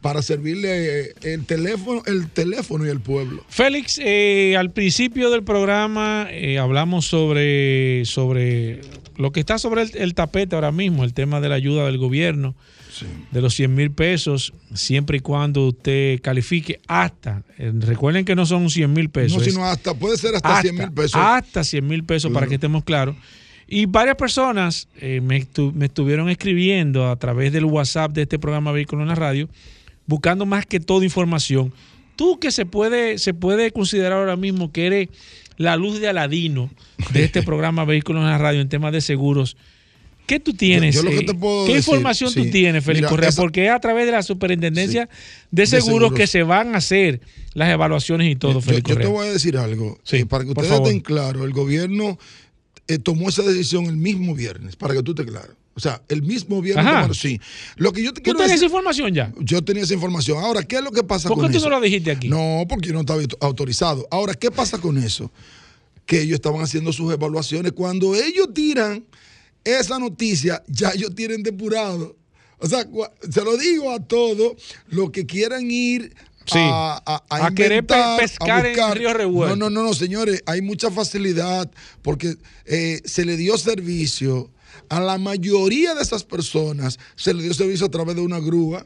para 0.00 0.22
servirle 0.22 1.10
eh, 1.10 1.14
el 1.24 1.44
teléfono, 1.44 2.02
el 2.06 2.30
teléfono 2.30 2.86
y 2.86 2.88
el 2.88 3.00
pueblo. 3.00 3.44
Félix, 3.50 4.00
eh, 4.02 4.56
al 4.56 4.72
principio 4.72 5.28
del 5.28 5.42
programa 5.44 6.28
eh, 6.30 6.58
hablamos 6.58 7.04
sobre, 7.04 8.06
sobre 8.06 8.80
lo 9.18 9.30
que 9.30 9.40
está 9.40 9.58
sobre 9.58 9.82
el, 9.82 9.90
el 9.94 10.14
tapete 10.14 10.54
ahora 10.54 10.72
mismo, 10.72 11.04
el 11.04 11.12
tema 11.12 11.42
de 11.42 11.50
la 11.50 11.56
ayuda 11.56 11.84
del 11.84 11.98
gobierno, 11.98 12.54
de 13.30 13.40
los 13.40 13.54
100 13.54 13.74
mil 13.74 13.90
pesos, 13.90 14.52
siempre 14.74 15.18
y 15.18 15.20
cuando 15.20 15.68
usted 15.68 16.20
califique 16.20 16.80
hasta, 16.86 17.42
eh, 17.58 17.72
recuerden 17.74 18.24
que 18.24 18.34
no 18.34 18.46
son 18.46 18.68
100 18.70 18.92
mil 18.92 19.08
pesos. 19.10 19.38
no, 19.38 19.44
sino 19.44 19.64
hasta, 19.64 19.94
puede 19.94 20.16
ser 20.16 20.34
hasta, 20.36 20.60
100 20.62 20.74
mil 20.74 20.92
pesos. 20.92 21.14
Hasta 21.14 21.64
100 21.64 21.86
mil 21.86 22.04
pesos, 22.04 22.32
para 22.32 22.46
que 22.46 22.54
estemos 22.54 22.84
claros. 22.84 23.16
Y 23.66 23.86
varias 23.86 24.16
personas 24.16 24.88
eh, 25.00 25.20
me, 25.22 25.40
estu- 25.42 25.72
me 25.72 25.86
estuvieron 25.86 26.28
escribiendo 26.28 27.08
a 27.08 27.16
través 27.16 27.52
del 27.52 27.64
WhatsApp 27.66 28.12
de 28.12 28.22
este 28.22 28.38
programa 28.38 28.72
Vehículo 28.72 29.02
en 29.02 29.08
la 29.08 29.14
Radio, 29.14 29.48
buscando 30.06 30.44
más 30.46 30.66
que 30.66 30.80
todo 30.80 31.04
información. 31.04 31.72
Tú 32.16 32.38
que 32.40 32.50
se 32.50 32.66
puede, 32.66 33.18
se 33.18 33.32
puede 33.32 33.70
considerar 33.70 34.14
ahora 34.18 34.36
mismo 34.36 34.72
que 34.72 34.86
eres 34.86 35.08
la 35.56 35.76
luz 35.76 36.00
de 36.00 36.08
Aladino 36.08 36.68
de 37.12 37.22
este 37.24 37.42
programa 37.44 37.84
Vehículos 37.84 38.22
en 38.22 38.28
la 38.30 38.38
Radio 38.38 38.60
en 38.60 38.68
temas 38.68 38.92
de 38.92 39.00
seguros. 39.00 39.56
¿Qué 40.30 40.38
tú 40.40 40.52
tienes? 40.54 40.94
Yo- 40.94 41.02
yo 41.02 41.10
lo 41.10 41.16
que 41.16 41.24
eh, 41.24 41.26
te 41.26 41.34
puedo 41.34 41.66
¿Qué 41.66 41.74
decir, 41.74 41.92
información 41.94 42.32
tú 42.32 42.50
tienes, 42.50 42.84
Félix 42.84 43.00
Mira, 43.00 43.08
Correa? 43.10 43.28
esa- 43.30 43.42
Porque 43.42 43.64
es 43.66 43.70
a 43.72 43.80
través 43.80 44.06
de 44.06 44.12
la 44.12 44.22
superintendencia 44.22 45.08
de, 45.50 45.62
De 45.62 45.66
seguros 45.66 45.84
seguros. 45.86 46.12
que 46.14 46.26
se 46.28 46.42
van 46.44 46.74
a 46.74 46.78
hacer 46.78 47.20
las 47.54 47.68
evaluaciones 47.70 48.30
y 48.30 48.36
todo, 48.36 48.52
yo, 48.54 48.60
Félix 48.60 48.82
yo 48.88 48.94
te 48.94 49.02
Correa. 49.02 49.08
voy 49.08 49.26
a 49.28 49.32
decir 49.32 49.56
algo, 49.58 49.98
Sí, 50.04 50.18
eh, 50.18 50.26
para 50.26 50.44
que 50.44 50.54
por 50.54 50.62
ustedes 50.64 50.82
estén 50.82 51.00
claros, 51.00 51.44
el 51.44 51.50
gobierno 51.52 52.16
eh, 52.86 52.98
tomó 52.98 53.28
esa 53.28 53.42
decisión 53.42 53.86
el 53.86 53.96
mismo 53.96 54.34
viernes, 54.34 54.76
para 54.76 54.94
que 54.94 55.02
tú 55.02 55.12
estés 55.12 55.26
claro. 55.26 55.54
O 55.74 55.80
sea, 55.80 56.02
el 56.08 56.22
mismo 56.22 56.60
viernes 56.60 56.84
Ajá. 56.86 57.02
tomaron- 57.02 57.14
sí. 57.14 57.40
Lo 57.76 57.92
que 57.92 58.02
yo 58.02 58.12
te 58.12 58.20
¿Tú 58.20 58.34
tienes 58.34 58.52
esa 58.52 58.64
información 58.66 59.14
ya? 59.14 59.32
yo 59.40 59.62
tenía 59.62 59.82
esa 59.84 59.94
información. 59.94 60.38
Ahora, 60.44 60.62
¿qué 60.64 60.76
es 60.76 60.82
lo 60.82 60.90
que 60.90 61.02
pasa 61.02 61.28
¿Por 61.28 61.38
con 61.38 61.46
qué 61.46 61.52
tú 61.52 61.58
eso? 61.58 61.68
no 61.70 61.76
lo 61.76 61.82
dijiste 61.82 62.10
aquí? 62.10 62.28
No, 62.28 62.64
porque 62.68 62.88
yo 62.88 62.94
no 62.94 63.00
estaba 63.00 63.20
autorizado. 63.40 64.06
Ahora, 64.10 64.34
¿qué 64.34 64.50
pasa 64.50 64.78
con 64.78 64.98
eso? 64.98 65.30
Que 66.04 66.20
ellos 66.22 66.34
estaban 66.34 66.60
haciendo 66.60 66.92
sus 66.92 67.12
evaluaciones. 67.12 67.72
Cuando 67.72 68.14
ellos 68.16 68.48
tiran 68.52 69.04
esa 69.64 69.98
noticia, 69.98 70.62
ya 70.68 70.90
ellos 70.90 71.14
tienen 71.14 71.42
depurado. 71.42 72.16
O 72.58 72.66
sea, 72.68 72.86
se 73.30 73.42
lo 73.44 73.56
digo 73.56 73.90
a 73.90 74.00
todos 74.00 74.52
los 74.88 75.10
que 75.10 75.26
quieran 75.26 75.70
ir 75.70 76.14
Sí. 76.46 76.58
a, 76.58 77.00
a, 77.06 77.24
a 77.28 77.46
A 77.46 77.50
querer 77.54 77.78
inventar, 77.80 78.18
pescar 78.18 78.66
en 78.66 78.72
buscar. 78.72 78.98
río 78.98 79.12
revuelto. 79.12 79.56
No, 79.56 79.70
no, 79.70 79.82
no, 79.82 79.88
no, 79.88 79.94
señores, 79.94 80.42
hay 80.46 80.62
mucha 80.62 80.90
facilidad 80.90 81.70
porque 82.02 82.36
eh, 82.64 83.00
se 83.04 83.24
le 83.24 83.36
dio 83.36 83.56
servicio 83.56 84.50
a 84.88 84.98
la 85.00 85.16
mayoría 85.18 85.94
de 85.94 86.02
esas 86.02 86.24
personas, 86.24 86.98
se 87.14 87.34
le 87.34 87.42
dio 87.44 87.54
servicio 87.54 87.86
a 87.86 87.90
través 87.90 88.16
de 88.16 88.22
una 88.22 88.40
grúa. 88.40 88.84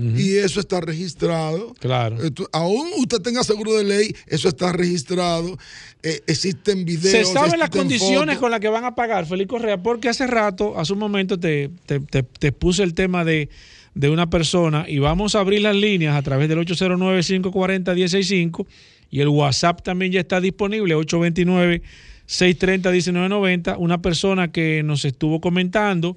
Y 0.00 0.36
eso 0.36 0.60
está 0.60 0.80
registrado. 0.80 1.74
Claro. 1.80 2.22
Eh, 2.24 2.30
tú- 2.30 2.46
aún 2.52 2.88
usted 2.98 3.18
tenga 3.18 3.42
seguro 3.42 3.74
de 3.74 3.82
ley, 3.82 4.14
eso 4.28 4.48
está 4.48 4.70
registrado. 4.72 5.58
Eh, 6.04 6.20
existen 6.28 6.84
videos. 6.84 7.26
Se 7.28 7.34
saben 7.34 7.58
las 7.58 7.70
condiciones 7.70 8.36
fotos. 8.36 8.38
con 8.38 8.52
las 8.52 8.60
que 8.60 8.68
van 8.68 8.84
a 8.84 8.94
pagar, 8.94 9.26
Félix 9.26 9.50
Correa, 9.50 9.82
porque 9.82 10.08
hace 10.08 10.28
rato, 10.28 10.78
hace 10.78 10.92
un 10.92 11.00
momento, 11.00 11.40
te, 11.40 11.70
te, 11.86 11.98
te- 11.98 12.22
te 12.22 12.52
puse 12.52 12.84
el 12.84 12.94
tema 12.94 13.24
de, 13.24 13.48
de 13.94 14.08
una 14.08 14.30
persona 14.30 14.84
y 14.88 15.00
vamos 15.00 15.34
a 15.34 15.40
abrir 15.40 15.62
las 15.62 15.74
líneas 15.74 16.14
a 16.16 16.22
través 16.22 16.48
del 16.48 16.58
809-540-165 16.58 18.66
y 19.10 19.18
el 19.20 19.26
WhatsApp 19.28 19.82
también 19.82 20.12
ya 20.12 20.20
está 20.20 20.40
disponible, 20.40 20.94
829-630-1990. 20.94 23.74
Una 23.78 24.00
persona 24.00 24.52
que 24.52 24.82
nos 24.84 25.04
estuvo 25.04 25.40
comentando 25.40 26.16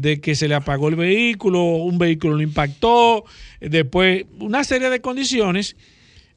de 0.00 0.20
que 0.20 0.36
se 0.36 0.46
le 0.46 0.54
apagó 0.54 0.88
el 0.88 0.96
vehículo, 0.96 1.60
un 1.62 1.98
vehículo 1.98 2.36
lo 2.36 2.42
impactó, 2.42 3.24
después 3.60 4.26
una 4.38 4.62
serie 4.62 4.90
de 4.90 5.00
condiciones 5.00 5.76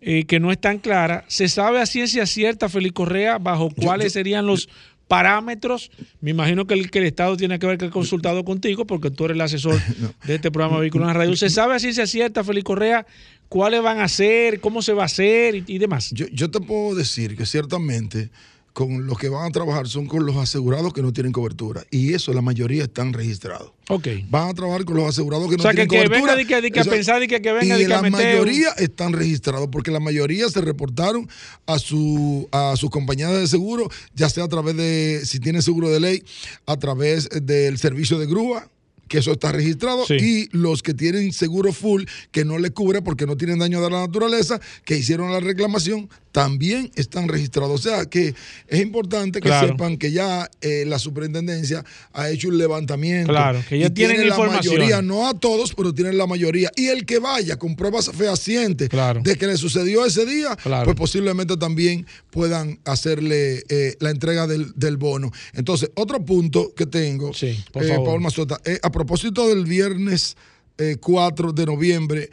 eh, 0.01 0.25
que 0.25 0.39
no 0.39 0.51
están 0.51 0.79
claras. 0.79 1.25
¿Se 1.27 1.47
sabe 1.47 1.79
a 1.79 1.85
ciencia 1.85 2.25
cierta, 2.25 2.69
Félix 2.69 2.93
Correa, 2.93 3.37
bajo 3.37 3.69
cuáles 3.69 4.13
serían 4.13 4.47
los 4.47 4.67
parámetros? 5.07 5.91
Me 6.21 6.31
imagino 6.31 6.65
que 6.65 6.73
el, 6.73 6.89
que 6.89 6.99
el 6.99 7.05
Estado 7.05 7.37
tiene 7.37 7.59
que 7.59 7.67
haber 7.67 7.77
que 7.77 7.91
consultado 7.91 8.43
contigo 8.43 8.87
porque 8.87 9.11
tú 9.11 9.25
eres 9.25 9.35
el 9.35 9.41
asesor 9.41 9.79
de 10.25 10.35
este 10.35 10.49
programa 10.49 10.79
Vehículos 10.79 11.05
en 11.05 11.13
la 11.13 11.19
Radio. 11.19 11.35
¿Se 11.35 11.51
sabe 11.51 11.75
a 11.75 11.79
ciencia 11.79 12.07
cierta, 12.07 12.43
Félix 12.43 12.63
Correa, 12.63 13.05
cuáles 13.47 13.83
van 13.83 13.99
a 13.99 14.07
ser, 14.07 14.59
cómo 14.59 14.81
se 14.81 14.93
va 14.93 15.03
a 15.03 15.05
hacer 15.05 15.53
y, 15.53 15.63
y 15.67 15.77
demás? 15.77 16.09
Yo, 16.15 16.25
yo 16.33 16.49
te 16.49 16.59
puedo 16.61 16.95
decir 16.95 17.37
que 17.37 17.45
ciertamente 17.45 18.31
con 18.73 19.05
los 19.05 19.17
que 19.17 19.27
van 19.29 19.47
a 19.47 19.51
trabajar 19.51 19.87
son 19.87 20.05
con 20.07 20.25
los 20.25 20.37
asegurados 20.37 20.93
que 20.93 21.01
no 21.01 21.11
tienen 21.11 21.31
cobertura. 21.33 21.83
Y 21.91 22.13
eso 22.13 22.33
la 22.33 22.41
mayoría 22.41 22.83
están 22.83 23.11
registrados. 23.13 23.71
Ok. 23.89 24.07
Van 24.29 24.49
a 24.49 24.53
trabajar 24.53 24.85
con 24.85 24.95
los 24.95 25.09
asegurados 25.09 25.47
que 25.49 25.55
O 25.55 25.57
no 25.57 25.63
sea, 25.63 25.71
tienen 25.71 25.87
que 25.89 25.95
cobertura. 25.97 26.35
venga 26.35 26.61
que- 26.61 26.71
que 26.71 26.79
a 26.79 26.81
Eso- 26.81 26.89
pensar 26.89 27.27
que- 27.27 27.41
que 27.41 27.51
venga 27.51 27.77
y 27.77 27.85
la 27.85 28.01
mayoría 28.01 28.69
están 28.77 29.11
registrados 29.13 29.67
porque 29.71 29.91
la 29.91 29.99
mayoría 29.99 30.47
se 30.49 30.61
reportaron 30.61 31.27
a 31.65 31.79
su 31.79 32.47
a 32.51 32.75
sus 32.77 32.89
compañías 32.89 33.31
de 33.33 33.47
seguro, 33.47 33.89
ya 34.15 34.29
sea 34.29 34.45
a 34.45 34.47
través 34.47 34.75
de, 34.77 35.21
si 35.25 35.39
tienen 35.39 35.61
seguro 35.61 35.89
de 35.89 35.99
ley, 35.99 36.23
a 36.65 36.77
través 36.77 37.29
del 37.29 37.77
servicio 37.77 38.17
de 38.19 38.25
grúa 38.27 38.69
que 39.09 39.17
eso 39.17 39.33
está 39.33 39.51
registrado, 39.51 40.05
Sí. 40.05 40.13
y 40.21 40.49
los 40.55 40.81
que 40.81 40.93
tienen 40.93 41.33
seguro 41.33 41.73
full, 41.73 42.03
que 42.31 42.45
no 42.45 42.57
le 42.59 42.71
cubre 42.71 43.01
porque 43.01 43.25
no 43.25 43.35
tienen 43.35 43.59
daño 43.59 43.81
de 43.81 43.89
la 43.89 43.99
naturaleza, 44.07 44.61
que 44.85 44.97
hicieron 44.97 45.33
la 45.33 45.41
reclamación, 45.41 46.09
también 46.31 46.91
están 46.95 47.27
registrados. 47.27 47.79
O 47.79 47.83
sea 47.83 48.05
que 48.05 48.33
es 48.67 48.79
importante 48.81 49.39
que 49.41 49.49
Claro. 49.49 49.67
sepan 49.69 49.97
que 49.97 50.11
ya 50.11 50.49
eh, 50.61 50.85
la 50.87 50.97
superintendencia 50.99 51.83
ha 52.13 52.29
hecho 52.29 52.47
un 52.47 52.57
levantamiento. 52.57 53.31
Claro, 53.31 53.61
que 53.67 53.79
ya 53.79 53.87
y 53.87 53.89
tienen 53.89 54.15
tiene 54.17 54.29
la 54.29 54.35
información. 54.35 54.75
mayoría, 54.75 55.01
no 55.01 55.27
a 55.27 55.33
todos, 55.33 55.73
pero 55.73 55.93
tienen 55.93 56.17
la 56.17 56.27
mayoría. 56.27 56.71
Y 56.75 56.87
el 56.87 57.05
que 57.05 57.19
vaya 57.19 57.57
con 57.57 57.75
pruebas 57.75 58.09
fehacientes 58.13 58.89
de 59.23 59.35
que 59.35 59.47
le 59.47 59.57
sucedió 59.57 60.05
ese 60.05 60.25
día, 60.25 60.55
Claro. 60.55 60.85
pues 60.85 60.95
posiblemente 60.97 61.57
también 61.57 62.05
puedan 62.29 62.79
hacerle 62.85 63.63
eh, 63.69 63.95
la 63.99 64.09
entrega 64.11 64.47
del, 64.47 64.71
del 64.75 64.97
bono. 64.97 65.31
Entonces, 65.53 65.89
otro 65.95 66.23
punto 66.25 66.73
que 66.75 66.85
tengo, 66.85 67.31
por 67.71 67.83
eh, 67.83 67.87
favor. 67.89 68.05
Paul 68.05 68.21
Mazota, 68.21 68.59
a 68.81 68.91
propósito 68.91 69.47
del 69.49 69.65
viernes 69.65 70.37
eh, 70.77 70.95
4 70.99 71.51
de 71.53 71.65
noviembre, 71.65 72.29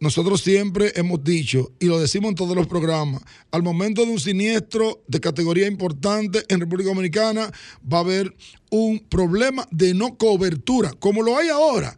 nosotros 0.00 0.40
siempre 0.42 0.92
hemos 0.96 1.22
dicho, 1.22 1.72
y 1.78 1.86
lo 1.86 2.00
decimos 2.00 2.30
en 2.30 2.34
todos 2.34 2.56
los 2.56 2.66
programas, 2.66 3.22
al 3.50 3.62
momento 3.62 4.04
de 4.04 4.10
un 4.12 4.18
siniestro 4.18 5.02
de 5.06 5.20
categoría 5.20 5.66
importante 5.66 6.42
en 6.48 6.58
República 6.60 6.88
Dominicana, 6.88 7.52
va 7.90 7.98
a 7.98 8.00
haber 8.00 8.34
un 8.70 8.98
problema 9.00 9.68
de 9.70 9.92
no 9.94 10.16
cobertura, 10.16 10.92
como 10.98 11.22
lo 11.22 11.36
hay 11.36 11.48
ahora. 11.48 11.96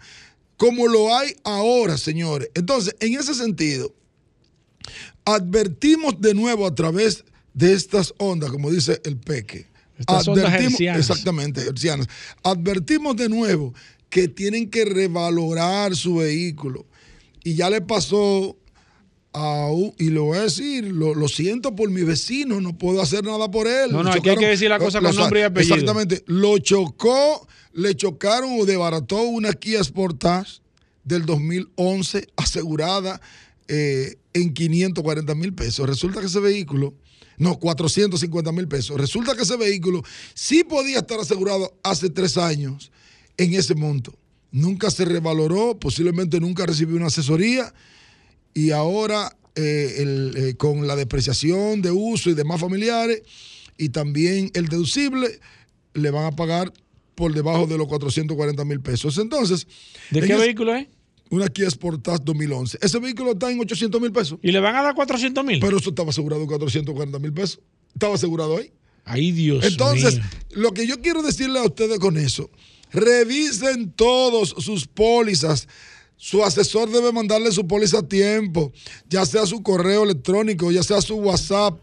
como 0.57 0.87
lo 0.87 1.17
hay 1.17 1.35
ahora, 1.43 1.97
señores. 1.99 2.49
Entonces, 2.55 2.95
en 3.01 3.15
ese 3.19 3.35
sentido, 3.35 3.93
advertimos 5.25 6.21
de 6.21 6.35
nuevo 6.35 6.67
a 6.67 6.75
través 6.75 7.25
de 7.55 7.73
estas 7.73 8.15
ondas, 8.19 8.51
como 8.51 8.71
dice 8.71 9.01
el 9.05 9.17
Peque. 9.17 9.67
Estas 9.99 10.27
ondas 10.29 10.47
Advertimos- 10.47 10.73
hercianas. 10.73 11.11
Exactamente, 11.11 11.61
hercianas. 11.63 12.07
Advertimos 12.43 13.17
de 13.17 13.29
nuevo 13.29 13.75
que 14.09 14.29
tienen 14.29 14.71
que 14.71 14.85
revalorar 14.85 15.97
su 15.97 16.17
vehículo. 16.17 16.87
Y 17.45 17.55
ya 17.55 17.71
le 17.71 17.81
pasó 17.81 18.57
a 19.33 19.67
un- 19.73 19.95
y 19.99 20.11
lo 20.11 20.25
voy 20.25 20.39
a 20.39 20.43
decir, 20.43 20.85
lo, 20.85 21.15
lo 21.15 21.27
siento 21.29 21.75
por 21.75 21.91
mi 21.91 22.03
vecino, 22.03 22.61
no 22.61 22.77
puedo 22.77 23.01
hacer 23.01 23.25
nada 23.25 23.51
por 23.51 23.67
él. 23.67 23.91
No, 23.91 23.99
Lo 23.99 24.05
no, 24.05 24.13
aquí 24.13 24.29
hay 24.29 24.37
que 24.37 24.47
decir 24.47 24.69
la 24.69 24.79
lo- 24.79 24.85
cosa 24.85 25.01
lo- 25.01 25.09
con 25.09 25.17
nombre 25.17 25.41
y 25.41 25.43
apellido. 25.45 25.75
Exactamente. 25.77 26.23
Lo 26.27 26.59
chocó, 26.59 27.47
le 27.73 27.95
chocaron 27.97 28.61
o 28.61 28.67
desbarató 28.67 29.23
una 29.23 29.53
Kia 29.55 29.83
Sportage 29.83 30.61
del 31.05 31.25
2011 31.27 32.29
asegurada 32.37 33.21
eh, 33.69 34.17
en 34.35 34.53
540 34.53 35.35
mil 35.35 35.55
pesos. 35.55 35.89
Resulta 35.89 36.21
que 36.21 36.27
ese 36.27 36.41
vehículo, 36.41 36.95
no, 37.39 37.59
450 37.59 38.53
mil 38.53 38.69
pesos. 38.69 39.01
Resulta 39.01 39.35
que 39.35 39.43
ese 39.45 39.57
vehículo 39.57 40.03
sí 40.35 40.63
podía 40.63 40.99
estar 40.99 41.19
asegurado 41.19 41.75
hace 41.83 42.11
tres 42.11 42.37
años 42.37 42.93
en 43.39 43.55
ese 43.55 43.75
monto. 43.75 44.13
Nunca 44.53 44.91
se 44.91 45.05
revaloró, 45.05 45.79
posiblemente 45.79 46.39
nunca 46.39 46.67
recibió 46.67 46.97
una 46.97 47.07
asesoría 47.07 47.73
y 48.55 48.71
ahora 48.71 49.37
eh, 49.55 49.95
el, 49.99 50.35
eh, 50.37 50.55
con 50.55 50.87
la 50.87 50.95
depreciación 50.95 51.83
de 51.83 51.91
uso 51.91 52.31
y 52.31 52.35
demás 52.35 52.61
familiares 52.61 53.23
y 53.79 53.89
también 53.89 54.51
el 54.55 54.69
deducible 54.69 55.41
le 55.95 56.11
van 56.11 56.27
a 56.27 56.33
pagar 56.33 56.73
por 57.15 57.35
debajo 57.35 57.67
de 57.67 57.79
los 57.79 57.87
440 57.89 58.65
mil 58.65 58.81
pesos. 58.81 59.19
Entonces, 59.19 59.67
¿De 60.11 60.21
en 60.21 60.27
qué 60.27 60.37
vehículo 60.37 60.75
es? 60.75 60.87
Una 61.31 61.49
Kia 61.49 61.71
Sportage 61.71 62.21
2011. 62.25 62.79
Ese 62.83 62.99
vehículo 62.99 63.33
está 63.33 63.51
en 63.51 63.61
800 63.61 64.01
mil 64.01 64.13
pesos. 64.13 64.39
¿Y 64.43 64.53
le 64.53 64.61
van 64.61 64.77
a 64.77 64.83
dar 64.83 64.95
400 64.95 65.45
mil? 65.45 65.61
Pero 65.61 65.79
eso 65.79 65.91
estaba 65.91 66.11
asegurado 66.11 66.43
en 66.43 66.49
440 66.49 67.19
mil 67.19 67.33
pesos. 67.33 67.61
Estaba 67.95 68.15
asegurado 68.17 68.59
ahí. 68.59 68.71
Ay, 69.05 69.33
Dios 69.33 69.65
Entonces, 69.65 70.15
mío. 70.17 70.25
lo 70.51 70.73
que 70.73 70.87
yo 70.87 71.01
quiero 71.01 71.23
decirle 71.23 71.59
a 71.59 71.65
ustedes 71.65 71.99
con 71.99 72.17
eso, 72.19 72.51
revisen 72.93 73.93
todos 73.93 74.55
sus 74.59 74.87
pólizas. 74.87 75.69
Su 76.17 76.45
asesor 76.45 76.89
debe 76.91 77.11
mandarle 77.13 77.51
su 77.51 77.67
póliza 77.67 77.99
a 77.99 78.09
tiempo, 78.09 78.73
ya 79.09 79.27
sea 79.27 79.45
su 79.45 79.63
correo 79.63 80.05
electrónico, 80.05 80.71
ya 80.71 80.85
sea 80.85 81.01
su 81.01 81.17
WhatsApp, 81.17 81.81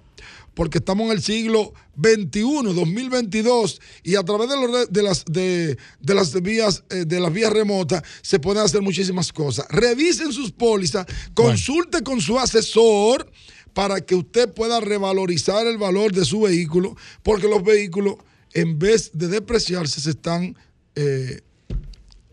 porque 0.54 0.78
estamos 0.78 1.08
en 1.08 1.12
el 1.12 1.22
siglo 1.22 1.74
XXI, 2.02 2.74
2022, 2.74 3.82
y 4.04 4.16
a 4.16 4.24
través 4.24 4.50
de, 4.50 4.56
los 4.56 4.72
re- 4.72 4.88
de 4.90 5.04
las, 5.04 5.26
de, 5.26 5.78
de 6.00 6.14
las 6.14 6.42
vías, 6.42 6.84
eh, 6.90 7.04
de 7.06 7.20
las 7.20 7.34
vías 7.34 7.52
remotas 7.52 8.02
se 8.22 8.40
pueden 8.40 8.64
hacer 8.64 8.82
muchísimas 8.82 9.34
cosas. 9.34 9.66
Revisen 9.70 10.32
sus 10.32 10.52
pólizas, 10.52 11.06
consulte 11.34 12.02
con 12.02 12.22
su 12.22 12.40
asesor 12.40 13.30
para 13.74 14.00
que 14.02 14.16
usted 14.16 14.54
pueda 14.54 14.80
revalorizar 14.80 15.68
el 15.68 15.78
valor 15.78 16.14
de 16.14 16.24
su 16.24 16.42
vehículo, 16.42 16.96
porque 17.24 17.48
los 17.50 17.64
vehículos, 17.64 18.16
en 18.54 18.80
vez 18.80 19.12
de 19.14 19.28
depreciarse, 19.28 20.00
se 20.02 20.10
están 20.12 20.56
eh, 20.96 21.42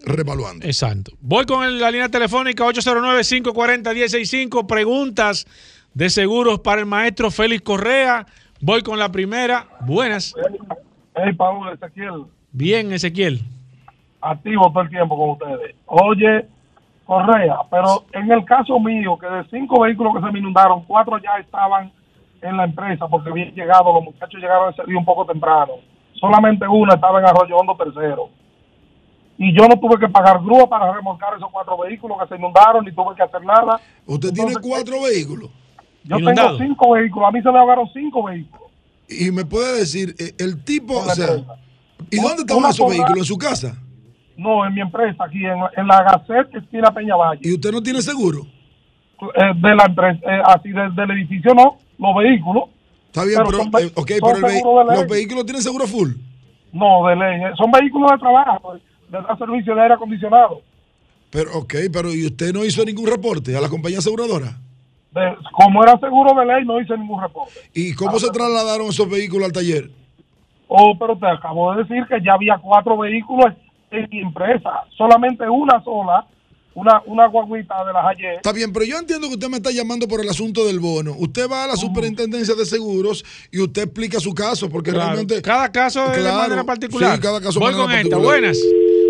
revaluando. 0.04 0.66
Exacto. 0.66 1.12
Voy 1.20 1.44
con 1.46 1.78
la 1.80 1.90
línea 1.90 2.08
telefónica 2.08 2.64
809-540-165. 2.64 4.66
Preguntas 4.66 5.46
de 5.94 6.10
seguros 6.10 6.60
para 6.60 6.80
el 6.80 6.86
maestro 6.86 7.30
Félix 7.30 7.62
Correa. 7.62 8.26
Voy 8.60 8.82
con 8.82 8.98
la 8.98 9.10
primera. 9.10 9.66
Buenas. 9.80 10.34
Hey, 11.14 11.32
Paul, 11.34 11.72
Ezequiel, 11.72 12.24
Bien, 12.52 12.92
Ezequiel. 12.92 13.40
activo 14.20 14.70
todo 14.70 14.82
el 14.82 14.90
tiempo 14.90 15.16
con 15.16 15.30
ustedes. 15.30 15.74
Oye, 15.86 16.46
Correa, 17.06 17.56
pero 17.70 18.04
en 18.12 18.30
el 18.32 18.44
caso 18.44 18.78
mío, 18.80 19.16
que 19.18 19.26
de 19.26 19.44
cinco 19.50 19.80
vehículos 19.80 20.14
que 20.14 20.26
se 20.26 20.32
me 20.32 20.38
inundaron, 20.40 20.84
cuatro 20.84 21.18
ya 21.18 21.38
estaban 21.40 21.92
en 22.42 22.56
la 22.56 22.64
empresa 22.64 23.06
porque 23.08 23.30
habían 23.30 23.54
llegado, 23.54 23.92
los 23.94 24.04
muchachos 24.04 24.40
llegaron 24.40 24.72
ese 24.72 24.82
día 24.86 24.98
un 24.98 25.04
poco 25.04 25.24
temprano. 25.24 25.72
Solamente 26.14 26.66
una 26.66 26.94
estaba 26.94 27.20
en 27.20 27.26
Arroyo 27.26 27.56
Hondo 27.56 27.76
tercero. 27.76 28.28
Y 29.38 29.52
yo 29.54 29.68
no 29.68 29.78
tuve 29.78 29.98
que 29.98 30.08
pagar 30.08 30.40
grúa 30.42 30.66
para 30.68 30.92
remolcar 30.92 31.34
esos 31.36 31.50
cuatro 31.52 31.76
vehículos 31.78 32.16
que 32.22 32.28
se 32.28 32.36
inundaron, 32.36 32.84
ni 32.84 32.92
tuve 32.92 33.14
que 33.14 33.22
hacer 33.22 33.42
nada. 33.42 33.78
Usted 34.06 34.32
tiene 34.32 34.54
cuatro 34.62 35.02
vehículos. 35.02 35.50
Yo 36.04 36.16
tengo 36.18 36.56
cinco 36.58 36.92
vehículos, 36.92 37.28
a 37.28 37.32
mí 37.32 37.42
se 37.42 37.50
me 37.50 37.58
ahogaron 37.58 37.88
cinco 37.92 38.22
vehículos. 38.24 38.70
Y 39.08 39.30
me 39.30 39.44
puede 39.44 39.80
decir, 39.80 40.14
eh, 40.18 40.32
el 40.38 40.64
tipo, 40.64 40.94
o 40.98 41.04
sea. 41.10 41.26
¿y 42.10 42.16
dónde 42.16 42.42
estaban 42.42 42.70
esos 42.70 42.88
vehículos? 42.88 43.18
¿En 43.18 43.24
su 43.24 43.36
casa? 43.38 43.76
No, 44.36 44.66
en 44.66 44.74
mi 44.74 44.80
empresa, 44.80 45.24
aquí 45.24 45.44
en, 45.44 45.58
en 45.76 45.86
la 45.86 46.02
Gacet, 46.02 46.54
esquina 46.54 46.90
Peñavalle. 46.90 47.40
¿Y 47.42 47.54
usted 47.54 47.72
no 47.72 47.82
tiene 47.82 48.02
seguro? 48.02 48.42
Eh, 49.20 49.52
de 49.56 49.74
la 49.74 49.84
empresa, 49.86 50.20
eh, 50.30 50.42
así 50.46 50.68
de- 50.70 50.90
del 50.90 51.10
edificio 51.12 51.54
no, 51.54 51.78
los 51.98 52.16
vehículos. 52.16 52.64
Está 53.06 53.24
bien, 53.24 53.40
pero, 53.46 53.58
son 53.58 53.70
ve- 53.70 53.82
eh, 53.84 53.92
ok, 53.94 54.10
son 54.10 54.32
pero 54.34 54.36
el 54.46 54.52
ley. 54.54 54.62
los 54.96 55.06
vehículos 55.08 55.44
tienen 55.46 55.62
seguro 55.62 55.86
full. 55.86 56.10
No, 56.72 57.06
de 57.06 57.16
ley. 57.16 57.44
eh, 57.44 57.52
Son 57.56 57.70
vehículos 57.70 58.10
de 58.12 58.18
trabajo, 58.18 58.74
de 59.08 59.22
dar 59.22 59.38
servicio 59.38 59.74
de 59.74 59.82
aire 59.82 59.94
acondicionado. 59.94 60.62
Pero, 61.30 61.58
ok, 61.58 61.74
pero 61.92 62.12
¿y 62.14 62.26
usted 62.26 62.52
no 62.52 62.64
hizo 62.64 62.84
ningún 62.84 63.06
reporte 63.08 63.56
a 63.56 63.60
la 63.60 63.68
compañía 63.68 63.98
aseguradora? 63.98 64.56
De- 65.12 65.34
como 65.52 65.82
era 65.82 65.98
seguro 65.98 66.38
de 66.38 66.46
ley, 66.46 66.64
no 66.64 66.80
hice 66.80 66.96
ningún 66.96 67.20
reporte. 67.20 67.52
¿Y 67.74 67.94
cómo 67.94 68.18
se 68.18 68.30
trasladaron 68.30 68.88
esos 68.88 69.08
vehículos 69.08 69.46
al 69.46 69.52
taller? 69.52 69.90
Oh, 70.68 70.96
pero 70.98 71.16
te 71.16 71.26
acabo 71.26 71.72
de 71.74 71.82
decir 71.84 72.04
que 72.08 72.16
ya 72.24 72.34
había 72.34 72.58
cuatro 72.58 72.96
vehículos 72.98 73.54
en 73.90 74.08
mi 74.10 74.20
empresa. 74.20 74.70
Solamente 74.96 75.48
una 75.48 75.82
sola, 75.84 76.26
una, 76.74 77.00
una 77.06 77.26
guaguita 77.28 77.84
de 77.86 77.92
las 77.92 78.04
ayer. 78.06 78.34
Está 78.34 78.52
bien, 78.52 78.72
pero 78.72 78.84
yo 78.84 78.98
entiendo 78.98 79.28
que 79.28 79.34
usted 79.34 79.48
me 79.48 79.56
está 79.58 79.70
llamando 79.70 80.06
por 80.08 80.20
el 80.20 80.28
asunto 80.28 80.66
del 80.66 80.80
bono. 80.80 81.14
Usted 81.18 81.48
va 81.50 81.64
a 81.64 81.68
la 81.68 81.76
superintendencia 81.76 82.54
de 82.54 82.66
seguros 82.66 83.24
y 83.50 83.60
usted 83.60 83.82
explica 83.84 84.20
su 84.20 84.34
caso, 84.34 84.68
porque 84.68 84.90
Claro. 84.90 85.06
realmente. 85.06 85.40
Cada 85.40 85.70
caso 85.72 86.12
es 86.12 86.22
de 86.22 86.32
manera 86.32 86.64
particular. 86.64 87.14
Sí, 87.14 87.20
cada 87.22 87.40
caso 87.40 87.58
Voy 87.60 87.72
con 87.72 87.82
esta. 87.82 87.94
particular. 87.94 88.22
Buenas. 88.24 88.58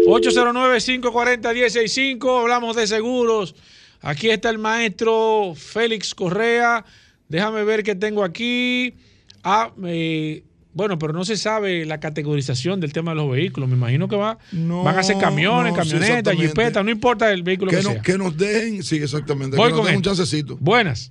809-540-165. 0.06 2.40
Hablamos 2.40 2.76
de 2.76 2.86
seguros. 2.86 3.54
Aquí 4.00 4.30
está 4.30 4.50
el 4.50 4.58
maestro 4.58 5.52
Félix 5.56 6.14
Correa. 6.14 6.84
Déjame 7.28 7.64
ver 7.64 7.82
qué 7.82 7.94
tengo 7.94 8.22
aquí. 8.24 8.94
Ah, 9.42 9.72
eh, 9.84 10.42
bueno, 10.72 10.98
pero 10.98 11.12
no 11.12 11.24
se 11.24 11.36
sabe 11.36 11.84
la 11.86 11.98
categorización 12.00 12.80
del 12.80 12.92
tema 12.92 13.12
de 13.12 13.16
los 13.16 13.30
vehículos. 13.30 13.68
Me 13.68 13.76
imagino 13.76 14.08
que 14.08 14.16
va, 14.16 14.38
van 14.52 14.98
a 14.98 15.02
ser 15.02 15.16
camiones, 15.18 15.72
no, 15.74 15.82
sí, 15.82 15.90
camionetas, 15.90 16.10
exactamente. 16.34 16.48
jipetas, 16.48 16.84
no 16.84 16.90
importa 16.90 17.32
el 17.32 17.42
vehículo 17.42 17.70
que, 17.70 17.78
Que, 17.78 17.82
no- 17.82 17.92
sea. 17.92 18.02
que 18.02 18.18
nos 18.18 18.36
dejen, 18.36 18.82
sí, 18.82 18.96
exactamente. 18.96 19.56
Voy 19.56 19.68
que 19.68 19.72
nos 19.72 19.80
con 19.80 19.86
den 19.86 19.96
un 19.96 20.02
chancecito. 20.02 20.56
Buenas. 20.60 21.10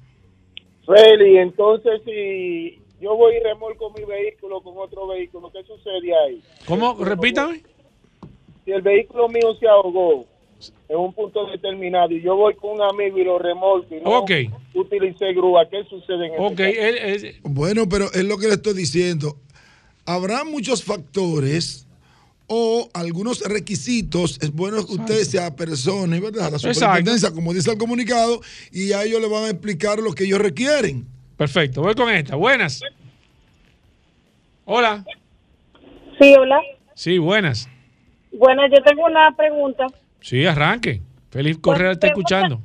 Feli, 0.86 1.38
entonces 1.40 2.00
si 2.06 2.80
yo 3.02 3.16
voy 3.16 3.34
y 3.38 3.40
remolco 3.44 3.92
mi 3.98 4.04
vehículo 4.06 4.62
con 4.62 4.76
otro 4.78 5.08
vehículo, 5.08 5.52
¿qué 5.52 5.64
sucede 5.64 6.14
ahí? 6.28 6.44
¿Cómo? 6.68 7.04
Repítame. 7.04 7.64
Si 8.66 8.72
el 8.72 8.82
vehículo 8.82 9.30
mío 9.30 9.54
se 9.60 9.68
ahogó 9.68 10.26
en 10.90 10.98
un 10.98 11.14
punto 11.14 11.46
determinado 11.48 12.12
y 12.12 12.22
yo 12.22 12.36
voy 12.36 12.56
con 12.56 12.72
un 12.72 12.82
amigo 12.82 13.18
y 13.20 13.24
lo 13.24 13.38
remolco 13.38 13.94
y 13.96 14.00
no 14.02 14.20
Ok. 14.20 14.32
utilicé 14.74 15.34
grúa, 15.34 15.68
¿qué 15.70 15.84
sucede 15.84 16.28
en 16.28 16.34
ese 16.34 16.42
Ok, 16.44 16.56
caso? 16.58 16.70
él- 16.70 16.98
él- 16.98 17.36
Bueno, 17.44 17.88
pero 17.88 18.12
es 18.14 18.24
lo 18.24 18.38
que 18.38 18.48
le 18.48 18.54
estoy 18.54 18.74
diciendo. 18.74 19.38
Habrá 20.06 20.44
muchos 20.44 20.84
factores 20.84 21.88
o 22.48 22.90
algunos 22.94 23.42
requisitos. 23.42 24.38
Es 24.42 24.52
bueno 24.52 24.86
que 24.86 24.94
usted 24.94 25.24
se 25.24 25.40
apersone, 25.40 26.20
¿verdad? 26.20 26.48
A 26.48 26.50
la 26.52 26.58
Exacto. 26.58 26.74
superintendencia, 26.80 27.32
como 27.32 27.54
dice 27.54 27.72
el 27.72 27.78
comunicado, 27.78 28.40
y 28.72 28.92
a 28.94 29.04
ellos 29.04 29.20
le 29.22 29.28
van 29.28 29.44
a 29.46 29.50
explicar 29.50 30.00
lo 30.00 30.14
que 30.14 30.24
ellos 30.26 30.40
requieren. 30.40 31.06
Perfecto, 31.38 31.82
voy 31.82 31.94
con 31.96 32.10
esta. 32.12 32.36
Buenas. 32.36 32.82
Hola. 34.66 35.04
Sí, 36.20 36.34
hola. 36.40 36.62
Sí, 36.96 37.18
buenas. 37.18 37.68
Bueno, 38.38 38.68
yo 38.68 38.84
tengo 38.84 39.06
una 39.06 39.32
pregunta. 39.36 39.86
Sí, 40.20 40.46
arranque. 40.46 41.02
Félix 41.30 41.58
Correa 41.60 41.92
está 41.92 42.08
escuchando. 42.08 42.60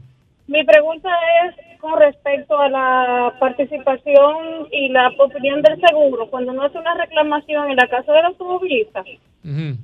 Mi 0.46 0.64
pregunta 0.64 1.08
es 1.44 1.78
con 1.80 1.98
respecto 1.98 2.58
a 2.58 2.68
la 2.68 3.34
participación 3.38 4.68
y 4.70 4.88
la 4.88 5.08
opinión 5.18 5.62
del 5.62 5.80
seguro 5.80 6.28
cuando 6.28 6.52
uno 6.52 6.64
hace 6.64 6.78
una 6.78 6.94
reclamación 6.94 7.70
en 7.70 7.76
la 7.76 7.88
casa 7.88 8.12
del 8.12 8.26
automovilista. 8.26 9.00
Ujú. 9.00 9.76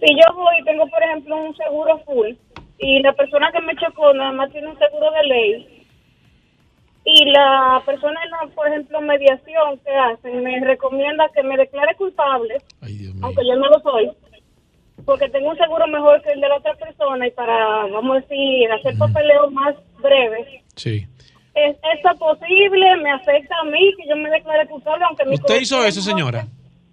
Si 0.00 0.14
yo 0.14 0.34
voy 0.34 0.54
y 0.60 0.64
tengo, 0.64 0.86
por 0.88 1.02
ejemplo, 1.02 1.36
un 1.36 1.56
seguro 1.56 1.98
full 2.04 2.32
y 2.78 3.00
la 3.00 3.12
persona 3.14 3.50
que 3.52 3.60
me 3.62 3.74
chocó 3.76 4.12
nada 4.12 4.32
más 4.32 4.52
tiene 4.52 4.68
un 4.68 4.78
seguro 4.78 5.10
de 5.10 5.22
ley 5.24 5.86
y 7.04 7.24
la 7.26 7.82
persona 7.84 8.18
en 8.24 8.30
la, 8.30 8.54
por 8.54 8.68
ejemplo, 8.68 9.00
mediación 9.00 9.78
que 9.84 9.90
hacen 9.90 10.42
me 10.42 10.60
recomienda 10.60 11.28
que 11.34 11.42
me 11.42 11.56
declare 11.56 11.94
culpable, 11.96 12.56
aunque 13.22 13.46
yo 13.46 13.56
no 13.56 13.68
lo 13.68 13.78
soy, 13.80 14.10
porque 15.04 15.28
tengo 15.28 15.50
un 15.50 15.56
seguro 15.56 15.86
mejor 15.86 16.22
que 16.22 16.32
el 16.32 16.40
de 16.40 16.48
la 16.48 16.56
otra 16.56 16.74
persona 16.74 17.26
y 17.26 17.30
para, 17.32 17.86
vamos 17.92 18.16
a 18.16 18.20
decir, 18.20 18.70
hacer 18.72 18.96
papeleo 18.98 19.50
más 19.50 19.74
breve. 20.02 20.62
Sí. 20.76 21.06
¿Es 21.54 21.76
esto 21.96 22.18
posible? 22.18 22.96
¿Me 23.02 23.12
afecta 23.12 23.54
a 23.60 23.64
mí 23.70 23.92
que 23.96 24.08
yo 24.08 24.16
me 24.16 24.28
declare 24.30 24.66
culpable 24.68 25.04
aunque 25.08 25.24
mi 25.24 25.34
¿Usted 25.34 25.60
hizo 25.60 25.84
eso, 25.84 26.00
no- 26.00 26.06
señora? 26.06 26.48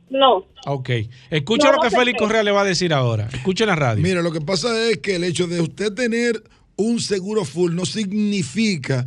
No. 0.10 0.46
Ok. 0.68 0.90
Escucha 1.30 1.68
No, 1.68 1.78
lo 1.78 1.80
que 1.80 1.86
no 1.88 1.92
sé 1.92 1.98
Félix 1.98 2.18
qué. 2.20 2.24
Correa 2.26 2.44
le 2.44 2.52
va 2.52 2.62
a 2.62 2.66
decir 2.66 2.94
ahora. 2.94 3.28
Escucha 3.34 3.64
en 3.64 3.70
la 3.70 3.76
radio. 3.78 4.04
Mira, 4.04 4.22
lo 4.22 4.32
que 4.32 4.42
pasa 4.42 4.68
es 4.90 4.98
que 4.98 5.16
el 5.16 5.24
hecho 5.24 5.48
de 5.48 5.62
usted 5.62 5.94
tener 5.94 6.36
un 6.76 7.00
seguro 7.00 7.46
full 7.46 7.74
no 7.74 7.86
significa 7.86 9.06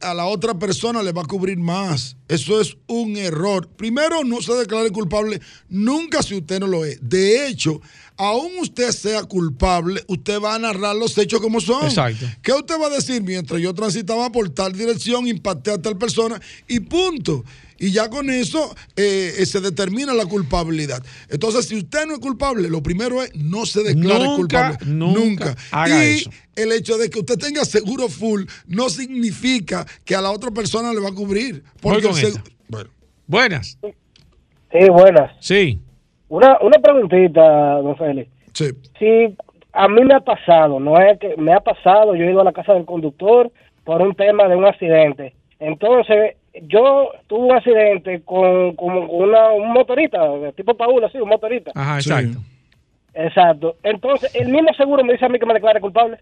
a 0.00 0.14
la 0.14 0.26
otra 0.26 0.58
persona 0.58 1.02
le 1.02 1.12
va 1.12 1.22
a 1.22 1.26
cubrir 1.26 1.58
más. 1.58 2.16
Eso 2.28 2.60
es 2.60 2.76
un 2.86 3.16
error. 3.16 3.68
Primero, 3.68 4.24
no 4.24 4.40
se 4.42 4.52
declare 4.54 4.90
culpable 4.90 5.40
nunca 5.68 6.22
si 6.22 6.36
usted 6.36 6.60
no 6.60 6.66
lo 6.66 6.84
es. 6.84 6.98
De 7.00 7.46
hecho, 7.46 7.80
aún 8.16 8.52
usted 8.60 8.90
sea 8.90 9.24
culpable, 9.24 10.02
usted 10.08 10.40
va 10.40 10.54
a 10.54 10.58
narrar 10.58 10.96
los 10.96 11.16
hechos 11.18 11.40
como 11.40 11.60
son. 11.60 11.86
Exacto. 11.86 12.26
¿Qué 12.42 12.52
usted 12.52 12.80
va 12.80 12.86
a 12.86 12.90
decir? 12.90 13.22
Mientras 13.22 13.60
yo 13.60 13.74
transitaba 13.74 14.30
por 14.30 14.48
tal 14.50 14.72
dirección, 14.72 15.26
impacté 15.26 15.72
a 15.72 15.80
tal 15.80 15.96
persona 15.96 16.40
y 16.66 16.80
punto. 16.80 17.44
Y 17.78 17.92
ya 17.92 18.08
con 18.08 18.30
eso 18.30 18.74
eh, 18.96 19.32
eh, 19.38 19.46
se 19.46 19.60
determina 19.60 20.14
la 20.14 20.26
culpabilidad. 20.26 21.02
Entonces, 21.28 21.66
si 21.68 21.76
usted 21.76 22.06
no 22.06 22.14
es 22.14 22.20
culpable, 22.20 22.68
lo 22.70 22.82
primero 22.82 23.22
es 23.22 23.34
no 23.36 23.66
se 23.66 23.82
declare 23.82 24.24
Nunca, 24.24 24.76
culpable. 24.78 24.78
nunca 24.86 25.54
haga 25.72 26.04
y 26.04 26.16
eso. 26.18 26.30
el 26.54 26.72
hecho 26.72 26.96
de 26.98 27.10
que 27.10 27.18
usted 27.20 27.36
tenga 27.38 27.64
seguro 27.64 28.08
full 28.08 28.44
no 28.66 28.88
significa 28.88 29.86
que 30.04 30.14
a 30.14 30.20
la 30.22 30.30
otra 30.30 30.50
persona 30.50 30.92
le 30.92 31.00
va 31.00 31.08
a 31.10 31.14
cubrir. 31.14 31.62
Voy 31.82 31.94
Porque 32.00 32.08
con 32.08 32.18
esta. 32.18 32.42
bueno, 32.68 32.90
Buenas. 33.26 33.78
Sí, 33.82 34.88
buenas. 34.90 35.32
Sí. 35.40 35.80
Una, 36.28 36.58
una 36.60 36.78
preguntita, 36.80 37.42
don 37.82 37.96
Félix. 37.96 38.30
Sí. 38.52 38.70
Si 38.98 39.36
a 39.72 39.88
mí 39.88 40.02
me 40.04 40.14
ha 40.14 40.20
pasado, 40.20 40.80
no 40.80 40.98
es 41.00 41.18
que 41.18 41.34
me 41.36 41.52
ha 41.52 41.60
pasado, 41.60 42.14
yo 42.14 42.24
he 42.24 42.30
ido 42.30 42.40
a 42.40 42.44
la 42.44 42.52
casa 42.52 42.72
del 42.72 42.84
conductor 42.84 43.50
por 43.84 44.00
un 44.02 44.14
tema 44.14 44.48
de 44.48 44.56
un 44.56 44.64
accidente. 44.64 45.34
Entonces, 45.60 46.36
yo 46.62 47.10
tuve 47.26 47.46
un 47.46 47.52
accidente 47.52 48.22
con, 48.24 48.74
con 48.76 48.96
una, 48.96 49.50
un 49.50 49.72
motorista, 49.72 50.26
de 50.28 50.52
tipo 50.52 50.74
Paul, 50.74 51.04
así, 51.04 51.18
un 51.18 51.28
motorista. 51.28 51.72
Ajá, 51.74 51.96
exacto. 51.96 52.38
Exacto. 53.14 53.76
Entonces, 53.82 54.34
el 54.34 54.48
mismo 54.48 54.72
seguro 54.74 55.02
me 55.02 55.14
dice 55.14 55.24
a 55.24 55.28
mí 55.28 55.38
que 55.38 55.46
me 55.46 55.54
declare 55.54 55.80
culpable. 55.80 56.18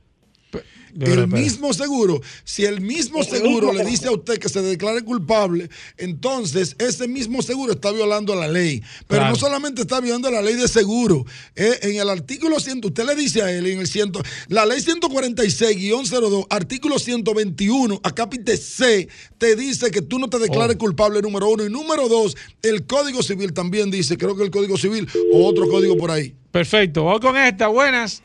El 1.00 1.26
mismo 1.26 1.72
seguro, 1.72 2.20
si 2.44 2.64
el 2.64 2.80
mismo 2.80 3.24
seguro 3.24 3.72
le 3.72 3.84
dice 3.84 4.06
a 4.06 4.12
usted 4.12 4.38
que 4.38 4.48
se 4.48 4.62
declare 4.62 5.02
culpable, 5.02 5.68
entonces 5.96 6.76
ese 6.78 7.08
mismo 7.08 7.42
seguro 7.42 7.72
está 7.72 7.90
violando 7.90 8.34
la 8.36 8.46
ley. 8.46 8.80
Pero 9.08 9.22
Claro. 9.22 9.30
no 9.30 9.36
solamente 9.36 9.82
está 9.82 10.00
violando 10.00 10.30
la 10.30 10.40
ley 10.42 10.54
de 10.54 10.68
seguro. 10.68 11.24
eh, 11.56 11.78
en 11.82 11.96
el 11.96 12.08
artículo 12.08 12.60
100, 12.60 12.80
usted 12.84 13.04
le 13.04 13.14
dice 13.16 13.42
a 13.42 13.50
él, 13.50 13.66
en 13.66 13.80
el 13.80 13.86
100, 13.88 14.12
la 14.48 14.64
ley 14.66 14.80
146-02, 14.80 16.46
artículo 16.50 16.98
121, 16.98 18.00
acápite 18.02 18.56
C, 18.56 19.08
te 19.38 19.56
dice 19.56 19.90
que 19.90 20.02
tú 20.02 20.18
no 20.18 20.28
te 20.28 20.38
declares 20.38 20.76
culpable, 20.76 21.20
número 21.22 21.48
uno. 21.48 21.64
Y 21.64 21.70
número 21.70 22.08
dos, 22.08 22.36
el 22.62 22.86
Código 22.86 23.22
Civil 23.22 23.52
también 23.52 23.90
dice, 23.90 24.16
creo 24.16 24.36
que 24.36 24.44
el 24.44 24.50
Código 24.50 24.76
Civil 24.76 25.08
o 25.32 25.46
otro 25.46 25.68
código 25.68 25.96
por 25.96 26.10
ahí. 26.10 26.34
Perfecto. 26.50 27.04
Vamos 27.04 27.20
con 27.20 27.36
esta. 27.36 27.68
Buenas. 27.68 28.22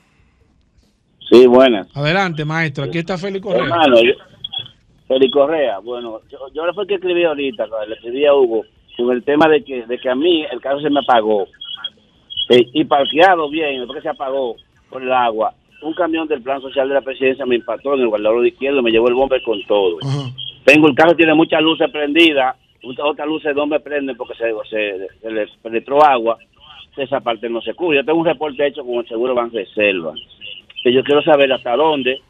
Sí, 1.29 1.45
buenas. 1.45 1.87
Adelante, 1.95 2.43
maestro. 2.43 2.85
Aquí 2.85 2.97
está 2.99 3.17
Félix 3.17 3.43
Correa. 3.43 3.63
Hermano, 3.63 4.01
yo, 4.01 4.13
Félix 5.07 5.31
Correa, 5.31 5.79
bueno, 5.79 6.21
yo, 6.31 6.39
yo 6.53 6.65
le 6.65 6.73
fue 6.73 6.87
que 6.87 6.95
escribí 6.95 7.23
ahorita, 7.23 7.67
le 7.87 7.95
escribí 7.95 8.25
a 8.25 8.33
Hugo, 8.33 8.65
con 8.97 9.11
el 9.11 9.23
tema 9.23 9.47
de 9.47 9.63
que, 9.63 9.85
de 9.85 9.97
que 9.97 10.09
a 10.09 10.15
mí 10.15 10.45
el 10.51 10.59
carro 10.59 10.81
se 10.81 10.89
me 10.89 10.99
apagó. 10.99 11.47
Eh, 12.49 12.65
y 12.73 12.83
parqueado 12.83 13.49
bien, 13.49 13.79
después 13.79 13.97
que 13.97 14.03
se 14.03 14.09
apagó 14.09 14.55
por 14.89 15.03
el 15.03 15.11
agua, 15.11 15.53
un 15.81 15.93
camión 15.93 16.27
del 16.27 16.41
plan 16.41 16.61
social 16.61 16.87
de 16.87 16.95
la 16.95 17.01
presidencia 17.01 17.45
me 17.45 17.55
impactó 17.55 17.93
en 17.93 18.01
el 18.01 18.07
guardador 18.07 18.45
izquierdo, 18.45 18.81
me 18.81 18.91
llevó 18.91 19.07
el 19.07 19.13
bomber 19.13 19.41
con 19.43 19.61
todo. 19.63 19.97
Tengo 20.65 20.87
el 20.87 20.95
carro, 20.95 21.15
tiene 21.15 21.33
muchas 21.35 21.61
luces 21.61 21.89
prendidas, 21.91 22.55
muchas 22.83 23.05
otras 23.05 23.27
luces 23.27 23.55
no 23.55 23.67
me 23.67 23.79
prenden 23.79 24.17
porque 24.17 24.33
se, 24.35 24.51
se, 24.69 25.07
se 25.21 25.31
le 25.31 25.47
penetró 25.61 26.03
agua. 26.03 26.37
Esa 26.97 27.21
parte 27.21 27.49
no 27.49 27.61
se 27.61 27.73
cubre. 27.75 27.97
Yo 27.97 28.03
tengo 28.03 28.19
un 28.19 28.25
reporte 28.25 28.67
hecho 28.67 28.83
con 28.83 28.95
el 28.95 29.07
seguro 29.07 29.33
Ban 29.33 29.51
Reserva. 29.53 30.13
Que 30.83 30.93
yo 30.93 31.03
quiero 31.03 31.21
saber 31.23 31.51
hasta 31.51 31.75
dónde 31.75 32.21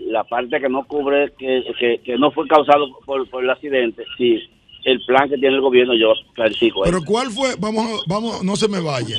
la 0.00 0.24
parte 0.24 0.60
que 0.60 0.68
no 0.68 0.84
cubre, 0.86 1.32
que, 1.38 1.62
que, 1.78 2.00
que 2.04 2.18
no 2.18 2.30
fue 2.32 2.46
causado 2.48 2.86
por, 3.06 3.28
por 3.30 3.42
el 3.44 3.50
accidente, 3.50 4.04
si 4.18 4.40
el 4.84 5.00
plan 5.06 5.28
que 5.30 5.38
tiene 5.38 5.54
el 5.54 5.60
gobierno, 5.62 5.94
yo 5.94 6.12
clarifico 6.34 6.84
eso. 6.84 6.92
Pero 6.92 7.04
¿cuál 7.04 7.30
fue? 7.30 7.54
Vamos, 7.58 8.02
vamos, 8.06 8.42
no 8.42 8.56
se 8.56 8.68
me 8.68 8.80
vaya. 8.80 9.16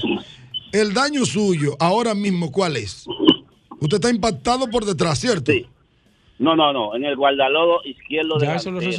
El 0.71 0.93
daño 0.93 1.25
suyo, 1.25 1.75
ahora 1.79 2.13
mismo, 2.13 2.51
¿cuál 2.51 2.75
es? 2.77 3.07
Usted 3.79 3.95
está 3.95 4.09
impactado 4.09 4.69
por 4.69 4.85
detrás, 4.85 5.17
¿cierto? 5.19 5.51
No, 6.37 6.55
no, 6.55 6.73
no, 6.73 6.95
en 6.95 7.05
el 7.05 7.15
guardalodo 7.15 7.79
izquierdo 7.85 8.37
de 8.37 8.47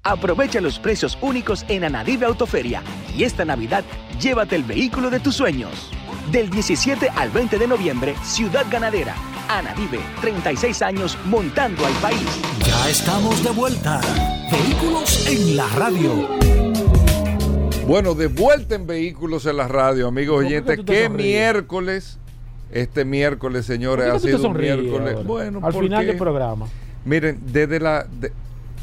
Aprovecha 0.07 0.61
los 0.61 0.79
precios 0.79 1.17
únicos 1.23 1.65
en 1.69 1.85
Anadive 1.85 2.27
Autoferia 2.27 2.83
y 3.17 3.25
esta 3.25 3.47
Navidad 3.47 3.85
llévate 4.21 4.55
el 4.55 4.63
vehículo 4.63 5.09
de 5.09 5.19
tus 5.19 5.35
sueños. 5.35 5.91
Del 6.35 6.51
17 6.51 7.11
al 7.15 7.31
20 7.31 7.61
de 7.61 7.69
noviembre, 7.69 8.17
Ciudad 8.25 8.67
Ganadera. 8.69 9.15
Anadive, 9.49 10.01
36 10.21 10.83
años 10.83 11.17
montando 11.27 11.87
al 11.87 11.93
país. 12.03 12.27
Ya 12.67 12.89
estamos 12.91 13.45
de 13.45 13.51
vuelta. 13.51 14.01
Vehículos 14.51 15.29
en 15.29 15.57
la 15.57 15.69
radio. 15.77 16.11
Bueno, 17.87 18.15
de 18.15 18.27
vuelta 18.27 18.75
en 18.75 18.85
Vehículos 18.85 19.47
en 19.47 19.59
la 19.59 19.69
Radio, 19.69 20.09
amigos 20.09 20.43
¿Por 20.43 20.49
qué 20.49 20.57
oyentes. 20.57 20.81
¿Qué 20.85 21.09
miércoles? 21.09 22.19
Este 22.73 23.05
miércoles, 23.05 23.65
señores, 23.65 24.07
¿Por 24.09 24.17
ha 24.17 24.19
sido 24.19 24.49
un 24.49 24.57
miércoles. 24.57 25.15
ahora? 25.15 25.23
Bueno, 25.25 25.61
Al 25.63 25.73
final 25.73 26.05
del 26.05 26.17
programa. 26.17 26.67
Miren, 27.05 27.39
desde 27.47 27.79
la. 27.79 28.09
de- 28.11 28.33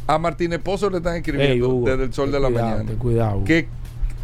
a 0.07 0.18
Martínez 0.18 0.61
Pozo 0.61 0.90
le 0.90 0.98
están 0.98 1.18
escribiendo 1.18 1.53
Ey, 1.53 1.61
Hugo, 1.61 1.90
desde 1.90 2.06
el 2.06 2.14
sol 2.14 2.32
de 2.32 2.40
la 2.40 2.48
cuidado, 2.48 2.78
mañana. 2.78 2.98
cuidado, 2.98 3.36
Hugo. 3.36 3.44
Que 3.44 3.64
Ten 3.64 3.80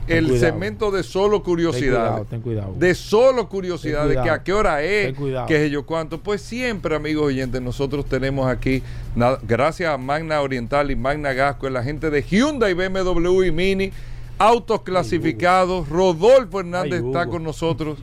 el 0.07 0.25
cuidado. 0.27 0.39
segmento 0.45 0.91
de 0.91 1.03
solo 1.03 1.43
curiosidades. 1.43 1.89
cuidado, 2.09 2.25
ten 2.29 2.41
cuidado. 2.41 2.73
De 2.77 2.95
solo 2.95 3.47
curiosidad, 3.49 4.07
Ten 4.07 4.15
de 4.17 4.23
que 4.23 4.29
a 4.29 4.43
qué 4.43 4.53
hora 4.53 4.81
es, 4.83 5.13
Ten 5.15 5.45
que 5.47 5.55
sé 5.57 5.69
yo 5.69 5.85
cuánto. 5.85 6.19
Pues 6.19 6.41
siempre, 6.41 6.95
amigos 6.95 7.25
oyentes, 7.25 7.61
nosotros 7.61 8.05
tenemos 8.05 8.47
aquí, 8.47 8.81
nada- 9.15 9.39
gracias 9.43 9.93
a 9.93 9.97
Magna 9.97 10.41
Oriental 10.41 10.89
y 10.91 10.95
Magna 10.95 11.33
Gasco, 11.33 11.69
la 11.69 11.83
gente 11.83 12.09
de 12.09 12.21
Hyundai, 12.23 12.73
BMW 12.73 13.43
y 13.45 13.51
Mini, 13.51 13.91
autos 14.37 14.81
clasificados. 14.81 15.87
Rodolfo 15.89 16.59
Hernández 16.59 17.01
Ay, 17.03 17.07
está 17.07 17.25
con 17.27 17.43
nosotros. 17.43 17.99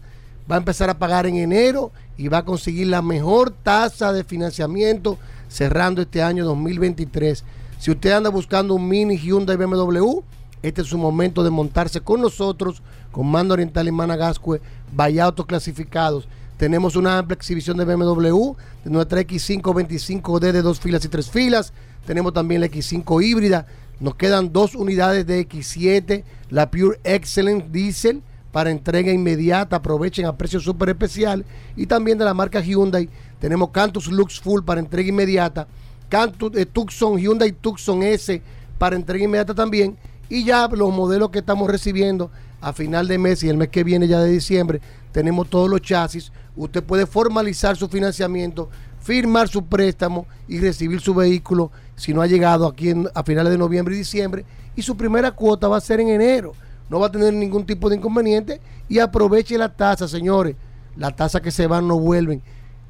Va 0.50 0.56
a 0.56 0.58
empezar 0.58 0.90
a 0.90 0.98
pagar 0.98 1.26
en 1.26 1.36
enero 1.36 1.90
y 2.18 2.28
va 2.28 2.36
a 2.36 2.44
conseguir 2.44 2.88
la 2.88 3.00
mejor 3.00 3.50
tasa 3.50 4.12
de 4.12 4.24
financiamiento 4.24 5.16
cerrando 5.48 6.02
este 6.02 6.22
año 6.22 6.44
2023. 6.44 7.44
Si 7.78 7.90
usted 7.90 8.10
anda 8.10 8.28
buscando 8.28 8.74
un 8.74 8.86
mini 8.86 9.16
Hyundai 9.16 9.56
BMW, 9.56 10.20
este 10.62 10.82
es 10.82 10.88
su 10.88 10.98
momento 10.98 11.42
de 11.42 11.48
montarse 11.48 12.02
con 12.02 12.20
nosotros, 12.20 12.82
con 13.10 13.26
Mando 13.26 13.54
Oriental 13.54 13.88
y 13.88 13.92
Managascue, 13.92 14.60
vaya 14.92 15.24
autos 15.24 15.46
clasificados. 15.46 16.28
Tenemos 16.58 16.94
una 16.94 17.16
amplia 17.16 17.36
exhibición 17.36 17.78
de 17.78 17.86
BMW, 17.86 18.52
de 18.84 18.90
nuestra 18.90 19.22
X525D 19.22 20.52
de 20.52 20.60
dos 20.60 20.78
filas 20.78 21.02
y 21.06 21.08
tres 21.08 21.30
filas. 21.30 21.72
Tenemos 22.06 22.34
también 22.34 22.60
la 22.60 22.66
X5 22.66 23.24
híbrida. 23.24 23.66
Nos 23.98 24.14
quedan 24.16 24.52
dos 24.52 24.74
unidades 24.74 25.26
de 25.26 25.48
X7, 25.48 26.22
la 26.50 26.70
Pure 26.70 27.00
Excellent 27.02 27.70
Diesel 27.70 28.22
para 28.52 28.70
entrega 28.70 29.10
inmediata. 29.10 29.76
Aprovechen 29.76 30.26
a 30.26 30.36
precio 30.36 30.60
súper 30.60 30.90
especial. 30.90 31.44
Y 31.76 31.86
también 31.86 32.18
de 32.18 32.24
la 32.24 32.34
marca 32.34 32.60
Hyundai 32.60 33.08
tenemos 33.40 33.70
Cantus 33.70 34.08
Lux 34.08 34.40
Full 34.40 34.62
para 34.64 34.80
entrega 34.80 35.08
inmediata. 35.08 35.66
Cantus, 36.08 36.52
eh, 36.56 36.66
Tucson, 36.66 37.18
Hyundai 37.18 37.52
Tucson 37.52 38.02
S 38.02 38.42
para 38.78 38.96
entrega 38.96 39.24
inmediata 39.24 39.54
también. 39.54 39.96
Y 40.28 40.44
ya 40.44 40.68
los 40.68 40.92
modelos 40.92 41.30
que 41.30 41.38
estamos 41.38 41.70
recibiendo 41.70 42.30
a 42.60 42.72
final 42.72 43.08
de 43.08 43.18
mes 43.18 43.42
y 43.42 43.48
el 43.48 43.56
mes 43.56 43.68
que 43.68 43.84
viene 43.84 44.08
ya 44.08 44.20
de 44.20 44.30
diciembre, 44.30 44.80
tenemos 45.12 45.48
todos 45.48 45.70
los 45.70 45.80
chasis. 45.80 46.32
Usted 46.56 46.82
puede 46.82 47.06
formalizar 47.06 47.76
su 47.76 47.88
financiamiento, 47.88 48.68
firmar 49.06 49.46
su 49.48 49.64
préstamo 49.64 50.26
y 50.48 50.58
recibir 50.58 51.00
su 51.00 51.14
vehículo 51.14 51.70
si 51.94 52.12
no 52.12 52.22
ha 52.22 52.26
llegado 52.26 52.66
aquí 52.66 52.90
en- 52.90 53.08
a 53.14 53.22
finales 53.22 53.52
de 53.52 53.58
noviembre 53.58 53.94
y 53.94 53.98
diciembre. 53.98 54.44
Y 54.74 54.82
su 54.82 54.96
primera 54.96 55.30
cuota 55.30 55.68
va 55.68 55.76
a 55.76 55.80
ser 55.80 56.00
en 56.00 56.08
enero. 56.08 56.52
No 56.90 56.98
va 56.98 57.06
a 57.06 57.12
tener 57.12 57.32
ningún 57.32 57.64
tipo 57.64 57.88
de 57.88 57.96
inconveniente. 57.96 58.60
Y 58.88 58.98
aproveche 58.98 59.56
la 59.56 59.68
tasa, 59.74 60.08
señores. 60.08 60.56
La 60.96 61.14
tasa 61.14 61.40
que 61.40 61.50
se 61.52 61.68
van 61.68 61.86
no 61.86 61.98
vuelven. 62.00 62.42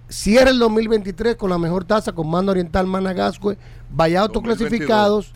Cierra 0.08 0.50
el 0.50 0.58
2023 0.58 1.36
con 1.36 1.50
la 1.50 1.58
mejor 1.58 1.84
tasa 1.84 2.12
con 2.12 2.30
Mando 2.30 2.52
Oriental 2.52 2.86
Managascue. 2.86 3.58
Vaya 3.90 4.22
autos 4.22 4.42
2022. 4.42 4.68
clasificados. 4.70 5.32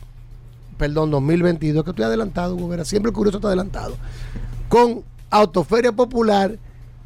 Perdón, 0.79 1.11
2022, 1.11 1.85
que 1.85 1.91
estoy 1.91 2.07
adelantado, 2.07 2.55
Hugo 2.57 2.69
Vera. 2.69 2.85
Siempre 2.87 3.11
el 3.11 3.15
curioso 3.15 3.37
está 3.39 3.49
adelantado. 3.49 3.97
Con 4.69 5.03
Autoferia 5.29 5.93
Popular, 5.93 6.59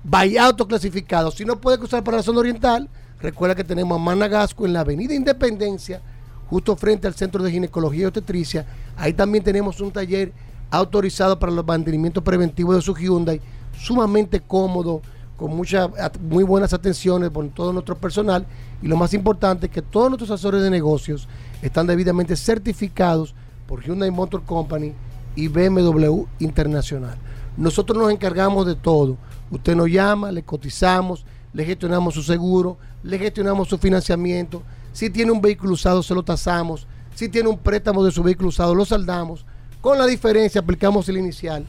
vaya 0.04 0.46
autos 0.46 0.66
clasificados. 0.68 1.34
Si 1.34 1.44
no 1.44 1.60
puede 1.60 1.78
cruzar 1.78 2.04
para 2.04 2.18
la 2.18 2.22
zona 2.22 2.38
oriental, 2.40 2.88
recuerda 3.24 3.54
que 3.54 3.64
tenemos 3.64 3.96
a 3.96 4.02
Managasco 4.02 4.66
en 4.66 4.74
la 4.74 4.80
Avenida 4.80 5.14
Independencia, 5.14 6.02
justo 6.50 6.76
frente 6.76 7.06
al 7.06 7.14
Centro 7.14 7.42
de 7.42 7.50
Ginecología 7.50 8.02
y 8.02 8.04
Obstetricia. 8.04 8.66
Ahí 8.96 9.14
también 9.14 9.42
tenemos 9.42 9.80
un 9.80 9.90
taller 9.90 10.30
autorizado 10.70 11.38
para 11.38 11.50
los 11.50 11.66
mantenimientos 11.66 12.22
preventivos 12.22 12.76
de 12.76 12.82
su 12.82 12.94
Hyundai, 12.94 13.40
sumamente 13.78 14.40
cómodo, 14.40 15.00
con 15.38 15.56
muchas 15.56 15.88
muy 16.20 16.44
buenas 16.44 16.74
atenciones 16.74 17.30
por 17.30 17.48
todo 17.48 17.72
nuestro 17.72 17.96
personal 17.96 18.46
y 18.82 18.88
lo 18.88 18.96
más 18.96 19.14
importante 19.14 19.68
que 19.68 19.82
todos 19.82 20.10
nuestros 20.10 20.30
asesores 20.30 20.62
de 20.62 20.70
negocios 20.70 21.26
están 21.62 21.86
debidamente 21.86 22.36
certificados 22.36 23.34
por 23.66 23.82
Hyundai 23.82 24.10
Motor 24.10 24.42
Company 24.44 24.92
y 25.34 25.48
BMW 25.48 26.24
Internacional. 26.40 27.16
Nosotros 27.56 27.98
nos 27.98 28.12
encargamos 28.12 28.66
de 28.66 28.74
todo. 28.74 29.16
Usted 29.50 29.74
nos 29.74 29.90
llama, 29.90 30.30
le 30.30 30.42
cotizamos, 30.42 31.24
le 31.54 31.64
gestionamos 31.64 32.14
su 32.14 32.22
seguro, 32.22 32.76
le 33.04 33.18
gestionamos 33.18 33.68
su 33.68 33.78
financiamiento. 33.78 34.62
Si 34.92 35.10
tiene 35.10 35.30
un 35.30 35.40
vehículo 35.40 35.74
usado, 35.74 36.02
se 36.02 36.14
lo 36.14 36.22
tasamos. 36.22 36.86
Si 37.14 37.28
tiene 37.28 37.48
un 37.48 37.58
préstamo 37.58 38.02
de 38.02 38.10
su 38.10 38.22
vehículo 38.22 38.48
usado, 38.48 38.74
lo 38.74 38.84
saldamos. 38.84 39.44
Con 39.80 39.98
la 39.98 40.06
diferencia, 40.06 40.60
aplicamos 40.60 41.08
el 41.08 41.18
inicial. 41.18 41.64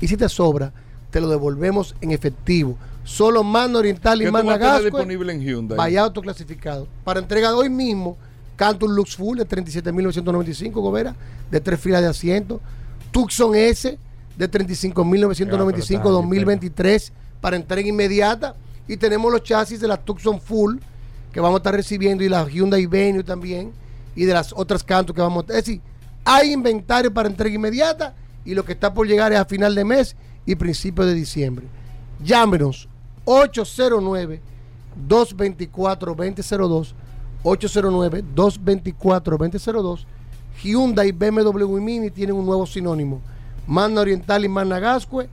Y 0.00 0.08
si 0.08 0.16
te 0.16 0.28
sobra, 0.28 0.72
te 1.10 1.20
lo 1.20 1.28
devolvemos 1.28 1.94
en 2.00 2.10
efectivo. 2.10 2.76
Solo 3.04 3.44
Mano 3.44 3.78
Oriental 3.78 4.20
y 4.20 4.24
¿Qué 4.24 4.30
tú 4.30 4.32
vas 4.32 4.40
a 4.40 4.44
tener 4.44 4.58
Managascue. 4.60 4.90
disponible 4.90 5.32
en 5.32 5.40
Hyundai? 5.40 5.76
Vaya 5.76 6.02
autoclasificado. 6.02 6.88
Para 7.04 7.20
entrega 7.20 7.54
hoy 7.54 7.68
mismo, 7.68 8.16
Cantus 8.56 8.90
Lux 8.90 9.16
Full 9.16 9.38
de 9.38 9.46
37.995, 9.46 10.72
Gobera, 10.72 11.14
de 11.50 11.60
tres 11.60 11.80
filas 11.80 12.00
de 12.00 12.08
asiento. 12.08 12.60
Tucson 13.10 13.54
S 13.54 13.98
de 14.38 14.50
35.995 14.50 16.02
2023 16.02 17.12
para 17.40 17.56
entrega 17.56 17.88
inmediata. 17.88 18.54
Y 18.88 18.96
tenemos 18.96 19.32
los 19.32 19.42
chasis 19.42 19.80
de 19.80 19.88
la 19.88 19.96
Tucson 19.96 20.40
Full 20.40 20.78
que 21.32 21.40
vamos 21.40 21.56
a 21.56 21.60
estar 21.60 21.74
recibiendo 21.74 22.24
y 22.24 22.28
la 22.28 22.48
Hyundai 22.48 22.86
Venue 22.86 23.24
también 23.24 23.72
y 24.14 24.24
de 24.24 24.34
las 24.34 24.52
otras 24.52 24.82
Cantus 24.82 25.14
que 25.14 25.22
vamos 25.22 25.44
a... 25.48 25.52
Es 25.52 25.64
decir, 25.64 25.80
hay 26.24 26.52
inventario 26.52 27.12
para 27.12 27.28
entrega 27.28 27.54
inmediata 27.54 28.14
y 28.44 28.54
lo 28.54 28.64
que 28.64 28.72
está 28.72 28.92
por 28.92 29.06
llegar 29.06 29.32
es 29.32 29.38
a 29.38 29.44
final 29.44 29.74
de 29.74 29.84
mes 29.84 30.16
y 30.44 30.54
principio 30.54 31.06
de 31.06 31.14
diciembre. 31.14 31.66
Llámenos 32.22 32.88
809 33.24 34.40
224-2002, 35.08 36.92
809-224-2002. 37.44 40.04
Hyundai, 40.62 41.12
BMW 41.12 41.78
y 41.78 41.80
Mini 41.80 42.10
tienen 42.10 42.36
un 42.36 42.44
nuevo 42.46 42.66
sinónimo. 42.66 43.20
Magna 43.66 44.02
Oriental 44.02 44.44
y 44.44 44.48
Managascue, 44.48 45.28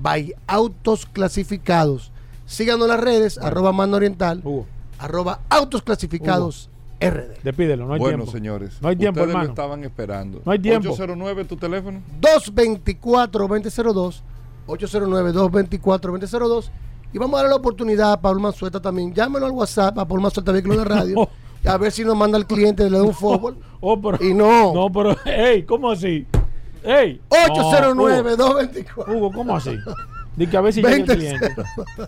by 0.00 0.34
Autos 0.46 1.04
Clasificados. 1.06 2.11
Síganos 2.46 2.82
en 2.82 2.88
las 2.88 3.00
redes, 3.00 3.38
arroba 3.38 3.72
Magna 3.72 3.96
Oriental, 3.96 4.42
arroba 4.98 5.40
Autos 5.48 5.82
Clasificados 5.82 6.68
RD. 7.00 7.42
Despídelo, 7.42 7.86
no 7.86 7.94
hay 7.94 8.00
bueno, 8.00 8.18
tiempo. 8.18 8.32
señores. 8.32 8.78
No 8.80 8.88
hay 8.88 8.96
tiempo, 8.96 9.20
ustedes 9.20 9.30
hermano. 9.30 9.44
lo 9.46 9.50
estaban 9.52 9.84
esperando. 9.84 10.42
No 10.44 10.52
hay 10.52 10.58
tiempo. 10.58 10.90
809 10.90 11.44
tu 11.46 11.56
teléfono. 11.56 12.00
224-2002, 12.20 14.20
809-224-2002. 14.66 16.70
Y 17.12 17.18
vamos 17.18 17.34
a 17.34 17.38
darle 17.38 17.50
la 17.50 17.56
oportunidad 17.56 18.12
a 18.12 18.20
Pablo 18.20 18.40
Manzueta 18.40 18.80
también. 18.80 19.12
Llámelo 19.12 19.46
al 19.46 19.52
WhatsApp 19.52 19.98
a 19.98 20.06
Pablo 20.06 20.22
Manzueta 20.22 20.52
Vehículo 20.52 20.78
de 20.78 20.84
la 20.84 20.96
Radio. 20.96 21.28
y 21.64 21.68
a 21.68 21.76
ver 21.76 21.90
si 21.92 22.04
nos 22.04 22.16
manda 22.16 22.38
el 22.38 22.46
cliente, 22.46 22.88
le 22.88 22.98
da 22.98 23.02
un 23.02 23.14
fútbol. 23.14 23.56
Oh, 23.84 24.00
pero- 24.00 24.24
y 24.24 24.32
no. 24.32 24.72
No, 24.72 24.92
pero, 24.92 25.16
hey, 25.24 25.64
¿cómo 25.64 25.90
así? 25.90 26.24
Hey. 26.84 27.20
809-224. 27.30 29.08
Hugo, 29.08 29.12
Hugo, 29.12 29.32
¿cómo 29.32 29.56
así? 29.56 29.76
Di 30.36 30.46
que 30.46 30.56
a 30.56 30.60
ver 30.60 30.72
si 30.72 30.80
llega 30.82 30.94
el 30.96 31.04
20. 31.04 31.16
cliente. 31.16 31.54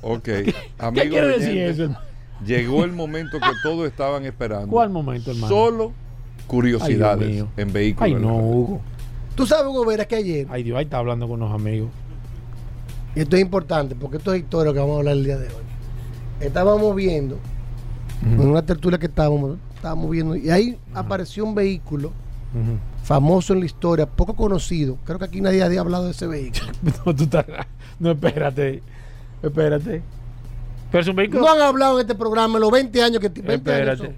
Ok. 0.02 0.22
¿Qué 0.24 1.08
quiere 1.08 1.38
decir 1.38 1.58
eso? 1.58 1.96
Llegó 2.44 2.84
el 2.84 2.92
momento 2.92 3.38
que 3.38 3.46
todos 3.62 3.86
estaban 3.86 4.24
esperando. 4.24 4.68
¿Cuál 4.68 4.90
momento, 4.90 5.30
hermano? 5.30 5.48
Solo 5.48 5.92
curiosidades 6.46 7.26
Ay, 7.28 7.32
Dios 7.34 7.46
mío. 7.46 7.52
en 7.56 7.72
vehículos. 7.72 8.06
Ay, 8.06 8.14
no, 8.14 8.36
Hugo. 8.36 8.80
Tú 9.34 9.46
sabes, 9.46 9.66
Hugo 9.66 9.84
Vera, 9.86 10.04
que 10.04 10.16
ayer, 10.16 10.46
Ay, 10.50 10.62
Dios, 10.62 10.76
ahí 10.78 10.84
está 10.84 10.98
hablando 10.98 11.26
con 11.28 11.40
unos 11.42 11.54
amigos. 11.54 11.90
y 13.14 13.20
esto 13.20 13.36
es 13.36 13.42
importante 13.42 13.94
porque 13.94 14.16
esto 14.18 14.32
es 14.34 14.40
historia 14.42 14.72
que 14.72 14.78
vamos 14.78 14.96
a 14.96 14.98
hablar 14.98 15.14
el 15.16 15.24
día 15.24 15.38
de 15.38 15.46
hoy. 15.48 15.62
Estábamos 16.40 16.94
viendo, 16.96 17.38
en 18.22 18.40
una 18.40 18.64
tertulia 18.64 18.98
que 18.98 19.06
estábamos, 19.06 19.56
estábamos 19.76 20.10
viendo, 20.10 20.34
y 20.36 20.50
ahí 20.50 20.78
apareció 20.94 21.44
un 21.44 21.54
vehículo 21.54 22.12
famoso 23.02 23.52
en 23.52 23.60
la 23.60 23.66
historia, 23.66 24.06
poco 24.06 24.34
conocido. 24.34 24.96
Creo 25.04 25.18
que 25.18 25.24
aquí 25.26 25.40
nadie 25.40 25.62
había 25.62 25.80
hablado 25.80 26.04
de 26.06 26.10
ese 26.12 26.26
vehículo. 26.26 26.66
No, 27.06 27.14
tú 27.14 27.24
estás- 27.24 27.46
no, 28.04 28.10
espérate. 28.12 28.82
Espérate. 29.42 30.02
Pero 30.90 31.02
es 31.02 31.08
un 31.08 31.16
vehículo. 31.16 31.40
No 31.40 31.50
han 31.52 31.60
hablado 31.60 31.94
en 31.98 32.02
este 32.02 32.14
programa 32.14 32.54
en 32.56 32.60
los 32.60 32.70
20 32.70 33.02
años 33.02 33.20
que 33.20 33.28
20 33.28 33.50
años 33.50 33.58
espérate. 33.58 33.96
son. 34.06 34.14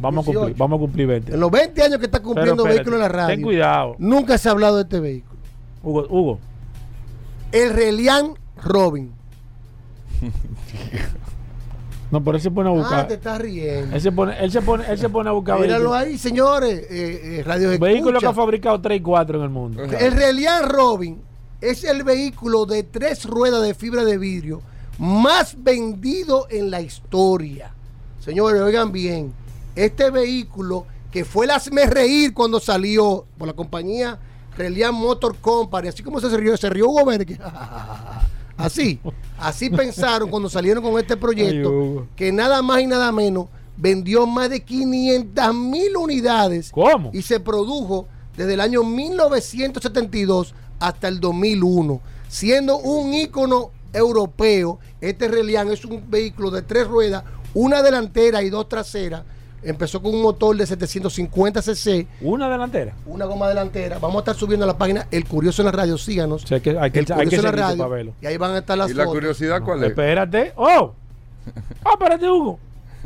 Vamos 0.00 0.24
a, 0.24 0.26
cumplir, 0.26 0.44
18. 0.46 0.58
vamos 0.58 0.76
a 0.76 0.80
cumplir 0.80 1.06
20. 1.06 1.34
En 1.34 1.40
los 1.40 1.50
20 1.50 1.82
años 1.82 1.98
que 1.98 2.04
está 2.06 2.20
cumpliendo 2.22 2.64
vehículo 2.64 2.96
en 2.96 3.02
la 3.02 3.08
radio. 3.08 3.34
Ten 3.34 3.42
cuidado. 3.42 3.96
Nunca 3.98 4.38
se 4.38 4.48
ha 4.48 4.52
hablado 4.52 4.76
de 4.76 4.82
este 4.82 5.00
vehículo. 5.00 5.40
Hugo, 5.82 6.06
Hugo. 6.08 6.38
El 7.52 7.72
Relian 7.74 8.34
Robin. 8.62 9.12
No, 12.10 12.24
pero 12.24 12.36
él 12.38 12.42
se 12.42 12.50
pone 12.50 12.70
a 12.70 12.72
Ah, 12.72 12.76
buscar. 12.76 13.06
te 13.06 13.14
estás 13.14 13.38
riendo. 13.38 13.94
él, 13.94 14.00
se 14.00 14.10
pone, 14.10 14.34
él, 14.42 14.50
se 14.50 14.62
pone, 14.62 14.84
él 14.88 14.98
se 14.98 15.10
pone 15.10 15.28
a 15.28 15.32
buscar 15.32 15.60
Míralo 15.60 15.92
ahí, 15.92 16.16
señores. 16.16 16.86
Eh, 16.90 17.38
eh, 17.40 17.42
radio 17.44 17.78
Vehículos 17.78 18.22
que 18.22 18.26
ha 18.26 18.32
fabricado 18.32 18.80
3 18.80 18.98
y 18.98 19.02
4 19.02 19.36
en 19.38 19.44
el 19.44 19.50
mundo. 19.50 19.82
El 19.82 20.12
Relian 20.12 20.70
Robin 20.70 21.20
es 21.60 21.84
el 21.84 22.04
vehículo 22.04 22.66
de 22.66 22.82
tres 22.82 23.24
ruedas 23.24 23.62
de 23.62 23.74
fibra 23.74 24.04
de 24.04 24.18
vidrio 24.18 24.62
más 24.98 25.62
vendido 25.62 26.46
en 26.50 26.70
la 26.70 26.80
historia. 26.80 27.72
Señores, 28.20 28.60
oigan 28.60 28.92
bien. 28.92 29.32
Este 29.74 30.10
vehículo 30.10 30.86
que 31.12 31.24
fue 31.24 31.46
el 31.46 31.52
hazme 31.52 31.86
reír 31.86 32.34
cuando 32.34 32.60
salió 32.60 33.24
por 33.38 33.46
la 33.46 33.54
compañía 33.54 34.18
Reliant 34.56 34.94
Motor 34.94 35.36
Company, 35.36 35.88
así 35.88 36.02
como 36.02 36.20
se 36.20 36.36
rió, 36.36 36.56
se 36.56 36.68
rió 36.68 36.88
Hugo 36.88 37.06
que, 37.06 37.38
así, 38.56 39.00
así 39.38 39.70
pensaron 39.70 40.28
cuando 40.28 40.50
salieron 40.50 40.82
con 40.82 40.98
este 40.98 41.16
proyecto, 41.16 42.08
que 42.16 42.32
nada 42.32 42.60
más 42.60 42.80
y 42.80 42.86
nada 42.86 43.12
menos 43.12 43.46
vendió 43.76 44.26
más 44.26 44.50
de 44.50 44.64
500 44.64 45.54
mil 45.54 45.96
unidades. 45.96 46.70
¿Cómo? 46.72 47.10
Y 47.14 47.22
se 47.22 47.38
produjo 47.38 48.08
desde 48.36 48.54
el 48.54 48.60
año 48.60 48.82
1972 48.82 50.54
hasta 50.80 51.08
el 51.08 51.20
2001, 51.20 52.00
siendo 52.28 52.76
un 52.78 53.12
ícono 53.14 53.70
europeo. 53.92 54.78
Este 55.00 55.28
Reliant 55.28 55.70
es 55.70 55.84
un 55.84 56.02
vehículo 56.10 56.50
de 56.50 56.62
tres 56.62 56.86
ruedas, 56.86 57.24
una 57.54 57.82
delantera 57.82 58.42
y 58.42 58.50
dos 58.50 58.68
traseras. 58.68 59.22
Empezó 59.60 60.00
con 60.00 60.14
un 60.14 60.22
motor 60.22 60.56
de 60.56 60.64
750 60.66 61.60
cc, 61.62 62.06
Una 62.20 62.48
delantera. 62.48 62.94
una 63.06 63.24
goma 63.24 63.48
delantera. 63.48 63.98
Vamos 63.98 64.16
a 64.16 64.18
estar 64.20 64.36
subiendo 64.36 64.62
a 64.64 64.68
la 64.68 64.78
página 64.78 65.08
El 65.10 65.24
Curioso 65.24 65.62
en 65.62 65.66
la 65.66 65.72
Radio. 65.72 65.98
Síganos. 65.98 66.42
Sé 66.42 66.60
que 66.62 66.78
hay 66.78 66.90
que, 66.92 67.00
El 67.00 67.06
hay 67.12 67.26
que 67.26 67.36
Curioso 67.36 67.36
en 67.36 67.42
la 67.42 67.50
Radio. 67.68 67.88
verlo. 67.88 68.12
Y 68.20 68.26
ahí 68.26 68.36
van 68.36 68.52
a 68.52 68.58
estar 68.58 68.78
las 68.78 68.88
¿Y 68.90 68.94
la 68.94 69.02
fotos. 69.04 69.16
curiosidad 69.18 69.60
cuál 69.64 69.82
es? 69.82 69.88
Espérate. 69.90 70.52
¡Oh! 70.56 70.92
¡Oh, 71.84 71.90
espérate, 71.92 72.30
Hugo! 72.30 72.58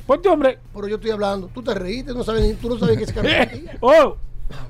Ponte, 0.06 0.28
hombre. 0.28 0.58
Pero 0.74 0.88
yo 0.88 0.96
estoy 0.96 1.10
hablando. 1.12 1.48
Tú 1.54 1.62
te 1.62 1.72
reíste, 1.74 2.12
no 2.12 2.22
sabes, 2.22 2.42
ni- 2.42 2.52
tú 2.54 2.68
no 2.68 2.78
sabes 2.78 2.98
que 2.98 3.04
es. 3.04 3.60
¡Oh! 3.80 4.16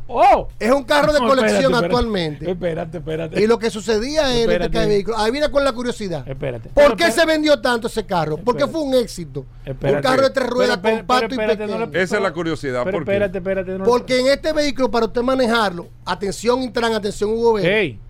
¡Oh! 0.08 0.48
Es 0.58 0.70
un 0.70 0.84
carro 0.84 1.12
de 1.12 1.20
No, 1.20 1.26
colección 1.28 1.50
espérate, 1.54 1.74
espérate. 1.74 1.86
actualmente. 1.86 2.50
Espérate, 2.50 2.98
espérate. 2.98 3.42
Y 3.42 3.46
lo 3.46 3.58
que 3.58 3.70
sucedía 3.70 4.30
en 4.34 4.40
este 4.50 4.52
Espérate. 4.54 4.86
vehículo. 4.86 5.18
Ahí 5.18 5.30
viene 5.30 5.50
con 5.50 5.64
la 5.64 5.72
curiosidad. 5.72 6.28
Espérate. 6.28 6.68
¿Por 6.70 6.96
qué 6.96 7.10
se 7.10 7.24
vendió 7.24 7.60
tanto 7.60 7.86
ese 7.88 8.04
carro? 8.04 8.36
Porque 8.36 8.64
Espérate. 8.64 8.72
fue 8.72 8.82
un 8.82 8.94
éxito. 9.02 9.46
Espérate. 9.64 9.96
Un 9.96 10.02
carro 10.02 10.22
de 10.22 10.30
tres 10.30 10.48
ruedas 10.50 10.78
compacto 10.78 11.04
pero, 11.06 11.26
y 11.28 11.32
espérate, 11.32 11.66
no 11.66 11.72
pequeño. 11.78 11.92
le- 11.92 12.02
Esa 12.02 12.16
es 12.16 12.22
la 12.22 12.32
curiosidad. 12.32 12.82
Pero 12.84 12.98
¿por 12.98 13.04
qué? 13.06 13.12
espérate, 13.12 13.38
espérate. 13.38 13.78
no- 13.78 13.84
Porque 13.84 14.20
en 14.20 14.26
este 14.28 14.52
vehículo, 14.52 14.90
para 14.90 15.06
usted 15.06 15.22
manejarlo, 15.22 15.88
atención 16.04 16.62
Intran, 16.62 16.92
atención 16.92 17.30
Hugo 17.30 17.54
Vélez, 17.54 17.70
Ey, 17.72 18.00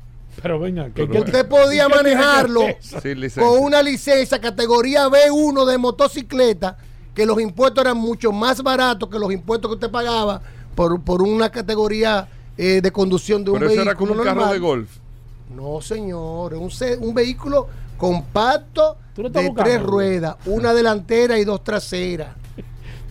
pero 0.43 0.59
venga, 0.59 0.87
que, 0.91 1.07
Pero- 1.07 1.21
usted 1.25 1.47
podía 1.47 1.87
¿qué 1.87 1.93
tiene 1.93 2.15
manejarlo 2.17 2.61
que 3.03 3.31
con 3.39 3.59
una 3.63 3.83
licencia 3.83 4.41
categoría 4.41 5.07
B1 5.09 5.65
de 5.67 5.79
motocicleta, 5.79 6.77
que 7.15 7.27
los 7.27 7.39
impuestos 7.41 7.85
eran 7.85 7.99
mucho 7.99 8.33
más 8.33 8.63
baratos 8.63 9.09
que 9.11 9.19
los 9.19 9.31
impuestos 9.31 9.69
que 9.69 9.75
usted 9.75 9.91
pagaba 9.91 10.41
por, 10.75 11.01
por 11.03 11.23
una 11.23 11.51
categoría 11.51 12.29
eh, 12.57 12.81
de 12.83 12.91
conducción 12.93 13.45
de 13.45 13.51
un 13.51 13.59
Pero 13.59 13.71
eso 13.71 13.77
vehículo 13.77 13.91
era 13.91 13.99
como 13.99 14.13
un 14.13 14.17
normal. 14.19 14.37
carro 14.37 14.53
de 14.53 14.59
golf. 14.59 14.91
No, 15.55 15.81
señor, 15.81 16.55
un, 16.55 16.71
un 17.01 17.15
vehículo 17.15 17.69
compacto 17.99 18.97
Tú 19.15 19.23
lo 19.23 19.29
estás 19.29 19.43
de 19.43 19.49
buscando, 19.49 19.71
tres 19.71 19.83
ruedas, 19.83 20.37
una 20.47 20.73
delantera 20.75 21.39
y 21.39 21.45
dos 21.45 21.63
traseras. 21.63 22.35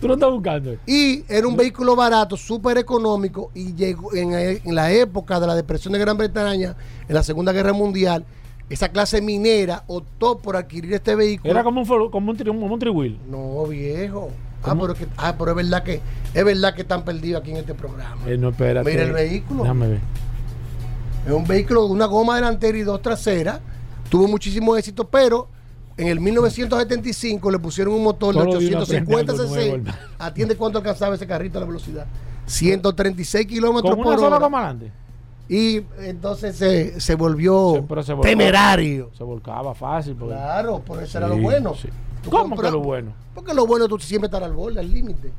Tú 0.00 0.08
lo 0.08 0.14
estás 0.14 0.30
buscando. 0.30 0.74
Y 0.84 1.24
era 1.28 1.46
un 1.46 1.56
vehículo 1.56 1.94
barato, 1.94 2.36
súper 2.36 2.78
económico, 2.78 3.52
y 3.54 3.72
llegó 3.74 4.12
en, 4.14 4.32
en 4.32 4.74
la 4.74 4.90
época 4.90 5.38
de 5.38 5.46
la 5.46 5.54
depresión 5.54 5.92
de 5.92 6.00
Gran 6.00 6.16
Bretaña, 6.16 6.74
en 7.08 7.14
la 7.14 7.22
Segunda 7.22 7.52
Guerra 7.52 7.72
Mundial, 7.72 8.24
esa 8.68 8.88
clase 8.88 9.20
minera 9.20 9.84
optó 9.86 10.38
por 10.38 10.56
adquirir 10.56 10.94
este 10.94 11.14
vehículo. 11.14 11.52
Era 11.52 11.62
como 11.62 11.82
un, 11.82 11.86
como 12.10 12.30
un, 12.30 12.36
como 12.36 12.74
un 12.74 12.78
triwheel. 12.80 13.18
No, 13.30 13.64
viejo. 13.66 14.30
Ah 14.64 14.76
pero, 14.80 14.94
que, 14.94 15.06
ah, 15.16 15.34
pero 15.38 15.50
es 15.50 15.56
verdad 15.56 15.82
que 15.82 16.00
es 16.34 16.44
verdad 16.44 16.74
que 16.74 16.82
están 16.82 17.04
perdidos 17.04 17.40
aquí 17.42 17.50
en 17.50 17.58
este 17.58 17.74
programa. 17.74 18.22
Eh, 18.26 18.36
no, 18.38 18.50
espérate. 18.50 18.88
Mira 18.90 19.02
el 19.04 19.12
vehículo. 19.12 19.62
Déjame 19.62 19.88
ver. 19.88 20.00
Es 21.26 21.32
un 21.32 21.46
vehículo 21.46 21.86
de 21.86 21.92
una 21.92 22.06
goma 22.06 22.36
delantera 22.36 22.76
y 22.78 22.82
dos 22.82 23.00
traseras. 23.02 23.60
Tuvo 24.08 24.28
muchísimo 24.28 24.76
éxito, 24.76 25.08
pero 25.08 25.48
en 25.96 26.08
el 26.08 26.20
1975 26.20 27.50
le 27.50 27.58
pusieron 27.58 27.94
un 27.94 28.02
motor 28.02 28.34
de 28.34 28.40
Todos 28.40 28.54
los 28.54 28.60
días 28.60 28.72
uno 28.74 28.82
850 28.82 29.32
aprende 29.32 29.62
algo 29.82 29.84
cc. 29.84 30.14
Atiende 30.18 30.56
cuánto 30.56 30.78
alcanzaba 30.78 31.14
ese 31.14 31.26
carrito 31.26 31.58
a 31.58 31.60
la 31.60 31.66
velocidad. 31.66 32.06
136 32.46 33.46
kilómetros 33.46 33.94
por 33.96 34.14
sola 34.16 34.26
hora. 34.36 34.38
goma 34.38 34.58
adelante. 34.58 34.92
Y 35.48 35.82
entonces 36.00 36.56
se, 36.56 37.00
se 37.00 37.14
volvió 37.14 37.74
Se- 37.74 37.80
volcaba- 37.80 38.22
temerario. 38.22 39.10
Se 39.16 39.22
volcaba 39.24 39.74
fácil. 39.74 40.14
porque- 40.16 40.34
Claro, 40.34 40.80
por 40.80 41.02
eso 41.02 41.18
era 41.18 41.28
lo 41.28 41.36
bueno. 41.36 41.74
sí. 41.74 41.88
Tú 42.22 42.30
¿Cómo 42.30 42.50
compras- 42.56 42.70
que 42.70 42.76
lo 42.78 42.82
bueno? 42.82 43.12
Porque 43.34 43.54
lo 43.54 43.66
bueno 43.66 43.88
tú 43.88 43.98
siempre 43.98 44.26
estar 44.26 44.42
al 44.44 44.52
borde, 44.52 44.78
al 44.80 44.92
límite. 44.92 45.30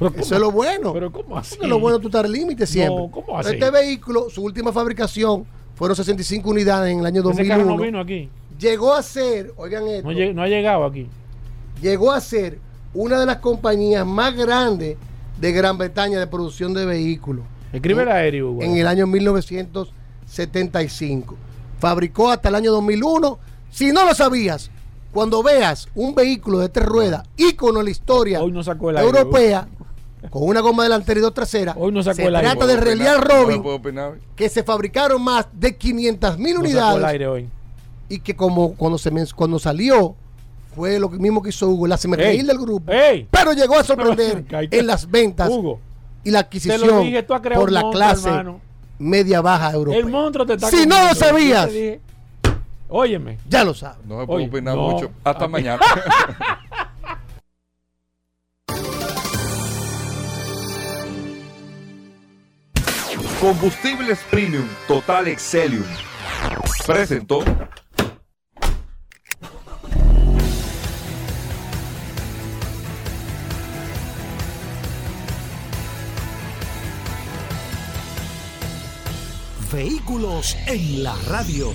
Eso 0.16 0.34
es 0.34 0.40
lo 0.40 0.50
bueno. 0.52 0.92
Pero 0.92 1.10
¿cómo 1.12 1.36
así? 1.38 1.54
Porque 1.56 1.68
lo 1.68 1.78
bueno 1.80 1.98
tú 1.98 2.06
estar 2.08 2.24
al 2.24 2.32
límite 2.32 2.66
siempre. 2.66 2.96
No, 3.04 3.10
¿cómo 3.10 3.38
así? 3.38 3.54
Este 3.54 3.70
vehículo, 3.70 4.28
su 4.30 4.42
última 4.42 4.72
fabricación 4.72 5.44
fueron 5.74 5.96
65 5.96 6.48
unidades 6.50 6.92
en 6.92 7.00
el 7.00 7.06
año 7.06 7.20
Ese 7.30 7.46
carro 7.48 7.64
2001. 7.64 7.76
no 7.76 7.82
vino 7.82 8.00
aquí. 8.00 8.28
Llegó 8.60 8.92
a 8.94 9.02
ser, 9.02 9.52
oigan 9.56 9.88
esto, 9.88 10.08
No, 10.32 10.42
ha 10.42 10.46
llegado 10.46 10.84
aquí. 10.84 11.08
llegó 11.82 12.12
a 12.12 12.20
ser 12.20 12.58
una 12.94 13.18
de 13.18 13.26
las 13.26 13.38
compañías 13.38 14.06
más 14.06 14.36
grandes 14.36 14.96
de 15.40 15.52
Gran 15.52 15.76
Bretaña 15.76 16.20
de 16.20 16.28
producción 16.28 16.72
de 16.74 16.86
vehículos. 16.86 17.44
Escribe 17.72 18.02
el 18.02 18.08
aéreo. 18.08 18.62
En 18.62 18.76
el 18.76 18.86
año 18.86 19.08
1975. 19.08 21.36
Fabricó 21.80 22.30
hasta 22.30 22.48
el 22.48 22.54
año 22.54 22.70
2001. 22.72 23.38
Si 23.70 23.90
no 23.92 24.06
lo 24.06 24.14
sabías, 24.14 24.70
cuando 25.14 25.42
veas 25.42 25.88
un 25.94 26.14
vehículo 26.14 26.58
de 26.58 26.68
tres 26.68 26.86
ruedas, 26.86 27.22
ícono 27.36 27.78
en 27.78 27.84
la 27.86 27.90
historia 27.90 28.42
Hoy 28.42 28.52
no 28.52 28.62
sacó 28.62 28.90
el 28.90 28.96
aire, 28.98 29.08
europea, 29.08 29.68
con 30.30 30.42
una 30.42 30.60
goma 30.60 30.82
delantera 30.82 31.20
y 31.20 31.22
dos 31.22 31.32
traseras, 31.32 31.76
Hoy 31.78 31.92
no 31.92 32.02
sacó 32.02 32.16
se 32.16 32.26
el 32.26 32.36
aire. 32.36 32.50
trata 32.50 32.66
de 32.66 32.74
¿Puedo 32.74 32.84
Reliant 32.90 33.18
opinar? 33.24 34.10
Robin, 34.10 34.20
que 34.36 34.48
se 34.48 34.62
fabricaron 34.64 35.22
más 35.22 35.46
de 35.52 35.76
500 35.76 36.38
mil 36.38 36.54
No 36.54 36.60
sacó 36.60 36.66
el 36.66 36.70
unidades 36.72 37.04
aire 37.04 37.26
hoy. 37.28 37.48
y 38.08 38.18
que 38.18 38.34
como 38.36 38.74
cuando 38.74 38.98
se 38.98 39.10
cuando 39.34 39.58
salió 39.58 40.14
fue 40.74 40.98
lo 40.98 41.08
mismo 41.08 41.40
que 41.40 41.50
hizo 41.50 41.68
Hugo, 41.68 41.86
la 41.86 41.96
se 41.96 42.08
me 42.08 42.16
Ey, 42.16 42.22
reír 42.24 42.46
del 42.46 42.58
grupo, 42.58 42.90
ey. 42.90 43.28
pero 43.30 43.52
llegó 43.52 43.78
a 43.78 43.84
sorprender 43.84 44.44
en 44.70 44.86
las 44.86 45.08
ventas 45.08 45.48
Hugo, 45.48 45.78
y 46.24 46.30
la 46.32 46.40
adquisición 46.40 47.02
dije, 47.04 47.22
por 47.22 47.70
la 47.70 47.82
monstruo, 47.82 47.90
clase 47.92 48.28
hermano. 48.28 48.60
media 48.98 49.40
baja 49.40 49.70
europea. 49.72 50.00
El 50.00 50.06
monstruo 50.06 50.44
te 50.44 50.54
está 50.54 50.68
Si 50.70 50.84
no 50.86 50.96
lo 51.08 51.14
sabías. 51.14 51.70
Óyeme. 52.96 53.38
Ya 53.48 53.64
lo 53.64 53.74
sabes. 53.74 54.06
No 54.06 54.20
se 54.20 54.26
puede 54.28 54.44
Oye, 54.44 54.48
opinar 54.48 54.76
no. 54.76 54.90
mucho. 54.90 55.10
Hasta 55.24 55.48
mañana. 55.48 55.80
Combustibles 63.40 64.20
Premium 64.30 64.68
Total 64.86 65.26
Excelium. 65.26 65.82
Presentó. 66.86 67.42
Vehículos 79.72 80.56
en 80.68 81.02
la 81.02 81.16
radio. 81.26 81.74